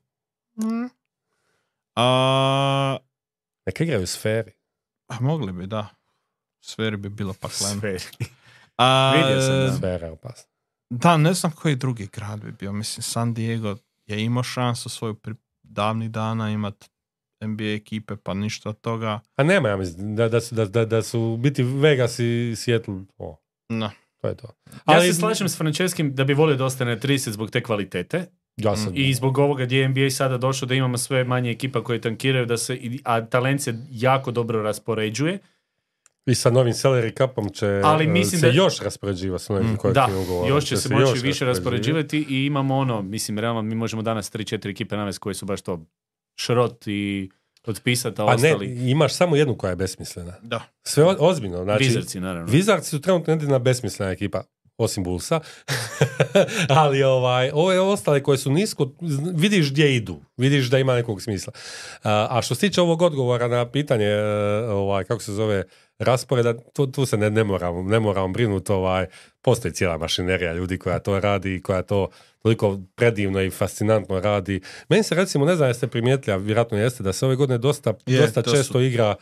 Mm. 0.56 0.86
A, 1.96 2.96
Neka 3.66 3.84
igraju 3.84 4.02
u 4.02 4.06
sferi. 4.06 4.52
a 5.08 5.14
mogli 5.20 5.52
bi, 5.52 5.66
da. 5.66 5.88
Sferi 6.60 6.96
bi 6.96 7.08
bilo 7.08 7.34
pakleno. 7.40 7.80
Sve. 7.80 7.96
A, 8.76 9.12
Vidio 9.16 9.40
sam, 9.42 9.54
da. 9.54 9.72
Sfera 9.72 10.06
je 10.06 10.12
opasna. 10.12 10.55
Da, 10.90 11.16
ne 11.16 11.34
znam 11.34 11.52
koji 11.52 11.76
drugi 11.76 12.08
grad 12.12 12.44
bi 12.44 12.52
bio. 12.52 12.72
Mislim, 12.72 13.02
San 13.02 13.34
Diego 13.34 13.76
je 14.06 14.24
imao 14.24 14.42
šansu 14.42 14.88
svoju 14.88 15.14
pri 15.14 15.34
davnih 15.62 16.10
dana 16.10 16.50
imat 16.50 16.84
NBA 17.44 17.64
ekipe, 17.64 18.16
pa 18.16 18.34
ništa 18.34 18.68
od 18.68 18.80
toga. 18.80 19.20
A 19.36 19.42
nema, 19.42 19.68
ja 19.68 19.76
mislim, 19.76 20.16
da, 20.16 20.28
da, 20.28 20.40
su, 20.40 20.54
da, 20.54 20.64
da, 20.64 20.84
da 20.84 21.02
su 21.02 21.36
biti 21.36 21.62
Vegas 21.62 22.18
i 22.18 22.54
Seattle, 22.56 23.00
o, 23.18 23.36
No. 23.68 23.90
to 24.20 24.28
je 24.28 24.36
to. 24.36 24.48
Ja 24.88 25.00
se 25.00 25.12
slažem 25.12 25.48
s 25.48 25.58
Franceskim 25.58 26.14
da 26.14 26.24
bi 26.24 26.34
volio 26.34 26.56
da 26.56 26.64
ostane 26.64 27.00
30 27.00 27.30
zbog 27.30 27.50
te 27.50 27.62
kvalitete 27.62 28.26
ja 28.56 28.76
sam, 28.76 28.92
i 28.94 29.14
zbog 29.14 29.38
ovoga 29.38 29.64
gdje 29.64 29.78
je 29.78 29.88
NBA 29.88 30.10
sada 30.10 30.38
došao 30.38 30.66
da 30.66 30.74
imamo 30.74 30.98
sve 30.98 31.24
manje 31.24 31.50
ekipa 31.50 31.84
koje 31.84 32.00
tankiraju, 32.00 32.46
da 32.46 32.56
se, 32.56 32.78
a 33.04 33.24
talent 33.24 33.62
se 33.62 33.74
jako 33.90 34.30
dobro 34.30 34.62
raspoređuje. 34.62 35.38
I 36.26 36.34
sa 36.34 36.50
novim 36.50 36.72
salary 36.74 37.18
capom 37.18 37.48
će 37.48 37.80
Ali 37.84 38.04
e, 38.04 38.08
mislim 38.08 38.40
se 38.40 38.46
da- 38.46 38.52
još 38.54 38.80
raspoređivati 38.80 39.44
s 39.44 39.48
novim 39.48 39.66
Mm, 39.66 39.72
Da, 39.72 39.76
kolektivnim 39.76 40.22
ugovorom. 40.22 40.48
još 40.48 40.64
će 40.64 40.76
se 40.76 40.88
moći 40.90 41.02
još 41.02 41.22
više 41.22 41.44
raspoređivati 41.44 42.18
i 42.20 42.46
imamo 42.46 42.76
ono, 42.76 43.02
mislim, 43.02 43.38
realno 43.38 43.62
mi 43.62 43.74
možemo 43.74 44.02
danas 44.02 44.30
3-4 44.30 44.70
ekipe 44.70 44.96
navesti 44.96 45.20
koje 45.20 45.34
su 45.34 45.46
baš 45.46 45.60
to 45.62 45.86
šrot 46.36 46.86
i 46.86 47.30
otpisati, 47.66 48.22
a 48.22 48.26
Pa 48.26 48.36
ne, 48.36 48.48
ostali 48.48 48.90
imaš 48.90 49.14
samo 49.14 49.36
jednu 49.36 49.56
koja 49.56 49.70
je 49.70 49.76
besmislena. 49.76 50.32
Da. 50.42 50.60
Sve 50.82 51.04
o- 51.04 51.16
ozbiljno. 51.20 51.64
Znači, 51.64 51.84
vizarci, 51.84 52.20
naravno. 52.20 52.48
Wizards 52.48 52.82
su 52.82 53.00
trenutno 53.00 53.32
jedina 53.32 53.58
besmislena 53.58 54.12
ekipa, 54.12 54.42
osim 54.78 55.04
Bullsa. 55.04 55.40
Ali 56.70 57.02
ovaj, 57.02 57.50
ove 57.54 57.80
ostale 57.80 58.22
koje 58.22 58.38
su 58.38 58.50
nisko, 58.50 58.92
vidiš 59.34 59.70
gdje 59.70 59.96
idu. 59.96 60.20
Vidiš 60.36 60.66
da 60.66 60.78
ima 60.78 60.94
nekog 60.94 61.22
smisla. 61.22 61.52
A, 62.02 62.26
a 62.30 62.42
što 62.42 62.54
se 62.54 62.60
tiče 62.60 62.80
ovog 62.80 63.02
odgovora 63.02 63.48
na 63.48 63.70
pitanje, 63.70 64.06
e, 64.06 64.22
ovaj, 64.62 65.04
kako 65.04 65.22
se 65.22 65.32
zove, 65.32 65.64
rasporeda, 65.98 66.54
tu, 66.66 66.86
tu 66.86 67.06
se 67.06 67.16
ne, 67.16 67.30
ne 67.30 67.44
moramo, 67.44 67.82
ne 67.82 68.00
moramo 68.00 68.28
brinuti, 68.28 68.72
ovaj, 68.72 69.06
postoji 69.42 69.74
cijela 69.74 69.98
mašinerija 69.98 70.52
ljudi 70.52 70.78
koja 70.78 70.98
to 70.98 71.20
radi 71.20 71.54
i 71.54 71.62
koja 71.62 71.82
to 71.82 72.08
toliko 72.38 72.78
predivno 72.94 73.42
i 73.42 73.50
fascinantno 73.50 74.20
radi. 74.20 74.60
Meni 74.88 75.02
se 75.02 75.14
recimo, 75.14 75.44
ne 75.44 75.56
znam 75.56 75.68
jeste 75.68 75.86
primijetili, 75.86 76.34
a 76.34 76.38
vjerojatno 76.38 76.78
jeste, 76.78 77.02
da 77.02 77.12
se 77.12 77.26
ove 77.26 77.36
godine 77.36 77.58
dosta, 77.58 77.94
Je, 78.06 78.20
dosta 78.20 78.42
to 78.42 78.50
su- 78.50 78.56
često 78.56 78.80
igra 78.80 79.14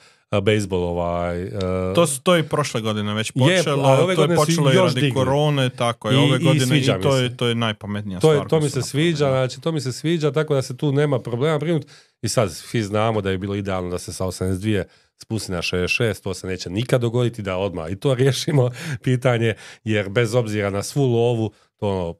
bejsbol 0.42 0.82
ovaj, 0.84 1.42
e, 1.42 1.50
To, 1.94 2.06
su- 2.06 2.22
to 2.22 2.34
je 2.34 2.40
i 2.40 2.44
prošle 2.44 2.80
godine 2.80 3.14
već 3.14 3.32
Je, 3.34 3.56
počelo, 3.58 3.82
ali 3.84 4.02
ove 4.02 4.14
to 4.14 4.22
je 4.22 4.26
godine 4.26 4.36
su 4.36 4.46
počelo 4.46 4.72
i 4.72 4.76
radi 4.76 4.94
digli. 4.94 5.10
korone, 5.12 5.70
tako 5.70 6.10
je, 6.10 6.14
I- 6.14 6.18
ove 6.20 6.36
i 6.36 6.44
godine 6.44 6.78
i, 6.78 6.80
mi 6.80 7.02
to, 7.02 7.16
je, 7.16 7.36
to 7.36 7.46
je 7.46 7.54
najpametnija 7.54 8.18
To, 8.18 8.26
stvar. 8.26 8.36
je, 8.36 8.40
to 8.40 8.48
koju 8.48 8.60
mi 8.60 8.70
se 8.70 8.82
sviđa, 8.82 9.28
znači 9.28 9.60
to 9.60 9.72
mi 9.72 9.80
se 9.80 9.92
sviđa, 9.92 10.32
tako 10.32 10.54
da 10.54 10.62
se 10.62 10.76
tu 10.76 10.92
nema 10.92 11.18
problema 11.18 11.58
brinuti. 11.58 11.86
I 12.22 12.28
sad 12.28 12.52
svi 12.52 12.82
znamo 12.82 13.20
da 13.20 13.30
je 13.30 13.38
bilo 13.38 13.54
idealno 13.54 13.90
da 13.90 13.98
se 13.98 14.12
sa 14.12 14.24
82 14.24 14.84
spusti 15.16 15.52
na 15.52 15.58
66, 15.58 16.22
to 16.22 16.34
se 16.34 16.46
neće 16.46 16.70
nikad 16.70 17.00
dogoditi, 17.00 17.42
da 17.42 17.56
odmah 17.56 17.92
i 17.92 17.96
to 17.96 18.14
riješimo 18.14 18.70
pitanje, 19.04 19.54
jer 19.84 20.08
bez 20.08 20.34
obzira 20.34 20.70
na 20.70 20.82
svu 20.82 21.02
lovu, 21.02 21.52
to 21.76 21.88
ono, 21.88 22.14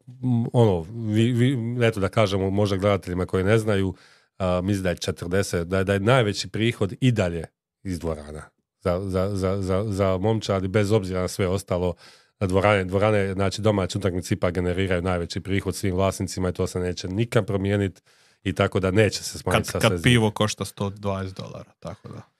ono 0.53 0.87
vi, 0.91 1.33
vi, 1.33 1.59
eto 1.87 2.01
da 2.01 2.09
kažemo 2.09 2.51
možda 2.51 2.77
gledateljima 2.77 3.27
koji 3.27 3.45
ne 3.45 3.59
znaju, 3.59 3.95
a, 4.39 4.61
mislim 4.61 4.83
da 4.83 4.91
je 4.91 4.97
40, 4.97 5.65
da 5.65 5.79
je, 5.79 5.85
da 5.85 5.93
je 5.93 6.01
najveći 6.01 6.49
prihod 6.49 6.95
i 7.01 7.13
dalje 7.13 7.45
iz 7.83 7.99
dvorana 7.99 8.55
za, 8.85 9.01
za, 9.11 9.31
za, 9.37 9.63
za, 9.63 9.85
za 9.89 10.19
momčadi, 10.19 10.69
bez 10.69 10.93
obzira 10.93 11.21
na 11.21 11.29
sve 11.29 11.49
ostalo, 11.49 11.95
na 12.41 12.47
dvorane, 12.47 12.85
dvorane, 12.85 13.33
znači 13.33 13.63
domaće 13.63 13.99
utakmice 13.99 14.35
ipak 14.35 14.55
generiraju 14.55 15.03
najveći 15.03 15.41
prihod 15.41 15.77
svim 15.77 15.95
vlasnicima 15.95 16.49
i 16.49 16.53
to 16.53 16.67
se 16.67 16.81
neće 16.81 17.09
nikad 17.09 17.47
promijeniti 17.47 18.01
i 18.43 18.53
tako 18.53 18.81
da 18.81 18.91
neće 18.91 19.23
se 19.23 19.39
smanjiti 19.39 19.73
Kad, 19.73 19.83
sa 19.83 19.89
kad 19.89 20.03
pivo 20.03 20.31
košta 20.31 20.65
120 20.65 21.35
dolara, 21.35 21.73
tako 21.81 22.09
da. 22.09 22.34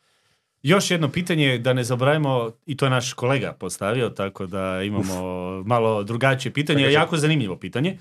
Još 0.65 0.91
jedno 0.91 1.09
pitanje, 1.09 1.59
da 1.59 1.73
ne 1.73 1.85
zaboravimo, 1.85 2.51
i 2.67 2.77
to 2.77 2.87
je 2.87 2.91
naš 2.91 3.13
kolega 3.13 3.53
postavio, 3.53 4.09
tako 4.09 4.47
da 4.47 4.83
imamo 4.83 5.23
malo 5.67 6.03
drugačije 6.03 6.53
pitanje, 6.53 6.79
Čekaj, 6.79 6.93
jako 6.93 7.17
zanimljivo 7.17 7.57
pitanje. 7.57 7.99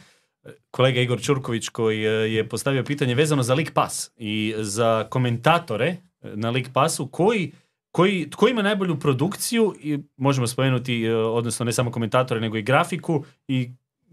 Kolega 0.72 1.01
Igor 1.01 1.22
Čurković 1.22 1.70
koji 1.70 2.05
e, 2.05 2.09
je 2.09 2.49
postavio 2.49 2.84
pitanje 2.84 3.16
vezano 3.16 3.43
za 3.43 3.53
League 3.53 3.74
Pass 3.74 4.11
i 4.18 4.53
za 4.57 5.07
komentatore 5.09 5.88
e, 5.88 5.97
na 6.22 6.49
League 6.49 6.72
Passu 6.74 7.07
koji 7.07 7.51
koji, 7.91 8.30
tko 8.30 8.47
ima 8.47 8.61
najbolju 8.61 8.99
produkciju 8.99 9.76
i 9.80 9.99
možemo 10.18 10.47
spomenuti, 10.47 11.03
e, 11.03 11.16
odnosno 11.16 11.66
ne 11.66 11.74
samo 11.74 11.91
komentatore, 11.91 12.41
nego 12.41 12.57
i 12.57 12.61
grafiku 12.61 13.26
i 13.47 13.72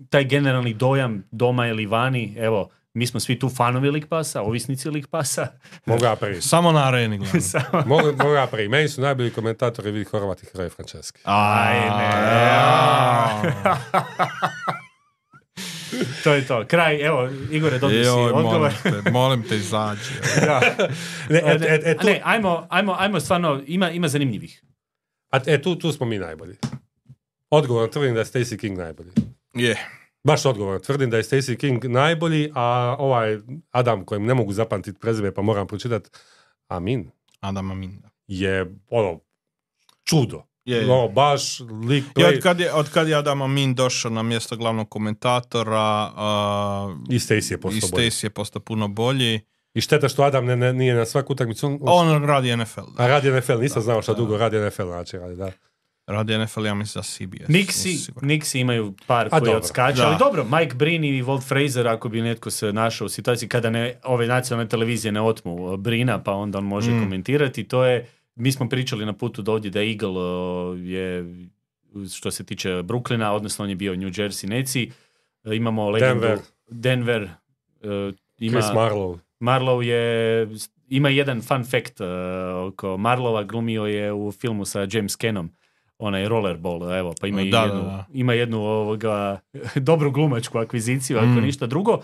taj 0.08 0.24
generalni 0.24 0.74
dojam 0.74 1.24
doma 1.30 1.66
ili 1.66 1.86
vani, 1.86 2.34
evo, 2.38 2.68
mi 2.94 3.06
smo 3.06 3.20
svi 3.20 3.38
tu 3.38 3.48
fanovi 3.48 3.90
League 3.90 4.08
Passa, 4.08 4.42
ovisnici 4.42 4.88
League 4.88 5.08
Passa. 5.10 5.46
Mogu 5.86 6.04
ja 6.04 6.16
prvi. 6.16 6.42
Samo 6.42 6.72
na 6.72 6.84
areni 6.84 7.18
gledam. 7.18 7.40
Samo- 7.52 7.86
Mogu, 7.86 8.12
mogu 8.14 8.32
ja 8.32 8.46
prvi. 8.46 8.68
Meni 8.68 8.88
su 8.88 9.00
najbolji 9.00 9.30
komentatori 9.30 9.90
vidi 9.90 10.04
Horvat 10.04 10.42
i 10.42 10.46
Hroj 10.46 10.68
Franceski. 10.68 11.20
Ajme. 11.24 12.10
to 16.24 16.32
je 16.32 16.46
to. 16.46 16.64
Kraj, 16.66 17.00
evo, 17.00 17.28
Igore, 17.50 17.78
dobio 17.78 18.02
si 18.04 18.08
Joj, 18.08 18.16
molim 18.32 18.36
odgovor. 18.36 18.72
te, 18.82 19.10
molim 19.10 19.42
te 19.42 19.56
izađi. 19.56 20.10
Da. 20.40 20.60
Ne, 21.28 21.38
e, 21.38 21.58
e, 21.62 21.80
e, 21.84 21.96
tu, 21.96 22.06
ne, 22.06 22.20
ajmo, 22.24 22.66
ajmo, 22.70 22.96
ajmo 22.98 23.20
stvarno, 23.20 23.62
ima, 23.66 23.90
ima 23.90 24.08
zanimljivih. 24.08 24.62
a, 25.30 25.38
e, 25.46 25.62
tu, 25.62 25.76
tu 25.76 25.92
smo 25.92 26.06
mi 26.06 26.18
najbolji. 26.18 26.54
Odgovorno 27.50 27.88
tvrdim 27.88 28.14
da 28.14 28.20
je 28.20 28.26
Stacey 28.26 28.56
King 28.56 28.78
najbolji. 28.78 29.10
Je. 29.54 29.76
Baš 30.24 30.46
odgovorno 30.46 30.78
tvrdim 30.78 31.10
da 31.10 31.16
je 31.16 31.22
Stacey 31.22 31.56
King 31.56 31.84
najbolji, 31.84 32.52
a 32.54 32.96
ovaj 32.98 33.38
Adam 33.70 34.04
kojem 34.04 34.24
ne 34.26 34.34
mogu 34.34 34.52
zapamtiti 34.52 34.98
prezime 35.00 35.34
pa 35.34 35.42
moram 35.42 35.66
pročitati 35.66 36.10
Amin 36.68 37.10
Adam 37.40 37.70
Amin. 37.70 38.02
je 38.26 38.74
ono 38.90 39.20
čudo. 40.04 40.42
Je, 40.64 40.76
je. 40.76 40.86
No, 40.86 41.08
baš 41.08 41.60
lik 41.60 42.04
I 42.04 42.20
play 42.20 42.36
od 42.36 42.42
kad 42.42 42.60
je, 42.60 42.72
od 42.72 42.88
kad 42.90 43.08
je 43.08 43.14
Adam 43.14 43.42
Amin 43.42 43.74
došao 43.74 44.10
na 44.10 44.22
mjesto 44.22 44.56
glavnog 44.56 44.88
komentatora, 44.90 46.10
uh, 46.14 47.14
i 47.14 47.18
Stacey 47.18 47.52
je 47.52 47.54
i 47.54 47.60
postao 47.60 47.88
bolji. 47.90 48.10
Stacey 48.10 48.24
je 48.24 48.30
postao 48.30 48.62
puno 48.62 48.88
bolji. 48.88 49.40
I 49.74 49.80
šteta 49.80 50.08
što 50.08 50.22
Adam 50.22 50.44
ne, 50.46 50.56
ne- 50.56 50.72
nije 50.72 50.94
na 50.94 51.06
svaku 51.06 51.32
utakmicu. 51.32 51.66
On, 51.66 51.78
On 51.82 52.24
radi 52.24 52.56
NFL. 52.56 52.80
Da. 52.96 53.02
a 53.02 53.06
radi 53.06 53.30
NFL, 53.30 53.58
nisam 53.60 53.80
Da, 53.80 53.84
znao 53.84 54.02
šta 54.02 54.12
da. 54.12 54.18
dugo 54.18 54.36
radi 54.38 54.58
NFL, 54.58 54.86
znači 54.86 55.18
radi, 55.18 55.36
da. 55.36 55.52
Radi 56.10 56.38
NFL, 56.38 56.66
ja 56.66 56.74
mislim 56.74 57.02
za 57.02 57.08
CBS. 57.08 57.48
Nixi. 57.48 58.12
Nixi 58.22 58.58
imaju 58.60 58.94
par 59.06 59.26
A 59.26 59.30
koji 59.30 59.40
dobro, 59.40 59.56
odskaču, 59.58 59.96
da. 59.96 60.06
ali 60.08 60.16
dobro, 60.18 60.44
Mike 60.44 60.74
Breen 60.74 61.04
i 61.04 61.22
Walt 61.22 61.48
Fraser, 61.48 61.88
ako 61.88 62.08
bi 62.08 62.22
netko 62.22 62.50
se 62.50 62.72
našao 62.72 63.06
u 63.06 63.08
situaciji 63.08 63.48
kada 63.48 63.70
ne, 63.70 63.94
ove 64.04 64.26
nacionalne 64.26 64.68
televizije 64.68 65.12
ne 65.12 65.20
otmu 65.20 65.54
uh, 65.54 65.76
Brina, 65.76 66.22
pa 66.22 66.32
onda 66.32 66.58
on 66.58 66.64
može 66.64 66.90
Mm. 66.90 67.02
komentirati, 67.02 67.64
to 67.64 67.84
je, 67.84 68.06
mi 68.34 68.52
smo 68.52 68.68
pričali 68.68 69.06
na 69.06 69.12
putu 69.12 69.42
do 69.42 69.52
ovdje 69.52 69.70
da 69.70 69.84
Eagle 69.84 70.08
uh, 70.08 70.78
je, 70.80 71.34
što 72.14 72.30
se 72.30 72.44
tiče 72.44 72.68
Brooklyna, 72.68 73.30
odnosno 73.30 73.62
on 73.62 73.68
je 73.68 73.76
bio 73.76 73.92
u 73.92 73.96
New 73.96 74.08
Jersey 74.10 74.48
Neci, 74.48 74.90
Uh, 75.44 75.56
imamo 75.56 75.90
legendu 75.90 76.20
Denver. 76.20 76.38
Denver, 76.68 77.22
uh, 77.22 78.14
ima, 78.38 78.60
Chris 78.60 78.70
Marlowe. 78.74 79.18
Marlow 79.40 79.80
je, 79.82 80.48
ima 80.88 81.08
jedan 81.08 81.42
fun 81.42 81.64
fact 81.64 82.00
uh, 82.00 82.06
oko 82.72 82.96
Marlova, 82.96 83.42
glumio 83.44 83.84
je 83.86 84.12
u 84.12 84.32
filmu 84.32 84.64
sa 84.64 84.86
James 84.92 85.16
Canom, 85.16 85.50
onaj 86.00 86.28
rollerball, 86.28 86.92
evo, 86.94 87.14
pa 87.20 87.26
ima, 87.26 87.42
Da, 87.42 87.50
da, 87.50 87.62
jednu, 87.62 87.80
da. 87.82 88.04
ima 88.12 88.32
jednu 88.32 88.58
ovoga, 88.58 89.40
dobru 89.88 90.10
glumačku 90.10 90.58
akviziciju, 90.58 91.18
ako 91.18 91.26
Mm. 91.26 91.40
ništa 91.42 91.66
drugo. 91.66 91.98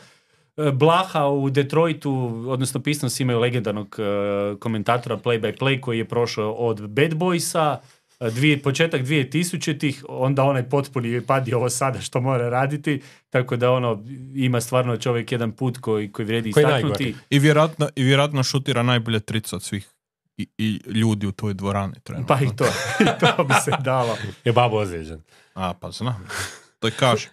E, 0.57 0.70
Blaha 0.72 1.26
u 1.26 1.51
Detroitu, 1.51 2.12
odnosno 2.49 2.80
Pistons 2.82 3.20
imaju 3.20 3.38
legendarnog 3.40 3.97
e, 3.99 4.03
komentatora 4.59 5.16
play 5.16 5.40
by 5.40 5.59
play 5.59 5.80
koji 5.80 5.99
je 5.99 6.05
prošao 6.05 6.53
od 6.53 6.88
Bad 6.88 7.11
Boysa, 7.14 7.76
e, 8.20 8.30
dvije, 8.30 8.62
početak 8.62 9.03
2000-ih, 9.03 10.05
onda 10.09 10.44
onaj 10.44 10.68
potpuni 10.68 11.20
padi 11.20 11.55
ovo 11.55 11.70
sada 11.70 12.01
što 12.01 12.20
mora 12.20 12.49
raditi, 12.49 13.01
tako 13.30 13.57
da 13.57 13.72
ono, 13.72 14.05
ima 14.34 14.61
stvarno 14.61 14.97
čovjek 14.97 15.32
jedan 15.32 15.53
put 15.53 15.78
koji, 15.78 16.12
koji 16.12 16.26
vrijedi 16.26 16.53
Koji 16.53 16.62
istaknuti. 16.64 17.14
I 17.30 17.38
vjerojatno, 17.38 17.88
I 17.97 18.03
vjerojatno 18.03 18.42
šutira 18.42 18.82
najbolje 18.82 19.20
trice 19.20 19.57
od 19.57 19.62
svih 19.62 19.88
i, 20.39 20.49
i 20.59 20.80
ljudi 20.87 21.26
u 21.26 21.32
toj 21.32 21.55
dvorani 21.55 21.95
trenutno. 22.05 22.37
Pa 22.37 22.43
i 22.45 22.57
to, 22.57 22.64
i 23.05 23.07
to 23.20 23.45
bi 23.45 23.55
se 23.64 23.70
dalo. 23.80 24.16
Je 24.45 24.53
babo 24.53 24.76
ozlijeđen. 24.76 25.22
A, 25.55 25.74
pa 25.80 25.91
znam. 25.91 26.28
To 26.78 26.89
i 26.89 26.91
kažem. 26.91 27.30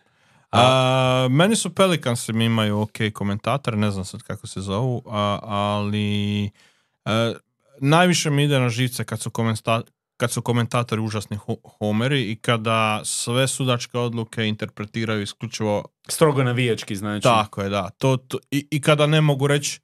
A, 0.52 1.28
meni 1.30 1.56
su 1.56 1.76
Pelicansi 1.76 2.34
mi 2.34 2.46
imaju 2.46 2.80
ok 2.80 2.98
komentatore, 3.14 3.78
ne 3.78 3.92
znam 3.92 4.06
sad 4.06 4.22
kako 4.24 4.48
se 4.48 4.62
zovu, 4.62 5.04
a, 5.08 5.40
ali 5.44 6.46
e, 6.46 7.34
najviše 7.80 8.30
mi 8.30 8.44
ide 8.44 8.60
na 8.60 8.70
živce 8.70 9.04
kad 9.04 9.20
su, 9.20 9.30
komenta- 9.30 9.82
kad 10.18 10.32
su 10.32 10.42
komentatori 10.42 11.02
užasni 11.02 11.38
ho- 11.38 11.58
homeri 11.80 12.32
i 12.32 12.36
kada 12.36 13.02
sve 13.04 13.48
sudačke 13.48 13.98
odluke 13.98 14.48
interpretiraju 14.48 15.22
isključivo 15.22 15.86
Strogo 16.08 16.44
navijački, 16.44 16.96
znači. 16.96 17.24
tako 17.24 17.62
je, 17.62 17.70
da. 17.70 17.90
To, 17.90 18.18
to, 18.18 18.38
i, 18.52 18.68
I 18.72 18.82
kada 18.82 19.08
ne 19.08 19.22
mogu 19.22 19.48
reći 19.48 19.80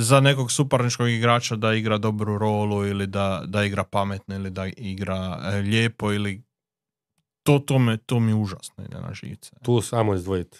za 0.00 0.20
nekog 0.20 0.52
suparničkog 0.52 1.08
igrača 1.08 1.56
da 1.56 1.74
igra 1.74 1.98
dobru 1.98 2.38
rolu 2.38 2.86
ili 2.86 3.06
da, 3.06 3.42
da 3.46 3.64
igra 3.64 3.84
pametno 3.84 4.34
ili 4.34 4.50
da 4.50 4.66
igra 4.66 5.40
e, 5.52 5.56
lijepo 5.56 6.12
ili 6.12 6.42
to, 7.42 7.58
to, 7.58 7.78
me, 7.78 7.96
to 7.96 8.20
mi 8.20 8.34
užasno 8.34 8.84
ide 8.84 9.00
na 9.00 9.14
živce. 9.14 9.50
Tu 9.62 9.80
samo 9.80 10.14
izdvojiti. 10.14 10.58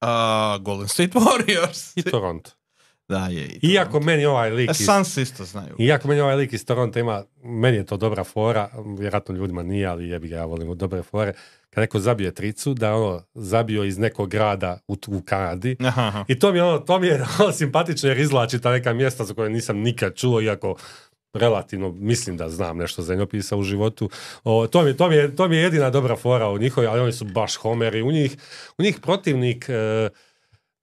A, 0.00 0.58
Golden 0.60 0.88
State 0.88 1.12
Warriors. 1.12 1.92
I 1.96 2.02
Toronto. 2.02 2.50
Da, 3.12 3.26
je. 3.26 3.44
i. 3.44 3.58
Iako 3.62 4.00
meni 4.00 4.26
ovaj 4.26 4.50
lik 4.50 4.68
E, 4.68 4.72
iz, 4.72 4.86
Suns 4.86 5.16
isto 5.16 5.44
znaju. 5.44 5.74
iako 5.78 6.08
meni 6.08 6.20
ovaj 6.20 6.36
lik 6.36 6.52
iz 6.52 6.66
Toronto 6.66 6.98
ima, 6.98 7.24
meni 7.44 7.76
je 7.76 7.86
to 7.86 7.96
dobra 7.96 8.24
fora, 8.24 8.68
vjerojatno 8.98 9.34
ljudima 9.34 9.62
nije, 9.62 9.86
ali 9.86 10.08
jebi 10.08 10.28
ga, 10.28 10.36
ja 10.36 10.44
volim 10.44 10.76
dobre 10.76 11.02
fore. 11.02 11.32
Kad 11.70 11.82
neko 11.82 12.00
zabije 12.00 12.34
tricu, 12.34 12.74
da 12.74 12.86
je 12.86 12.92
ono 12.92 13.22
zabio 13.34 13.84
iz 13.84 13.98
nekog 13.98 14.30
grada 14.30 14.78
u, 14.88 14.96
u 15.06 15.22
Kanadi, 15.22 15.76
Aha, 15.80 16.02
aha. 16.02 16.24
I 16.28 16.38
to 16.38 16.52
mi 16.52 16.58
je 16.58 16.64
ono, 16.64 16.78
to 16.78 16.98
mi 16.98 17.06
je 17.06 17.24
ono 17.40 17.52
simpatično 17.52 18.08
jer 18.08 18.18
izvlači 18.18 18.60
ta 18.60 18.70
neka 18.70 18.92
mjesta 18.92 19.24
za 19.24 19.34
koje 19.34 19.50
nisam 19.50 19.78
nikad 19.78 20.14
čuo, 20.14 20.40
iako 20.40 20.74
relativno 21.34 21.92
mislim 21.92 22.36
da 22.36 22.48
znam 22.48 22.76
nešto 22.76 23.02
zemljopisa 23.02 23.56
u 23.56 23.62
životu. 23.62 24.10
O, 24.44 24.66
to, 24.66 24.82
mi, 24.82 24.96
to, 24.96 25.08
mi 25.08 25.14
je, 25.14 25.36
to 25.36 25.48
mi 25.48 25.56
je 25.56 25.62
jedina 25.62 25.90
dobra 25.90 26.16
fora 26.16 26.48
u 26.48 26.58
njihovoj, 26.58 26.86
ali 26.88 27.00
oni 27.00 27.12
su 27.12 27.24
baš 27.24 27.56
homeri. 27.56 28.02
U 28.02 28.12
njih, 28.12 28.36
u 28.78 28.82
njih 28.82 28.98
protivnik, 29.02 29.66
e, 29.68 30.08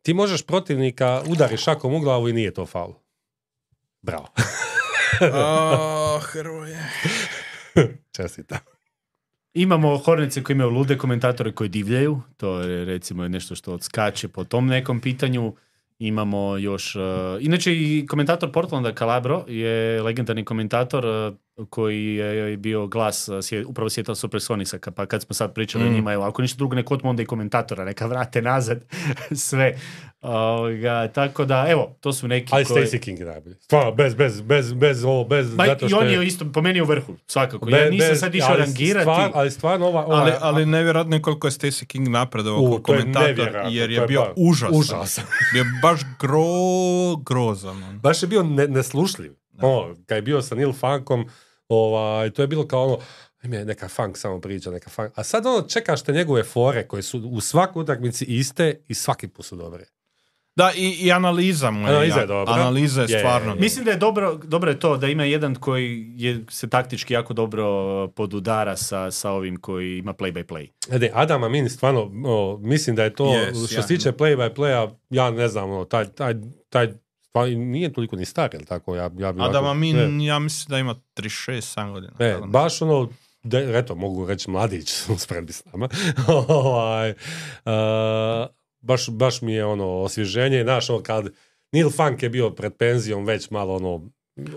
ti 0.01 0.13
možeš 0.13 0.45
protivnika 0.45 1.23
udari 1.27 1.57
šakom 1.57 1.93
u 1.93 1.99
glavu 1.99 2.29
i 2.29 2.33
nije 2.33 2.53
to 2.53 2.65
faul. 2.65 2.93
Bravo. 4.01 4.27
O, 5.33 6.19
Hrvoje. 6.19 6.89
Čestita. 8.11 8.59
Imamo 9.53 9.97
Hornice 9.97 10.43
koji 10.43 10.55
imaju 10.55 10.69
lude 10.69 10.97
komentatore 10.97 11.51
koji 11.51 11.69
divljaju, 11.69 12.21
to 12.37 12.61
je 12.61 12.85
recimo 12.85 13.27
nešto 13.27 13.55
što 13.55 13.73
odskače 13.73 14.27
po 14.27 14.43
tom 14.43 14.67
nekom 14.67 15.01
pitanju. 15.01 15.55
Imamo 15.99 16.57
još, 16.57 16.95
uh, 16.95 17.01
inače 17.39 17.73
i 17.73 18.05
komentator 18.09 18.51
Portlanda 18.51 18.93
Calabro 18.93 19.45
je 19.47 20.01
legendarni 20.01 20.45
komentator 20.45 21.05
uh, 21.05 21.35
koji 21.67 22.15
je 22.15 22.57
bio 22.57 22.87
glas 22.87 23.27
uh, 23.27 23.35
sje- 23.35 23.65
upravo 23.65 23.89
Seattle 23.89 24.15
Supersonicsa, 24.15 24.79
pa 24.95 25.05
kad 25.05 25.21
smo 25.21 25.33
sad 25.33 25.53
pričali 25.53 25.83
o 25.83 25.89
Mm. 25.89 25.93
njima, 25.93 26.13
evo, 26.13 26.23
ako 26.23 26.41
ništa 26.41 26.57
drugo 26.57 26.75
nek 26.75 26.91
otmu 26.91 27.09
onda 27.09 27.21
i 27.21 27.25
komentatora, 27.25 27.85
neka 27.85 28.05
vrate 28.05 28.41
nazad 28.41 28.85
sve. 29.47 29.77
Ovoga, 30.21 31.07
tako 31.07 31.45
da, 31.45 31.65
evo, 31.69 31.95
to 31.99 32.13
su 32.13 32.27
neki 32.27 32.49
Ali 32.51 32.65
koji... 32.65 32.85
Stacey 32.85 32.99
King 32.99 33.19
je 33.19 33.25
najbolji. 33.25 33.55
Stvarno, 33.55 33.91
bez, 33.91 34.15
bez, 34.15 34.41
bez, 34.41 34.73
bez 34.73 35.03
ovo, 35.03 35.23
bez, 35.23 35.53
Ma, 35.55 35.65
zato 35.65 35.85
I 35.85 35.89
što 35.89 35.97
on 35.97 36.09
je 36.09 36.27
isto 36.27 36.45
po 36.53 36.61
meni 36.61 36.81
u 36.81 36.85
vrhu, 36.85 37.15
svakako. 37.27 37.69
Ja 37.69 37.77
Be- 37.77 37.89
nisam 37.91 38.07
bez- 38.09 38.19
sad 38.19 38.35
išao 38.35 38.49
ali 38.49 38.59
rangirati. 38.59 39.03
stvar- 39.05 39.31
ali 39.33 39.51
stvarno 39.51 39.87
ova... 39.87 40.05
ova 40.05 40.15
Ali, 40.15 40.31
ali 40.39 40.65
nevjerojatno 40.65 41.15
je 41.15 41.21
koliko 41.21 41.47
je 41.47 41.51
Stacey 41.51 41.85
King 41.85 42.07
napredovao 42.07 42.61
U, 42.61 42.69
kao 42.71 42.79
to 42.79 42.93
je 42.93 42.99
komentator, 42.99 43.27
nevjerojatno, 43.27 43.71
jer 43.71 43.91
je 43.91 44.01
je 44.01 44.07
bio 44.07 44.21
baš 44.21 44.33
užasan. 44.37 44.77
užasan. 44.79 45.23
Bio 45.53 45.59
je 45.59 45.65
baš 45.81 46.01
gro, 46.19 46.43
grozan. 47.25 47.83
on. 47.83 47.99
baš 47.99 48.23
je 48.23 48.27
bio 48.27 48.43
ne, 48.43 48.67
neslušljiv. 48.67 49.33
Ono, 49.61 49.95
kad 50.05 50.15
je 50.15 50.21
bio 50.21 50.41
sa 50.41 50.55
Neil 50.55 50.73
Funkom, 50.73 51.25
ovaj, 51.69 52.29
to 52.29 52.41
je 52.41 52.47
bilo 52.47 52.67
kao 52.67 52.85
ono, 52.85 52.97
ajme, 53.43 53.65
neka 53.65 53.87
funk 53.87 54.17
samo 54.17 54.41
priča, 54.41 54.71
neka 54.71 54.89
funk. 54.89 55.11
A 55.15 55.23
sad 55.23 55.45
ono, 55.45 55.61
čekaš 55.61 56.03
te 56.03 56.13
njegove 56.13 56.43
fore 56.43 56.87
koje 56.87 57.03
su 57.03 57.19
u 57.19 57.41
svakoj 57.41 57.81
utakmici 57.81 58.25
iste 58.25 58.81
i 58.87 58.93
svaki 58.93 59.27
put 59.27 59.45
su 59.45 59.55
dobre. 59.55 59.85
Da, 60.59 60.71
i, 60.75 60.89
i 60.89 61.11
analiza 61.11 61.71
mu 61.71 61.79
je. 61.79 61.87
Analiza 61.87 62.19
je 62.19 62.27
dobra. 62.27 62.53
Analiza 62.53 63.01
je 63.01 63.05
Je, 63.05 63.13
je, 63.13 63.19
stvarno. 63.19 63.49
je. 63.49 63.59
Mislim 63.59 63.85
da 63.85 63.91
je 63.91 63.97
dobro, 63.97 64.35
dobro 64.35 64.71
je 64.71 64.79
to 64.79 64.97
da 64.97 65.07
ima 65.07 65.23
jedan 65.23 65.55
koji 65.55 66.13
je, 66.15 66.43
se 66.49 66.69
taktički 66.69 67.13
jako 67.13 67.33
dobro 67.33 67.65
podudara 68.07 68.77
sa, 68.77 69.11
sa 69.11 69.31
ovim 69.31 69.57
koji 69.57 69.97
ima 69.97 70.13
play 70.13 70.33
by 70.33 70.43
play. 70.45 70.67
E, 70.89 70.99
Ne, 70.99 71.11
Adam 71.13 71.43
Amin 71.43 71.69
stvarno, 71.69 72.11
o, 72.25 72.59
mislim 72.59 72.95
da 72.95 73.03
je 73.03 73.13
to, 73.13 73.23
Yes, 73.25 73.71
što 73.71 73.81
se 73.81 73.87
tiče 73.87 74.11
play 74.11 74.37
by 74.37 74.53
playa, 74.53 74.89
ja 75.09 75.31
ne 75.31 75.47
znam, 75.47 75.71
ono, 75.71 75.85
taj, 75.85 76.05
taj, 76.05 76.33
taj 76.69 76.87
stvar 77.21 77.49
nije 77.49 77.93
toliko 77.93 78.15
ni 78.15 78.25
star, 78.25 78.49
jel 78.53 78.63
tako? 78.63 78.95
Ja, 78.95 79.03
ja 79.03 79.09
bi 79.09 79.41
Adam 79.41 79.43
ovako- 79.55 79.67
Amin, 79.67 80.17
ne. 80.17 80.25
ja 80.25 80.39
mislim 80.39 80.69
da 80.69 80.77
ima 80.77 80.95
36, 81.15 81.61
7 81.75 81.91
godina. 81.91 82.13
E, 82.19 82.37
baš 82.45 82.81
ono, 82.81 83.09
de, 83.43 83.71
eto, 83.73 83.95
mogu 83.95 84.25
reći 84.27 84.51
mladić, 84.51 84.89
spremni 85.17 85.51
s 85.51 85.65
nama. 85.65 85.85
uh, 87.65 88.58
baš, 88.81 89.09
baš 89.09 89.41
mi 89.41 89.53
je 89.53 89.65
ono 89.65 89.87
osvježenje, 89.87 90.63
znaš, 90.63 90.89
ono, 90.89 91.03
kad 91.03 91.29
Neil 91.71 91.89
Funk 91.89 92.23
je 92.23 92.29
bio 92.29 92.49
pred 92.49 92.73
penzijom 92.77 93.25
već 93.25 93.49
malo 93.49 93.75
ono, 93.75 94.09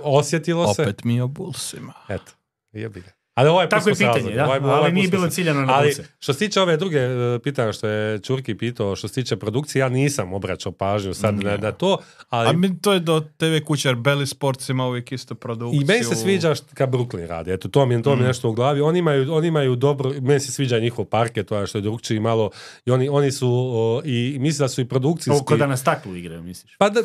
osjetilo 0.03 0.75
se. 0.75 0.83
Opet 0.83 1.05
mi 1.05 1.21
o 1.21 1.27
Bullsima. 1.29 1.93
Eto, 2.09 2.33
jebi 2.73 3.01
ga. 3.01 3.22
Ali 3.35 3.49
ovaj 3.49 3.69
Tako 3.69 3.89
je 3.89 3.95
pitanje, 3.95 4.09
razumjeli, 4.09 4.37
da? 4.37 4.45
ovaj- 4.47 4.59
ovaj 4.61 4.75
ali 4.75 4.93
nije 4.93 5.09
bilo 5.09 5.29
ciljano 5.29 5.61
na 5.63 5.73
Ali 5.73 5.95
što 6.19 6.33
se 6.33 6.39
tiče 6.39 6.61
ove 6.61 6.77
druge 6.77 6.99
e, 6.99 7.09
pitanja 7.39 7.73
što 7.73 7.89
je 7.89 8.19
Čurki 8.19 8.55
pitao, 8.55 8.97
što 8.97 9.09
se 9.09 9.15
tiče 9.15 9.37
produkcije, 9.37 9.81
ja 9.81 9.89
nisam 9.91 10.33
obraćao 10.33 10.73
pažnju 10.73 11.15
sad 11.15 11.35
na, 11.37 11.57
na 11.57 11.73
to, 11.73 11.97
ali 12.29 12.49
A 12.49 12.53
mi 12.53 12.81
to 12.81 12.93
je 12.93 13.01
do 13.01 13.21
TV 13.37 13.65
kuće, 13.65 13.89
jer 13.89 13.97
Belly 13.97 14.27
Sports 14.27 14.69
ima 14.69 14.87
uvijek 14.87 15.13
isto 15.13 15.35
produkciju. 15.35 15.83
I 15.83 15.87
meni 15.87 16.05
se 16.05 16.15
sviđa 16.17 16.55
kad 16.75 16.91
Brooklyn 16.91 17.27
radi. 17.27 17.53
Eto, 17.53 17.69
to 17.69 17.87
mi, 17.87 17.95
je- 17.95 18.03
to 18.03 18.11
mi 18.11 18.17
je 18.17 18.25
Mm. 18.25 18.27
nešto 18.27 18.49
u 18.49 18.53
glavi. 18.53 18.81
Oni 18.81 18.99
imaju, 18.99 19.35
oni 19.35 19.49
imaju 19.49 19.77
dobro, 19.77 20.13
meni 20.21 20.41
se 20.41 20.53
sviđa 20.53 20.79
njihov 20.79 21.05
parket, 21.05 21.49
to 21.49 21.57
je 21.57 21.67
što 21.67 21.79
je 21.79 21.83
drugčiji 21.83 22.21
malo. 22.21 22.51
I 22.87 22.91
oni, 22.91 23.09
oni 23.09 23.33
su, 23.33 23.49
o, 23.71 24.03
i 24.05 24.37
mislim 24.41 24.65
da 24.65 24.69
su 24.69 24.81
i 24.81 24.85
produkcijski... 24.85 25.45
Ovo 25.45 25.57
da 25.57 25.67
na 25.67 25.77
staklu 25.77 26.17
igraju, 26.17 26.43
misliš? 26.43 26.77
Pa 26.79 26.89
da, 26.89 27.01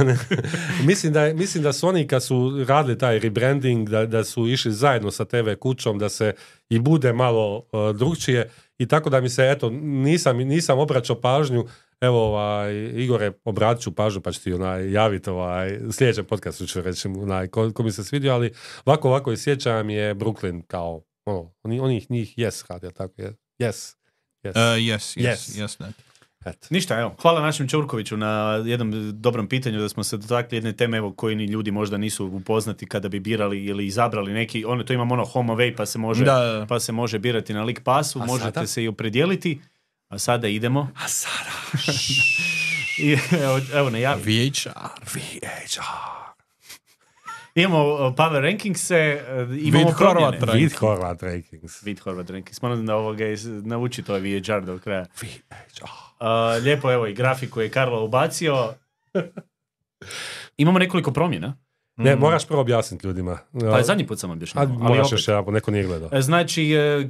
ne. 0.00 0.18
mislim, 0.84 1.12
da, 1.12 1.22
je- 1.22 1.34
mislim 1.34 1.62
da 1.62 1.72
su 1.72 1.88
oni 1.88 2.06
kad 2.06 2.24
su 2.24 2.64
radili 2.68 2.98
taj 2.98 3.18
rebranding, 3.18 3.88
da, 3.88 4.06
da 4.06 4.24
su 4.24 4.48
išli 4.48 4.72
zajedno 4.72 5.10
sa 5.10 5.24
TV 5.24 5.51
kućom, 5.56 5.98
da 5.98 6.08
se 6.08 6.34
i 6.68 6.78
bude 6.78 7.12
malo 7.12 7.56
uh, 7.56 7.96
drugčije 7.96 8.50
i 8.78 8.88
tako 8.88 9.10
da 9.10 9.20
mi 9.20 9.28
se, 9.28 9.50
eto, 9.50 9.70
nisam, 9.80 10.36
nisam 10.36 10.78
obraćao 10.78 11.20
pažnju, 11.20 11.66
evo, 12.00 12.26
ovaj, 12.26 12.74
Igore, 12.74 13.32
obratit 13.44 13.82
ću 13.82 13.94
pažnju 13.94 14.20
pa 14.20 14.32
ću 14.32 14.42
ti 14.42 14.52
onaj, 14.52 14.92
javiti 14.92 15.30
ovaj, 15.30 15.78
sljedećem 15.92 16.24
podcastu 16.24 16.66
ću 16.66 16.82
reći 16.82 17.08
onaj, 17.08 17.48
ko, 17.48 17.72
ko 17.72 17.82
mi 17.82 17.92
se 17.92 18.04
svidio, 18.04 18.32
ali 18.32 18.52
ovako, 18.84 19.08
ovako 19.08 19.32
i 19.32 19.36
sjećam 19.36 19.90
je 19.90 20.14
Brooklyn 20.14 20.62
kao, 20.66 21.02
ono, 21.24 21.52
oni, 21.62 21.80
oni 21.80 22.06
njih 22.08 22.38
yes 22.38 22.64
radi, 22.68 22.94
tako 22.94 23.22
je? 23.22 23.34
Yes. 23.58 23.96
Yes. 24.44 24.50
Uh, 24.50 24.78
yes, 24.78 25.16
yes, 25.16 25.56
Yes. 25.56 25.78
yes. 25.78 26.11
Eto. 26.44 26.66
Ništa, 26.70 27.00
evo. 27.00 27.14
Hvala 27.22 27.40
našem 27.40 27.68
Čurkoviću 27.68 28.16
na 28.16 28.62
jednom 28.64 28.92
dobrom 29.20 29.48
pitanju 29.48 29.80
da 29.80 29.88
smo 29.88 30.04
se 30.04 30.16
dotakli 30.16 30.56
jedne 30.56 30.72
teme 30.72 30.96
evo, 30.96 31.12
koji 31.12 31.36
ni 31.36 31.44
ljudi 31.44 31.70
možda 31.70 31.96
nisu 31.96 32.26
upoznati 32.26 32.86
kada 32.86 33.08
bi 33.08 33.20
birali 33.20 33.64
ili 33.64 33.86
izabrali 33.86 34.32
neki, 34.32 34.64
ono 34.64 34.82
to 34.82 34.92
imamo 34.92 35.14
ono 35.14 35.24
home 35.24 35.52
away 35.52 35.76
pa 35.76 35.86
se 35.86 35.98
može, 35.98 36.24
Da, 36.24 36.38
da. 36.38 36.66
pa 36.68 36.80
se 36.80 36.92
može 36.92 37.18
birati 37.18 37.54
na 37.54 37.62
lik 37.64 37.80
pasu, 37.84 38.20
A 38.22 38.26
možete 38.26 38.44
sada? 38.54 38.66
se 38.66 38.82
i 38.84 38.88
opredijeliti. 38.88 39.60
A 40.08 40.18
sada 40.18 40.48
idemo. 40.48 40.88
A 41.04 41.08
sada, 41.08 41.50
I, 42.98 43.12
evo, 43.42 43.60
evo 43.74 43.90
najavi. 43.90 44.22
VHR. 44.50 44.68
VHR. 45.04 46.21
Imamo 47.54 47.78
uh, 47.98 48.14
Power 48.14 48.42
Rankingse, 48.42 49.20
uh, 49.22 49.58
imamo 49.58 49.84
Vid 49.84 49.96
promjene. 49.98 50.38
Horvat. 50.38 50.54
Vid 50.54 50.72
Horvat 50.72 51.22
Rankings. 51.22 51.82
Vid 51.82 52.00
Horvat 52.00 52.30
Rankings. 52.30 52.62
Moram 52.62 52.86
da 52.86 52.96
ovoga 52.96 53.26
iz- 53.26 53.62
nauči 53.64 54.02
to 54.02 54.14
VHR 54.14 54.60
do 54.60 54.78
kraja. 54.78 55.06
VHR. 55.14 55.84
Uh, 55.84 56.26
lijepo, 56.62 56.92
evo 56.92 57.06
i 57.06 57.14
grafiku 57.14 57.60
je 57.60 57.68
Karlo 57.68 58.04
ubacio. 58.04 58.74
Imamo 60.56 60.78
nekoliko 60.78 61.10
promjena. 61.12 61.56
Ne, 61.96 62.16
moraš 62.16 62.46
prvo 62.46 62.60
objasniti 62.60 63.06
ljudima. 63.06 63.38
Pa 63.62 63.78
je 63.78 63.84
zadnji 63.84 64.06
put 64.06 64.18
sam 64.18 64.30
objašnjavao. 64.30 64.74
Moraš 64.74 64.98
opet. 64.98 65.12
još 65.12 65.28
jedan, 65.28 65.44
neko 65.46 65.70
nije 65.70 65.84
gledao. 65.84 66.08
E, 66.12 66.20
Znači, 66.22 66.62
e, 66.64 67.08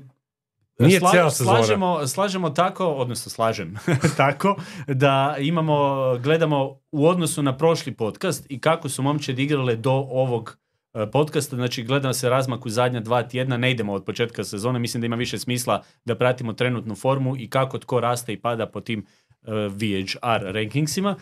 Nije 0.79 1.01
sla- 1.01 1.11
cijela 1.11 1.31
sezona. 1.31 1.57
slažemo, 1.57 2.07
slažemo 2.07 2.51
tako, 2.51 2.87
odnosno 2.87 3.31
slažem 3.31 3.75
tako, 4.17 4.57
da 4.89 5.37
imamo, 5.39 5.77
gledamo 6.19 6.81
u 6.93 7.07
odnosu 7.09 7.43
na 7.43 7.57
prošli 7.57 7.93
podcast 7.95 8.47
i 8.49 8.61
kako 8.61 8.89
su 8.89 9.03
momčadi 9.03 9.43
igrale 9.43 9.77
do 9.77 9.93
ovog 9.93 10.59
e, 10.95 11.11
podcasta, 11.11 11.57
znači 11.57 11.83
gledamo 11.83 12.15
se 12.15 12.29
razmak 12.29 12.67
u 12.67 12.71
zadnja 12.71 13.01
dva 13.01 13.23
tjedna, 13.23 13.57
ne 13.57 13.71
idemo 13.71 13.93
od 13.93 14.05
početka 14.05 14.45
sezone, 14.45 14.79
mislim 14.79 15.01
da 15.01 15.07
ima 15.07 15.17
više 15.17 15.39
smisla 15.39 15.83
da 16.05 16.15
pratimo 16.15 16.53
trenutnu 16.53 16.95
formu 16.95 17.37
i 17.37 17.51
kako 17.51 17.79
tko 17.79 18.01
raste 18.01 18.33
i 18.33 18.41
pada 18.41 18.67
po 18.67 18.81
tim 18.81 19.07
e, 19.43 19.51
VHR 19.69 20.53
rankingsima 20.55 21.17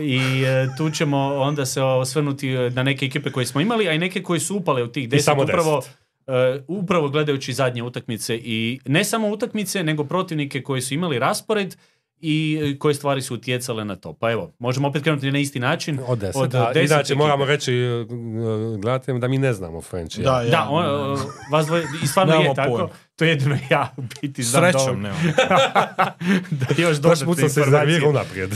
i 0.00 0.42
e, 0.46 0.68
tu 0.78 0.90
ćemo 0.90 1.18
onda 1.18 1.66
se 1.66 1.82
osvrnuti 1.82 2.50
na 2.50 2.82
neke 2.82 3.06
ekipe 3.06 3.30
koje 3.30 3.46
smo 3.46 3.60
imali, 3.60 3.88
a 3.88 3.92
i 3.92 3.98
neke 3.98 4.22
koje 4.22 4.40
su 4.40 4.56
upale 4.56 4.82
u 4.82 4.88
tih 4.88 5.08
deset, 5.08 5.24
samo 5.24 5.42
upravo 5.42 5.76
deset. 5.76 6.05
E, 6.26 6.60
upravo 6.68 7.08
gledajući 7.08 7.52
zadnje 7.52 7.82
utakmice 7.82 8.36
i 8.36 8.80
ne 8.84 9.04
samo 9.04 9.28
utakmice, 9.28 9.82
nego 9.82 10.04
protivnike 10.04 10.62
koji 10.62 10.82
su 10.82 10.94
imali 10.94 11.18
raspored 11.18 11.76
i 12.20 12.60
e, 12.62 12.78
koje 12.78 12.94
stvari 12.94 13.22
su 13.22 13.34
utjecale 13.34 13.84
na 13.84 13.96
to. 13.96 14.12
Pa 14.12 14.30
evo, 14.30 14.52
možemo 14.58 14.88
opet 14.88 15.02
krenuti 15.02 15.30
na 15.30 15.38
isti 15.38 15.60
način. 15.60 16.00
Od 16.06 16.18
deset. 16.18 16.42
Od 16.42 16.54
A, 16.54 16.72
deset 16.72 16.90
Inače, 16.90 17.14
moramo 17.14 17.44
reći 17.44 17.74
uh, 17.74 18.80
gledateljima 18.80 19.20
da 19.20 19.28
mi 19.28 19.38
ne 19.38 19.52
znamo 19.52 19.80
French. 19.80 20.18
Da, 20.18 20.42
ja. 20.42 20.50
Da, 20.50 20.66
on, 20.70 20.84
e, 20.84 21.18
vas 21.50 21.66
dvoje, 21.66 21.86
i 22.02 22.06
stvarno 22.06 22.34
je 22.34 22.54
tako. 22.54 22.70
pojma. 22.70 22.88
To 23.16 23.24
je 23.24 23.28
jedino 23.28 23.58
ja 23.70 23.94
u 23.96 24.02
biti 24.22 24.42
znam 24.42 24.62
da 24.62 24.72
Srećom, 24.72 25.02
ne. 25.02 25.10
da 26.60 26.82
još 26.82 26.96
dodatne 26.96 27.26
put 27.26 27.38
sam 27.38 27.48
se 27.48 27.60
informacije. 27.60 27.82
iznervirao 27.82 28.10
unaprijed. 28.10 28.50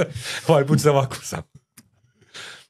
ovaj 0.48 0.66
put 0.66 0.80
se 0.80 0.90
ovako 0.90 1.16
sam. 1.22 1.42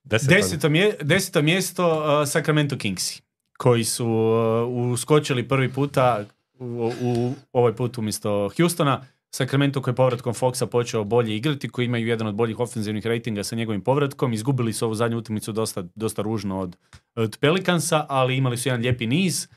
Deset, 0.05 0.29
Deseto, 0.29 0.69
mje, 0.69 0.95
deseto 1.03 1.43
mjesto 1.43 1.99
uh, 1.99 2.29
Sacramento 2.29 2.79
Kingsi, 2.79 3.23
koji 3.63 3.85
su 3.85 4.07
uh, 4.07 4.93
uskočili 4.93 5.49
prvi 5.49 5.73
puta 5.73 6.25
u, 6.59 6.91
u 7.03 7.33
ovaj 7.53 7.73
put 7.73 7.99
umjesto 7.99 8.51
Houstona. 8.57 9.03
Sacramento 9.31 9.83
koji 9.83 9.93
je 9.93 9.97
povratkom 9.97 10.35
Foxa 10.35 10.67
počeo 10.67 11.05
bolje 11.05 11.37
igrati, 11.37 11.69
koji 11.69 11.87
imaju 11.87 12.07
jedan 12.07 12.27
od 12.27 12.35
boljih 12.35 12.61
ofenzivnih 12.61 13.07
ratinga 13.07 13.45
sa 13.45 13.57
njegovim 13.57 13.81
povratkom. 13.81 14.33
Izgubili 14.33 14.73
su 14.73 14.85
ovu 14.85 14.95
zadnju 14.95 15.19
utakmicu 15.19 15.53
dosta, 15.53 15.85
dosta 15.95 16.23
ružno 16.23 16.61
od, 16.61 16.77
od 17.15 17.39
Pelikansa, 17.41 18.07
ali 18.09 18.37
imali 18.37 18.57
su 18.57 18.69
jedan 18.69 18.81
lijepi 18.81 19.07
niz. 19.07 19.49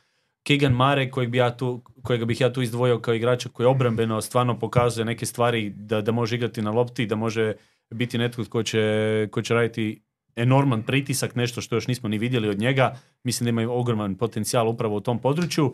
Keegan 0.44 0.74
Mare, 0.74 1.10
kojeg, 1.12 1.30
bi 1.30 1.38
ja 1.38 1.58
tu, 1.58 1.82
kojega 2.04 2.26
bih 2.26 2.42
ja 2.42 2.54
tu 2.54 2.62
izdvojio 2.62 3.00
kao 3.00 3.14
igrača 3.14 3.50
koji 3.50 3.68
obrambeno 3.68 4.22
stvarno 4.22 4.60
pokazuje 4.60 5.06
neke 5.06 5.26
stvari 5.26 5.70
da, 5.70 6.02
da 6.02 6.12
može 6.12 6.36
igrati 6.36 6.62
na 6.62 6.72
lopti, 6.72 7.06
da 7.06 7.16
može 7.16 7.54
biti 7.90 8.18
netko 8.18 8.44
tko 8.44 8.64
će, 8.64 9.28
ko 9.32 9.42
će 9.42 9.54
raditi 9.54 10.05
enorman 10.36 10.84
pritisak, 10.84 11.36
nešto 11.36 11.62
što 11.62 11.76
još 11.76 11.88
nismo 11.88 12.10
ni 12.10 12.18
vidjeli 12.18 12.50
od 12.50 12.60
njega. 12.60 13.00
Mislim 13.24 13.46
da 13.46 13.50
imaju 13.50 13.72
ogroman 13.72 14.16
potencijal 14.16 14.70
upravo 14.70 14.96
u 14.96 15.02
tom 15.02 15.20
području. 15.20 15.74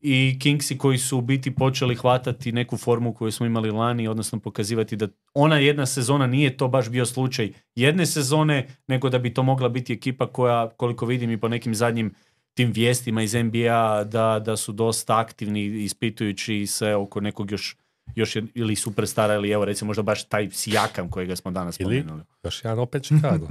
I 0.00 0.38
Kingsi 0.40 0.78
koji 0.78 0.98
su 0.98 1.18
u 1.18 1.20
biti 1.20 1.54
počeli 1.54 1.94
hvatati 1.94 2.52
neku 2.52 2.76
formu 2.76 3.14
koju 3.14 3.32
smo 3.32 3.46
imali 3.46 3.70
lani, 3.70 4.08
odnosno 4.08 4.40
pokazivati 4.40 4.96
da 4.96 5.08
ona 5.34 5.58
jedna 5.58 5.86
sezona 5.86 6.26
nije 6.26 6.56
to 6.56 6.68
baš 6.68 6.88
bio 6.88 7.06
slučaj 7.06 7.52
jedne 7.74 8.06
sezone, 8.06 8.66
nego 8.86 9.08
da 9.08 9.18
bi 9.18 9.34
to 9.34 9.42
mogla 9.42 9.68
biti 9.68 9.92
ekipa 9.92 10.26
koja, 10.26 10.68
koliko 10.68 11.06
vidim 11.06 11.30
i 11.30 11.40
po 11.40 11.48
nekim 11.48 11.74
zadnjim 11.74 12.14
tim 12.54 12.72
vijestima 12.72 13.22
iz 13.22 13.34
NBA, 13.34 14.04
da, 14.04 14.42
da 14.44 14.56
su 14.56 14.72
dosta 14.72 15.18
aktivni 15.18 15.64
ispitujući 15.64 16.66
se 16.66 16.94
oko 16.94 17.20
nekog 17.20 17.50
još 17.50 17.76
još 18.14 18.36
je, 18.36 18.46
ili 18.54 18.76
superstara 18.76 19.34
ili 19.34 19.50
evo 19.50 19.64
recimo 19.64 19.86
možda 19.86 20.02
baš 20.02 20.24
taj 20.24 20.50
Sijakam 20.50 21.10
kojega 21.10 21.36
smo 21.36 21.50
danas 21.50 21.80
Ili? 21.80 22.00
spomenuli. 22.00 22.24
Još 22.44 22.64
jedan 22.64 22.78
opet 22.78 23.02
Chicago. 23.02 23.46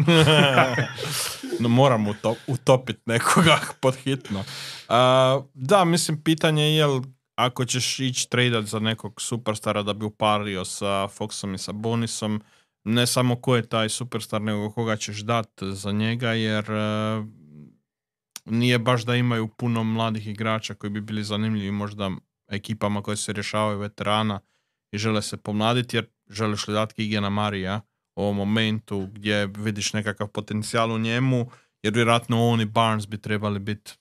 no, 1.59 1.69
moram 1.69 2.07
utop, 2.07 2.37
utopiti 2.47 3.01
nekoga 3.05 3.59
pod 3.81 3.95
hitno. 3.95 4.43
A, 4.89 5.41
da, 5.53 5.85
mislim, 5.85 6.21
pitanje 6.21 6.63
je 6.63 6.75
jel 6.75 7.01
ako 7.35 7.65
ćeš 7.65 7.99
ići 7.99 8.29
tradat 8.29 8.65
za 8.65 8.79
nekog 8.79 9.21
superstara 9.21 9.83
da 9.83 9.93
bi 9.93 10.05
upario 10.05 10.65
sa 10.65 11.07
Foxom 11.07 11.55
i 11.55 11.57
sa 11.57 11.71
Bonisom, 11.71 12.41
ne 12.83 13.07
samo 13.07 13.35
ko 13.35 13.55
je 13.55 13.69
taj 13.69 13.89
superstar, 13.89 14.41
nego 14.41 14.71
koga 14.71 14.97
ćeš 14.97 15.19
dat 15.19 15.49
za 15.61 15.91
njega, 15.91 16.29
jer 16.29 16.71
e, 16.71 17.23
nije 18.45 18.79
baš 18.79 19.05
da 19.05 19.15
imaju 19.15 19.47
puno 19.47 19.83
mladih 19.83 20.27
igrača 20.27 20.73
koji 20.73 20.91
bi 20.91 21.01
bili 21.01 21.23
zanimljivi 21.23 21.71
možda 21.71 22.11
ekipama 22.47 23.01
koje 23.01 23.17
se 23.17 23.33
rješavaju 23.33 23.79
veterana 23.79 24.39
i 24.91 24.97
žele 24.97 25.21
se 25.21 25.37
pomladiti, 25.37 25.97
jer 25.97 26.05
želiš 26.29 26.67
li 26.67 26.73
dati 26.73 26.93
Kigena 26.93 27.29
Marija 27.29 27.81
u 28.15 28.21
ovom 28.21 28.35
momentu 28.35 29.07
gdje 29.11 29.45
vidiš 29.57 29.93
nekakav 29.93 30.27
potencijal 30.27 30.91
u 30.91 30.97
njemu, 30.99 31.51
jer 31.83 31.93
vjerojatno 31.93 32.47
on 32.47 32.61
i 32.61 32.65
Barnes 32.65 33.07
bi 33.07 33.17
trebali 33.21 33.59
biti 33.59 33.93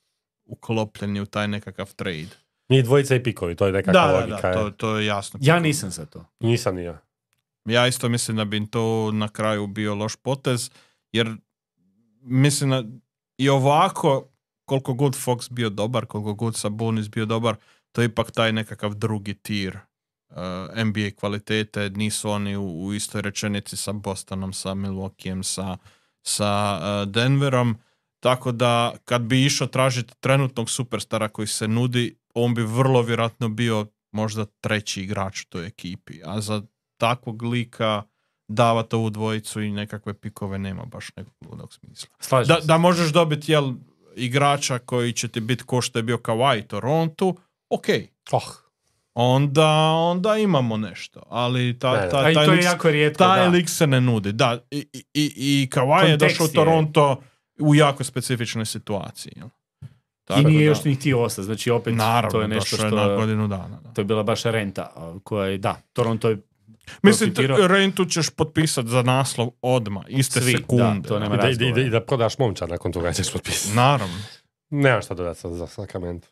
uklopljeni 0.45 1.21
u 1.21 1.25
taj 1.25 1.47
nekakav 1.47 1.93
trade. 1.93 2.27
Njih 2.69 2.83
dvojica 2.83 3.15
i 3.15 3.23
pikovi, 3.23 3.55
to 3.55 3.65
je 3.65 3.71
nekakva 3.71 4.01
Da, 4.01 4.07
da, 4.07 4.19
logika. 4.19 4.41
da, 4.41 4.47
je. 4.47 4.53
to, 4.53 4.71
to 4.71 4.97
je 4.97 5.05
jasno. 5.05 5.39
Ja 5.43 5.59
nisam 5.59 5.89
za 5.89 6.05
to. 6.05 6.25
Nisam 6.39 6.75
ni 6.75 6.83
ja. 6.83 7.01
Ja 7.65 7.87
isto 7.87 8.09
mislim 8.09 8.37
da 8.37 8.45
bi 8.45 8.67
to 8.67 9.11
na 9.11 9.27
kraju 9.27 9.67
bio 9.67 9.95
loš 9.95 10.15
potez, 10.15 10.71
jer 11.11 11.35
mislim 12.21 12.69
da 12.69 12.83
i 13.37 13.49
ovako, 13.49 14.27
koliko 14.65 14.93
god 14.93 15.13
Fox 15.13 15.51
bio 15.51 15.69
dobar, 15.69 16.05
koliko 16.05 16.33
god 16.33 16.55
Sabonis 16.55 17.09
bio 17.09 17.25
dobar, 17.25 17.55
to 17.95 18.01
je 18.01 18.05
ipak 18.05 18.31
taj 18.31 18.51
nekakav 18.51 18.93
drugi 18.93 19.33
tir 19.33 19.77
uh, 20.29 20.85
NBA 20.85 21.15
kvalitete, 21.19 21.89
nisu 21.89 22.29
oni 22.29 22.55
u, 22.55 22.85
u 22.85 22.93
istoj 22.93 23.21
rečenici 23.21 23.77
sa 23.77 23.93
Bostonom, 23.93 24.53
sa 24.53 24.73
Milwaukeeom, 24.73 25.43
sa, 25.43 25.77
sa 26.21 26.79
uh, 26.79 27.11
Denverom, 27.11 27.77
tako 28.19 28.51
da 28.51 28.93
kad 29.05 29.21
bi 29.21 29.45
išao 29.45 29.67
tražiti 29.67 30.13
trenutnog 30.19 30.69
superstara 30.69 31.27
koji 31.27 31.47
se 31.47 31.67
nudi, 31.67 32.17
on 32.33 32.53
bi 32.53 32.63
vrlo 32.63 33.01
vjerojatno 33.01 33.49
bio 33.49 33.87
možda 34.11 34.45
treći 34.45 35.01
igrač 35.01 35.41
u 35.41 35.49
toj 35.49 35.67
ekipi, 35.67 36.19
a 36.25 36.41
za 36.41 36.61
takvog 36.97 37.43
lika 37.43 38.03
davati 38.47 38.95
ovu 38.95 39.09
dvojicu 39.09 39.61
i 39.61 39.71
nekakve 39.71 40.13
pikove 40.13 40.59
nema 40.59 40.85
baš 40.85 41.15
nekog 41.15 41.33
ludog 41.51 41.73
smisla. 41.73 42.43
Da, 42.43 42.59
da 42.63 42.77
možeš 42.77 43.13
dobiti 43.13 43.51
jel, 43.51 43.73
igrača 44.15 44.79
koji 44.79 45.13
će 45.13 45.27
ti 45.27 45.39
biti 45.39 45.63
ko 45.63 45.81
što 45.81 45.99
je 45.99 46.03
bio 46.03 46.17
Kawhi 46.17 46.67
Torontu, 46.67 47.37
ok, 47.69 47.85
Oh, 48.31 48.43
onda, 49.13 49.67
onda 49.91 50.37
imamo 50.37 50.77
nešto, 50.77 51.21
ali 51.27 51.79
ta, 51.79 51.91
Ne, 51.93 52.09
ta, 52.09 52.21
taj, 52.21 52.33
to 52.33 52.41
je 52.41 52.47
lik, 52.47 52.63
jako 52.63 52.89
rijetko, 52.89 53.17
taj 53.17 53.39
da. 53.39 53.47
lik 53.47 53.69
se 53.69 53.87
ne 53.87 54.01
nudi. 54.01 54.31
Da, 54.31 54.59
i, 54.71 54.87
i, 54.93 55.03
i 55.35 55.69
Kawhi 55.71 56.05
je 56.05 56.17
došao 56.17 56.45
u. 56.45 56.49
Toronto 56.49 57.21
u 57.59 57.75
jako 57.75 58.03
specifičnoj 58.03 58.65
situaciji. 58.65 59.33
Jel? 59.35 59.47
I 60.31 60.43
nije 60.43 60.59
da- 60.59 60.65
još 60.65 60.83
ni 60.83 60.95
htio 60.95 61.21
ostati, 61.21 61.45
znači 61.45 61.71
opet 61.71 61.95
Naravno, 61.95 62.29
to 62.29 62.41
je 62.41 62.47
nešto 62.47 62.75
što... 62.77 62.89
na 62.89 63.07
godinu 63.07 63.47
dana. 63.47 63.79
Da. 63.83 63.93
To 63.93 64.01
je 64.01 64.05
bila 64.05 64.23
baš 64.23 64.43
renta 64.43 64.93
koja 65.23 65.47
je, 65.47 65.57
da, 65.57 65.81
Toronto 65.93 66.29
je 66.29 66.37
Mislim, 67.01 67.33
profitirao. 67.33 67.67
rentu 67.67 68.05
ćeš 68.05 68.29
potpisati 68.29 68.87
za 68.87 69.01
naslov 69.01 69.49
odma, 69.61 70.03
iste 70.07 70.41
Svi, 70.41 70.51
sekunde. 70.51 70.99
da, 70.99 71.07
to 71.07 71.19
nema 71.19 71.35
i 71.35 71.37
da, 71.37 71.43
i, 71.43 71.55
da, 71.55 71.65
razgovora. 71.65 71.81
i 71.81 71.89
da 71.89 72.01
prodaš 72.01 72.37
momča 72.37 72.67
nakon 72.67 72.91
toga 72.91 73.13
ćeš 73.13 73.31
potpisati. 73.33 73.75
Naravno. 73.75 74.15
Nemam 74.69 75.01
šta 75.01 75.13
dodati 75.13 75.39
za, 75.39 75.49
za 75.49 75.67
Sacramento. 75.67 76.27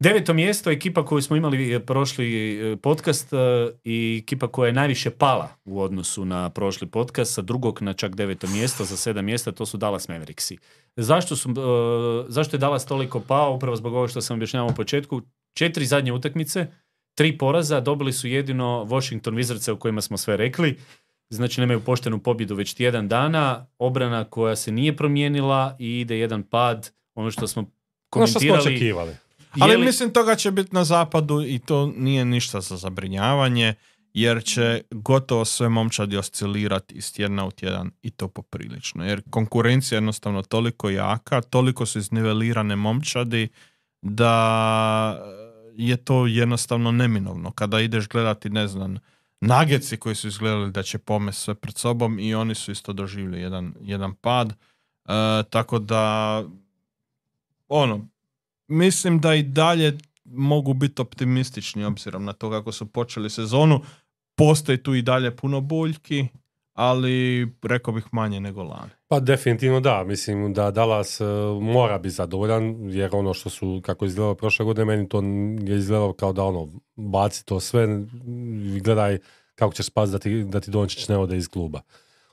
Deveto 0.00 0.34
mjesto, 0.34 0.70
ekipa 0.70 1.04
koju 1.04 1.22
smo 1.22 1.36
imali 1.36 1.74
e, 1.74 1.80
prošli 1.80 2.58
e, 2.72 2.76
podcast 2.76 3.32
e, 3.32 3.36
i 3.84 4.20
ekipa 4.22 4.48
koja 4.48 4.66
je 4.66 4.72
najviše 4.72 5.10
pala 5.10 5.48
u 5.64 5.80
odnosu 5.80 6.24
na 6.24 6.50
prošli 6.50 6.86
podcast, 6.86 7.34
sa 7.34 7.42
drugog 7.42 7.82
na 7.82 7.92
čak 7.92 8.14
deveto 8.16 8.46
mjesto, 8.46 8.84
za 8.84 8.96
sedam 8.96 9.24
mjesta, 9.24 9.52
to 9.52 9.66
su 9.66 9.76
Dallas 9.76 10.08
Mavericksi. 10.08 10.58
Zašto, 10.96 11.36
su, 11.36 11.54
zašto 12.28 12.56
je 12.56 12.60
Dallas 12.60 12.86
toliko 12.86 13.20
pao? 13.20 13.54
Upravo 13.54 13.76
zbog 13.76 13.94
ovog 13.94 14.10
što 14.10 14.20
sam 14.20 14.36
objašnjavao 14.36 14.70
u 14.70 14.74
početku. 14.74 15.22
Četiri 15.54 15.86
zadnje 15.86 16.12
utakmice, 16.12 16.66
tri 17.14 17.38
poraza, 17.38 17.80
dobili 17.80 18.12
su 18.12 18.28
jedino 18.28 18.84
Washington 18.84 19.34
Wizardse 19.34 19.70
o 19.72 19.76
kojima 19.76 20.00
smo 20.00 20.16
sve 20.16 20.36
rekli. 20.36 20.78
Znači 21.30 21.60
nemaju 21.60 21.80
poštenu 21.80 22.18
pobjedu 22.18 22.54
već 22.54 22.74
tjedan 22.74 23.08
dana, 23.08 23.66
obrana 23.78 24.24
koja 24.24 24.56
se 24.56 24.72
nije 24.72 24.96
promijenila 24.96 25.76
i 25.78 26.00
ide 26.00 26.18
jedan 26.18 26.42
pad, 26.42 26.90
ono 27.14 27.30
što 27.30 27.46
smo 27.46 27.62
Ono 28.12 28.26
što 28.26 28.40
smo 28.40 28.48
komentirali. 28.48 28.74
očekivali. 28.74 29.27
Ali 29.60 29.76
li- 29.76 29.84
mislim 29.84 30.12
toga 30.12 30.34
će 30.34 30.50
biti 30.50 30.74
na 30.74 30.84
zapadu 30.84 31.42
i 31.42 31.58
to 31.58 31.92
nije 31.96 32.24
ništa 32.24 32.60
za 32.60 32.76
zabrinjavanje 32.76 33.74
jer 34.14 34.44
će 34.44 34.82
gotovo 34.90 35.44
sve 35.44 35.68
momčadi 35.68 36.16
oscilirati 36.16 36.94
iz 36.94 37.12
tjedna 37.12 37.46
u 37.46 37.50
tjedan 37.50 37.90
i 38.02 38.10
to 38.10 38.28
poprilično. 38.28 39.04
Jer 39.04 39.22
konkurencija 39.30 39.96
je 39.96 39.98
jednostavno 39.98 40.42
toliko 40.42 40.90
jaka, 40.90 41.40
toliko 41.40 41.86
su 41.86 41.98
iznivelirane 41.98 42.76
momčadi 42.76 43.48
da 44.02 45.22
je 45.76 45.96
to 45.96 46.26
jednostavno 46.26 46.92
neminovno. 46.92 47.50
Kada 47.50 47.80
ideš 47.80 48.08
gledati, 48.08 48.50
ne 48.50 48.68
znam, 48.68 48.98
nageci 49.40 49.96
koji 49.96 50.14
su 50.14 50.28
izgledali 50.28 50.72
da 50.72 50.82
će 50.82 50.98
pomest 50.98 51.42
sve 51.42 51.54
pred 51.54 51.76
sobom 51.76 52.18
i 52.18 52.34
oni 52.34 52.54
su 52.54 52.72
isto 52.72 52.92
doživjeli 52.92 53.40
jedan, 53.40 53.74
jedan 53.80 54.14
pad. 54.14 54.48
E, 54.52 54.54
tako 55.50 55.78
da 55.78 56.44
ono, 57.68 58.08
mislim 58.68 59.20
da 59.20 59.34
i 59.34 59.42
dalje 59.42 59.98
mogu 60.24 60.74
biti 60.74 61.02
optimistični 61.02 61.84
obzirom 61.84 62.24
na 62.24 62.32
to 62.32 62.50
kako 62.50 62.72
su 62.72 62.86
počeli 62.86 63.30
sezonu. 63.30 63.80
Postoji 64.36 64.82
tu 64.82 64.94
i 64.94 65.02
dalje 65.02 65.36
puno 65.36 65.60
boljki, 65.60 66.26
ali 66.74 67.46
rekao 67.62 67.94
bih 67.94 68.04
manje 68.12 68.40
nego 68.40 68.62
lani. 68.62 68.90
Pa 69.08 69.20
definitivno 69.20 69.80
da, 69.80 70.04
mislim 70.04 70.52
da 70.54 70.70
Dallas 70.70 71.20
e, 71.20 71.24
mora 71.60 71.98
biti 71.98 72.14
zadovoljan, 72.14 72.90
jer 72.90 73.10
ono 73.12 73.34
što 73.34 73.50
su, 73.50 73.80
kako 73.84 74.04
je 74.04 74.06
izgledalo 74.06 74.34
prošle 74.34 74.64
godine, 74.64 74.84
meni 74.84 75.08
to 75.08 75.20
je 75.72 75.76
izgledalo 75.78 76.12
kao 76.12 76.32
da 76.32 76.44
ono, 76.44 76.68
baci 76.96 77.44
to 77.46 77.60
sve 77.60 77.86
gledaj 78.82 79.18
kako 79.54 79.74
ćeš 79.74 79.86
spasti 79.86 80.12
da 80.12 80.18
ti, 80.18 80.44
da 80.44 80.60
ti 80.60 80.70
Dončić 80.70 81.08
ne 81.08 81.16
ode 81.16 81.36
iz 81.36 81.48
kluba. 81.48 81.80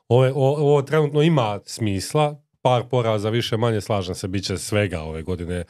Ove, 0.08 0.32
o- 0.36 0.56
ovo 0.58 0.82
trenutno 0.82 1.22
ima 1.22 1.60
smisla, 1.66 2.42
par 2.62 2.84
poraza 2.90 3.30
više 3.30 3.58
manje 3.58 3.82
slažem 3.82 4.16
se, 4.16 4.28
bit 4.28 4.44
će 4.46 4.58
svega 4.58 5.02
ove 5.02 5.22
godine 5.22 5.64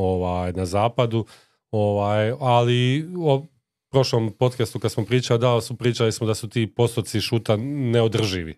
ovaj, 0.00 0.52
na 0.52 0.66
zapadu, 0.66 1.26
ovaj, 1.70 2.32
ali 2.40 3.08
o 3.18 3.46
prošlom 3.90 4.32
podcastu 4.38 4.78
kad 4.78 4.92
smo 4.92 5.04
pričali, 5.04 5.40
da, 5.40 5.60
su 5.60 5.76
pričali 5.76 6.12
smo 6.12 6.26
da 6.26 6.34
su 6.34 6.48
ti 6.48 6.66
postoci 6.66 7.20
šuta 7.20 7.56
neodrživi. 7.56 8.54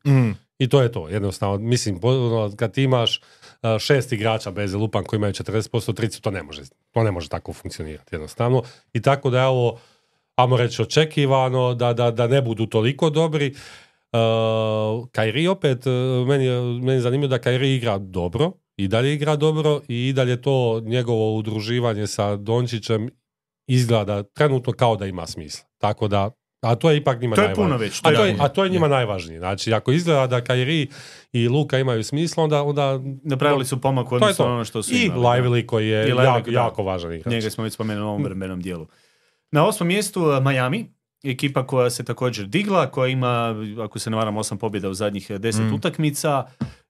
I 0.59 0.69
to 0.69 0.82
je 0.82 0.93
to, 0.93 1.09
jednostavno. 1.09 1.59
Mislim, 1.59 2.01
ono, 2.02 2.52
kad 2.56 2.73
ti 2.73 2.82
imaš 2.82 3.20
šest 3.81 4.12
igrača 4.12 4.51
bez 4.51 4.74
lupan 4.74 5.05
koji 5.05 5.19
imaju 5.19 5.32
40% 5.32 5.94
tricu, 5.94 6.23
to 6.23 6.31
ne 6.31 6.43
može, 6.43 6.62
to 6.90 7.02
ne 7.02 7.10
može 7.10 7.28
tako 7.28 7.52
funkcionirati 7.52 8.14
jednostavno. 8.14 8.62
I 8.93 9.02
tako 9.02 9.31
da 9.31 9.40
je 9.40 9.47
ovo, 9.47 9.78
ajmo 10.36 10.56
reći, 10.56 10.82
očekivano 10.82 11.74
da, 11.74 11.93
da, 11.93 12.10
da 12.10 12.27
ne 12.27 12.43
budu 12.43 12.66
toliko 12.66 13.10
dobri. 13.10 13.55
Uh, 14.12 15.09
Kairi 15.12 15.47
opet, 15.48 15.86
uh, 15.86 15.93
meni, 16.28 16.48
meni 16.81 16.93
je 16.93 17.01
zanimljivo 17.01 17.28
da 17.28 17.39
Kairi 17.39 17.74
igra 17.74 17.98
dobro, 17.98 18.52
i 18.76 18.88
dalje 18.88 19.14
igra 19.14 19.36
dobro 19.36 19.80
i 19.88 20.08
i 20.08 20.12
dalje 20.12 20.42
to 20.42 20.80
njegovo 20.84 21.34
udruživanje 21.36 22.06
sa 22.06 22.36
Dončićem 22.36 23.10
izgleda 23.66 24.22
trenutno 24.22 24.72
kao 24.72 24.96
da 24.96 25.06
ima 25.06 25.26
smisla. 25.26 25.64
Tako 25.78 26.08
da, 26.08 26.30
a 26.62 26.74
to 26.74 26.90
je 26.90 26.96
ipak 26.96 27.20
njima 27.20 27.36
To 27.36 27.42
je 27.42 27.46
najvažnije. 27.46 27.66
puno 27.66 27.76
već. 27.76 28.00
A 28.02 28.14
to, 28.14 28.24
je 28.24 28.36
a 28.40 28.48
to 28.48 28.64
je 28.64 28.70
njima 28.70 28.88
najvažnije. 28.88 29.38
Znači, 29.38 29.72
ako 29.74 29.92
izgleda 29.92 30.26
da 30.26 30.44
Kairi 30.44 30.88
i 31.32 31.48
Luka 31.48 31.78
imaju 31.78 32.04
smisla, 32.04 32.44
onda... 32.44 32.62
onda 32.62 33.00
Napravili 33.24 33.64
su 33.64 33.80
pomak 33.80 34.12
u 34.12 34.14
odnosu 34.14 34.42
ono 34.44 34.64
što 34.64 34.82
su 34.82 34.94
I 34.94 35.02
imali. 35.04 35.20
Lively 35.20 35.66
koji 35.66 35.88
je 35.88 36.08
I 36.08 36.12
Lively, 36.12 36.24
jako, 36.24 36.50
da. 36.50 36.56
jako 36.60 36.82
važan 36.82 37.12
igrač. 37.12 37.32
Njega 37.32 37.50
smo 37.50 37.64
već 37.64 37.72
spomenuli 37.74 38.06
u 38.06 38.08
ovom 38.08 38.22
vremenom 38.24 38.60
dijelu. 38.60 38.86
Na 39.50 39.66
osmom 39.66 39.86
mjestu 39.88 40.22
uh, 40.22 40.42
Miami, 40.44 40.94
ekipa 41.24 41.66
koja 41.66 41.90
se 41.90 42.04
također 42.04 42.46
digla, 42.46 42.90
koja 42.90 43.08
ima, 43.08 43.54
ako 43.84 43.98
se 43.98 44.10
ne 44.10 44.16
varam, 44.16 44.36
osam 44.36 44.58
pobjeda 44.58 44.88
u 44.88 44.94
zadnjih 44.94 45.26
uh, 45.30 45.36
deset 45.36 45.62
Mm. 45.70 45.74
utakmica. 45.74 46.44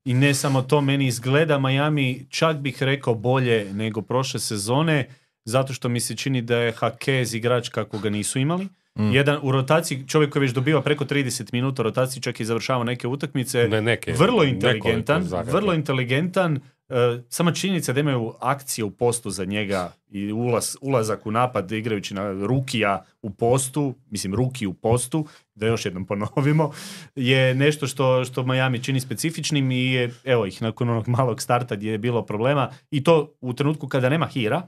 I 0.04 0.14
ne 0.14 0.34
samo 0.34 0.62
to, 0.62 0.80
meni 0.80 1.06
izgleda 1.06 1.58
Miami, 1.58 2.26
čak 2.30 2.56
bih 2.56 2.82
rekao 2.82 3.14
bolje 3.14 3.74
nego 3.74 4.02
prošle 4.02 4.40
sezone, 4.40 5.08
zato 5.44 5.72
što 5.72 5.88
mi 5.88 6.00
se 6.00 6.16
čini 6.16 6.42
da 6.42 6.56
je 6.56 6.72
Hakez 6.72 7.34
igrač 7.34 7.68
kako 7.68 7.98
ga 7.98 8.10
nisu 8.10 8.38
imali. 8.38 8.68
Mm. 8.98 9.12
Jedan 9.12 9.38
u 9.42 9.52
rotaciji, 9.52 10.04
čovjek 10.08 10.32
koji 10.32 10.40
već 10.40 10.52
dobiva 10.52 10.82
preko 10.82 11.04
30 11.04 11.48
minuta 11.52 11.82
u 11.82 11.84
rotaciji, 11.84 12.22
čak 12.22 12.40
i 12.40 12.44
završava 12.44 12.84
neke 12.84 13.08
utakmice. 13.08 13.68
Ne, 13.68 13.82
neke, 13.82 14.12
vrlo 14.12 14.44
inteligentan, 14.44 15.28
vrlo 15.52 15.74
inteligentan. 15.74 16.60
E, 16.88 17.22
sama 17.28 17.52
činjenica 17.52 17.92
da 17.92 18.00
imaju 18.00 18.34
akcije 18.40 18.84
u 18.84 18.90
postu 18.90 19.30
za 19.30 19.44
njega 19.44 19.92
i 20.10 20.32
ulaz, 20.32 20.76
ulazak 20.80 21.26
u 21.26 21.30
napad 21.30 21.72
igrajući 21.72 22.14
na 22.14 22.32
Rukija 22.32 23.04
u 23.22 23.30
postu, 23.30 23.94
mislim 24.10 24.34
Ruki 24.34 24.66
u 24.66 24.74
postu, 24.74 25.26
da 25.54 25.66
još 25.66 25.84
jednom 25.84 26.06
ponovimo, 26.06 26.70
je 27.14 27.54
nešto 27.54 27.86
što, 27.86 28.24
što 28.24 28.42
Miami 28.42 28.82
čini 28.82 29.00
specifičnim 29.00 29.70
i 29.70 29.92
je, 29.92 30.10
evo 30.24 30.46
ih 30.46 30.62
nakon 30.62 30.90
onog 30.90 31.08
malog 31.08 31.42
starta 31.42 31.76
gdje 31.76 31.90
je 31.90 31.98
bilo 31.98 32.24
problema 32.24 32.70
i 32.90 33.04
to 33.04 33.34
u 33.40 33.52
trenutku 33.52 33.88
kada 33.88 34.08
nema 34.08 34.26
Hira, 34.26 34.62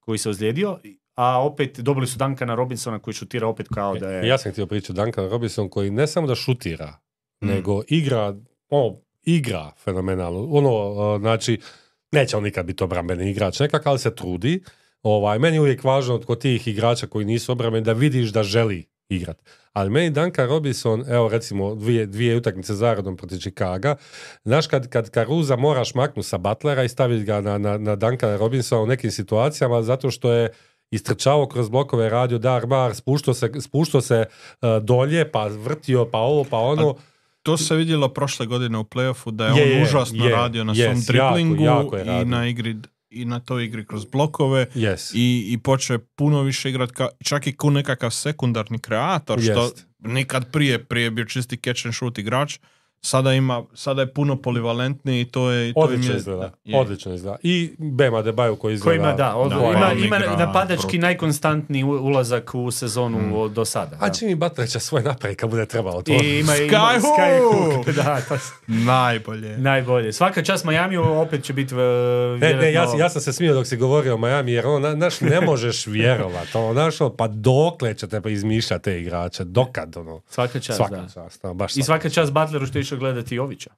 koji 0.00 0.18
se 0.18 0.30
ozlijedio, 0.30 0.78
a 1.14 1.42
opet 1.42 1.80
dobili 1.80 2.06
su 2.06 2.18
Duncana 2.18 2.54
Robinsona 2.54 2.98
koji 2.98 3.14
šutira 3.14 3.46
opet 3.46 3.68
kao 3.74 3.98
da 3.98 4.10
je... 4.10 4.28
Ja 4.28 4.38
sam 4.38 4.52
htio 4.52 4.66
pričati 4.66 4.92
Duncan 4.92 5.30
Robinson 5.30 5.68
koji 5.68 5.90
ne 5.90 6.06
samo 6.06 6.26
da 6.26 6.34
šutira, 6.34 6.98
Mm. 7.40 7.46
nego 7.46 7.82
igra, 7.88 8.34
ono, 8.68 8.96
igra 9.22 9.72
fenomenalno. 9.84 10.46
Ono, 10.50 10.90
uh, 10.90 11.20
znači, 11.20 11.58
neće 12.12 12.36
on 12.36 12.42
nikad 12.42 12.66
biti 12.66 12.84
obrambeni 12.84 13.30
igrač 13.30 13.60
nekak, 13.60 13.86
ali 13.86 13.98
se 13.98 14.14
trudi. 14.14 14.62
Ovaj, 15.02 15.38
meni 15.38 15.56
je 15.56 15.60
uvijek 15.60 15.84
važno 15.84 16.20
kod 16.20 16.40
tih 16.40 16.68
igrača 16.68 17.06
koji 17.06 17.24
nisu 17.24 17.52
obrambeni 17.52 17.84
da 17.84 17.92
vidiš 17.92 18.28
da 18.32 18.42
želi 18.42 18.86
igrat. 19.08 19.42
Ali 19.72 19.90
meni 19.90 20.10
Duncan 20.10 20.48
Robinson, 20.48 21.04
evo 21.08 21.28
recimo 21.28 21.74
dvije, 21.74 22.06
dvije 22.06 22.36
utakmice 22.36 22.74
zaradom 22.74 23.16
protiv 23.16 23.38
Chicaga, 23.38 23.96
znaš 24.44 24.66
kad, 24.66 24.88
kad 24.88 25.10
Caruza 25.10 25.56
moraš 25.56 25.94
maknuti 25.94 26.28
sa 26.28 26.38
Butlera 26.38 26.84
i 26.84 26.88
staviti 26.88 27.24
ga 27.24 27.40
na, 27.40 27.58
na, 27.58 27.78
na 27.78 27.96
Duncana 27.96 28.36
Robinsona 28.36 28.82
u 28.82 28.86
nekim 28.86 29.10
situacijama 29.10 29.82
zato 29.82 30.10
što 30.10 30.32
je 30.32 30.52
istrčavao 30.90 31.46
kroz 31.46 31.68
blokove, 31.68 32.08
radio 32.08 32.38
dar 32.38 32.66
bar, 32.66 32.94
spuštao 32.94 33.34
se, 33.34 33.50
spuštao 33.60 34.00
se 34.00 34.24
uh, 34.26 34.68
dolje, 34.82 35.30
pa 35.32 35.46
vrtio, 35.46 36.10
pa 36.10 36.18
ovo, 36.18 36.44
pa 36.44 36.58
ono. 36.58 36.94
To 37.42 37.56
se 37.56 37.76
vidjelo 37.76 38.08
prošle 38.08 38.46
godine 38.46 38.78
u 38.78 38.84
playoffu 38.84 39.30
da 39.30 39.46
je, 39.46 39.68
Je, 39.68 39.76
on 39.76 39.82
užasno 39.82 40.24
je, 40.24 40.32
radio 40.32 40.64
na 40.64 40.74
yes, 40.74 40.84
svom 40.84 41.16
jako, 41.16 41.34
driblingu 41.34 41.64
jako 41.64 41.96
je 41.96 42.22
i 42.22 42.24
na 42.24 42.46
igri 42.46 42.76
i 43.20 43.24
na 43.24 43.40
toj 43.40 43.64
igri 43.64 43.86
kroz 43.86 44.04
blokove 44.04 44.66
Yes. 44.74 45.12
i, 45.14 45.52
i 45.52 45.58
počeo 45.58 45.94
je 45.94 46.06
puno 46.16 46.42
više 46.42 46.70
igrat 46.70 46.90
ka, 46.90 47.08
čak 47.24 47.46
i 47.46 47.56
ko 47.56 47.70
nekakav 47.70 48.10
sekundarni 48.10 48.78
kreator 48.78 49.40
što 49.42 49.62
Jest. 49.62 49.86
nikad 50.00 50.52
prije 50.52 50.84
prije 50.84 51.04
je 51.04 51.10
bio 51.10 51.24
čisti 51.24 51.56
catch 51.56 51.86
and 51.86 51.94
shoot 51.94 52.18
igrač 52.18 52.58
sada 53.00 53.32
ima 53.32 53.64
sada 53.74 54.00
je 54.02 54.12
puno 54.12 54.36
polivalentniji 54.36 55.20
i 55.20 55.24
to 55.24 55.50
je 55.50 55.68
i 55.68 55.74
to 55.74 55.80
Odlično 55.80 56.12
je- 56.12 56.16
izgleda. 56.16 56.50
je. 56.64 56.78
Odlično 56.78 57.14
izgleda. 57.14 57.36
I 57.42 57.70
Bema 57.78 58.22
Debajo 58.22 58.56
koji 58.56 58.74
izgleda... 58.74 58.98
Koji 58.98 59.08
ima, 59.08 59.16
da, 59.16 59.36
od- 59.36 59.50
Da, 59.50 59.56
ima, 59.56 59.66
on 59.66 59.98
ima 59.98 60.16
igra 60.16 60.36
napadački 60.36 60.98
najkonstantniji 60.98 61.84
ulazak 61.84 62.50
u 62.54 62.70
sezonu 62.70 63.06
od- 63.34 63.52
do 63.52 63.64
sada. 63.64 63.96
A 63.96 64.06
da. 64.08 64.12
Jimmy 64.14 64.34
Butler 64.36 64.68
će 64.68 64.80
svoj 64.80 65.02
napraviti 65.02 65.38
kad 65.38 65.50
bude 65.50 65.66
trebalo 65.66 66.02
to. 66.02 66.12
I 66.14 66.40
ima, 66.40 66.56
ima 66.56 66.72
Skyhook! 66.72 67.00
Skyhook, 67.82 67.92
da, 67.94 68.20
to 68.20 68.34
s- 68.36 68.50
najbolje 68.66 69.58
najbolje. 69.58 70.12
Svaka 70.12 70.42
čast 70.42 70.64
Miami 70.64 70.96
opet 70.96 71.44
će 71.44 71.52
biti 71.52 71.74
uh, 71.74 71.80
Ne, 72.40 72.54
ne, 72.54 72.72
ja, 72.72 72.86
ja 72.98 73.08
sam 73.08 73.20
se 73.22 73.32
smio 73.32 73.54
dok 73.54 73.66
si 73.66 73.76
govorio 73.76 74.14
o 74.14 74.18
Miami, 74.18 74.52
jer 74.52 74.66
ono, 74.66 74.90
naš, 74.90 75.20
ne 75.20 75.40
možeš 75.42 75.86
vjerovat, 75.86 76.54
ono, 76.54 76.72
znaš, 76.72 77.00
ono, 77.00 77.10
pa 77.10 77.28
dokle 77.28 77.94
ćete 77.94 78.20
pa 78.20 78.28
izmišljati 78.28 78.84
te 78.84 79.00
igrače, 79.00 79.44
dokad, 79.44 79.96
ono, 79.96 80.20
Svaka 80.28 80.60
čast, 80.60 80.76
svaka 80.76 80.96
da. 80.96 81.08
čast, 81.08 81.44
ono, 81.44 81.54
baš 81.54 81.76
I 81.76 81.82
svaka 81.82 82.10
čast 82.10 82.32
Butleru 82.32 82.66
što 82.66 82.78
je 82.78 82.84
išao 82.86 82.98
gledati 82.98 83.34
Jovića. 83.34 83.70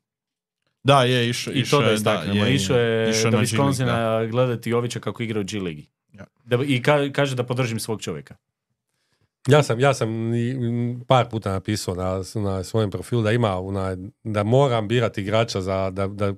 da 0.85 1.03
je 1.05 1.29
išao 1.29 1.53
I 1.55 1.65
to 1.65 1.83
da 1.83 1.93
istaknemo. 1.93 2.47
Išao 2.47 2.79
je 2.79 3.11
išao 3.11 3.31
do 3.31 3.37
na. 3.37 3.43
Wisconsina 3.43 4.31
gledati 4.31 4.71
Jovića 4.71 5.01
kako 5.01 5.23
igra 5.23 5.41
u 5.41 5.45
G 5.45 5.59
ligi. 5.61 5.87
Ja. 6.13 6.25
Da, 6.45 6.57
I 6.57 6.83
ka- 6.83 7.13
kaže 7.13 7.37
da 7.37 7.45
podržim 7.45 7.81
svog 7.81 8.03
čovjeka. 8.03 8.37
Ja 9.49 9.63
sam, 9.63 9.81
ja 9.81 9.95
sam 9.95 10.09
par 11.07 11.29
puta 11.29 11.53
napisao 11.53 11.95
na, 11.95 12.23
na 12.35 12.65
svojem 12.65 12.91
profilu 12.91 13.23
da 13.23 13.33
ima 13.33 13.57
onaj, 13.61 13.97
da 14.25 14.43
moram 14.43 14.89
birati 14.89 15.21
igrača 15.21 15.61
za, 15.61 15.91
da, 15.91 16.07
da 16.07 16.35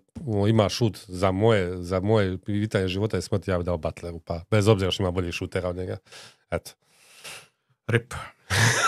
ima 0.49 0.69
šut 0.69 0.99
za 1.09 1.31
moje, 1.31 1.83
za 1.83 2.01
moje 2.01 2.39
pitanje 2.39 2.89
života 2.89 3.19
i 3.19 3.23
smrti, 3.23 3.51
ja 3.51 3.59
bi 3.59 3.65
dao 3.65 3.79
Butleru, 3.79 4.21
pa 4.21 4.45
bez 4.51 4.69
obzira 4.69 4.91
što 4.91 5.03
ima 5.03 5.11
bolji 5.11 5.33
šutera 5.33 5.69
od 5.69 5.77
njega. 5.77 5.97
Eto, 6.51 6.71
Rip. 7.87 8.15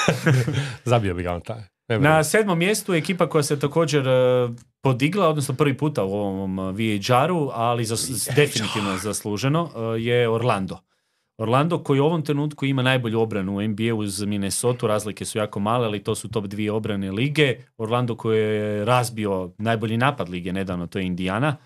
zabio 0.84 1.14
bi 1.14 1.22
ga 1.22 1.32
on 1.34 1.40
taj. 1.40 1.71
Na 1.98 2.24
sedmom 2.24 2.58
mjestu 2.58 2.94
je 2.94 2.98
ekipa 2.98 3.28
koja 3.28 3.42
se 3.42 3.58
također 3.58 4.08
e, 4.08 4.48
podigla, 4.80 5.28
odnosno 5.28 5.54
prvi 5.54 5.76
puta 5.76 6.04
u 6.04 6.12
ovom 6.12 6.58
e, 6.58 6.72
VHR-u, 6.72 7.50
ali 7.54 7.84
zas- 7.84 8.34
definitivno 8.36 8.96
zasluženo, 9.02 9.70
e, 9.76 10.02
je 10.02 10.28
Orlando. 10.28 10.78
Orlando 11.38 11.78
koji 11.78 12.00
u 12.00 12.04
ovom 12.04 12.22
trenutku 12.22 12.66
ima 12.66 12.82
najbolju 12.82 13.20
obranu 13.20 13.56
u 13.56 13.62
NBA 13.62 13.94
uz 13.94 14.22
Minnesota, 14.22 14.86
razlike 14.86 15.24
su 15.24 15.38
jako 15.38 15.60
male, 15.60 15.86
ali 15.86 16.02
to 16.04 16.14
su 16.14 16.28
top 16.28 16.44
dvije 16.44 16.72
obrane 16.72 17.12
lige. 17.12 17.56
Orlando 17.78 18.16
koji 18.16 18.38
je 18.38 18.84
razbio 18.84 19.50
najbolji 19.58 19.96
napad 19.96 20.28
lige 20.28 20.52
nedavno, 20.52 20.86
to 20.86 20.98
je 20.98 21.04
Indiana. 21.06 21.56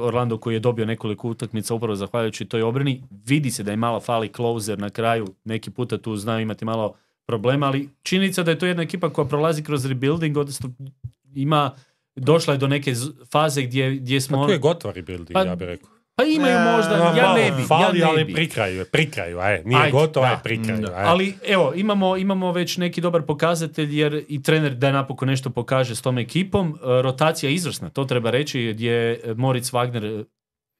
Orlando 0.00 0.38
koji 0.38 0.54
je 0.54 0.60
dobio 0.60 0.86
nekoliko 0.86 1.28
utakmica 1.28 1.74
upravo 1.74 1.96
zahvaljujući 1.96 2.44
toj 2.44 2.62
obrani. 2.62 3.02
Vidi 3.26 3.50
se 3.50 3.62
da 3.62 3.70
je 3.70 3.76
malo 3.76 4.00
fali 4.00 4.28
closer 4.28 4.78
na 4.78 4.90
kraju, 4.90 5.26
neki 5.44 5.70
puta 5.70 5.98
tu 5.98 6.16
znaju 6.16 6.40
imati 6.40 6.64
malo 6.64 6.94
problema, 7.24 7.66
ali 7.66 7.88
činjenica 8.02 8.42
da 8.42 8.50
je 8.50 8.58
to 8.58 8.66
jedna 8.66 8.82
ekipa 8.82 9.10
koja 9.10 9.24
prolazi 9.24 9.62
kroz 9.62 9.86
rebuilding, 9.86 10.36
odnosno 10.36 10.70
ima, 11.34 11.70
došla 12.16 12.54
je 12.54 12.58
do 12.58 12.68
neke 12.68 12.94
z- 12.94 13.10
faze 13.32 13.62
gdje, 13.62 13.90
gdje 13.92 14.20
smo... 14.20 14.38
Pa 14.38 14.46
tu 14.46 14.52
je 14.52 14.58
gotov 14.58 14.90
rebuilding, 14.90 15.32
Pa, 15.32 15.42
ja 15.42 15.54
bih 15.54 15.66
rekao. 15.66 15.90
Pa 16.16 16.24
imaju 16.24 16.58
možda, 16.68 17.14
ja 17.16 17.34
ne 17.34 17.52
bi, 17.52 17.62
Fali, 17.62 17.98
ja 17.98 18.04
ne 18.04 18.10
ali 18.10 18.24
bi. 18.24 18.32
pri 18.32 18.48
kraju 18.48 18.76
je, 18.76 18.84
pri 18.84 19.10
kraju, 19.10 19.38
aj, 19.38 19.62
nije 19.64 19.80
Ajde, 19.80 19.90
gotovo, 19.92 20.26
da. 20.26 20.32
aj, 20.32 20.38
pri 20.42 20.62
kraju, 20.62 20.80
Da. 20.80 20.88
aj. 20.88 21.04
Ali 21.04 21.34
evo, 21.44 21.72
imamo, 21.76 22.16
imamo 22.16 22.52
već 22.52 22.76
neki 22.76 23.00
dobar 23.00 23.22
pokazatelj 23.22 23.98
jer 23.98 24.24
i 24.28 24.42
trener 24.42 24.74
da 24.74 24.92
napokon 24.92 25.28
nešto 25.28 25.50
pokaže 25.50 25.94
s 25.94 26.02
tom 26.02 26.18
ekipom. 26.18 26.68
E, 26.68 27.02
Rotacija 27.02 27.50
je 27.50 27.54
izvrsna, 27.54 27.90
to 27.90 28.04
treba 28.04 28.30
reći, 28.30 28.70
gdje 28.72 29.20
Moritz 29.36 29.70
Wagner 29.70 30.20
e, 30.20 30.24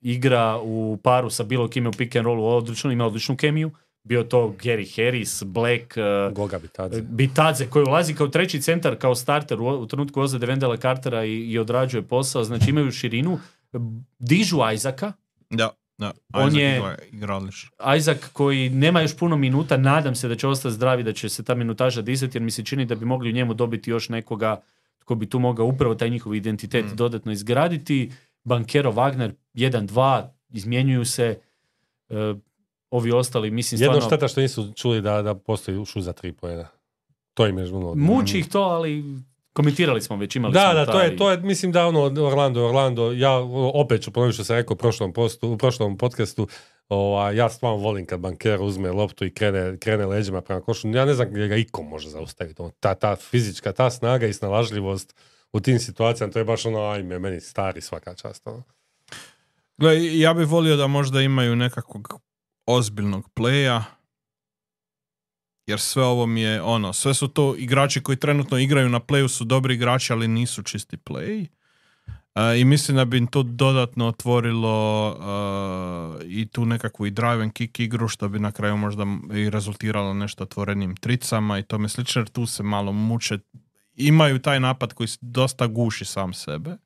igra 0.00 0.58
u 0.58 0.98
paru 1.02 1.30
sa 1.30 1.42
bilo 1.44 1.68
kime 1.68 1.88
u 1.88 1.92
pick 1.92 2.16
and 2.16 2.24
rollu 2.26 2.46
odlično, 2.46 2.92
ima 2.92 3.06
odličnu 3.06 3.36
kemiju. 3.36 3.70
Bio 4.05 4.24
to 4.24 4.55
Gary 4.59 4.97
Harris, 4.97 5.43
Black, 5.43 5.97
e, 5.97 6.31
Goga 6.32 6.59
bi 6.59 6.68
tad. 6.68 7.02
Bitadze 7.02 7.66
koji 7.66 7.85
ulazi 7.85 8.14
kao 8.14 8.28
treći 8.28 8.62
centar, 8.62 8.97
kao 8.97 9.14
starter 9.14 9.60
u, 9.60 9.66
u 9.66 9.86
trenutku 9.86 10.20
ozljede 10.20 10.47
Vendela 10.47 10.76
Cartera 10.76 11.24
i, 11.24 11.40
i 11.43 11.59
odrađuje 11.59 12.02
posao, 12.02 12.44
znači 12.44 12.70
imaju 12.70 12.90
širinu. 12.90 13.39
Dižu 14.18 14.56
Isaaca, 14.74 15.12
Da, 15.51 15.70
da. 15.98 16.12
On 16.32 16.48
Isaac 16.48 16.60
je- 16.60 16.98
igra 17.12 17.36
odlično. 17.36 17.70
Isaac 17.98 18.18
koji 18.32 18.70
nema 18.70 19.01
još 19.01 19.16
puno 19.16 19.36
minuta, 19.36 19.76
nadam 19.76 20.14
se 20.14 20.28
da 20.28 20.36
će 20.36 20.47
ostati 20.47 20.74
zdravi, 20.74 21.02
da 21.02 21.12
će 21.12 21.28
se 21.28 21.43
ta 21.43 21.55
minutaža 21.55 22.02
dizati, 22.02 22.36
jer 22.36 22.43
mi 22.43 22.51
se 22.51 22.64
čini 22.64 22.85
da 22.86 22.94
bi 22.94 23.05
mogli 23.05 23.31
u 23.31 23.35
njemu 23.35 23.55
dobiti 23.55 23.90
još 23.90 24.09
nekoga 24.09 24.60
tko 24.98 25.14
bi 25.14 25.26
tu 25.26 25.39
mogao 25.39 25.66
upravo 25.66 25.94
taj 25.94 26.10
njihov 26.10 26.35
identitet 26.35 26.85
Mm. 26.85 26.97
dodatno 26.97 27.32
izgraditi. 27.32 28.12
Bankero, 28.44 28.93
Wagner, 28.93 29.32
1-2, 29.55 30.22
izmjenjuju 30.51 31.05
se. 31.05 31.39
E, 32.09 32.14
ovi 32.96 33.12
ostali, 33.12 33.50
mislim, 33.50 33.80
Jedno 33.80 33.94
stvarno... 33.94 34.08
šteta 34.08 34.28
što 34.28 34.40
nisu 34.40 34.72
čuli 34.76 35.00
da, 35.00 35.22
da 35.22 35.34
postoji 35.34 35.84
šu 35.84 36.00
za 36.00 36.12
tri 36.12 36.32
pojena. 36.32 36.68
To 37.34 37.46
im 37.46 37.58
je 37.58 37.72
ono... 37.72 37.94
Muči 37.94 38.38
ih 38.38 38.48
to, 38.48 38.60
ali 38.60 39.04
komentirali 39.52 40.02
smo 40.02 40.16
već, 40.16 40.36
imali 40.36 40.52
Da, 40.54 40.60
smo 40.60 40.74
da, 40.74 40.86
to 40.86 40.92
taj- 40.92 41.06
je, 41.06 41.16
to 41.16 41.30
je, 41.30 41.36
mislim 41.36 41.72
da 41.72 41.86
ono, 41.86 42.00
Orlando, 42.02 42.66
Orlando, 42.66 43.12
ja 43.12 43.32
opet 43.74 44.02
ću 44.02 44.10
ponoviti 44.10 44.34
što 44.34 44.44
sam 44.44 44.56
rekao 44.56 44.74
u 44.74 44.76
prošlom, 44.76 45.12
postu, 45.12 45.48
u 45.48 45.58
prošlom 45.58 45.98
podcastu, 45.98 46.48
ovaj, 46.88 47.36
ja 47.36 47.48
stvarno 47.48 47.76
volim 47.76 48.06
kad 48.06 48.20
banker 48.20 48.60
uzme 48.62 48.92
loptu 48.92 49.24
i 49.24 49.34
krene, 49.34 49.78
krene 49.78 50.06
leđima 50.06 50.40
prema 50.40 50.60
košu. 50.60 50.88
Ja 50.88 51.04
ne 51.04 51.14
znam 51.14 51.30
gdje 51.30 51.48
ga 51.48 51.56
iko 51.56 51.82
može 51.82 52.08
zaustaviti. 52.08 52.62
Ono, 52.62 52.70
ta, 52.80 52.94
ta 52.94 53.16
fizička, 53.16 53.72
ta 53.72 53.90
snaga 53.90 54.26
i 54.26 54.32
snalažljivost 54.32 55.14
u 55.52 55.60
tim 55.60 55.78
situacijama, 55.78 56.32
to 56.32 56.38
je 56.38 56.44
baš 56.44 56.66
ono, 56.66 56.80
ajme, 56.80 57.18
meni 57.18 57.40
stari 57.40 57.80
svaka 57.80 58.14
čast. 58.14 58.46
Ono. 58.46 58.62
Gle, 59.78 60.18
ja 60.18 60.34
bih 60.34 60.48
volio 60.48 60.76
da 60.76 60.86
možda 60.86 61.20
imaju 61.20 61.56
nekakvog 61.56 62.20
ozbiljnog 62.66 63.28
playa, 63.35 63.82
jer 65.66 65.81
sve 65.81 66.05
ovo 66.05 66.27
mi 66.27 66.41
je 66.41 66.62
ono, 66.62 66.93
sve 66.93 67.15
su 67.15 67.28
to 67.28 67.55
igrači 67.57 68.03
koji 68.03 68.16
trenutno 68.16 68.59
igraju 68.59 68.89
na 68.89 69.01
playu 69.01 69.28
su 69.28 69.45
dobri 69.45 69.74
igrači, 69.74 70.12
ali 70.12 70.28
nisu 70.28 70.62
čisti 70.62 70.97
play. 70.97 71.47
E, 72.35 72.61
I 72.61 72.65
mislim 72.65 72.97
da 72.97 73.05
bi 73.05 73.19
im 73.19 73.27
to 73.27 73.43
dodatno 73.43 74.07
otvorilo 74.07 75.09
e, 76.20 76.24
i 76.27 76.47
tu 76.47 76.66
nekakvu 76.66 77.07
i 77.07 77.11
drive 77.11 77.43
and 77.43 77.53
kick 77.53 77.81
igru, 77.81 78.09
što 78.09 78.28
bi 78.28 78.39
na 78.39 78.53
kraju 78.53 78.77
možda 78.77 79.05
i 79.35 79.51
rezultiralo 79.51 80.15
nešto 80.15 80.45
otvorenim 80.45 80.97
tricama 80.97 81.59
i 81.59 81.62
tome 81.62 81.89
slično, 81.89 82.20
jer 82.20 82.28
tu 82.28 82.47
se 82.47 82.62
malo 82.62 82.93
muče. 82.93 83.39
Imaju 83.95 84.39
taj 84.39 84.61
napad 84.61 84.93
koji 84.93 85.09
dosta 85.20 85.66
guši 85.66 86.05
sam 86.05 86.32
sebe, 86.32 86.77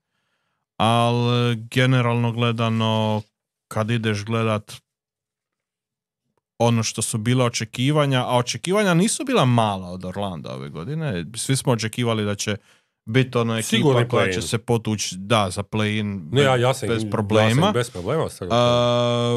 ali 0.77 1.57
generalno 1.57 2.33
gledano 2.33 3.23
kad 3.69 3.91
ideš 3.91 4.25
gledat 4.25 4.73
ono 6.59 6.83
što 6.83 7.03
su 7.03 7.19
bila 7.19 7.45
očekivanja, 7.45 8.21
a 8.21 8.37
očekivanja 8.37 8.95
nisu 8.95 9.25
bila 9.25 9.45
mala 9.45 9.89
od 9.89 10.05
Orlanda 10.05 10.55
ove 10.55 10.69
godine. 10.69 11.25
Svi 11.37 11.57
smo 11.57 11.73
očekivali 11.73 12.25
da 12.25 12.35
će 12.35 12.57
biti 13.05 13.39
ono 13.39 13.59
ekipa 13.59 13.69
Sigurni 13.69 14.09
koja 14.09 14.27
play-in. 14.27 14.35
će 14.35 14.43
se 14.43 14.59
potući 14.59 15.15
da, 15.19 15.51
za 15.51 15.63
play-in 15.63 16.29
Ne, 16.33 16.43
ja, 16.43 16.57
ja 16.57 16.75
sam, 16.75 16.89
bez 16.89 17.05
ja 17.05 17.11
problema. 17.11 17.63
sam 17.63 17.73
bez 17.73 17.91
problema. 17.91 18.29
A, 18.51 19.33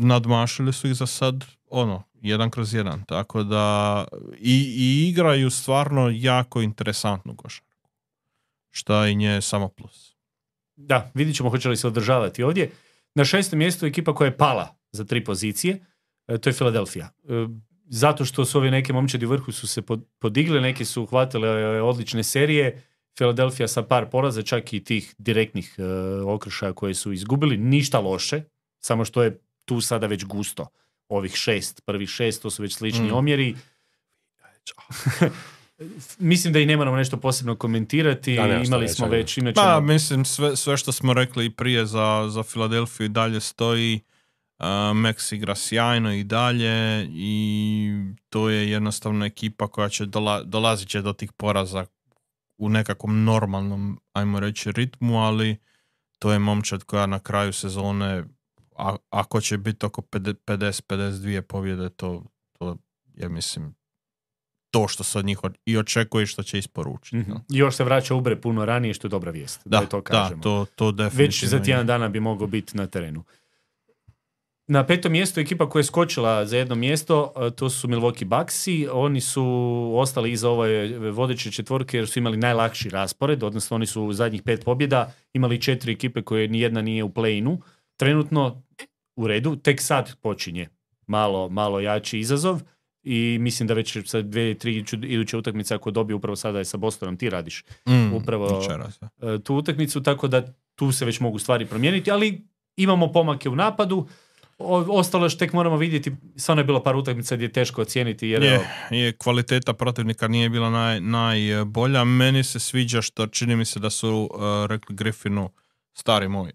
nadmašili 0.00 0.72
su 0.72 0.86
ih 0.88 0.94
za 0.94 1.06
sad 1.06 1.44
ono, 1.70 2.02
jedan 2.20 2.50
kroz 2.50 2.74
jedan. 2.74 3.04
Tako 3.04 3.42
da 3.42 4.04
i, 4.38 4.74
i 4.76 5.08
igraju 5.08 5.50
stvarno 5.50 6.10
jako 6.14 6.60
interesantnu 6.62 7.36
košarku. 7.36 7.88
Šta 8.70 9.06
i 9.08 9.14
nje 9.14 9.40
samo 9.40 9.68
plus. 9.68 10.14
Da, 10.76 11.10
vidit 11.14 11.36
ćemo 11.36 11.50
hoće 11.50 11.68
li 11.68 11.76
se 11.76 11.86
održavati 11.86 12.42
ovdje. 12.42 12.70
Na 13.14 13.24
šestom 13.24 13.58
mjestu 13.58 13.86
ekipa 13.86 14.14
koja 14.14 14.26
je 14.26 14.36
pala 14.36 14.74
za 14.92 15.04
tri 15.04 15.24
pozicije, 15.24 15.84
to 16.32 16.48
je 16.48 16.54
Filadelfija. 16.54 17.10
E, 17.24 17.46
Zato 17.86 18.24
što 18.24 18.44
su 18.44 18.58
ove 18.58 18.70
neke 18.70 18.92
momčadi 18.92 19.26
u 19.26 19.30
vrhu 19.30 19.52
su 19.52 19.66
se 19.66 19.82
pod- 19.82 20.04
podigli, 20.18 20.60
neki 20.60 20.84
su 20.84 21.02
uhvatile 21.02 21.48
e, 21.50 21.82
odlične 21.82 22.22
serije, 22.22 22.82
Filadelfija 23.18 23.68
sa 23.68 23.82
par 23.82 24.06
poraza, 24.06 24.42
čak 24.42 24.72
i 24.72 24.84
tih 24.84 25.14
direktnih 25.18 25.74
e, 25.78 25.82
okršaja 26.22 26.72
koje 26.72 26.94
su 26.94 27.12
izgubili, 27.12 27.56
ništa 27.56 28.00
loše, 28.00 28.42
samo 28.80 29.04
što 29.04 29.22
je 29.22 29.38
tu 29.64 29.80
sada 29.80 30.06
već 30.06 30.24
gusto. 30.24 30.66
Ovih 31.08 31.34
šest, 31.34 31.82
prvih 31.84 32.08
šest, 32.08 32.42
to 32.42 32.50
su 32.50 32.62
već 32.62 32.74
slični 32.74 33.08
Mm. 33.08 33.14
omjeri. 33.14 33.54
Mislim 36.18 36.52
da 36.52 36.58
i 36.58 36.66
ne 36.66 36.76
moramo 36.76 36.96
nešto 36.96 37.16
posebno 37.16 37.56
komentirati, 37.56 38.36
Da, 38.36 38.42
šta 38.44 38.54
imali 38.58 38.88
smo 38.88 39.06
već, 39.06 39.38
imat 39.38 39.54
Pa, 39.54 39.80
mislim, 39.80 40.24
sve, 40.24 40.56
sve 40.56 40.76
što 40.76 40.92
smo 40.92 41.12
rekli 41.14 41.46
i 41.46 41.50
prije 41.50 41.86
za, 41.86 42.26
za 42.28 42.42
Filadelfiju 42.42 43.04
i 43.04 43.08
dalje 43.08 43.40
stoji. 43.40 44.00
Max 44.94 45.34
igra 45.34 45.54
sjajno 45.54 46.12
i 46.14 46.24
dalje 46.24 47.06
i 47.10 47.90
to 48.28 48.48
je 48.48 48.70
jednostavno 48.70 49.24
ekipa 49.24 49.68
koja 49.68 49.88
će 49.88 50.06
dola, 50.06 50.42
dolazit 50.42 50.88
će 50.88 51.02
do 51.02 51.12
tih 51.12 51.32
poraza 51.32 51.86
u 52.58 52.68
nekakvom 52.68 53.24
normalnom, 53.24 54.00
ajmo 54.12 54.40
reći, 54.40 54.72
ritmu, 54.72 55.18
ali 55.18 55.56
to 56.18 56.32
je 56.32 56.38
momčad 56.38 56.84
koja 56.84 57.06
na 57.06 57.18
kraju 57.18 57.52
sezone, 57.52 58.24
a, 58.76 58.96
ako 59.10 59.40
će 59.40 59.58
biti 59.58 59.86
oko 59.86 60.02
50-52 60.02 61.40
pobjede, 61.40 61.88
to, 61.88 62.24
to 62.52 62.76
je, 63.14 63.28
mislim, 63.28 63.74
to 64.70 64.88
što 64.88 65.04
se 65.04 65.18
od 65.18 65.24
njih 65.24 65.44
od- 65.44 65.56
i 65.66 65.78
očekuje 65.78 66.26
što 66.26 66.42
će 66.42 66.58
isporučiti. 66.58 67.16
Mhm. 67.16 67.30
no. 67.30 67.44
I 67.52 67.58
još 67.58 67.74
se 67.76 67.84
vraća 67.84 68.14
Ubre 68.14 68.40
puno 68.40 68.64
ranije, 68.64 68.94
što 68.94 69.06
je 69.06 69.10
dobra 69.10 69.30
vijest. 69.30 69.60
Da, 69.64 69.80
Da, 69.80 69.86
to 69.86 69.96
da, 69.96 70.02
kažemo. 70.02 70.42
to, 70.42 70.66
to 70.74 70.92
definitivno. 70.92 71.24
Već 71.26 71.44
za 71.44 71.56
je. 71.56 71.62
tjedan 71.64 71.86
dana 71.86 72.08
bi 72.08 72.20
mogao 72.20 72.46
biti 72.46 72.76
na 72.76 72.86
terenu. 72.86 73.24
Na 74.70 74.86
petom 74.86 75.12
mjestu 75.12 75.40
ekipa 75.40 75.68
koja 75.68 75.80
je 75.80 75.84
skočila 75.84 76.46
za 76.46 76.56
jedno 76.56 76.74
mjesto, 76.74 77.32
a, 77.36 77.50
to 77.50 77.70
su 77.70 77.88
Milwaukee 77.88 78.24
Bucksi. 78.26 78.88
Oni 78.92 79.20
su 79.20 79.44
ostali 79.96 80.32
iza 80.32 80.50
ove 80.50 80.70
vodeće 81.10 81.50
četvorke 81.52 81.96
jer 81.96 82.08
su 82.08 82.18
imali 82.18 82.36
najlakši 82.36 82.90
raspored, 82.90 83.42
odnosno 83.42 83.74
oni 83.74 83.86
su 83.86 84.02
u 84.02 84.12
zadnjih 84.12 84.42
pet 84.42 84.64
pobjeda 84.64 85.12
imali 85.32 85.60
četiri 85.60 85.92
ekipe 85.92 86.22
koje 86.22 86.48
nijedna 86.48 86.82
nije 86.82 87.04
u 87.04 87.08
play-inu. 87.08 87.58
Trenutno 87.96 88.62
u 89.16 89.26
redu, 89.26 89.56
tek 89.56 89.80
sad 89.80 90.16
počinje 90.16 90.68
malo, 91.06 91.48
malo 91.48 91.80
jači 91.80 92.18
izazov 92.18 92.60
i 93.02 93.38
mislim 93.40 93.66
da 93.66 93.74
već 93.74 93.98
sa 94.04 94.22
dvije, 94.22 94.54
tri 94.54 94.76
iduće- 95.02 95.36
utakmice 95.36 95.74
ako 95.74 95.90
dobije 95.90 96.14
upravo 96.14 96.36
sada 96.36 96.58
je 96.58 96.64
sa 96.64 96.76
Bostonom, 96.76 97.16
ti 97.16 97.30
radiš 97.30 97.64
Mm, 97.88 98.14
upravo- 98.14 98.60
e, 99.22 99.38
tu 99.38 99.54
utakmicu, 99.56 100.02
tako 100.02 100.28
da 100.28 100.42
tu 100.74 100.92
se 100.92 101.04
već 101.04 101.20
mogu 101.20 101.38
stvari 101.38 101.66
promijeniti, 101.66 102.10
ali 102.10 102.44
imamo 102.76 103.12
pomake 103.12 103.48
u 103.48 103.56
napadu. 103.56 104.06
O- 104.60 104.98
ostalo 104.98 105.24
još 105.24 105.38
tek 105.38 105.52
moramo 105.52 105.76
vidjeti, 105.76 106.12
stvarno 106.36 106.60
je 106.60 106.64
bilo 106.64 106.82
par 106.82 106.96
utakmica 106.96 107.36
gdje 107.36 107.44
je 107.44 107.52
teško 107.52 107.82
ocijeniti 107.82 108.28
jer 108.28 108.42
Je, 108.42 108.68
je, 108.90 109.12
kvaliteta 109.12 109.72
protivnika 109.72 110.28
nije 110.28 110.48
bila 110.48 110.70
naj, 110.70 111.00
najbolja. 111.00 112.04
Meni 112.04 112.44
se 112.44 112.60
sviđa 112.60 113.02
što 113.02 113.26
čini 113.26 113.56
mi 113.56 113.64
se 113.64 113.80
da 113.80 113.90
su 113.90 114.30
uh, 114.34 114.40
rekli 114.66 114.96
Griffinu, 114.96 115.50
stari 115.92 116.28
moj, 116.28 116.52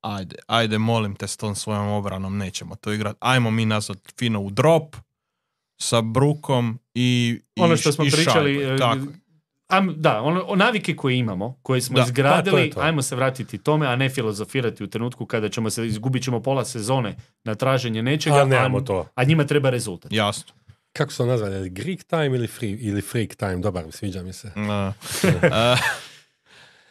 ajde, 0.00 0.36
ajde, 0.46 0.78
molim 0.78 1.14
te 1.14 1.28
s 1.28 1.36
tom 1.36 1.54
svojom 1.54 1.88
obranom, 1.88 2.38
nećemo 2.38 2.74
to 2.76 2.92
igrati. 2.92 3.18
Ajmo 3.20 3.50
mi 3.50 3.66
nazvat 3.66 3.98
fino 4.18 4.40
u 4.40 4.50
drop 4.50 4.96
sa 5.80 6.00
Brukom 6.00 6.78
i, 6.94 7.40
i 7.56 7.60
ono 7.60 7.76
što 7.76 7.92
smo 7.92 8.04
i 8.04 8.10
pričali. 8.10 8.78
Am- 9.68 9.94
da, 9.96 10.20
ono, 10.20 10.42
o 10.42 10.56
navike 10.56 10.96
koje 10.96 11.16
imamo, 11.16 11.58
koje 11.62 11.80
smo 11.80 11.96
Da, 11.96 12.02
izgradili, 12.02 12.62
da, 12.62 12.68
to 12.68 12.74
to. 12.74 12.80
ajmo 12.80 13.02
se 13.02 13.16
vratiti 13.16 13.58
tome, 13.58 13.86
a 13.86 13.96
ne 13.96 14.10
filozofirati 14.10 14.84
u 14.84 14.90
trenutku 14.90 15.26
kada 15.26 15.48
ćemo 15.48 15.70
se, 15.70 15.86
izgubit 15.86 16.22
ćemo 16.22 16.42
pola 16.42 16.64
sezone 16.64 17.14
na 17.44 17.54
traženje 17.54 18.02
nečega, 18.02 18.36
A 18.36 18.44
nemamo 18.44 18.80
to. 18.80 19.06
a 19.14 19.24
njima 19.24 19.44
treba 19.44 19.70
rezultat. 19.70 20.12
Jasno. 20.12 20.52
Kako 20.92 21.12
su 21.12 21.18
to 21.18 21.26
nazvali? 21.26 21.70
Greek 21.70 22.04
time 22.04 22.26
ili, 22.26 22.46
free, 22.46 22.70
ili 22.70 23.02
freak 23.02 23.34
time? 23.34 23.56
Dobar, 23.56 23.84
sviđa 23.90 24.22
mi 24.22 24.32
se. 24.32 24.52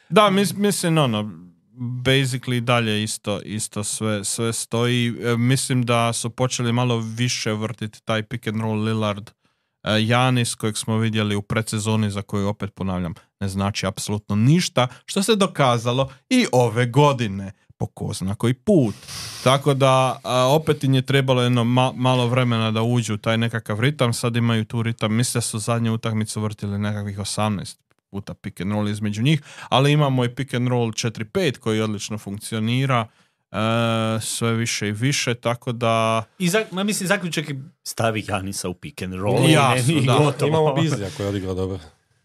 Da, 0.09 0.29
mis, 0.29 0.53
mislim, 0.53 0.97
ono, 0.97 1.31
basically 1.75 2.59
dalje 2.59 3.03
isto, 3.03 3.41
isto 3.41 3.83
sve, 3.83 4.23
sve 4.23 4.53
stoji. 4.53 5.13
E, 5.23 5.37
mislim 5.37 5.83
da 5.83 6.13
su 6.13 6.29
počeli 6.29 6.73
malo 6.73 7.03
više 7.07 7.51
vrtiti 7.51 8.05
taj 8.05 8.23
pick 8.23 8.47
and 8.47 8.61
roll 8.61 8.83
Lillard 8.83 9.29
Janis 9.83 10.55
kojeg 10.55 10.77
smo 10.77 10.97
vidjeli 10.97 11.35
u 11.35 11.41
predsezoni 11.41 12.11
za 12.11 12.21
koju 12.21 12.47
opet 12.47 12.73
ponavljam 12.73 13.13
ne 13.39 13.47
znači 13.47 13.85
apsolutno 13.85 14.35
ništa 14.35 14.87
što 15.05 15.23
se 15.23 15.35
dokazalo 15.35 16.09
i 16.29 16.45
ove 16.51 16.85
godine 16.85 17.51
po 17.77 17.85
ko 17.85 18.13
zna 18.13 18.35
koji 18.35 18.53
put. 18.53 18.95
Tako 19.43 19.73
da 19.73 20.19
opet 20.49 20.83
im 20.83 20.93
je 20.93 21.01
trebalo 21.01 21.41
jedno 21.41 21.63
ma- 21.63 21.93
malo 21.95 22.27
vremena 22.27 22.71
da 22.71 22.81
uđu 22.81 23.13
u 23.13 23.17
taj 23.17 23.37
nekakav 23.37 23.79
ritam, 23.79 24.13
sad 24.13 24.35
imaju 24.35 24.65
tu 24.65 24.83
ritam, 24.83 25.15
mislim 25.15 25.39
da 25.39 25.41
su 25.41 25.59
zadnju 25.59 25.93
utakmicu 25.93 26.41
vrtili 26.41 26.79
nekakvih 26.79 27.17
18 27.17 27.77
puta 28.11 28.33
pick 28.33 28.61
and 28.61 28.71
roll 28.71 28.89
između 28.89 29.21
njih, 29.23 29.41
ali 29.69 29.91
imamo 29.91 30.25
i 30.25 30.35
pick 30.35 30.53
and 30.53 30.67
roll 30.67 30.91
4-5 30.91 31.57
koji 31.57 31.81
odlično 31.81 32.17
funkcionira, 32.17 33.07
e, 33.51 33.57
sve 34.21 34.53
više 34.53 34.87
i 34.87 34.91
više, 34.91 35.33
tako 35.33 35.71
da 35.71 36.23
I 36.39 36.49
za, 36.49 36.65
ma 36.71 36.83
mislim, 36.83 37.07
zaključak 37.07 37.49
je 37.49 37.61
stavi 37.83 38.25
Janisa 38.27 38.69
u 38.69 38.73
pick 38.73 39.01
and 39.01 39.13
roll 39.13 39.49
Jasno, 39.49 39.93
i, 39.93 40.05
da. 40.05 40.17
gotovo. 40.17 40.49
Imamo 40.49 40.73
Bizlija 40.73 41.09
koji 41.17 41.25
je 41.25 41.29
odigrao 41.29 41.53
dobro. 41.53 41.79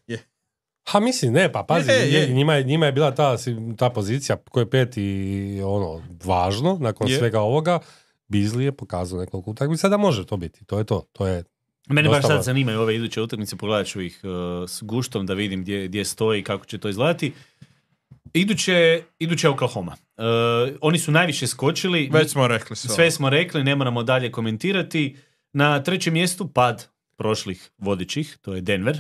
Je. 0.06 0.18
Ha, 0.88 1.00
mislim, 1.00 1.32
ne, 1.32 1.52
pa 1.52 1.62
pazi, 1.62 1.90
Je, 1.90 2.12
je. 2.12 2.28
Njima, 2.28 2.54
je, 2.54 2.64
njima 2.64 2.86
je 2.86 2.92
bila 2.92 3.14
ta, 3.14 3.36
ta 3.76 3.90
pozicija 3.90 4.36
koja 4.36 4.62
je 4.62 4.70
pet 4.70 4.96
i 4.96 5.60
ono, 5.64 6.02
važno, 6.24 6.78
nakon 6.80 7.08
Je. 7.08 7.18
svega 7.18 7.40
ovoga, 7.40 7.78
Bizli 8.28 8.64
je 8.64 8.72
pokazao 8.72 9.20
nekoliko 9.20 9.50
utakmica 9.50 9.88
da 9.88 9.96
može 9.96 10.26
to 10.26 10.36
biti. 10.36 10.64
To 10.64 10.78
je 10.78 10.84
to. 10.84 11.06
To 11.12 11.26
je 11.26 11.44
Mene 11.88 12.08
baš 12.08 12.26
sad 12.26 12.42
zanimaju 12.42 12.80
ove 12.80 12.96
iduće 12.96 13.22
utakmice, 13.22 13.56
pogledat 13.56 13.86
ću 13.86 14.00
ih 14.00 14.20
uh, 14.24 14.30
s 14.70 14.82
guštom 14.82 15.26
da 15.26 15.34
vidim 15.34 15.62
gdje, 15.62 15.88
gdje 15.88 16.04
stoji 16.04 16.40
i 16.40 16.44
kako 16.44 16.64
će 16.64 16.78
to 16.78 16.88
izgledati. 16.88 17.32
Iduće, 18.32 19.02
iduće 19.18 19.48
Oklahoma. 19.48 19.92
Uh, 20.16 20.24
oni 20.80 20.98
su 20.98 21.12
najviše 21.12 21.46
skočili. 21.46 22.10
već 22.12 22.30
smo 22.30 22.48
rekli 22.48 22.76
sve. 22.76 22.94
Sve 22.94 23.10
smo 23.10 23.30
rekli, 23.30 23.64
ne 23.64 23.76
moramo 23.76 24.02
dalje 24.02 24.32
komentirati. 24.32 25.16
Na 25.52 25.82
trećem 25.82 26.12
mjestu 26.14 26.48
pad 26.48 26.88
prošlih 27.16 27.70
vodećih, 27.78 28.38
to 28.40 28.54
je 28.54 28.60
Denver. 28.60 28.98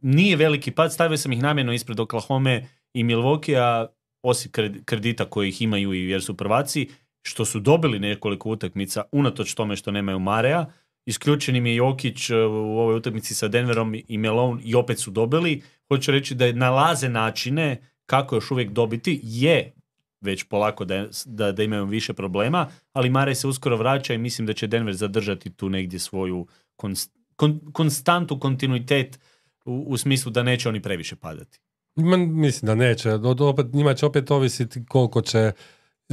Nije 0.00 0.36
veliki 0.36 0.70
pad, 0.70 0.92
stavio 0.92 1.16
sam 1.16 1.32
ih 1.32 1.42
namjerno 1.42 1.72
ispred 1.72 2.00
Oklahoma 2.00 2.60
i 2.94 3.04
Milwaukee, 3.04 3.86
osim 4.22 4.52
kred- 4.52 4.84
kredita 4.84 5.24
koji 5.24 5.48
ih 5.48 5.62
imaju 5.62 5.94
i 5.94 6.08
jer 6.08 6.22
su 6.22 6.36
prvaci, 6.36 6.88
što 7.22 7.44
su 7.44 7.60
dobili 7.60 7.98
nekoliko 7.98 8.50
utakmica, 8.50 9.02
unatoč 9.12 9.54
tome 9.54 9.76
što 9.76 9.90
nemaju 9.90 10.18
Marea, 10.18 10.66
isključen 11.06 11.56
im 11.56 11.66
je 11.66 11.74
Jokić 11.74 12.30
uh, 12.30 12.36
u 12.36 12.78
ovoj 12.78 12.96
utakmici 12.96 13.34
sa 13.34 13.48
Denverom 13.48 13.94
i 14.08 14.18
Malone 14.18 14.62
i 14.64 14.74
opet 14.74 14.98
su 14.98 15.10
dobili. 15.10 15.62
Hoću 15.88 16.10
reći 16.10 16.34
da 16.34 16.52
nalaze 16.52 17.08
načine 17.08 17.80
kako 18.08 18.34
još 18.34 18.50
uvijek 18.50 18.70
dobiti. 18.70 19.20
Je 19.22 19.72
već 20.20 20.44
polako 20.44 20.84
da, 20.84 21.06
da, 21.24 21.52
da 21.52 21.62
imaju 21.62 21.84
više 21.84 22.12
problema, 22.12 22.68
ali 22.92 23.10
Mare 23.10 23.34
se 23.34 23.46
uskoro 23.46 23.76
vraća 23.76 24.14
i 24.14 24.18
mislim 24.18 24.46
da 24.46 24.52
će 24.52 24.66
Denver 24.66 24.94
zadržati 24.94 25.50
tu 25.50 25.68
negdje 25.68 25.98
svoju 25.98 26.46
konst, 26.76 27.12
kon- 27.36 27.72
konstantu, 27.72 28.40
kontinuitet 28.40 29.20
u, 29.64 29.84
u 29.88 29.96
smislu 29.96 30.32
da 30.32 30.42
neće 30.42 30.68
oni 30.68 30.82
previše 30.82 31.16
padati. 31.16 31.60
Ma, 31.96 32.16
mislim 32.16 32.66
da 32.66 32.74
neće. 32.74 33.12
Od, 33.12 33.40
opet, 33.40 33.66
njima 33.72 33.94
će 33.94 34.06
opet 34.06 34.30
ovisiti 34.30 34.84
koliko 34.86 35.22
će 35.22 35.52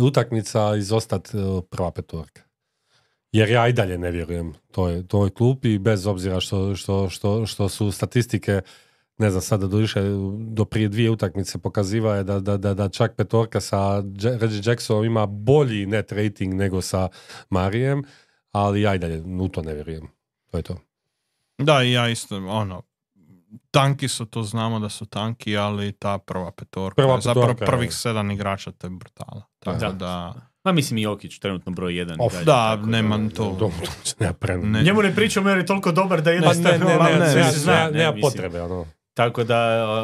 utakmica 0.01 0.75
izostati 0.75 1.37
uh, 1.37 1.63
prva 1.69 1.91
petorka. 1.91 2.41
Jer 3.31 3.49
ja 3.49 3.67
i 3.67 3.73
dalje 3.73 3.97
ne 3.97 4.11
vjerujem 4.11 4.53
toj, 4.71 5.07
toj 5.07 5.29
klupi, 5.29 5.79
bez 5.79 6.07
obzira 6.07 6.39
što, 6.39 6.75
što, 6.75 7.09
što, 7.09 7.45
što 7.45 7.69
su 7.69 7.91
statistike, 7.91 8.61
ne 9.17 9.29
znam 9.29 9.41
sada 9.41 9.67
do 9.67 9.77
više, 9.77 10.01
do 10.39 10.65
prije 10.65 10.87
dvije 10.87 11.09
utakmice 11.09 11.57
pokaziva 11.57 12.15
je 12.15 12.23
da, 12.23 12.39
da, 12.39 12.57
da, 12.57 12.73
da 12.73 12.89
čak 12.89 13.13
petorka 13.13 13.61
sa 13.61 14.03
Reggie 14.33 14.61
Jacksonom 14.63 15.05
ima 15.05 15.25
bolji 15.25 15.85
net 15.85 16.11
rating 16.11 16.53
nego 16.53 16.81
sa 16.81 17.09
Marijem, 17.49 18.03
ali 18.51 18.81
ja 18.81 18.95
i 18.95 18.99
dalje 18.99 19.21
u 19.39 19.49
to 19.49 19.61
ne 19.61 19.73
vjerujem. 19.73 20.07
To 20.51 20.57
je 20.57 20.63
to. 20.63 20.77
Da, 21.57 21.83
i 21.83 21.91
ja 21.91 22.09
isto, 22.09 22.37
ono, 22.37 22.81
tanki 23.71 24.07
su, 24.07 24.25
to 24.25 24.43
znamo 24.43 24.79
da 24.79 24.89
su 24.89 25.05
tanki, 25.05 25.57
ali 25.57 25.91
ta 25.91 26.17
prva 26.17 26.51
petorka, 26.51 26.95
Prva 26.95 27.21
zapravo 27.21 27.47
petorka, 27.47 27.65
prvih 27.67 27.87
je. 27.87 27.91
sedam 27.91 28.31
igrača 28.31 28.71
to 28.71 28.87
je 28.87 28.91
brutala. 28.91 29.41
Tako 29.59 29.77
Da. 29.77 29.91
da, 29.91 30.33
Ma 30.63 30.71
mislim 30.71 30.97
i 30.97 31.01
Jokić 31.01 31.39
trenutno 31.39 31.71
broj 31.71 31.97
jedan. 31.97 32.17
Of, 32.19 32.31
i 32.31 32.35
dalje, 32.35 32.45
da, 32.45 32.75
tako 32.75 32.87
nemam 32.87 33.27
da- 33.27 33.35
to. 33.35 33.43
To, 33.49 33.59
to, 33.59 33.71
nema 34.19 34.33
prenu. 34.33 34.65
Ne. 34.65 34.83
Njemu 34.83 35.01
ne 35.01 35.15
pričamo 35.15 35.49
jer 35.49 35.57
je 35.57 35.65
toliko 35.65 35.91
dobar 35.91 36.21
da 36.21 36.29
Ma 36.29 36.33
jednostavno... 36.33 36.77
ne, 36.79 36.85
ne, 36.87 36.97
ma, 36.97 37.09
ne, 37.09 37.15
sve 37.25 37.35
nema- 37.35 37.51
se 37.51 37.59
zna, 37.59 37.73
nema- 37.73 37.85
ne, 37.85 37.91
nema 37.93 38.11
mislim. 38.11 38.21
potrebe, 38.23 38.61
ono. 38.61 38.85
Tako 39.15 39.43
da, 39.43 39.59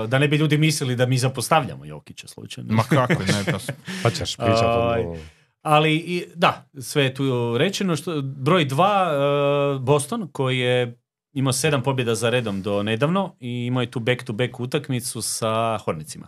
da 0.07 0.19
ne 0.19 0.27
bi 0.27 0.37
ljudi 0.37 0.57
mislili 0.57 0.95
da 0.95 1.05
mi 1.05 1.17
zapostavljamo 1.17 1.85
Jokića 1.85 2.27
slučajno. 2.27 2.73
Ma 2.73 2.83
kako, 2.83 3.23
ne, 3.23 3.51
to 3.51 3.59
su- 3.59 3.71
Pa 4.03 4.09
ćeš 4.09 4.35
pričati. 4.35 4.65
Ono. 4.99 5.17
Ali 5.61 5.95
i, 5.95 6.25
da, 6.35 6.69
sve 6.79 7.03
je 7.03 7.13
tu 7.13 7.57
rečeno. 7.57 7.95
Što, 7.95 8.21
broj 8.21 8.65
dva, 8.65 9.11
e, 9.11 9.79
Boston, 9.79 10.27
koji 10.27 10.59
je 10.59 10.97
imao 11.33 11.53
sedam 11.53 11.83
pobjeda 11.83 12.15
za 12.15 12.29
redom 12.29 12.61
do 12.61 12.83
nedavno 12.83 13.35
i 13.39 13.65
imao 13.65 13.81
je 13.81 13.91
tu 13.91 13.99
back-to-back 13.99 14.59
utakmicu 14.59 15.21
sa 15.21 15.77
Hornicima. 15.77 16.27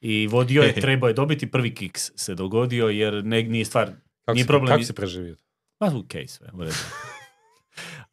I 0.00 0.26
vodio 0.26 0.62
je, 0.62 0.72
trebao 0.72 1.08
je 1.08 1.14
dobiti 1.14 1.50
prvi 1.50 1.74
kiks 1.74 2.10
se 2.16 2.34
dogodio 2.34 2.88
jer 2.88 3.24
ne, 3.24 3.42
nije 3.42 3.64
stvar, 3.64 3.86
Kako 4.24 4.34
nije 4.34 4.44
si, 4.44 4.48
problem. 4.48 4.68
kako 4.68 4.84
si 4.84 4.92
preživio? 4.92 5.36
Ma 5.80 5.86
ok, 5.86 6.12
sve, 6.28 6.48
u 6.52 6.62
redu. 6.62 6.74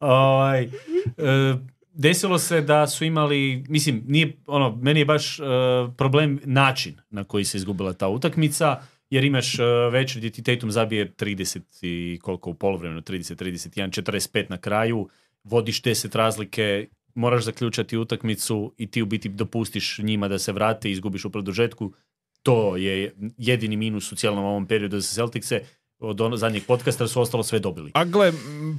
Desilo 1.98 2.38
se 2.38 2.60
da 2.60 2.86
su 2.86 3.04
imali, 3.04 3.64
mislim, 3.68 4.02
nije, 4.06 4.36
ono, 4.46 4.76
meni 4.76 5.00
je 5.00 5.04
baš 5.04 5.38
e, 5.38 5.42
problem 5.96 6.40
način 6.44 6.94
na 7.10 7.24
koji 7.24 7.44
se 7.44 7.58
izgubila 7.58 7.92
ta 7.92 8.08
utakmica, 8.08 8.80
jer 9.10 9.24
imaš 9.24 9.58
uh, 9.58 9.92
večer 9.92 10.18
gdje 10.18 10.30
ti 10.30 10.42
Tatum 10.42 10.70
zabije 10.70 11.12
30 11.12 11.60
i 11.82 12.18
koliko 12.22 12.50
u 12.50 12.54
polovremenu, 12.54 13.00
30, 13.00 13.44
31, 13.44 14.02
45 14.02 14.50
na 14.50 14.58
kraju, 14.58 15.08
vodiš 15.44 15.82
10 15.82 16.16
razlike, 16.16 16.88
moraš 17.14 17.44
zaključati 17.44 17.96
utakmicu 17.96 18.74
i 18.76 18.86
ti 18.86 19.02
u 19.02 19.06
biti 19.06 19.28
dopustiš 19.28 19.98
njima 19.98 20.28
da 20.28 20.38
se 20.38 20.52
vrate 20.52 20.88
i 20.88 20.92
izgubiš 20.92 21.24
u 21.24 21.30
produžetku. 21.30 21.92
To 22.42 22.76
je 22.76 23.14
jedini 23.38 23.76
minus 23.76 24.12
u 24.12 24.16
cijelom 24.16 24.44
ovom 24.44 24.66
periodu 24.66 25.00
za 25.00 25.14
Celticse. 25.14 25.60
Od 25.98 26.20
ono, 26.20 26.36
zadnjeg 26.36 26.62
podcasta 26.66 27.08
su 27.08 27.20
ostalo 27.20 27.42
sve 27.42 27.58
dobili. 27.58 27.90
A 27.94 28.04
gle, 28.04 28.32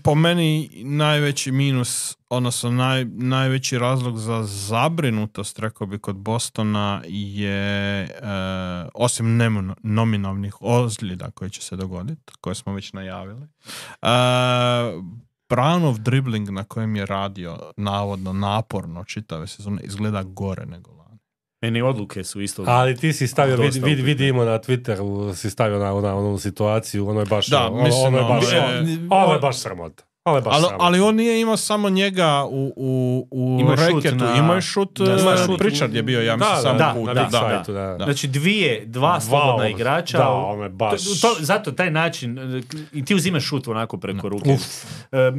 po 0.03 0.15
meni 0.15 0.69
najveći 0.83 1.51
minus, 1.51 2.17
odnosno 2.29 2.71
naj, 2.71 3.05
najveći 3.05 3.79
razlog 3.79 4.17
za 4.17 4.43
zabrinutost, 4.43 5.59
rekao 5.59 5.87
bi, 5.87 5.99
kod 5.99 6.15
Bostona 6.15 7.01
je, 7.07 8.01
e, 8.03 8.09
osim 8.93 9.37
nemo- 9.37 9.75
nominalnih 9.83 10.55
ozljeda 10.61 11.31
koje 11.31 11.49
će 11.49 11.61
se 11.61 11.75
dogoditi, 11.75 12.33
koje 12.41 12.55
smo 12.55 12.73
već 12.73 12.93
najavili, 12.93 13.47
e, 14.01 14.07
Brownov 15.49 15.97
dribbling 15.97 16.49
na 16.49 16.63
kojem 16.63 16.95
je 16.95 17.05
radio 17.05 17.57
navodno 17.77 18.33
naporno 18.33 19.03
čitave 19.03 19.47
sezone 19.47 19.81
izgleda 19.83 20.23
gore 20.23 20.65
nego. 20.65 20.97
Meni 21.61 21.81
odluke 21.81 22.23
su 22.23 22.41
isto... 22.41 22.63
Ali 22.67 22.95
ti 22.95 23.13
si 23.13 23.27
stavio, 23.27 23.55
vidi, 23.57 23.79
upitne. 23.79 23.95
vidimo 23.95 24.43
na 24.43 24.59
Twitteru, 24.59 24.97
si 25.33 25.49
stavio 25.49 25.79
na, 25.79 26.01
na 26.01 26.15
onu 26.17 26.37
situaciju, 26.39 27.07
ono 27.07 27.19
je 27.19 27.25
baš, 27.25 27.47
Da, 27.47 27.67
ono, 27.67 27.83
mislim, 27.83 28.05
ono 28.05 28.17
je 28.17 28.23
baš, 28.25 28.45
ono 28.53 28.89
je- 28.89 28.97
ono 29.11 29.33
je 29.33 29.39
baš 29.39 29.57
sramota. 29.57 30.03
Je 30.27 30.41
baš 30.41 30.55
Ali, 30.55 30.65
ali 30.71 30.99
on 30.99 31.15
nije 31.15 31.41
imao 31.41 31.57
samo 31.57 31.89
njega 31.89 32.45
u, 32.45 32.73
u, 32.75 33.27
u 33.31 33.57
Ima 33.61 33.77
šut 33.77 33.95
reketu, 33.95 34.15
na- 34.17 34.35
imao 34.35 34.55
je 34.55 34.61
šut, 34.61 34.99
e, 34.99 35.03
ima 35.21 35.57
Pritchard 35.57 35.95
je 35.95 36.03
bio, 36.03 36.21
ja 36.21 36.35
mislim, 36.35 36.55
da, 36.55 36.61
samo 36.61 36.77
da, 36.77 36.93
put. 36.95 37.05
da, 37.07 37.13
da, 37.13 37.29
sajtu, 37.31 37.73
da, 37.73 37.87
da. 37.89 38.03
Znači 38.03 38.27
dvije, 38.27 38.85
dva 38.85 39.19
slobodna 39.21 39.63
Wow, 39.65 39.71
igrača. 39.71 40.17
Da, 40.17 40.29
ono 40.29 40.63
je 40.63 40.69
baš... 40.69 41.03
To, 41.03 41.29
to- 41.29 41.37
zato 41.39 41.71
taj 41.71 41.91
način, 41.91 42.37
e, 42.39 42.61
i 42.93 43.05
ti 43.05 43.15
uzimaš 43.15 43.43
šut 43.43 43.67
onako 43.67 43.97
preko 43.97 44.29
ruke. 44.29 44.49
Uf, 44.51 44.61
E, 45.11 45.31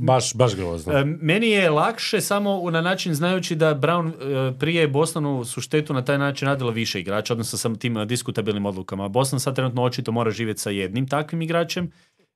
baš, 0.00 0.34
baš 0.34 0.56
grozno. 0.56 0.92
e, 0.92 1.04
meni 1.04 1.50
je 1.50 1.70
lakše 1.70 2.20
samo 2.20 2.70
na 2.70 2.80
način 2.80 3.14
znajući 3.14 3.54
da 3.54 3.74
Brown 3.74 4.12
e, 4.12 4.58
prije 4.58 4.88
Bostonu 4.88 5.44
su 5.44 5.60
štetu 5.60 5.94
na 5.94 6.04
taj 6.04 6.18
način 6.18 6.48
radilo 6.48 6.70
više 6.70 7.00
igrača, 7.00 7.34
odnosno 7.34 7.58
sa 7.58 7.74
tim 7.74 7.96
e, 7.96 8.06
diskutabilnim 8.06 8.66
odlukama. 8.66 9.08
Boston 9.08 9.40
sad 9.40 9.54
trenutno 9.54 9.82
očito 9.82 10.12
mora 10.12 10.30
živjeti 10.30 10.60
sa 10.60 10.70
jednim 10.70 11.08
takvim 11.08 11.42
igračem. 11.42 11.90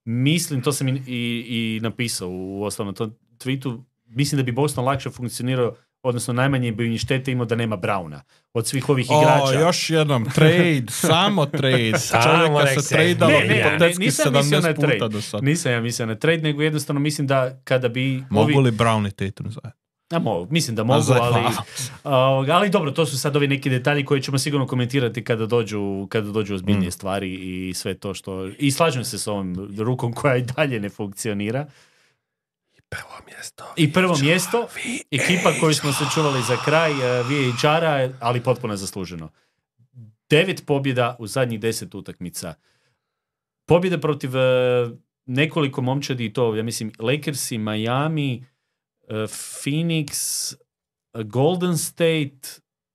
Mislim, 0.05 0.63
to 0.63 0.73
sam 0.73 0.89
i, 0.89 0.93
i, 1.07 1.45
i 1.49 1.81
napisao 1.83 2.29
u 2.31 2.63
osnovno 2.63 2.93
tom 2.93 3.15
tweetu, 3.39 3.83
mislim 4.07 4.37
da 4.37 4.43
bi 4.43 4.53
Boston 4.53 4.85
lakše 4.85 5.11
funkcionirao 5.11 5.75
odnosno 6.05 6.35
najmanje 6.35 6.73
bi 6.73 6.87
im 6.87 6.99
štete 6.99 7.33
imao 7.33 7.47
da 7.47 7.55
nema 7.55 7.77
Browna. 7.77 8.21
Od 8.55 8.67
svih 8.67 8.89
ovih 8.89 9.07
O, 9.11 9.21
igrača. 9.21 9.61
još 9.61 9.91
jednom, 9.91 10.25
trade, 10.27 10.85
samo 10.89 11.47
trade. 11.47 11.93
Samo 11.99 12.23
Čovjeka 12.25 12.67
se 12.73 12.81
se- 12.83 12.95
tradealo 12.95 13.33
Ne, 13.33 13.47
ne, 13.47 13.77
ne, 13.81 13.87
nisam 13.89 14.33
mislio 14.33 14.61
na 14.61 14.69
70 14.69 14.75
puta 14.75 14.87
trade. 14.89 15.09
do 15.09 15.21
sad. 15.21 15.45
Nisam 15.45 15.73
ja 15.73 15.81
mislio 15.81 16.07
na 16.07 16.15
trade, 16.15 16.43
nego 16.43 16.63
jednostavno 16.63 17.01
mislim 17.01 17.27
da 17.27 17.61
kada 17.61 17.89
bi... 17.89 18.25
Mogu 18.31 18.45
ovi, 18.53 18.55
li 18.61 18.73
Brown 18.73 19.09
i 19.09 19.13
Tatum 19.13 19.47
zajedno? 19.49 19.71
a 20.11 20.19
mogu, 20.19 20.47
mislim 20.51 20.77
da 20.77 20.85
mogu, 20.85 21.05
ali, 21.13 21.45
ali 22.51 22.71
dobro, 22.71 22.91
to 22.91 23.07
su 23.07 23.19
sad 23.19 23.37
ovi 23.37 23.49
neki 23.49 23.71
detalji 23.71 24.05
koji 24.05 24.23
ćemo 24.23 24.39
sigurno 24.39 24.67
komentirati 24.67 25.25
kada 25.25 25.47
dođu, 25.47 25.81
kada 26.07 26.31
dođu 26.31 26.55
ozbiljnije 26.55 26.89
Mm. 26.89 26.93
stvari 26.93 27.35
i 27.69 27.75
sve 27.75 27.95
to 27.95 28.15
što... 28.15 28.49
I 28.59 28.71
slažem 28.71 29.05
se 29.05 29.19
s 29.19 29.27
ovom 29.27 29.57
rukom 29.79 30.13
koja 30.13 30.37
i 30.37 30.43
dalje 30.43 30.81
ne 30.81 30.89
funkcionira. 30.89 31.67
Prvo 32.95 33.25
mjesto. 33.27 33.65
I 33.77 33.93
prvo 33.93 34.17
mjesto, 34.23 34.69
ekipa 35.11 35.53
koju 35.61 35.75
smo 35.75 35.93
se 35.93 36.05
čuvali 36.15 36.43
za 36.43 36.57
kraj, 36.65 36.91
e, 36.91 37.23
VHR-a, 37.23 38.09
ali 38.21 38.43
potpuno 38.43 38.77
zasluženo. 38.77 39.31
Devet 40.31 40.67
pobjeda 40.67 41.17
u 41.19 41.27
zadnjih 41.27 41.61
deset 41.61 41.95
utakmica. 41.95 42.55
Pobjeda 43.67 44.01
protiv 44.01 44.37
e, 44.37 44.41
nekoliko 45.27 45.83
momčadi 45.83 46.25
i 46.25 46.33
to, 46.33 46.55
ja 46.55 46.63
mislim, 46.63 46.93
Lakersi, 46.99 47.59
Miami, 47.59 48.35
e, 48.35 48.45
Phoenix, 49.27 50.55
Golden 51.25 51.79
State, 51.79 52.49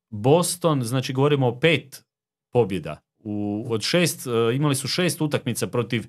Boston, 0.09 0.84
znači 0.84 1.13
govorimo 1.13 1.47
o 1.47 1.59
pet 1.59 2.05
pobjeda. 2.51 3.01
U, 3.19 3.65
od 3.69 3.81
šest, 3.81 4.27
imali 4.55 4.76
su 4.76 4.88
šest 4.88 5.21
utakmica 5.21 5.67
protiv 5.67 6.07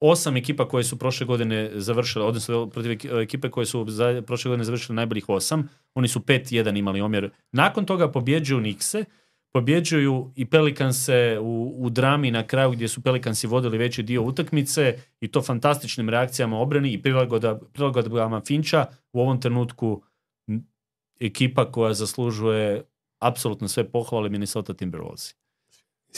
osam 0.00 0.36
ekipa 0.36 0.68
koje 0.68 0.84
su 0.84 0.98
prošle 0.98 1.26
godine 1.26 1.70
završile, 1.74 2.24
odnosno 2.24 2.66
protiv 2.70 2.90
ek- 2.90 3.22
ekipe 3.22 3.50
koje 3.50 3.66
su 3.66 3.84
za, 3.88 4.22
prošle 4.26 4.48
godine 4.48 4.64
završile 4.64 4.96
najboljih 4.96 5.28
osam, 5.28 5.68
oni 5.94 6.08
su 6.08 6.20
5-1 6.20 6.78
imali 6.78 7.00
omjer. 7.00 7.30
Nakon 7.52 7.84
toga 7.84 8.12
pobjeđuju 8.12 8.60
Nikse, 8.60 9.04
pobjeđuju 9.52 10.32
i 10.36 10.44
Pelikanse 10.44 11.38
u, 11.40 11.74
u 11.78 11.90
drami 11.90 12.30
na 12.30 12.46
kraju 12.46 12.70
gdje 12.70 12.88
su 12.88 13.02
Pelikansi 13.02 13.46
vodili 13.46 13.78
veći 13.78 14.02
dio 14.02 14.22
utakmice 14.22 14.98
i 15.20 15.28
to 15.28 15.42
fantastičnim 15.42 16.08
reakcijama 16.08 16.58
obrani 16.58 16.92
i 16.92 17.02
prilagoda, 17.02 17.58
prilagodbama 17.72 18.40
Finča 18.46 18.86
u 19.12 19.20
ovom 19.20 19.40
trenutku 19.40 20.02
ekipa 21.20 21.72
koja 21.72 21.94
zaslužuje 21.94 22.82
apsolutno 23.18 23.68
sve 23.68 23.90
pohvale 23.90 24.28
Minnesota 24.28 24.74
Timberwolves. 24.74 25.34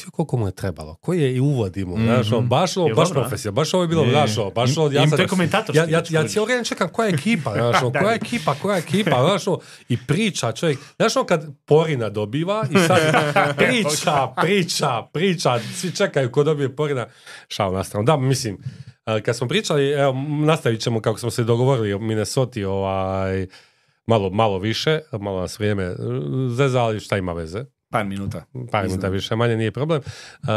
Svi 0.01 0.11
koliko 0.11 0.37
mu 0.37 0.47
je 0.49 0.53
trebalo, 0.53 0.97
koji 1.01 1.21
je 1.23 1.37
i 1.37 1.41
uvod 1.41 1.77
imao, 1.77 1.97
znaš, 1.97 2.33
ono, 2.33 2.41
Mhm. 2.41 2.49
baš 2.49 2.77
ovo, 2.77 2.89
baš 2.95 3.11
profesija, 3.11 3.53
baš 3.53 3.75
ovo 3.75 3.85
je 3.85 3.89
bilo, 3.89 4.05
znaš, 4.11 4.31
baš 4.55 4.77
ovo, 4.77 4.91
ja 4.91 5.03
to 5.11 5.23
je 5.23 5.27
ja, 5.75 5.85
ja, 5.89 6.03
ja 6.11 6.29
cijelo 6.29 6.45
vrijeme 6.45 6.65
čekam 6.65 6.89
koja 6.89 7.07
je 7.07 7.15
ekipa, 7.15 7.53
znaš, 7.59 7.83
ono, 7.83 7.93
koja 7.93 8.11
je 8.11 8.17
ekipa, 8.17 8.55
koja 8.55 8.77
je 8.77 8.81
ekipa, 8.83 9.11
znaš, 9.11 9.47
ono, 9.47 9.59
i 9.89 9.97
priča 10.07 10.53
čovjek, 10.53 10.79
znaš, 10.97 11.17
ono 11.17 11.27
kad 11.27 11.47
Porina 11.65 12.09
dobiva 12.09 12.65
i 12.71 12.79
sad 12.87 12.99
priča, 13.57 14.29
priča, 14.43 15.03
priča, 15.13 15.59
svi 15.75 15.93
čekaju 15.93 16.31
ko 16.33 16.45
dobije 16.45 16.77
Porina, 16.77 17.07
šao 17.49 17.73
na 17.73 17.85
stranu. 17.85 18.05
Da, 18.07 18.17
mislim, 18.17 18.59
kad 19.25 19.37
smo 19.37 19.49
pričali, 19.49 19.91
evo, 19.91 20.15
nastavit 20.47 20.81
ćemo 20.81 21.01
kako 21.01 21.19
smo 21.19 21.31
se 21.31 21.45
dogovorili 21.45 21.93
o 21.93 21.99
Minnesota, 21.99 22.69
ovaj, 22.69 23.47
malo, 24.07 24.31
malo 24.31 24.59
više, 24.59 25.01
malo 25.21 25.41
nas 25.41 25.59
vrijeme 25.59 25.83
e, 25.85 25.97
zeza, 26.49 26.81
ali 26.83 27.01
šta 27.01 27.17
ima 27.17 27.33
veze 27.33 27.65
Par 27.91 28.05
minuta. 28.05 28.45
par 28.71 28.85
minuta 28.87 29.09
više 29.09 29.37
manje 29.37 29.57
nije 29.57 29.73
problem. 29.73 30.01
Uh, 30.01 30.49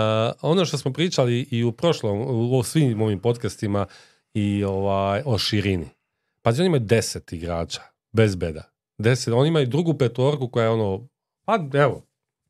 ono 0.41 0.65
što 0.65 0.77
smo 0.77 0.93
pričali 0.93 1.47
i 1.51 1.63
u 1.63 1.71
prošlom, 1.71 2.21
u 2.51 2.63
svim 2.63 3.01
ovim 3.01 3.19
podcastima 3.19 3.85
i 4.33 4.63
ovaj, 4.63 5.21
o 5.25 5.37
širini. 5.37 5.89
Pazi, 6.41 6.61
oni 6.61 6.67
imaju 6.67 6.79
deset 6.79 7.33
igrača, 7.33 7.81
bez 8.11 8.35
beda. 8.35 8.63
Deset, 8.97 9.33
oni 9.33 9.47
imaju 9.47 9.67
drugu 9.67 9.97
petorku 9.97 10.47
koja 10.47 10.63
je 10.63 10.69
ono, 10.69 11.07
pa 11.45 11.59
evo, 11.73 12.01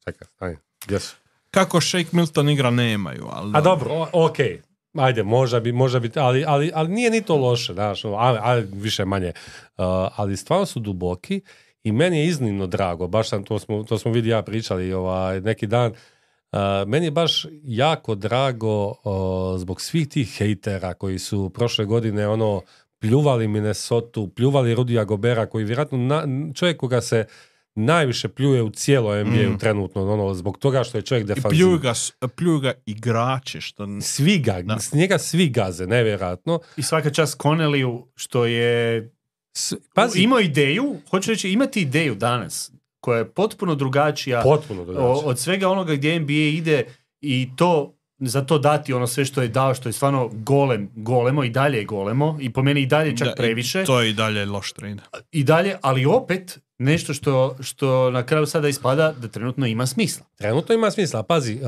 čekaj, 0.05 0.27
stani, 0.27 0.57
gdje 0.85 0.99
su? 0.99 1.15
Kako 1.51 1.81
Shake 1.81 2.09
Milton 2.11 2.49
igra 2.49 2.69
nemaju, 2.71 3.27
ali... 3.31 3.51
A 3.55 3.61
dobro, 3.61 3.93
o- 3.93 4.25
ok, 4.25 4.37
ajde, 4.97 5.23
može 5.23 5.61
bi, 5.61 5.71
može 5.71 5.99
biti, 5.99 6.19
ali, 6.19 6.45
ali, 6.47 6.71
ali 6.73 6.89
nije 6.89 7.09
ni 7.09 7.21
to 7.21 7.35
loše, 7.35 7.73
znaš, 7.73 8.05
ono, 8.05 8.15
ali, 8.15 8.39
ali 8.41 8.67
više 8.73 9.05
manje. 9.05 9.27
Uh, 9.77 9.83
ali 10.15 10.37
stvarno 10.37 10.65
su 10.65 10.79
duboki 10.79 11.41
i 11.83 11.91
meni 11.91 12.17
je 12.17 12.25
iznimno 12.27 12.67
drago, 12.67 13.07
baš 13.07 13.29
sam, 13.29 13.43
to 13.43 13.59
smo, 13.59 13.83
to 13.83 13.97
smo 13.97 14.11
vidi 14.11 14.29
ja 14.29 14.41
pričali 14.41 14.93
ovaj, 14.93 15.41
neki 15.41 15.67
dan, 15.67 15.93
Uh, 16.53 16.59
meni 16.87 17.05
je 17.05 17.11
baš 17.11 17.45
jako 17.63 18.15
drago 18.15 18.87
uh, 18.87 18.95
zbog 19.59 19.81
svih 19.81 20.07
tih 20.07 20.37
hejtera 20.37 20.93
koji 20.93 21.19
su 21.19 21.49
prošle 21.49 21.85
godine 21.85 22.27
ono 22.27 22.61
pljuvali 22.99 23.47
Minnesota, 23.47 24.21
pljuvali 24.35 24.75
Rudija 24.75 25.03
Gobera 25.03 25.45
koji 25.45 25.65
vjerojatno 25.65 25.97
na, 25.97 26.27
čovjek 26.53 26.77
koga 26.77 27.01
se 27.01 27.25
najviše 27.75 28.29
pljuje 28.29 28.61
u 28.61 28.69
cijeloj 28.69 29.23
NBA-u 29.23 29.49
Mm. 29.53 29.57
trenutno, 29.59 30.13
ono, 30.13 30.33
zbog 30.33 30.57
toga 30.57 30.83
što 30.83 30.97
je 30.97 31.01
čovjek 31.01 31.23
I 31.23 31.27
defanziv. 31.27 31.49
pljuju 31.49 31.79
ga, 31.79 31.93
pljuju 32.35 32.59
ga 32.59 32.73
igrači, 32.85 33.61
što... 33.61 33.87
Svi 34.01 34.39
ga, 34.39 34.61
Da. 34.61 34.79
s 34.79 34.93
njega 34.93 35.17
svi 35.17 35.49
gaze, 35.49 35.87
nevjerojatno. 35.87 36.59
I 36.77 36.83
svaka 36.83 37.09
čast 37.09 37.41
Connelliju 37.41 38.07
što 38.15 38.45
je 38.45 39.12
Pazi, 39.93 40.21
imao 40.21 40.39
ideju, 40.39 40.95
hoću 41.09 41.29
reći 41.31 41.49
imati 41.49 41.81
ideju 41.81 42.15
danas 42.15 42.71
koja 42.99 43.17
je 43.17 43.25
potpuno 43.25 43.75
drugačija 43.75 44.41
potpuno 44.41 44.81
o- 44.81 44.85
drugačije. 44.85 45.25
od 45.25 45.39
svega 45.39 45.69
onoga 45.69 45.95
gdje 45.95 46.19
NBA 46.19 46.33
ide 46.33 46.85
i 47.21 47.49
to 47.55 47.93
za 48.19 48.41
to 48.41 48.57
dati 48.59 48.93
ono 48.93 49.07
sve 49.07 49.25
što 49.25 49.41
je 49.41 49.47
dao, 49.47 49.73
što 49.73 49.89
je 49.89 49.93
stvarno 49.93 50.29
golem, 50.33 50.89
golemo 50.95 51.43
i 51.43 51.49
dalje 51.49 51.77
je 51.77 51.85
golemo 51.85 52.37
i 52.41 52.49
po 52.49 52.63
meni 52.63 52.81
i 52.81 52.85
dalje 52.85 53.17
čak 53.17 53.27
Da, 53.27 53.33
previše 53.33 53.83
To 53.85 54.01
je 54.01 54.09
i 54.09 54.13
dalje 54.13 54.45
loš 54.45 54.71
trade. 54.71 55.01
i 55.31 55.43
dalje, 55.43 55.75
ali 55.81 56.05
opet 56.05 56.59
nešto 56.77 57.13
što, 57.13 57.57
što 57.61 58.11
na 58.11 58.25
kraju 58.25 58.45
sada 58.45 58.67
ispada 58.67 59.13
da 59.13 59.27
trenutno 59.27 59.65
ima 59.67 59.85
smisla. 59.85 60.25
Trenutno 60.35 60.75
ima 60.75 60.91
smisla, 60.91 61.23
pazi, 61.23 61.53
uh, 61.53 61.61
uh, 61.61 61.67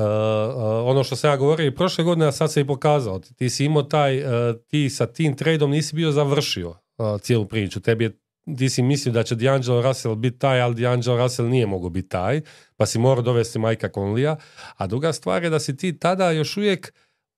ono 0.84 1.04
što 1.04 1.16
sam 1.16 1.30
ja 1.30 1.36
govorio 1.36 1.66
i 1.66 1.74
prošle 1.74 2.04
godine, 2.04 2.26
a 2.26 2.32
sad 2.32 2.52
se 2.52 2.60
i 2.60 2.66
pokazao, 2.66 3.18
ti, 3.18 3.34
ti 3.34 3.50
si 3.50 3.64
imao 3.64 3.82
taj, 3.82 4.18
uh, 4.20 4.30
ti 4.68 4.90
sa 4.90 5.06
tim 5.06 5.36
tradeom 5.36 5.70
nisi 5.70 5.94
bio 5.96 6.12
završio 6.12 6.74
uh, 6.98 7.20
cijelu 7.20 7.46
priču, 7.46 7.80
tebi 7.80 8.04
je 8.04 8.18
ti 8.58 8.68
si 8.68 8.82
mislio 8.82 9.12
da 9.12 9.22
će 9.22 9.34
D'Angelo 9.34 9.82
Russell 9.82 10.14
biti 10.14 10.38
taj, 10.38 10.60
ali 10.60 10.74
D'Angelo 10.74 11.22
Russell 11.22 11.48
nije 11.48 11.66
mogao 11.66 11.90
biti 11.90 12.08
taj, 12.08 12.40
pa 12.76 12.86
si 12.86 12.98
morao 12.98 13.22
dovesti 13.22 13.58
Majka 13.58 13.88
Conleya, 13.88 14.36
a 14.76 14.86
druga 14.86 15.12
stvar 15.12 15.44
je 15.44 15.50
da 15.50 15.60
si 15.60 15.76
ti 15.76 15.98
tada 15.98 16.30
još 16.30 16.56
uvijek 16.56 16.92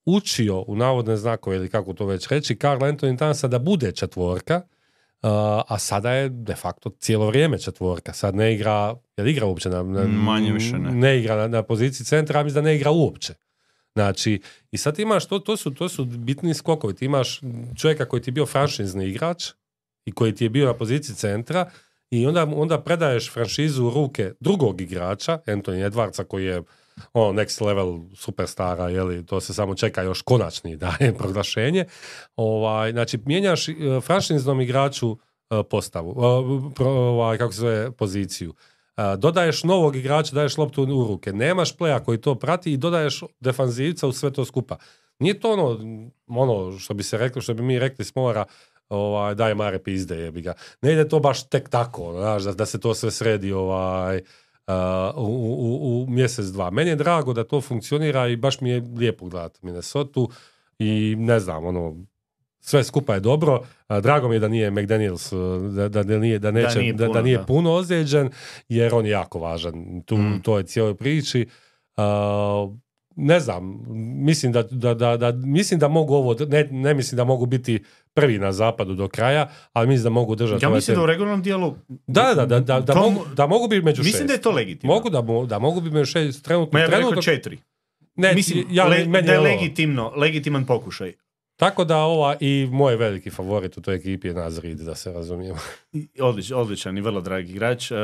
učio 0.04 0.64
u 0.66 0.76
navodne 0.76 1.16
znakove 1.16 1.56
ili 1.56 1.68
kako 1.68 1.92
to 1.92 2.06
već 2.06 2.28
reći, 2.28 2.56
Carl 2.56 2.80
Anthony 2.80 3.18
Townsa 3.18 3.48
da 3.48 3.58
bude 3.58 3.92
četvorka, 3.92 4.56
uh, 4.56 5.30
a 5.68 5.78
sada 5.78 6.12
je 6.12 6.28
de 6.28 6.54
facto 6.54 6.90
cijelo 6.90 7.26
vrijeme 7.26 7.58
četvorka. 7.58 8.12
Sad 8.12 8.34
ne 8.34 8.54
igra, 8.54 8.94
jel 9.16 9.28
igra 9.28 9.46
uopće 9.46 9.68
na, 9.68 9.82
na 9.82 10.06
Manje 10.06 10.52
više 10.52 10.78
ne. 10.78 10.90
ne 10.90 11.18
igra 11.18 11.36
na, 11.36 11.48
na 11.48 11.62
poziciji 11.62 12.04
centra, 12.04 12.40
a 12.40 12.42
mislim 12.42 12.64
da 12.64 12.70
ne 12.70 12.76
igra 12.76 12.90
uopće. 12.90 13.34
Znači, 13.94 14.40
i 14.70 14.76
sad 14.78 14.98
imaš, 14.98 15.26
to, 15.26 15.38
to, 15.38 15.56
su, 15.56 15.74
to 15.74 15.88
su 15.88 16.04
bitni 16.04 16.54
skokovi. 16.54 16.94
Ti 16.94 17.04
imaš 17.04 17.40
čovjeka 17.76 18.04
koji 18.04 18.22
ti 18.22 18.28
je 18.28 18.32
bio 18.32 18.46
franšizni 18.46 19.08
igrač 19.08 19.44
i 20.04 20.12
koji 20.12 20.34
ti 20.34 20.44
je 20.44 20.50
bio 20.50 20.66
na 20.66 20.74
poziciji 20.74 21.16
centra 21.16 21.70
i 22.10 22.26
onda, 22.26 22.46
onda 22.56 22.80
predaješ 22.80 23.32
franšizu 23.32 23.86
u 23.86 23.90
ruke 23.90 24.32
drugog 24.40 24.80
igrača, 24.80 25.38
Anthony 25.46 25.90
Edwardsa 25.90 26.24
koji 26.24 26.44
je 26.44 26.62
ono 27.12 27.42
next 27.42 27.66
level 27.66 28.00
superstara, 28.14 28.88
jeli, 28.88 29.26
to 29.26 29.40
se 29.40 29.54
samo 29.54 29.74
čeka 29.74 30.02
još 30.02 30.22
konačni 30.22 30.76
daje 30.76 31.14
proglašenje. 31.18 31.84
Ovaj, 32.36 32.92
znači, 32.92 33.18
mijenjaš 33.24 33.68
e, 33.68 33.72
franšiznom 34.02 34.60
igraču 34.60 35.18
e, 35.50 35.62
postavu, 35.70 36.10
e, 36.80 36.84
ovaj, 36.84 37.38
kako 37.38 37.52
se 37.52 37.60
zove, 37.60 37.90
poziciju. 37.90 38.54
Dodaješ 39.18 39.64
novog 39.64 39.96
igrača, 39.96 40.34
daješ 40.34 40.56
loptu 40.58 40.82
u 40.82 41.06
ruke. 41.08 41.32
Nemaš 41.32 41.76
pleja 41.76 42.00
koji 42.04 42.18
to 42.18 42.34
prati 42.34 42.72
i 42.72 42.76
dodaješ 42.76 43.22
defanzivca 43.40 44.06
u 44.06 44.12
sve 44.12 44.32
to 44.32 44.44
skupa. 44.44 44.76
Nije 45.18 45.40
to 45.40 45.52
ono, 45.52 45.80
ono 46.26 46.78
što 46.78 46.94
bi 46.94 47.02
se 47.02 47.18
reklo, 47.18 47.42
što 47.42 47.54
bi 47.54 47.62
mi 47.62 47.78
rekli 47.78 48.04
s 48.04 48.14
mora, 48.14 48.44
ovaj, 48.88 49.34
daj 49.34 49.54
mare 49.54 49.78
pizde, 49.78 50.16
jebi 50.16 50.42
ga. 50.42 50.54
Ne 50.82 50.92
ide 50.92 51.08
to 51.08 51.20
baš 51.20 51.48
tek 51.48 51.68
tako, 51.68 52.04
ono, 52.04 52.18
znaš, 52.18 52.42
da, 52.42 52.52
da 52.52 52.66
se 52.66 52.80
to 52.80 52.94
sve 52.94 53.10
sredi 53.10 53.52
ovaj, 53.52 54.16
uh, 54.16 54.74
u, 55.16 55.56
u, 55.58 56.02
u 56.02 56.06
mjesec, 56.10 56.46
dva. 56.46 56.70
Meni 56.70 56.90
je 56.90 56.96
drago 56.96 57.32
da 57.32 57.44
to 57.44 57.60
funkcionira 57.60 58.28
i 58.28 58.36
baš 58.36 58.60
mi 58.60 58.70
je 58.70 58.82
lijepo 58.96 59.26
gledati 59.26 59.58
Minnesota 59.62 60.20
i 60.78 61.16
ne 61.18 61.40
znam, 61.40 61.64
ono, 61.64 61.96
sve 62.60 62.84
skupa 62.84 63.14
je 63.14 63.20
dobro. 63.20 63.60
Drago 64.02 64.28
mi 64.28 64.34
je 64.34 64.40
da 64.40 64.48
nije 64.48 64.70
McDaniels, 64.70 65.32
uh, 65.32 65.40
da, 65.64 65.88
da, 65.88 66.02
da 66.02 66.18
nije, 66.18 66.38
da 66.38 66.50
neće, 66.50 66.78
nije 66.78 66.92
da, 66.92 66.98
da 66.98 67.08
puno, 67.08 67.22
nije 67.22 67.38
da. 67.38 67.44
puno 67.44 67.72
ozlijeđen, 67.72 68.30
jer 68.68 68.94
on 68.94 69.04
je 69.04 69.10
jako 69.10 69.38
važan 69.38 69.72
tu, 70.02 70.16
Mm. 70.16 70.40
toj 70.40 70.62
cijeloj 70.62 70.94
priči. 70.94 71.46
Uh, 71.96 72.04
ne 73.16 73.40
znam, 73.40 73.82
mislim 74.16 74.52
da, 74.52 74.62
da, 74.62 74.94
da, 74.94 75.16
da, 75.16 75.32
mislim 75.34 75.80
da 75.80 75.88
mogu 75.88 76.14
ovo, 76.14 76.36
ne, 76.40 76.64
ne 76.64 76.94
mislim 76.94 77.16
da 77.16 77.24
mogu 77.24 77.46
biti 77.46 77.82
prvi 78.14 78.38
na 78.38 78.52
zapadu 78.52 78.94
do 78.94 79.08
kraja, 79.08 79.48
ali 79.72 79.88
mislim 79.88 80.04
da 80.04 80.10
mogu 80.10 80.34
držati 80.34 80.64
Ja 80.64 80.68
ovaj 80.68 80.76
mislim 80.76 80.94
da 80.94 80.96
tempo. 80.96 81.04
u 81.04 81.06
regularnom 81.06 81.42
dijelu... 81.42 81.74
Da, 82.06 82.22
da, 82.26 82.46
da, 82.46 82.60
da, 82.60 82.80
da, 82.80 82.92
to- 82.94 83.00
mogu, 83.02 83.24
da 83.28 83.46
mogu 83.46 83.68
biti 83.68 83.84
među 83.84 84.02
Mislim 84.02 84.12
šest. 84.12 84.26
da 84.26 84.32
je 84.32 84.40
to 84.40 84.50
legitimno. 84.50 84.94
Mogu 84.94 85.10
da, 85.10 85.22
da 85.46 85.58
mogu 85.58 85.80
biti 85.80 85.94
među 85.94 86.06
šest. 86.06 86.44
Trenutno, 86.44 86.70
Ma 86.72 86.80
ja 86.80 86.88
bih 86.88 86.96
rekao 86.98 87.22
četiri. 87.22 87.58
ne, 88.16 88.34
Mislim, 88.34 88.66
ja, 88.70 88.86
le- 88.86 89.04
meni 89.06 89.26
da 89.26 89.32
je 89.32 89.40
legitimno, 89.40 90.12
legitiman 90.16 90.66
pokušaj. 90.66 91.12
Tako 91.58 91.84
da 91.84 91.96
ova 91.96 92.36
i 92.40 92.68
moj 92.70 92.96
veliki 92.96 93.30
favorit 93.30 93.76
u 93.78 93.80
toj 93.80 93.94
ekipi 93.94 94.28
je 94.28 94.34
Naz 94.34 94.58
Reed, 94.58 94.78
da 94.78 94.94
se 94.94 95.12
razumijemo. 95.12 95.58
Odlič, 96.20 96.50
odličan 96.50 96.98
i 96.98 97.00
vrlo 97.00 97.20
dragi 97.20 97.52
igrač. 97.52 97.90
E, 97.90 97.94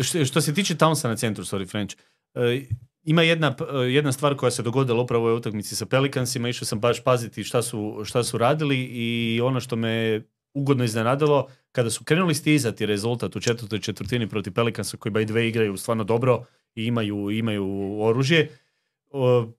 što, 0.00 0.24
što 0.24 0.40
se 0.40 0.54
tiče 0.54 0.74
Townsa 0.74 1.08
na 1.08 1.16
centru, 1.16 1.44
sorry 1.44 1.70
French, 1.70 1.96
e, 2.34 2.62
ima 3.04 3.22
jedna, 3.22 3.56
e, 3.72 3.76
jedna 3.76 4.12
stvar 4.12 4.36
koja 4.36 4.50
se 4.50 4.62
dogodila 4.62 5.02
upravo 5.02 5.32
u 5.32 5.36
utakmici 5.36 5.76
sa 5.76 5.86
Pelicansima, 5.86 6.48
išao 6.48 6.66
sam 6.66 6.80
baš 6.80 7.04
paziti 7.04 7.44
šta 7.44 7.62
su, 7.62 8.02
šta 8.04 8.24
su 8.24 8.38
radili 8.38 8.78
i 8.78 9.40
ono 9.40 9.60
što 9.60 9.76
me 9.76 10.22
ugodno 10.54 10.84
iznenadilo, 10.84 11.48
kada 11.72 11.90
su 11.90 12.04
krenuli 12.04 12.34
stizati 12.34 12.86
rezultat 12.86 13.36
u 13.36 13.40
četvrtoj 13.40 13.78
četvrtini 13.78 14.28
protiv 14.28 14.52
Pelicansa 14.52 14.96
koji 14.96 15.12
by 15.12 15.32
way 15.32 15.48
igraju 15.48 15.76
stvarno 15.76 16.04
dobro 16.04 16.44
i 16.74 16.84
imaju, 16.84 17.30
imaju 17.30 17.98
oružje, 18.00 18.48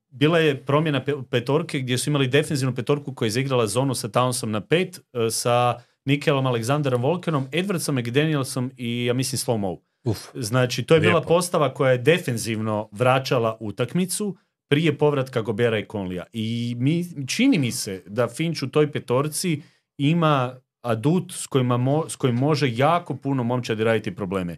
bila 0.10 0.40
je 0.40 0.66
promjena 0.66 1.02
pe- 1.06 1.24
petorke 1.30 1.80
gdje 1.80 1.98
su 1.98 2.10
imali 2.10 2.28
defensivnu 2.28 2.76
petorku 2.76 3.14
koja 3.14 3.28
je 3.28 3.32
zaigrala 3.32 3.68
zonu 3.68 3.96
sa 3.96 4.08
Townsom 4.08 4.46
na 4.46 4.62
pet, 4.62 5.02
e, 5.14 5.30
sa 5.30 5.76
Nikelom 6.06 6.46
Alexanderom 6.46 7.02
Volkenom, 7.02 7.48
Edwardsom, 7.52 8.00
McDanielsom 8.00 8.72
i 8.78 9.06
ja 9.06 9.14
mislim 9.14 9.38
Slow 9.38 9.78
Uf. 10.04 10.18
Znači, 10.34 10.84
to 10.84 10.94
je 10.94 11.00
bila 11.00 11.14
Lijepo. 11.14 11.28
postava 11.28 11.74
koja 11.74 11.92
je 11.92 11.98
defenzivno 11.98 12.90
vraćala 12.92 13.58
utakmicu 13.60 14.36
prije 14.70 14.98
povratka 14.98 15.42
Gobera 15.42 15.80
i 15.80 15.86
Conlija. 15.92 16.24
I 16.34 16.76
mi, 16.80 17.06
čini 17.28 17.58
mi 17.58 17.72
se 17.72 18.04
da 18.08 18.28
Finch 18.28 18.64
u 18.64 18.68
toj 18.68 18.92
petorci 18.92 19.62
ima 19.98 20.56
adut 20.82 21.32
s, 21.32 21.48
kojima 21.48 21.78
mo- 21.78 22.10
s 22.10 22.16
kojim 22.16 22.36
može 22.36 22.70
jako 22.72 23.16
puno 23.16 23.44
momčadi 23.44 23.84
raditi 23.84 24.16
probleme. 24.16 24.58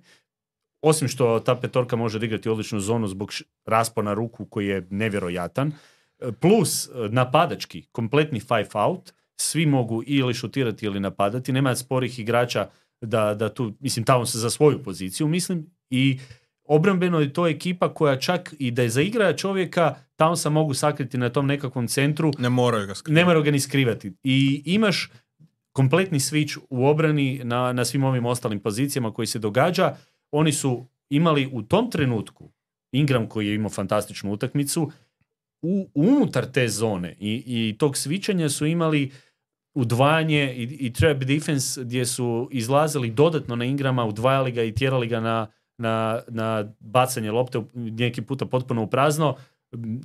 Osim 0.87 1.07
što 1.07 1.39
ta 1.39 1.55
petorka 1.55 1.95
može 1.95 2.17
odigrati 2.17 2.49
odličnu 2.49 2.79
zonu 2.79 3.07
zbog 3.07 3.31
raspona 3.65 4.13
ruku 4.13 4.45
koji 4.45 4.67
je 4.67 4.87
nevjerojatan, 4.89 5.71
e, 6.19 6.31
plus 6.31 6.87
e, 6.87 6.89
napadački, 7.09 7.85
kompletni 7.91 8.39
five 8.39 8.69
out, 8.73 9.13
svi 9.35 9.65
mogu 9.65 10.03
ili 10.05 10.33
šutirati 10.33 10.85
ili 10.85 10.99
napadati, 10.99 11.51
nema 11.51 11.75
sporih 11.75 12.19
igrača 12.19 12.67
da, 13.01 13.33
da 13.33 13.53
tu, 13.53 13.73
mislim, 13.79 14.05
tamo 14.05 14.25
se 14.25 14.39
za 14.39 14.49
svoju 14.49 14.83
poziciju, 14.83 15.27
mislim, 15.27 15.65
i 15.89 16.19
obrambeno 16.63 17.19
je 17.19 17.33
to 17.33 17.47
ekipa 17.47 17.93
koja 17.93 18.19
čak 18.19 18.53
i 18.59 18.71
da 18.71 18.81
je 18.81 18.89
zaigra 18.89 19.35
čovjeka, 19.35 19.95
tamo 20.15 20.35
se 20.35 20.49
mogu 20.49 20.73
sakriti 20.73 21.17
na 21.17 21.29
tom 21.29 21.47
nekakvom 21.47 21.87
centru, 21.87 22.31
Ne 22.37 22.49
moraju 22.49 22.87
ga 22.87 22.95
skrivati. 22.95 23.15
ne 23.15 23.25
moraju 23.25 23.43
ga 23.43 23.51
ni 23.51 23.59
skrivati. 23.59 24.13
I 24.23 24.63
imaš 24.65 25.09
kompletni 25.71 26.19
switch 26.19 26.57
u 26.69 26.85
obrani 26.87 27.41
na, 27.43 27.73
na 27.73 27.85
svim 27.85 28.03
ovim 28.03 28.25
ostalim 28.25 28.59
pozicijama 28.59 29.13
koji 29.13 29.27
se 29.27 29.39
događa. 29.39 29.95
Oni 30.37 30.51
su 30.51 30.85
imali 31.09 31.49
u 31.53 31.61
tom 31.61 31.91
trenutku 31.91 32.49
Ingram 32.91 33.27
koji 33.27 33.47
je 33.47 33.55
imao 33.55 33.69
fantastičnu 33.69 34.31
utakmicu 34.31 34.91
u, 35.61 35.87
unutar 35.93 36.45
te 36.45 36.67
zone 36.67 37.15
i, 37.19 37.43
i 37.45 37.77
tog 37.77 37.97
svičanja 37.97 38.49
su 38.49 38.65
imali 38.65 39.11
udvajanje 39.73 40.53
i, 40.55 40.63
i 40.63 40.93
trap 40.93 41.17
defense 41.17 41.83
gdje 41.83 42.05
su 42.05 42.49
izlazili 42.51 43.11
dodatno 43.11 43.55
na 43.55 43.65
Ingrama, 43.65 44.05
udvajali 44.05 44.51
ga 44.51 44.63
i 44.63 44.75
tjerali 44.75 45.07
ga 45.07 45.19
na, 45.19 45.47
na, 45.77 46.21
na 46.27 46.73
bacanje 46.79 47.31
lopte 47.31 47.61
neki 47.73 48.21
puta 48.21 48.45
potpuno 48.45 48.83
u 48.83 48.87
prazno. 48.87 49.35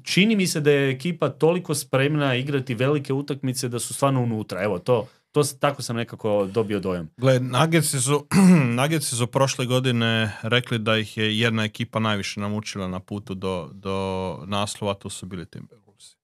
Čini 0.02 0.36
mi 0.36 0.46
se 0.46 0.60
da 0.60 0.70
je 0.70 0.90
ekipa 0.90 1.28
toliko 1.28 1.74
spremna 1.74 2.34
igrati 2.34 2.74
velike 2.74 3.12
utakmice 3.12 3.68
da 3.68 3.78
su 3.78 3.94
stvarno 3.94 4.22
unutra. 4.22 4.62
Evo, 4.62 4.78
to, 4.78 5.06
to 5.32 5.42
tako 5.60 5.82
sam 5.82 5.96
nekako 5.96 6.48
dobio 6.52 6.80
dojam. 6.80 7.10
Gle, 7.16 7.40
Nuggetsi 7.40 8.00
su, 8.00 8.26
Nuggetsi 8.80 9.16
su 9.16 9.26
prošle 9.26 9.66
godine 9.66 10.36
rekli 10.42 10.78
da 10.78 10.96
ih 10.96 11.16
je 11.16 11.38
jedna 11.38 11.64
ekipa 11.64 11.98
najviše 11.98 12.40
namučila 12.40 12.88
na 12.88 13.00
putu 13.00 13.34
do, 13.34 13.70
do 13.72 14.38
naslova, 14.46 14.94
to 14.94 15.10
su 15.10 15.26
bili 15.26 15.46
Timberwolvesi. 15.46 16.16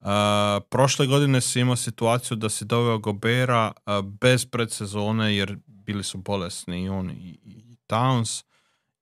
Uh, 0.00 0.06
prošle 0.70 1.06
godine 1.06 1.40
si 1.40 1.60
imao 1.60 1.76
situaciju 1.76 2.36
da 2.36 2.48
si 2.48 2.64
doveo 2.64 2.98
Gobera 2.98 3.72
uh, 3.76 4.04
bez 4.04 4.46
predsezone 4.46 5.36
jer 5.36 5.56
bili 5.66 6.04
su 6.04 6.18
bolesni 6.18 6.82
i 6.82 6.88
on 6.88 7.10
i, 7.10 7.38
i 7.44 7.76
Towns 7.86 8.44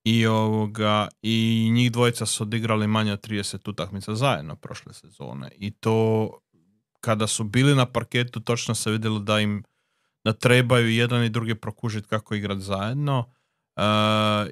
i 0.05 0.27
ovoga 0.27 1.09
i 1.23 1.69
njih 1.73 1.93
dvojica 1.93 2.27
su 2.27 2.43
odigrali 2.43 2.87
manje 2.87 3.13
od 3.13 3.29
30 3.29 3.71
utakmica 3.71 4.15
zajedno 4.15 4.57
prošle 4.57 4.95
sezone 4.95 5.51
i 5.59 5.71
to 5.71 6.31
kada 6.97 7.27
su 7.27 7.45
bili 7.45 7.75
na 7.75 7.87
parketu 7.87 8.41
točno 8.41 8.75
se 8.75 8.91
vidjelo 8.91 9.19
da 9.19 9.41
im 9.41 9.63
da 10.25 10.33
trebaju 10.33 10.89
jedan 10.91 11.25
i 11.25 11.31
drugi 11.31 11.55
prokužiti 11.55 12.09
kako 12.09 12.35
igrati 12.35 12.61
zajedno, 12.61 13.19
uh, 13.77 13.83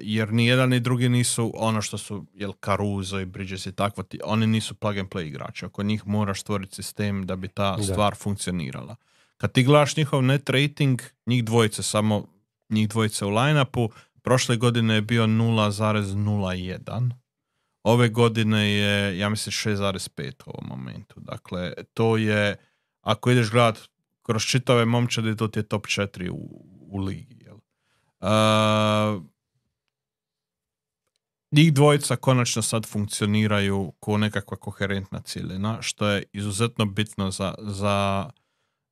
jer 0.01 0.31
ni 0.31 0.45
jedan 0.45 0.69
ni 0.69 0.79
drugi 0.79 1.09
nisu 1.09 1.51
ono 1.55 1.81
što 1.81 1.97
su, 1.97 2.25
jel, 2.33 2.53
Caruso 2.55 3.19
i 3.19 3.25
Bridges 3.25 3.65
i 3.65 3.71
takvo, 3.73 4.03
ti- 4.03 4.19
oni 4.23 4.47
nisu 4.47 4.75
plug 4.75 4.97
and 4.97 5.09
play 5.09 5.23
igrači. 5.23 5.65
Oko 5.65 5.83
njih 5.83 6.07
moraš 6.07 6.41
stvoriti 6.41 6.75
sistem 6.75 7.25
da 7.25 7.35
bi 7.35 7.47
ta 7.47 7.75
Da. 7.77 7.83
stvar 7.83 8.15
funkcionirala. 8.15 8.95
Kad 9.37 9.51
ti 9.51 9.63
gledaš 9.63 9.97
njihov 9.97 10.23
net 10.23 10.49
rating, 10.49 11.01
njih 11.25 11.45
dvojice 11.45 11.83
samo, 11.83 12.27
njih 12.69 12.89
dvojice 12.89 13.25
u 13.25 13.29
line-upu, 13.29 13.89
prošle 14.21 14.57
godine 14.57 14.95
je 14.95 15.01
bio 15.01 15.27
0,01. 15.27 17.11
Ove 17.85 18.09
godine 18.09 18.71
je, 18.71 19.17
ja 19.17 19.29
mislim, 19.29 19.51
6,5 19.51 20.31
u 20.45 20.49
ovom 20.49 20.69
momentu. 20.69 21.15
Dakle, 21.17 21.73
to 21.93 22.17
je, 22.17 22.55
ako 23.01 23.31
ideš 23.31 23.51
gledat 23.51 23.79
kroz 24.23 24.43
čitave 24.43 24.85
momčadi, 24.85 25.37
to 25.37 25.47
ti 25.47 25.59
je 25.59 25.63
top 25.63 25.85
4 25.85 26.29
u, 26.29 26.65
u 26.89 26.99
ligi. 26.99 27.37
Jel? 27.45 27.55
Uh, 27.55 29.23
njih 31.51 31.73
dvojica 31.73 32.15
konačno 32.15 32.61
sad 32.61 32.85
funkcioniraju 32.85 33.93
kao 33.99 34.17
nekakva 34.17 34.57
koherentna 34.57 35.19
cijelina, 35.19 35.81
što 35.81 36.07
je 36.07 36.23
izuzetno 36.33 36.85
bitno 36.85 37.31
za, 37.31 37.53
za, 37.59 38.29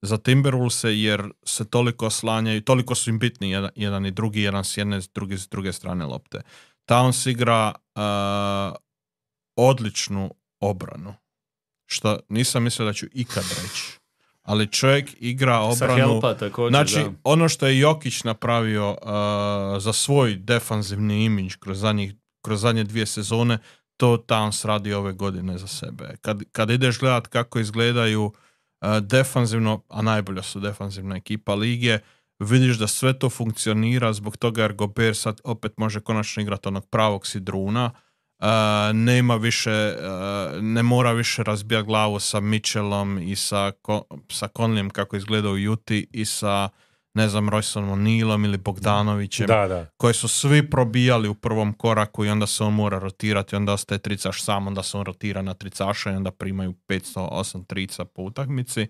za 0.02 0.18
Timberwolvese 0.18 0.88
jer 0.88 1.30
se 1.46 1.70
toliko 1.70 2.06
oslanjaju, 2.06 2.62
toliko 2.62 2.96
su 2.96 3.10
im 3.10 3.20
bitni 3.20 3.52
jedan, 3.52 3.72
jedan 3.76 4.06
i 4.06 4.12
drugi, 4.12 4.42
jedan 4.42 4.64
s 4.64 4.78
jedne, 4.78 5.00
drugi 5.14 5.38
s 5.38 5.48
druge 5.50 5.74
strane 5.74 6.06
lopte. 6.06 6.42
Towns 6.86 7.30
igra 7.30 7.74
uh, 7.96 8.76
odličnu 9.56 10.34
obranu, 10.60 11.14
što 11.86 12.20
nisam 12.30 12.64
mislio 12.64 12.86
da 12.86 12.94
ću 12.94 13.06
ikad 13.12 13.44
reći. 13.44 14.00
Ali 14.42 14.72
čovjek 14.72 15.10
igra 15.20 15.60
obranu... 15.60 15.96
helpa 15.96 16.34
također, 16.34 16.72
Znači, 16.72 17.04
da. 17.04 17.12
ono 17.24 17.50
što 17.50 17.68
je 17.68 17.80
Jokić 17.80 18.24
napravio 18.24 18.92
uh, 18.92 18.98
za 19.82 19.94
svoj 19.94 20.36
defanzivni 20.36 21.26
imidž 21.26 21.56
kroz, 21.56 21.80
zadnjih, 21.80 22.14
kroz 22.42 22.62
zadnje 22.62 22.84
dvije 22.84 23.06
sezone, 23.06 23.58
to 23.98 24.18
Towns 24.28 24.66
radi 24.66 24.94
ove 24.94 25.14
godine 25.14 25.58
za 25.58 25.68
sebe. 25.68 26.16
Kad, 26.22 26.42
kad 26.52 26.70
ideš 26.70 27.00
gledat 27.00 27.28
kako 27.28 27.60
izgledaju 27.60 28.24
uh, 28.24 28.34
defanzivno, 29.02 29.82
a 29.90 30.02
najbolja 30.02 30.44
su 30.44 30.60
defanzivna 30.60 31.16
ekipa 31.16 31.56
lige, 31.56 32.00
vidiš 32.44 32.78
da 32.78 32.88
sve 32.88 33.20
to 33.20 33.30
funkcionira 33.30 34.14
zbog 34.14 34.38
toga 34.38 34.62
jer 34.62 34.74
Gobert 34.74 35.18
sad 35.18 35.42
opet 35.44 35.78
može 35.78 36.00
konačno 36.00 36.44
igrati 36.44 36.68
onog 36.68 36.90
pravog 36.90 37.28
sidruna. 37.28 37.92
Uh, 38.40 38.48
nema 38.94 39.36
više, 39.36 39.96
uh, 39.98 40.62
ne 40.62 40.84
mora 40.84 41.12
više 41.12 41.44
razbijati 41.44 41.86
glavu 41.88 42.20
sa 42.20 42.40
Mitchellom 42.40 43.20
i 43.22 43.36
sa, 43.36 43.72
Ko- 43.82 44.04
sa 44.32 44.48
Conleyem 44.48 44.90
kako 44.90 45.16
izgleda 45.16 45.50
u 45.50 45.58
Juti 45.58 46.08
i 46.12 46.26
sa 46.26 46.70
ne 47.14 47.30
znam, 47.30 47.50
Royceom 47.50 47.92
O'Nealom 47.92 48.46
ili 48.46 48.58
Bogdanovićem 48.58 49.48
Da, 49.48 49.68
da. 49.68 49.86
koje 49.98 50.14
su 50.14 50.28
svi 50.28 50.70
probijali 50.70 51.28
u 51.28 51.36
prvom 51.36 51.74
koraku 51.74 52.26
i 52.26 52.30
onda 52.30 52.48
se 52.48 52.64
on 52.64 52.74
mora 52.74 53.00
rotirati, 53.00 53.56
onda 53.56 53.74
ostaje 53.74 54.00
tricaš 54.00 54.44
sam, 54.44 54.68
onda 54.68 54.84
se 54.84 54.98
on 54.98 55.06
rotira 55.06 55.42
na 55.42 55.54
tricaša 55.54 56.12
i 56.12 56.16
onda 56.16 56.32
primaju 56.32 56.74
508 56.88 57.66
trica 57.66 58.06
po 58.06 58.22
utakmici. 58.22 58.82
E, 58.82 58.88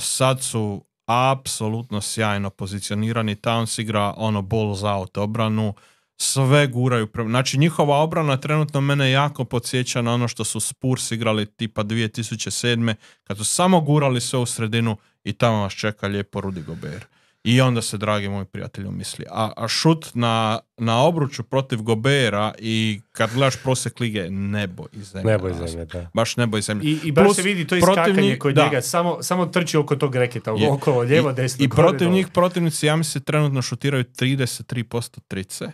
sad 0.00 0.42
su 0.42 0.84
apsolutno 1.12 2.00
sjajno 2.00 2.50
pozicionirani, 2.50 3.34
Towns 3.34 3.80
igra 3.80 4.14
ono 4.16 4.42
balls 4.42 4.82
out 4.82 5.18
obranu, 5.18 5.74
sve 6.16 6.66
guraju, 6.66 7.08
znači 7.28 7.58
njihova 7.58 7.96
obrana 7.96 8.36
trenutno 8.36 8.80
mene 8.80 9.10
jako 9.10 9.44
podsjeća 9.44 10.02
na 10.02 10.14
ono 10.14 10.28
što 10.28 10.44
su 10.44 10.60
Spurs 10.60 11.10
igrali 11.10 11.46
tipa 11.46 11.84
2007. 11.84 12.94
kad 13.24 13.36
su 13.36 13.44
samo 13.44 13.80
gurali 13.80 14.20
sve 14.20 14.38
u 14.38 14.46
sredinu 14.46 14.96
i 15.24 15.32
tamo 15.32 15.62
vas 15.62 15.72
čeka 15.72 16.06
lijepo 16.06 16.40
Rudy 16.40 16.64
Gobert. 16.64 17.11
I 17.44 17.60
onda 17.60 17.82
se, 17.82 17.98
dragi 17.98 18.28
moji 18.28 18.44
prijatelji, 18.44 18.90
misli. 18.90 19.24
A, 19.30 19.52
a 19.56 19.68
šut 19.68 20.10
na, 20.14 20.58
na 20.78 20.98
obruču 20.98 21.42
protiv 21.42 21.82
Gobera 21.82 22.54
i 22.58 23.00
kad 23.12 23.32
gledaš 23.32 23.62
prosjek 23.62 24.00
lige, 24.00 24.30
nebo 24.30 24.86
i 24.92 25.02
zemlja. 25.02 25.30
Nebo 25.32 25.48
i 25.48 25.54
zemlje, 25.54 25.84
da. 25.84 26.10
Baš 26.14 26.36
nebo 26.36 26.58
i 26.58 26.62
zemlja. 26.62 26.84
I, 26.84 26.98
I 27.04 27.12
baš 27.12 27.24
Plus, 27.24 27.36
se 27.36 27.42
vidi 27.42 27.66
to 27.66 27.76
iskakanje 27.76 28.38
kod 28.38 28.56
njega, 28.56 28.82
samo, 28.82 29.22
samo 29.22 29.46
trči 29.46 29.76
oko 29.76 29.96
tog 29.96 30.14
reketa, 30.16 30.50
Je. 30.50 30.70
okolo, 30.70 31.00
lijevo, 31.00 31.30
I- 31.30 31.34
desno. 31.34 31.64
I 31.64 31.68
gore, 31.68 31.82
protiv 31.82 31.98
dole. 32.00 32.14
njih 32.14 32.28
protivnici, 32.28 32.86
ja 32.86 32.96
mislim, 32.96 33.24
trenutno 33.24 33.62
šutiraju 33.62 34.04
33% 34.04 35.20
trice. 35.28 35.72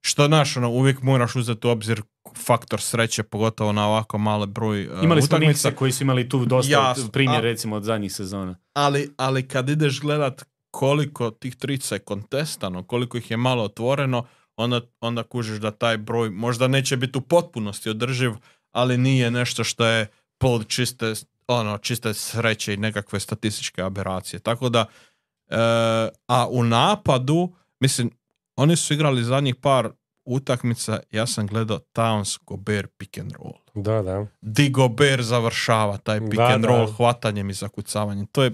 Što, 0.00 0.26
znaš, 0.26 0.56
ono, 0.56 0.70
uvijek 0.70 1.02
moraš 1.02 1.36
uzeti 1.36 1.66
u 1.66 1.70
obzir 1.70 2.02
faktor 2.36 2.80
sreće, 2.80 3.22
pogotovo 3.22 3.72
na 3.72 3.88
ovako 3.88 4.18
male 4.18 4.46
broj 4.46 4.88
uh, 4.88 5.02
Imali 5.02 5.22
smo 5.22 5.36
utakmica. 5.36 5.70
koji 5.70 5.92
su 5.92 6.04
imali 6.04 6.28
tu 6.28 6.44
dosta 6.44 6.72
Jasno, 6.72 7.08
primjer, 7.10 7.38
a- 7.38 7.40
recimo, 7.40 7.76
od 7.76 7.82
zadnjih 7.84 8.12
sezona. 8.12 8.56
ali, 8.72 9.10
ali 9.16 9.48
kad 9.48 9.68
ideš 9.68 10.00
gledat 10.00 10.44
koliko 10.76 11.30
tih 11.30 11.56
trica 11.56 11.94
je 11.94 11.98
kontestano, 11.98 12.82
koliko 12.82 13.16
ih 13.16 13.30
je 13.30 13.36
malo 13.36 13.64
otvoreno, 13.64 14.26
onda, 14.56 14.80
onda 15.00 15.22
kužiš 15.22 15.58
da 15.58 15.70
taj 15.70 15.96
broj 15.96 16.30
možda 16.30 16.68
neće 16.68 16.96
biti 16.96 17.18
u 17.18 17.20
potpunosti 17.20 17.90
održiv, 17.90 18.32
ali 18.72 18.98
nije 18.98 19.30
nešto 19.30 19.64
što 19.64 19.86
je 19.86 20.06
plod 20.38 20.66
čiste, 20.68 21.12
ono, 21.48 21.78
čiste 21.78 22.14
sreće 22.14 22.74
i 22.74 22.76
nekakve 22.76 23.20
statističke 23.20 23.82
aberacije. 23.82 24.40
Tako 24.40 24.68
da, 24.68 24.80
e, 25.48 25.56
a 26.26 26.46
u 26.50 26.64
napadu, 26.64 27.52
mislim, 27.80 28.10
oni 28.56 28.76
su 28.76 28.94
igrali 28.94 29.24
zadnjih 29.24 29.54
par 29.54 29.90
utakmica, 30.24 31.00
ja 31.10 31.26
sam 31.26 31.46
gledao 31.46 31.78
Towns, 31.78 32.38
Gobert, 32.46 32.90
pick 32.98 33.18
and 33.18 33.32
roll. 33.32 33.54
Da, 33.74 34.02
da. 34.02 34.26
Di 34.40 34.70
Gobert 34.70 35.22
završava 35.22 35.96
taj 35.96 36.20
pick 36.20 36.36
Da, 36.36 36.46
and 36.46 36.62
da. 36.62 36.68
roll 36.68 36.92
hvatanjem 36.92 37.50
i 37.50 37.54
zakucavanjem. 37.54 38.26
To 38.26 38.42
je 38.42 38.52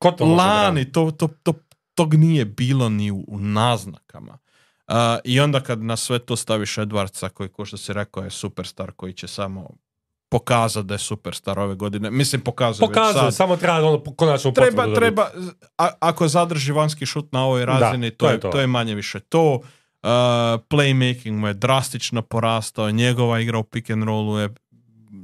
Ko 0.00 0.10
to 0.12 0.24
lani, 0.24 0.92
to, 0.92 1.10
to, 1.10 1.28
to, 1.42 1.52
tog 1.94 2.14
nije 2.14 2.44
bilo 2.44 2.88
ni 2.88 3.10
u, 3.10 3.24
u 3.28 3.38
naznakama. 3.38 4.38
Uh, 4.88 4.94
I 5.24 5.40
onda 5.40 5.60
kad 5.60 5.82
na 5.82 5.96
sve 5.96 6.18
to 6.18 6.36
staviš 6.36 6.76
Edwardsa 6.76 7.28
koji, 7.28 7.48
ko 7.48 7.64
što 7.64 7.76
si 7.76 7.92
rekao, 7.92 8.22
je 8.24 8.30
superstar 8.30 8.92
koji 8.92 9.12
će 9.12 9.26
samo 9.28 9.70
pokazati 10.28 10.86
da 10.86 10.94
je 10.94 10.98
superstar 10.98 11.58
ove 11.58 11.74
godine. 11.74 12.10
Mislim, 12.10 12.40
pokazuje 12.40 12.88
već 12.88 12.94
Pokazuje, 12.96 13.22
sad. 13.22 13.34
samo 13.34 13.56
treba 13.56 13.88
ono 13.88 14.02
konačno 14.16 14.50
Treba, 14.50 14.94
treba, 14.94 15.30
a- 15.78 15.92
ako 16.00 16.28
zadrži 16.28 16.72
vanjski 16.72 17.06
šut 17.06 17.32
na 17.32 17.44
ovoj 17.44 17.64
razini, 17.64 18.10
Da, 18.10 18.16
to, 18.16 18.30
je, 18.30 18.40
to. 18.40 18.60
je 18.60 18.66
manje 18.66 18.94
više 18.94 19.20
to. 19.20 19.54
Uh, 19.54 19.60
playmaking 20.68 21.32
mu 21.32 21.46
je 21.46 21.54
drastično 21.54 22.22
porastao, 22.22 22.90
njegova 22.90 23.40
igra 23.40 23.58
u 23.58 23.64
pick 23.64 23.90
and 23.90 24.04
rollu 24.04 24.38
je 24.38 24.48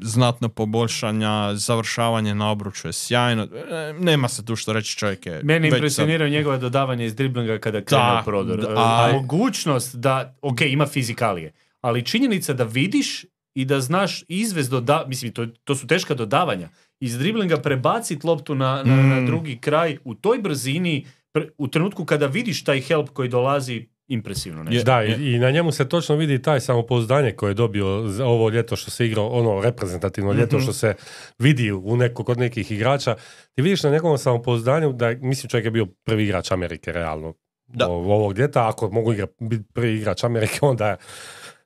znatno 0.02 0.48
poboljšanja, 0.48 1.54
završavanje 1.54 2.34
na 2.34 2.50
obruču 2.50 2.88
je 2.88 2.92
sjajno. 2.92 3.42
E, 3.42 3.94
Nema 3.94 4.28
se 4.28 4.44
tu 4.44 4.56
što 4.56 4.72
reći, 4.72 4.96
čovjek 4.96 5.26
je 5.26 5.40
Mene 5.44 5.70
već 5.70 5.94
sad- 5.94 6.08
njegove 6.08 6.58
dodavanje 6.58 7.06
iz 7.06 7.14
driblinga 7.14 7.58
kada 7.58 7.80
krene 7.80 8.20
u 8.20 8.24
prodor. 8.24 8.60
da, 8.60 8.68
a, 8.70 9.06
a- 9.08 9.12
mogućnost 9.12 9.96
da, 9.96 10.36
ok, 10.42 10.60
ima 10.62 10.86
fizikalije, 10.86 11.52
ali 11.80 12.02
činjenica 12.02 12.52
da 12.52 12.64
vidiš 12.64 13.24
i 13.54 13.64
da 13.64 13.80
znaš 13.80 14.24
izvez 14.28 14.68
doda, 14.68 15.04
mislim, 15.08 15.32
to, 15.32 15.46
to 15.46 15.74
su 15.74 15.86
teška 15.86 16.14
dodavanja. 16.14 16.68
Iz 17.00 17.18
driblinga 17.18 17.56
prebaciti 17.56 18.26
loptu 18.26 18.54
na, 18.54 18.82
na, 18.84 18.96
na 18.96 19.20
Mm. 19.20 19.26
drugi 19.26 19.58
kraj 19.58 19.98
u 20.04 20.14
toj 20.14 20.38
brzini, 20.38 21.06
pre- 21.34 21.48
u 21.58 21.68
trenutku 21.68 22.04
kada 22.04 22.26
vidiš 22.26 22.64
taj 22.64 22.80
help 22.80 23.08
koji 23.08 23.28
dolazi, 23.28 23.86
impresivno 24.08 24.62
nešto. 24.62 24.84
Da, 24.84 25.04
i, 25.04 25.34
i 25.34 25.38
na 25.38 25.50
njemu 25.50 25.72
se 25.72 25.88
točno 25.88 26.16
vidi 26.16 26.42
taj 26.42 26.60
samopouzdanje 26.60 27.32
koje 27.32 27.50
je 27.50 27.54
dobio 27.54 28.02
za 28.02 28.26
ovo 28.26 28.48
ljeto 28.48 28.76
što 28.76 28.90
se 28.90 29.06
igrao, 29.06 29.28
ono 29.28 29.60
reprezentativno 29.60 30.32
ljeto 30.32 30.56
Mhm. 30.56 30.62
što 30.62 30.72
se 30.72 30.94
vidi 31.38 31.72
u 31.72 31.96
neko, 31.96 32.24
kod 32.24 32.38
nekih 32.38 32.72
igrača. 32.72 33.14
Ti 33.52 33.62
vidiš 33.62 33.82
na 33.82 33.90
njegovom 33.90 34.18
samopouzdanju 34.18 34.92
da, 34.92 35.12
mislim, 35.12 35.50
čovjek 35.50 35.64
je 35.64 35.70
bio 35.70 35.86
prvi 36.04 36.24
igrač 36.24 36.50
Amerike, 36.50 36.92
realno. 36.92 37.34
Da. 37.66 37.88
o- 37.88 37.92
ovog 37.92 38.38
ljeta, 38.38 38.68
ako 38.68 38.90
mogu 38.90 39.12
igra, 39.12 39.26
biti 39.40 39.64
prvi 39.72 39.96
igrač 39.96 40.24
Amerike, 40.24 40.58
onda 40.62 40.88
je, 40.88 40.96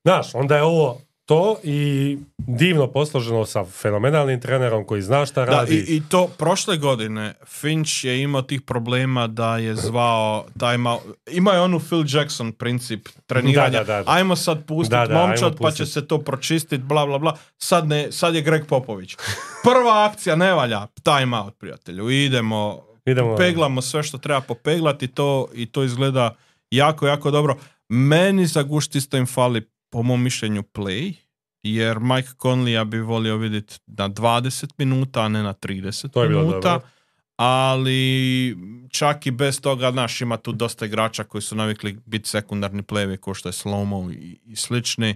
znaš, 0.02 0.34
onda 0.34 0.56
je 0.56 0.62
ovo 0.62 1.00
to 1.31 1.57
i 1.62 2.19
divno 2.39 2.86
posloženo 2.86 3.47
sa 3.47 3.65
fenomenalnim 3.65 4.40
trenerom 4.40 4.85
koji 4.85 5.02
zna 5.02 5.27
šta 5.27 5.44
Da, 5.44 5.52
radi. 5.52 5.74
i, 5.77 5.97
i 5.97 6.02
to 6.09 6.28
prošle 6.28 6.77
godine 6.77 7.35
Finch 7.47 8.05
je 8.05 8.23
imao 8.23 8.43
tih 8.43 8.62
problema 8.62 9.27
da 9.27 9.57
je 9.57 9.74
zvao 9.74 10.44
out. 10.62 11.01
Ima 11.31 11.52
je 11.52 11.61
onu 11.61 11.78
Phil 11.81 12.05
Jackson 12.09 12.52
princip 12.52 13.09
treniranja. 13.27 13.78
Da, 13.78 13.85
da, 13.85 14.02
da. 14.02 14.12
Ajmo 14.12 14.36
sad 14.36 14.65
pustiti 14.66 14.97
Da, 14.97 15.07
da, 15.07 15.15
momčad 15.16 15.57
pa 15.61 15.70
će 15.70 15.86
se 15.86 16.07
to 16.07 16.19
pročistiti, 16.19 16.82
bla, 16.85 17.07
bla, 17.07 17.19
bla. 17.19 17.36
Sad, 17.59 17.86
ne, 17.89 18.12
sad 18.12 18.35
je 18.35 18.43
Greg 18.43 18.66
Popović. 18.66 19.16
Prva 19.65 20.05
akcija 20.05 20.36
ne 20.36 20.52
valja, 20.52 20.86
time 21.02 21.39
out, 21.39 21.59
prijatelju. 21.59 22.11
Idemo, 22.11 22.82
Idemo- 23.07 23.36
peglamo 23.36 23.82
sve 23.82 24.02
što 24.02 24.19
treba 24.19 24.40
popeglati 24.40 25.09
to, 25.09 25.48
i 25.55 25.66
to 25.66 25.82
izgleda 25.85 26.35
jako, 26.70 27.07
jako 27.07 27.31
dobro. 27.31 27.57
Meni 27.89 28.47
za 28.47 28.62
gušt 28.62 28.94
isto 28.94 29.16
im 29.16 29.27
fali, 29.27 29.69
po 29.90 30.02
mom 30.02 30.22
mišljenju, 30.22 30.62
play, 30.64 31.14
jer 31.62 32.00
Mike 32.00 32.28
Conley 32.38 32.68
ja 32.68 32.84
bi 32.84 32.98
volio 32.98 33.36
vidjeti 33.36 33.74
na 33.86 34.08
20 34.08 34.70
minuta, 34.78 35.22
a 35.22 35.28
ne 35.28 35.42
na 35.42 35.54
30 35.54 36.10
To 36.10 36.22
je 36.22 36.28
bilo 36.28 36.42
minuta. 36.42 36.72
dobro. 36.72 36.88
Ali 37.36 38.56
čak 38.90 39.26
i 39.26 39.30
bez 39.30 39.60
toga, 39.60 39.90
znaš, 39.92 40.20
ima 40.20 40.36
tu 40.36 40.52
dosta 40.52 40.86
igrača 40.86 41.24
koji 41.24 41.42
su 41.42 41.56
navikli 41.56 41.98
biti 42.06 42.28
sekundarni 42.28 42.82
plejevi 42.82 43.16
kao 43.16 43.34
što 43.34 43.48
je 43.48 43.52
Slomo 43.52 44.10
i, 44.10 44.40
i 44.44 44.56
slični. 44.56 45.14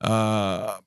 A, 0.00 0.78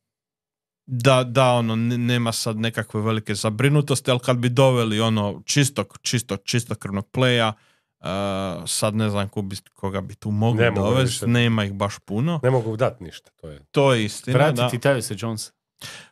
da, 0.85 1.23
da, 1.23 1.51
ono, 1.51 1.75
ne- 1.75 1.97
nema 1.97 2.31
sad 2.31 2.57
nekakve 2.57 3.01
velike 3.01 3.35
zabrinutosti, 3.35 4.11
ali 4.11 4.19
kad 4.19 4.37
bi 4.37 4.49
doveli 4.49 4.99
ono 4.99 5.41
čistog, 5.45 5.97
čistog, 6.01 6.39
čistokrvnog 6.43 7.09
pleja, 7.09 7.53
a, 8.01 8.63
sad 8.67 8.95
ne 8.95 9.09
znam 9.09 9.29
ko 9.29 9.41
bi, 9.41 9.55
koga 9.73 10.01
bi 10.01 10.15
tu 10.15 10.31
mogli 10.31 10.61
Ne 10.61 10.71
mogu 10.71 10.89
dovesti, 10.89 11.27
nema 11.27 11.65
ih 11.65 11.73
baš 11.73 11.99
puno. 11.99 12.39
Ne 12.43 12.49
mogu 12.49 12.77
dati 12.77 13.03
ništa, 13.03 13.31
to 13.41 13.47
je. 13.47 13.59
To 13.71 13.93
je 13.93 14.05
istina, 14.05 14.37
da. 14.37 14.45
Vratiti 14.45 14.87
Tyusa 14.87 15.25
Jonesa. 15.25 15.51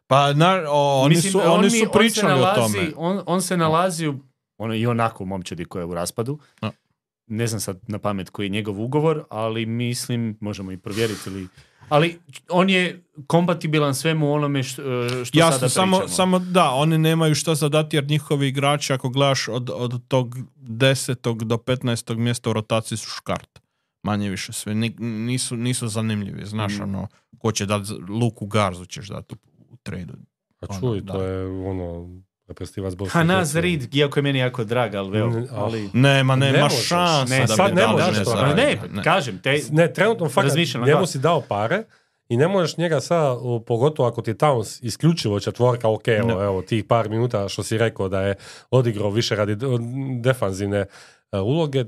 Pa 0.08 0.34
na, 0.34 0.64
o, 0.70 1.02
oni, 1.02 1.16
Mislim, 1.16 1.32
su, 1.32 1.40
on 1.40 1.52
oni 1.52 1.70
su 1.70 1.76
on 1.76 1.88
se 1.88 1.92
pričali 1.94 2.40
nalazi, 2.40 2.60
o 2.60 2.64
tome. 2.64 2.92
On, 2.98 3.22
on 3.26 3.42
se 3.42 3.58
nalazi 3.58 4.08
u, 4.08 4.20
ono, 4.58 4.76
i 4.76 4.88
onako 4.88 5.24
u 5.24 5.28
momčadi 5.28 5.66
koja 5.66 5.82
je 5.82 5.86
u 5.86 5.94
raspadu. 5.94 6.40
A. 6.62 6.70
Ne 7.30 7.48
znam 7.48 7.60
sad 7.62 7.80
na 7.88 8.00
pamet 8.00 8.30
koji 8.30 8.46
je 8.46 8.50
njegov 8.50 8.82
ugovor, 8.82 9.24
ali 9.30 9.66
mislim, 9.66 10.38
možemo 10.40 10.72
i 10.72 10.78
provjeriti. 10.78 11.30
Ili, 11.30 11.48
ali 11.90 12.20
on 12.50 12.70
je 12.70 13.04
kompatibilan 13.28 13.96
svemu 13.96 14.34
onome 14.34 14.64
što, 14.64 14.82
što 15.26 15.40
Jasno, 15.40 15.52
sada 15.52 15.70
samo, 15.70 15.98
pričamo. 15.98 16.16
samo 16.16 16.40
da, 16.40 16.70
oni 16.70 16.98
nemaju 16.98 17.36
šta 17.36 17.56
zadati 17.56 17.98
jer 17.98 18.06
njihovi 18.06 18.48
igrači, 18.48 18.94
ako 18.94 19.10
gledaš 19.10 19.48
od, 19.48 19.70
od 19.70 20.08
tog 20.08 20.36
10. 20.58 21.16
do 21.38 21.58
15. 21.58 22.16
mjesta 22.16 22.50
u 22.50 22.54
rotaciji 22.54 22.98
su 22.98 23.10
škart. 23.10 23.60
Manje 24.04 24.30
više 24.30 24.54
sve. 24.54 24.76
Ni- 24.76 24.96
nisu, 25.00 25.56
nisu 25.56 25.88
zanimljivi. 25.88 26.46
Znaš, 26.46 26.74
Mm. 26.74 26.82
ono, 26.84 27.08
ko 27.38 27.52
će 27.52 27.66
dati, 27.66 27.92
Luku 28.10 28.46
Garzu 28.46 28.86
ćeš 28.86 29.08
dati 29.08 29.36
u, 29.36 29.38
u 29.70 29.78
tradu. 29.78 30.14
A 30.62 30.66
Ono, 30.70 30.80
čuj, 30.80 31.02
da. 31.02 31.14
to 31.14 31.22
je 31.24 31.46
ono, 31.48 32.10
reprezentativac 32.50 32.96
Bosne 32.96 33.12
Ha, 33.12 33.22
i 33.22 33.26
nas 33.26 33.38
Hercegovine. 33.40 33.78
Reed, 33.78 33.96
iako 33.96 34.20
je 34.20 34.24
meni 34.24 34.40
jako 34.40 34.64
drag, 34.64 34.96
ali, 34.96 35.18
evo, 35.20 35.30
Mm, 35.30 35.44
ah. 35.44 35.48
ali 35.54 35.90
Nema, 35.94 36.36
nema 36.36 36.58
Ne 36.60 36.70
šansa 36.70 37.26
Ne, 37.30 37.40
da 37.40 37.48
sad 37.48 37.76
ne 37.76 37.88
možeš 37.88 38.18
ne 38.48 38.78
ne, 38.90 39.04
kažem, 39.04 39.40
te, 39.40 39.60
Ne, 39.72 39.94
trenutno 39.94 40.30
fakat 40.30 40.52
njemu 40.86 41.06
si 41.06 41.20
dao 41.20 41.42
pare 41.42 41.84
i 42.30 42.38
ne 42.38 42.48
možeš 42.48 42.78
njega 42.78 43.00
sad, 43.00 43.38
u- 43.42 43.60
pogotovo 43.60 44.10
ako 44.10 44.22
ti 44.22 44.32
je 44.32 44.36
Towns 44.36 44.80
isključivo 44.82 45.40
četvorka, 45.40 45.90
ok, 45.90 46.08
evo, 46.08 46.44
evo, 46.44 46.62
tih 46.62 46.84
par 46.84 47.10
minuta 47.10 47.50
što 47.50 47.64
si 47.64 47.78
rekao 47.78 48.10
da 48.10 48.22
je 48.22 48.36
odigrao 48.72 49.10
više 49.10 49.36
radi 49.36 49.56
defanzivne 50.16 50.86
e, 51.32 51.40
uloge, 51.40 51.86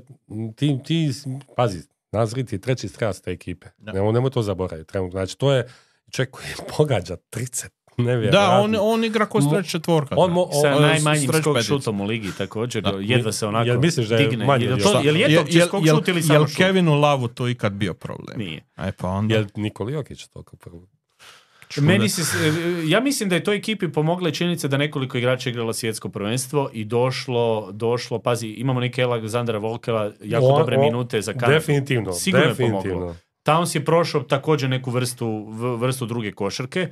ti, 0.56 0.78
ti, 0.84 1.10
pazi, 1.56 1.78
Nazrit 2.12 2.52
je 2.52 2.60
treći 2.60 2.88
strast 2.88 3.24
te 3.24 3.30
ekipe. 3.30 3.66
Nemoj, 3.78 4.12
nemoj 4.12 4.30
to 4.30 4.42
zaboraviti. 4.42 4.88
Trenutno. 4.88 5.10
Znači, 5.12 5.38
to 5.38 5.52
je 5.52 5.68
čovjek 6.10 6.30
koji 6.30 6.46
pogađa 6.76 7.16
30. 7.30 7.68
Nevjerojatno. 8.06 8.40
Da, 8.40 8.60
on, 8.60 8.94
on 8.94 9.04
igra 9.04 9.26
ko 9.26 9.40
stretch 9.40 9.70
četvorka. 9.70 10.14
on 10.18 10.30
mo- 10.30 10.48
sa 10.62 10.76
on- 10.76 10.82
najmanjim 10.82 11.30
skok 11.32 11.62
šutom 11.62 12.00
u 12.00 12.04
ligi 12.04 12.28
također, 12.38 12.82
Da. 12.82 12.92
jedva 13.00 13.32
se 13.32 13.46
onako 13.46 13.68
Jel 13.68 13.80
misliš 13.80 14.06
da 14.06 14.16
je 14.16 14.26
digne. 14.26 14.46
manje 14.46 14.64
Jel, 14.66 14.78
to, 14.78 15.00
jel 15.00 15.16
je 15.16 15.36
to 15.36 15.44
Jel- 15.44 15.66
skok 15.66 15.82
jel- 15.82 15.94
šut 15.94 16.08
ili 16.08 16.18
jel 16.18 16.26
samo 16.26 16.46
šut? 16.46 16.56
Kevinu 16.56 16.94
Lavu 16.94 17.28
to 17.28 17.48
ikad 17.48 17.72
bio 17.72 17.94
problem? 17.94 18.38
Nije. 18.38 18.64
E 18.78 18.92
pa 18.92 19.08
onda... 19.08 19.34
Je 19.34 19.46
Nikola 19.56 19.90
Jokić 19.90 20.26
toliko 20.26 20.56
prvo? 20.56 20.86
Meni 21.78 22.08
se, 22.08 22.22
ja 22.84 23.00
mislim 23.00 23.28
da 23.28 23.34
je 23.34 23.44
toj 23.44 23.56
ekipi 23.56 23.88
pomogla 23.88 24.28
i 24.28 24.34
činjenica 24.34 24.68
da 24.68 24.76
nekoliko 24.76 25.18
igrača 25.18 25.50
igralo 25.50 25.72
svjetsko 25.72 26.08
prvenstvo 26.08 26.70
i 26.72 26.84
došlo, 26.84 27.42
došlo, 27.72 28.18
pazi, 28.18 28.48
imamo 28.48 28.80
neke 28.80 29.02
Aleksandra 29.02 29.58
Volkeva, 29.58 30.10
jako 30.22 30.46
O- 30.46 30.58
dobre 30.58 30.76
o- 30.76 30.80
minute 30.80 31.22
za 31.22 31.32
Kanadu. 31.32 31.52
Definitivno, 31.52 32.12
Sigurno 32.12 32.44
je 32.44 32.48
definitivno. 32.48 32.82
pomoglo. 32.94 33.16
Towns 33.44 33.74
je 33.74 33.84
prošao 33.84 34.20
također 34.22 34.70
neku 34.70 34.90
vrstu, 34.90 35.46
vrstu 35.76 36.06
druge 36.06 36.32
košarke. 36.32 36.88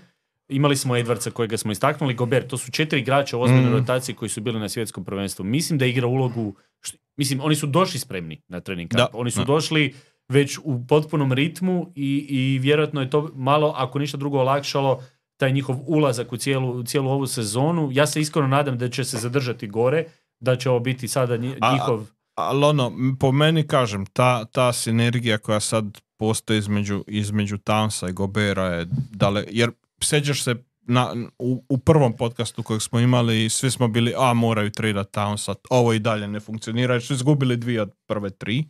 Imali 0.50 0.76
smo 0.76 0.94
Edwardsa 0.94 1.30
kojega 1.30 1.56
smo 1.56 1.72
istaknuli, 1.72 2.14
Gobert, 2.14 2.46
to 2.48 2.58
su 2.58 2.70
četiri 2.70 3.00
igrača 3.00 3.36
u 3.36 3.42
ozbiljnoj 3.42 3.70
Mm. 3.70 3.74
rotaciji 3.74 4.14
koji 4.14 4.28
su 4.28 4.40
bili 4.40 4.60
na 4.60 4.68
svjetskom 4.68 5.04
prvenstvu. 5.04 5.44
Mislim 5.44 5.78
da 5.78 5.86
igra 5.86 6.06
ulogu, 6.06 6.54
št- 6.82 6.96
mislim, 7.16 7.40
oni 7.40 7.54
su 7.54 7.66
došli 7.66 7.98
spremni 8.00 8.42
na 8.48 8.60
trening 8.60 8.90
kamp. 8.90 8.98
Da, 8.98 9.18
Oni 9.18 9.30
su 9.30 9.38
da. 9.38 9.44
došli 9.44 9.94
već 10.28 10.58
u 10.58 10.86
potpunom 10.88 11.32
ritmu 11.32 11.92
i, 11.94 12.26
i 12.30 12.58
vjerojatno 12.58 13.00
je 13.00 13.10
to 13.10 13.30
malo, 13.34 13.74
ako 13.76 13.98
ništa 13.98 14.16
drugo, 14.16 14.38
olakšalo 14.38 15.02
taj 15.36 15.52
njihov 15.52 15.76
ulazak 15.86 16.32
u 16.32 16.36
cijelu, 16.36 16.70
u 16.70 16.82
cijelu 16.82 17.10
ovu 17.10 17.26
sezonu. 17.26 17.88
Ja 17.92 18.06
se 18.06 18.20
iskreno 18.20 18.48
nadam 18.48 18.78
da 18.78 18.88
će 18.88 19.04
se 19.04 19.18
zadržati 19.18 19.66
gore, 19.66 20.04
da 20.40 20.56
će 20.56 20.70
ovo 20.70 20.80
biti 20.80 21.08
sada 21.08 21.36
njihov... 21.36 22.06
Ali 22.34 22.64
ono, 22.64 22.92
po 23.20 23.32
meni 23.32 23.66
kažem, 23.66 24.06
ta, 24.06 24.44
ta 24.44 24.72
sinergija 24.72 25.38
koja 25.38 25.60
sad 25.60 25.84
postoji 26.18 26.58
između, 26.58 27.04
između 27.06 27.56
Townsa 27.56 28.08
i 28.08 28.12
Gobera 28.12 28.64
je 28.64 28.86
dale, 29.10 29.44
jer 29.50 29.70
sjećaš 30.02 30.44
se 30.44 30.54
na, 30.82 31.14
u, 31.38 31.64
u 31.68 31.78
prvom 31.78 32.16
podcastu 32.16 32.62
kojeg 32.62 32.82
smo 32.82 33.00
imali, 33.00 33.50
svi 33.50 33.70
smo 33.70 33.88
bili, 33.88 34.14
a 34.16 34.32
moraju 34.32 34.70
tradat 34.70 35.16
Townsa, 35.16 35.54
ovo 35.70 35.92
i 35.92 35.98
dalje 35.98 36.28
ne 36.28 36.40
funkcionira, 36.40 36.94
jer 36.94 37.02
su 37.02 37.14
izgubili 37.14 37.56
dvije 37.56 37.82
od 37.82 37.94
prve 38.06 38.30
tri. 38.30 38.64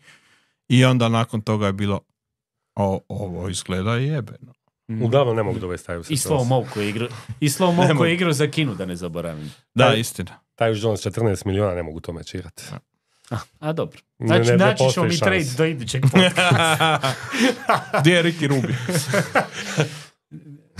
I 0.69 0.85
onda 0.85 1.09
nakon 1.09 1.41
toga 1.41 1.67
je 1.67 1.73
bilo, 1.73 2.01
o, 2.75 3.01
ovo 3.09 3.49
izgleda 3.49 3.95
jebeno. 3.95 4.53
Uglavnom 5.03 5.37
ne 5.37 5.43
mogu 5.43 5.59
dovesti 5.59 5.87
taj 5.87 5.97
I 6.09 6.17
slow 6.17 6.45
mo 6.45 6.67
koji 6.75 6.89
igrao, 6.89 7.09
i 7.41 7.49
slow 7.49 7.73
mo 7.73 7.99
koji 7.99 8.15
igrao 8.15 8.33
za 8.33 8.47
Kinu, 8.47 8.75
da 8.75 8.87
ne 8.87 8.97
zaboravim. 8.97 9.53
Da, 9.75 9.87
Aj. 9.89 10.01
istina. 10.01 10.41
Taj 10.55 10.71
Jones 10.71 11.01
14 11.01 11.47
milijuna 11.47 11.75
ne 11.75 11.83
mogu 11.83 12.01
to 12.01 12.13
mečirati. 12.13 12.63
A 13.61 13.73
dobro. 13.73 14.01
Ne, 14.19 14.27
Znači, 14.27 14.51
ne- 14.51 14.57
ne 14.57 14.65
naći 14.65 14.85
ćemo 14.93 15.07
mi 15.07 15.19
trade 15.19 15.47
do 15.57 15.65
idućeg 15.65 16.03
podcasta. 16.13 17.15
Gdje 18.01 18.13
je 18.15 18.23
Ricky 18.23 18.47
Rubi? 18.47 18.75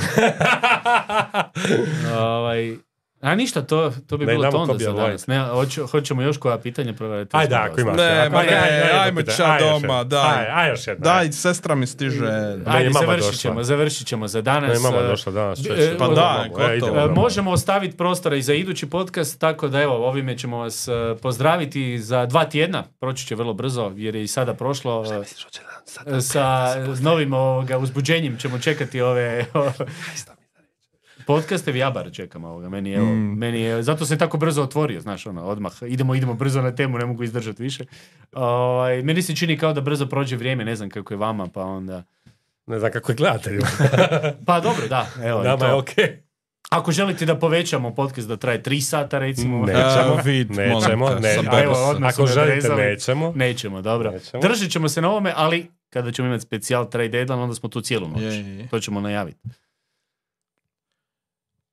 Oh, 2.11 2.27
ovaj, 2.27 2.90
a 3.21 3.35
ništa, 3.35 3.63
to, 3.63 3.93
to 4.07 4.17
bi 4.17 4.27
Ne, 4.27 4.33
bilo 4.33 4.51
to 4.51 4.57
onda 4.59 4.75
za 4.75 4.91
White. 4.91 4.97
danas. 4.97 5.27
Ne, 5.27 5.41
hoću, 5.41 5.87
hoćemo 5.87 6.23
još 6.23 6.39
koja 6.39 6.59
pitanja 6.59 6.93
provjeriti. 6.93 7.31
Ajde, 7.33 7.55
ako 7.55 7.81
imaš. 7.81 7.97
Ne, 7.97 8.19
ako- 8.19 8.33
ma 8.33 8.43
ne, 8.43 8.49
ajde, 8.55 8.91
ajmo 8.95 9.23
ča 9.23 9.59
doma, 9.61 10.05
daj. 10.05 10.39
Ajde, 10.39 10.51
ajde 10.51 10.71
još 10.71 10.87
jedno. 10.87 11.05
Daj, 11.05 11.33
sestra 11.33 11.75
mi 11.75 11.87
stiže. 11.87 12.27
Ajde, 12.67 12.91
završit 12.93 13.17
došla. 13.19 13.33
ćemo, 13.33 13.63
završit 13.63 14.07
ćemo 14.07 14.29
za 14.29 14.43
danas. 14.43 14.73
Ne, 14.75 14.91
mama 14.91 14.99
E, 14.99 15.09
došla 15.09 15.33
danas. 15.33 15.61
e, 15.61 15.65
čovječe. 15.65 15.89
Pa 15.89 16.05
Idemo 16.05 16.15
da, 16.15 16.45
gotovo. 16.49 16.99
e, 16.99 17.03
E. 17.03 17.07
Možemo 17.07 17.51
ostaviti 17.51 17.97
prostora 17.97 18.37
i 18.37 18.43
za 18.43 18.55
idući 18.55 18.87
podcast, 18.89 19.39
tako 19.39 19.69
da 19.69 19.81
evo, 19.81 20.09
ovime 20.09 20.39
ćemo 20.39 20.59
vas 20.59 20.89
e, 20.89 20.93
pozdraviti 21.23 21.71
za 21.99 22.27
dva 22.27 22.45
tjedna. 22.45 22.85
Proći 23.01 23.27
će 23.27 23.35
vrlo 23.35 23.53
brzo, 23.55 23.93
jer 23.97 24.15
je 24.15 24.23
i 24.23 24.29
sada 24.29 24.55
prošlo. 24.55 25.05
e, 25.07 25.23
e, 26.09 26.21
sa 26.21 26.67
novim 27.01 27.33
ovoga, 27.33 27.79
uzbuđenjem 27.79 28.37
ćemo 28.37 28.59
čekati 28.59 29.01
ove 29.01 29.45
podcaste, 31.35 31.77
Jabar 31.77 32.13
čekam 32.13 32.45
ovoga, 32.45 32.69
meni 32.69 32.91
je, 32.91 32.97
evo, 32.97 33.07
Mm. 33.07 33.39
meni 33.39 33.61
je, 33.61 33.83
zato 33.83 34.07
se 34.07 34.19
tako 34.19 34.39
brzo 34.39 34.63
otvorio, 34.63 35.01
znaš, 35.01 35.27
ono, 35.27 35.45
odmah, 35.45 35.73
idemo, 35.89 36.15
idemo 36.15 36.35
brzo 36.35 36.63
na 36.63 36.75
temu, 36.75 36.99
ne 36.99 37.07
mogu 37.07 37.23
izdržati 37.25 37.63
više. 37.63 37.85
Ovaj, 38.33 39.03
meni 39.03 39.23
se 39.23 39.37
čini 39.37 39.59
kao 39.59 39.73
da 39.73 39.81
brzo 39.81 40.07
prođe 40.07 40.37
vrijeme, 40.37 40.65
ne 40.65 40.77
znam 40.77 40.91
kako 40.91 41.15
je 41.15 41.19
vama, 41.19 41.47
pa 41.47 41.63
onda... 41.63 42.03
Ne 42.67 42.79
znam 42.79 42.93
kako 42.93 43.13
je 43.13 43.17
gledateljima. 43.17 43.67
Pa 44.47 44.61
dobro, 44.61 44.89
da, 44.89 45.07
evo, 45.25 45.43
Nama 45.43 45.67
je 45.67 45.75
okej. 45.75 46.23
Ako 46.71 46.93
želite 46.93 47.27
da 47.27 47.39
povećamo 47.39 47.95
podcast 47.95 48.29
da 48.29 48.37
traje 48.37 48.63
3 48.63 48.81
sata, 48.81 49.19
recimo, 49.19 49.67
Ne. 49.67 49.73
Nećemo, 49.73 49.87
Nećemo, 50.17 50.23
vid, 50.25 50.51
nećemo, 50.51 51.09
sabere 51.09 51.65
Evo, 51.65 51.97
Ako 52.03 52.27
želite, 52.27 52.69
nećemo. 52.69 53.33
Nećemo, 53.37 53.83
dobro. 53.83 54.11
Nećemo. 54.11 54.43
Držat 54.43 54.71
ćemo 54.71 54.89
se 54.89 55.01
na 55.03 55.11
ovome, 55.11 55.33
ali 55.37 55.71
kada 55.91 56.13
ćemo 56.13 56.29
imati 56.29 56.43
specijal 56.43 56.91
trade 56.91 57.09
deadline, 57.09 57.43
onda 57.43 57.55
smo 57.55 57.69
tu 57.69 57.81
cijelu 57.81 58.09
noć. 58.09 58.23
Je, 58.23 58.29
je, 58.29 58.57
je. 58.59 58.69
To 58.69 58.81
ćemo 58.81 59.01
najaviti. 59.01 59.39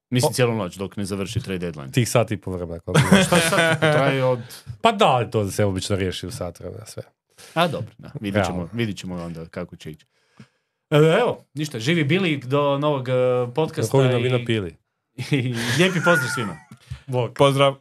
Mislim 0.10 0.34
cijelu 0.34 0.56
noć 0.56 0.76
dok 0.76 0.98
ne 0.98 1.06
završi 1.06 1.40
trade 1.40 1.60
deadline. 1.60 1.92
Tih 1.92 2.10
sat 2.10 2.32
i 2.32 2.38
po 2.38 2.52
vremena. 2.52 2.82
Šta 3.28 3.40
sad 3.40 3.80
traje 3.80 4.24
od... 4.24 4.40
pa 4.82 4.92
da, 4.92 5.06
ali 5.06 5.32
to 5.32 5.52
se 5.52 5.66
obično 5.66 5.96
riješi 5.96 6.28
u 6.28 6.32
sat 6.32 6.60
vremena 6.60 6.86
sve. 6.86 7.04
A 7.54 7.68
dobro, 7.68 7.92
da, 7.98 8.12
vidit 8.22 8.46
ćemo, 8.46 8.70
vidit 8.74 8.98
ćemo 8.98 9.16
onda 9.16 9.46
kako 9.46 9.76
će 9.76 9.92
ići. 9.92 10.06
E, 10.90 10.96
Evo, 10.96 11.46
ništa, 11.54 11.80
živi 11.80 12.04
bili 12.04 12.38
do 12.38 12.78
novog 12.78 13.10
e, 13.10 13.14
podcasta 13.56 13.92
Kako 13.92 14.04
vino 14.04 14.20
i, 14.20 14.24
vino 14.24 14.40
pili. 14.46 14.76
i 15.32 15.56
lijepi 15.78 16.00
pozdrav 16.06 16.30
svima. 16.36 16.58
Bog. 17.08 17.34
Pozdrav. 17.34 17.76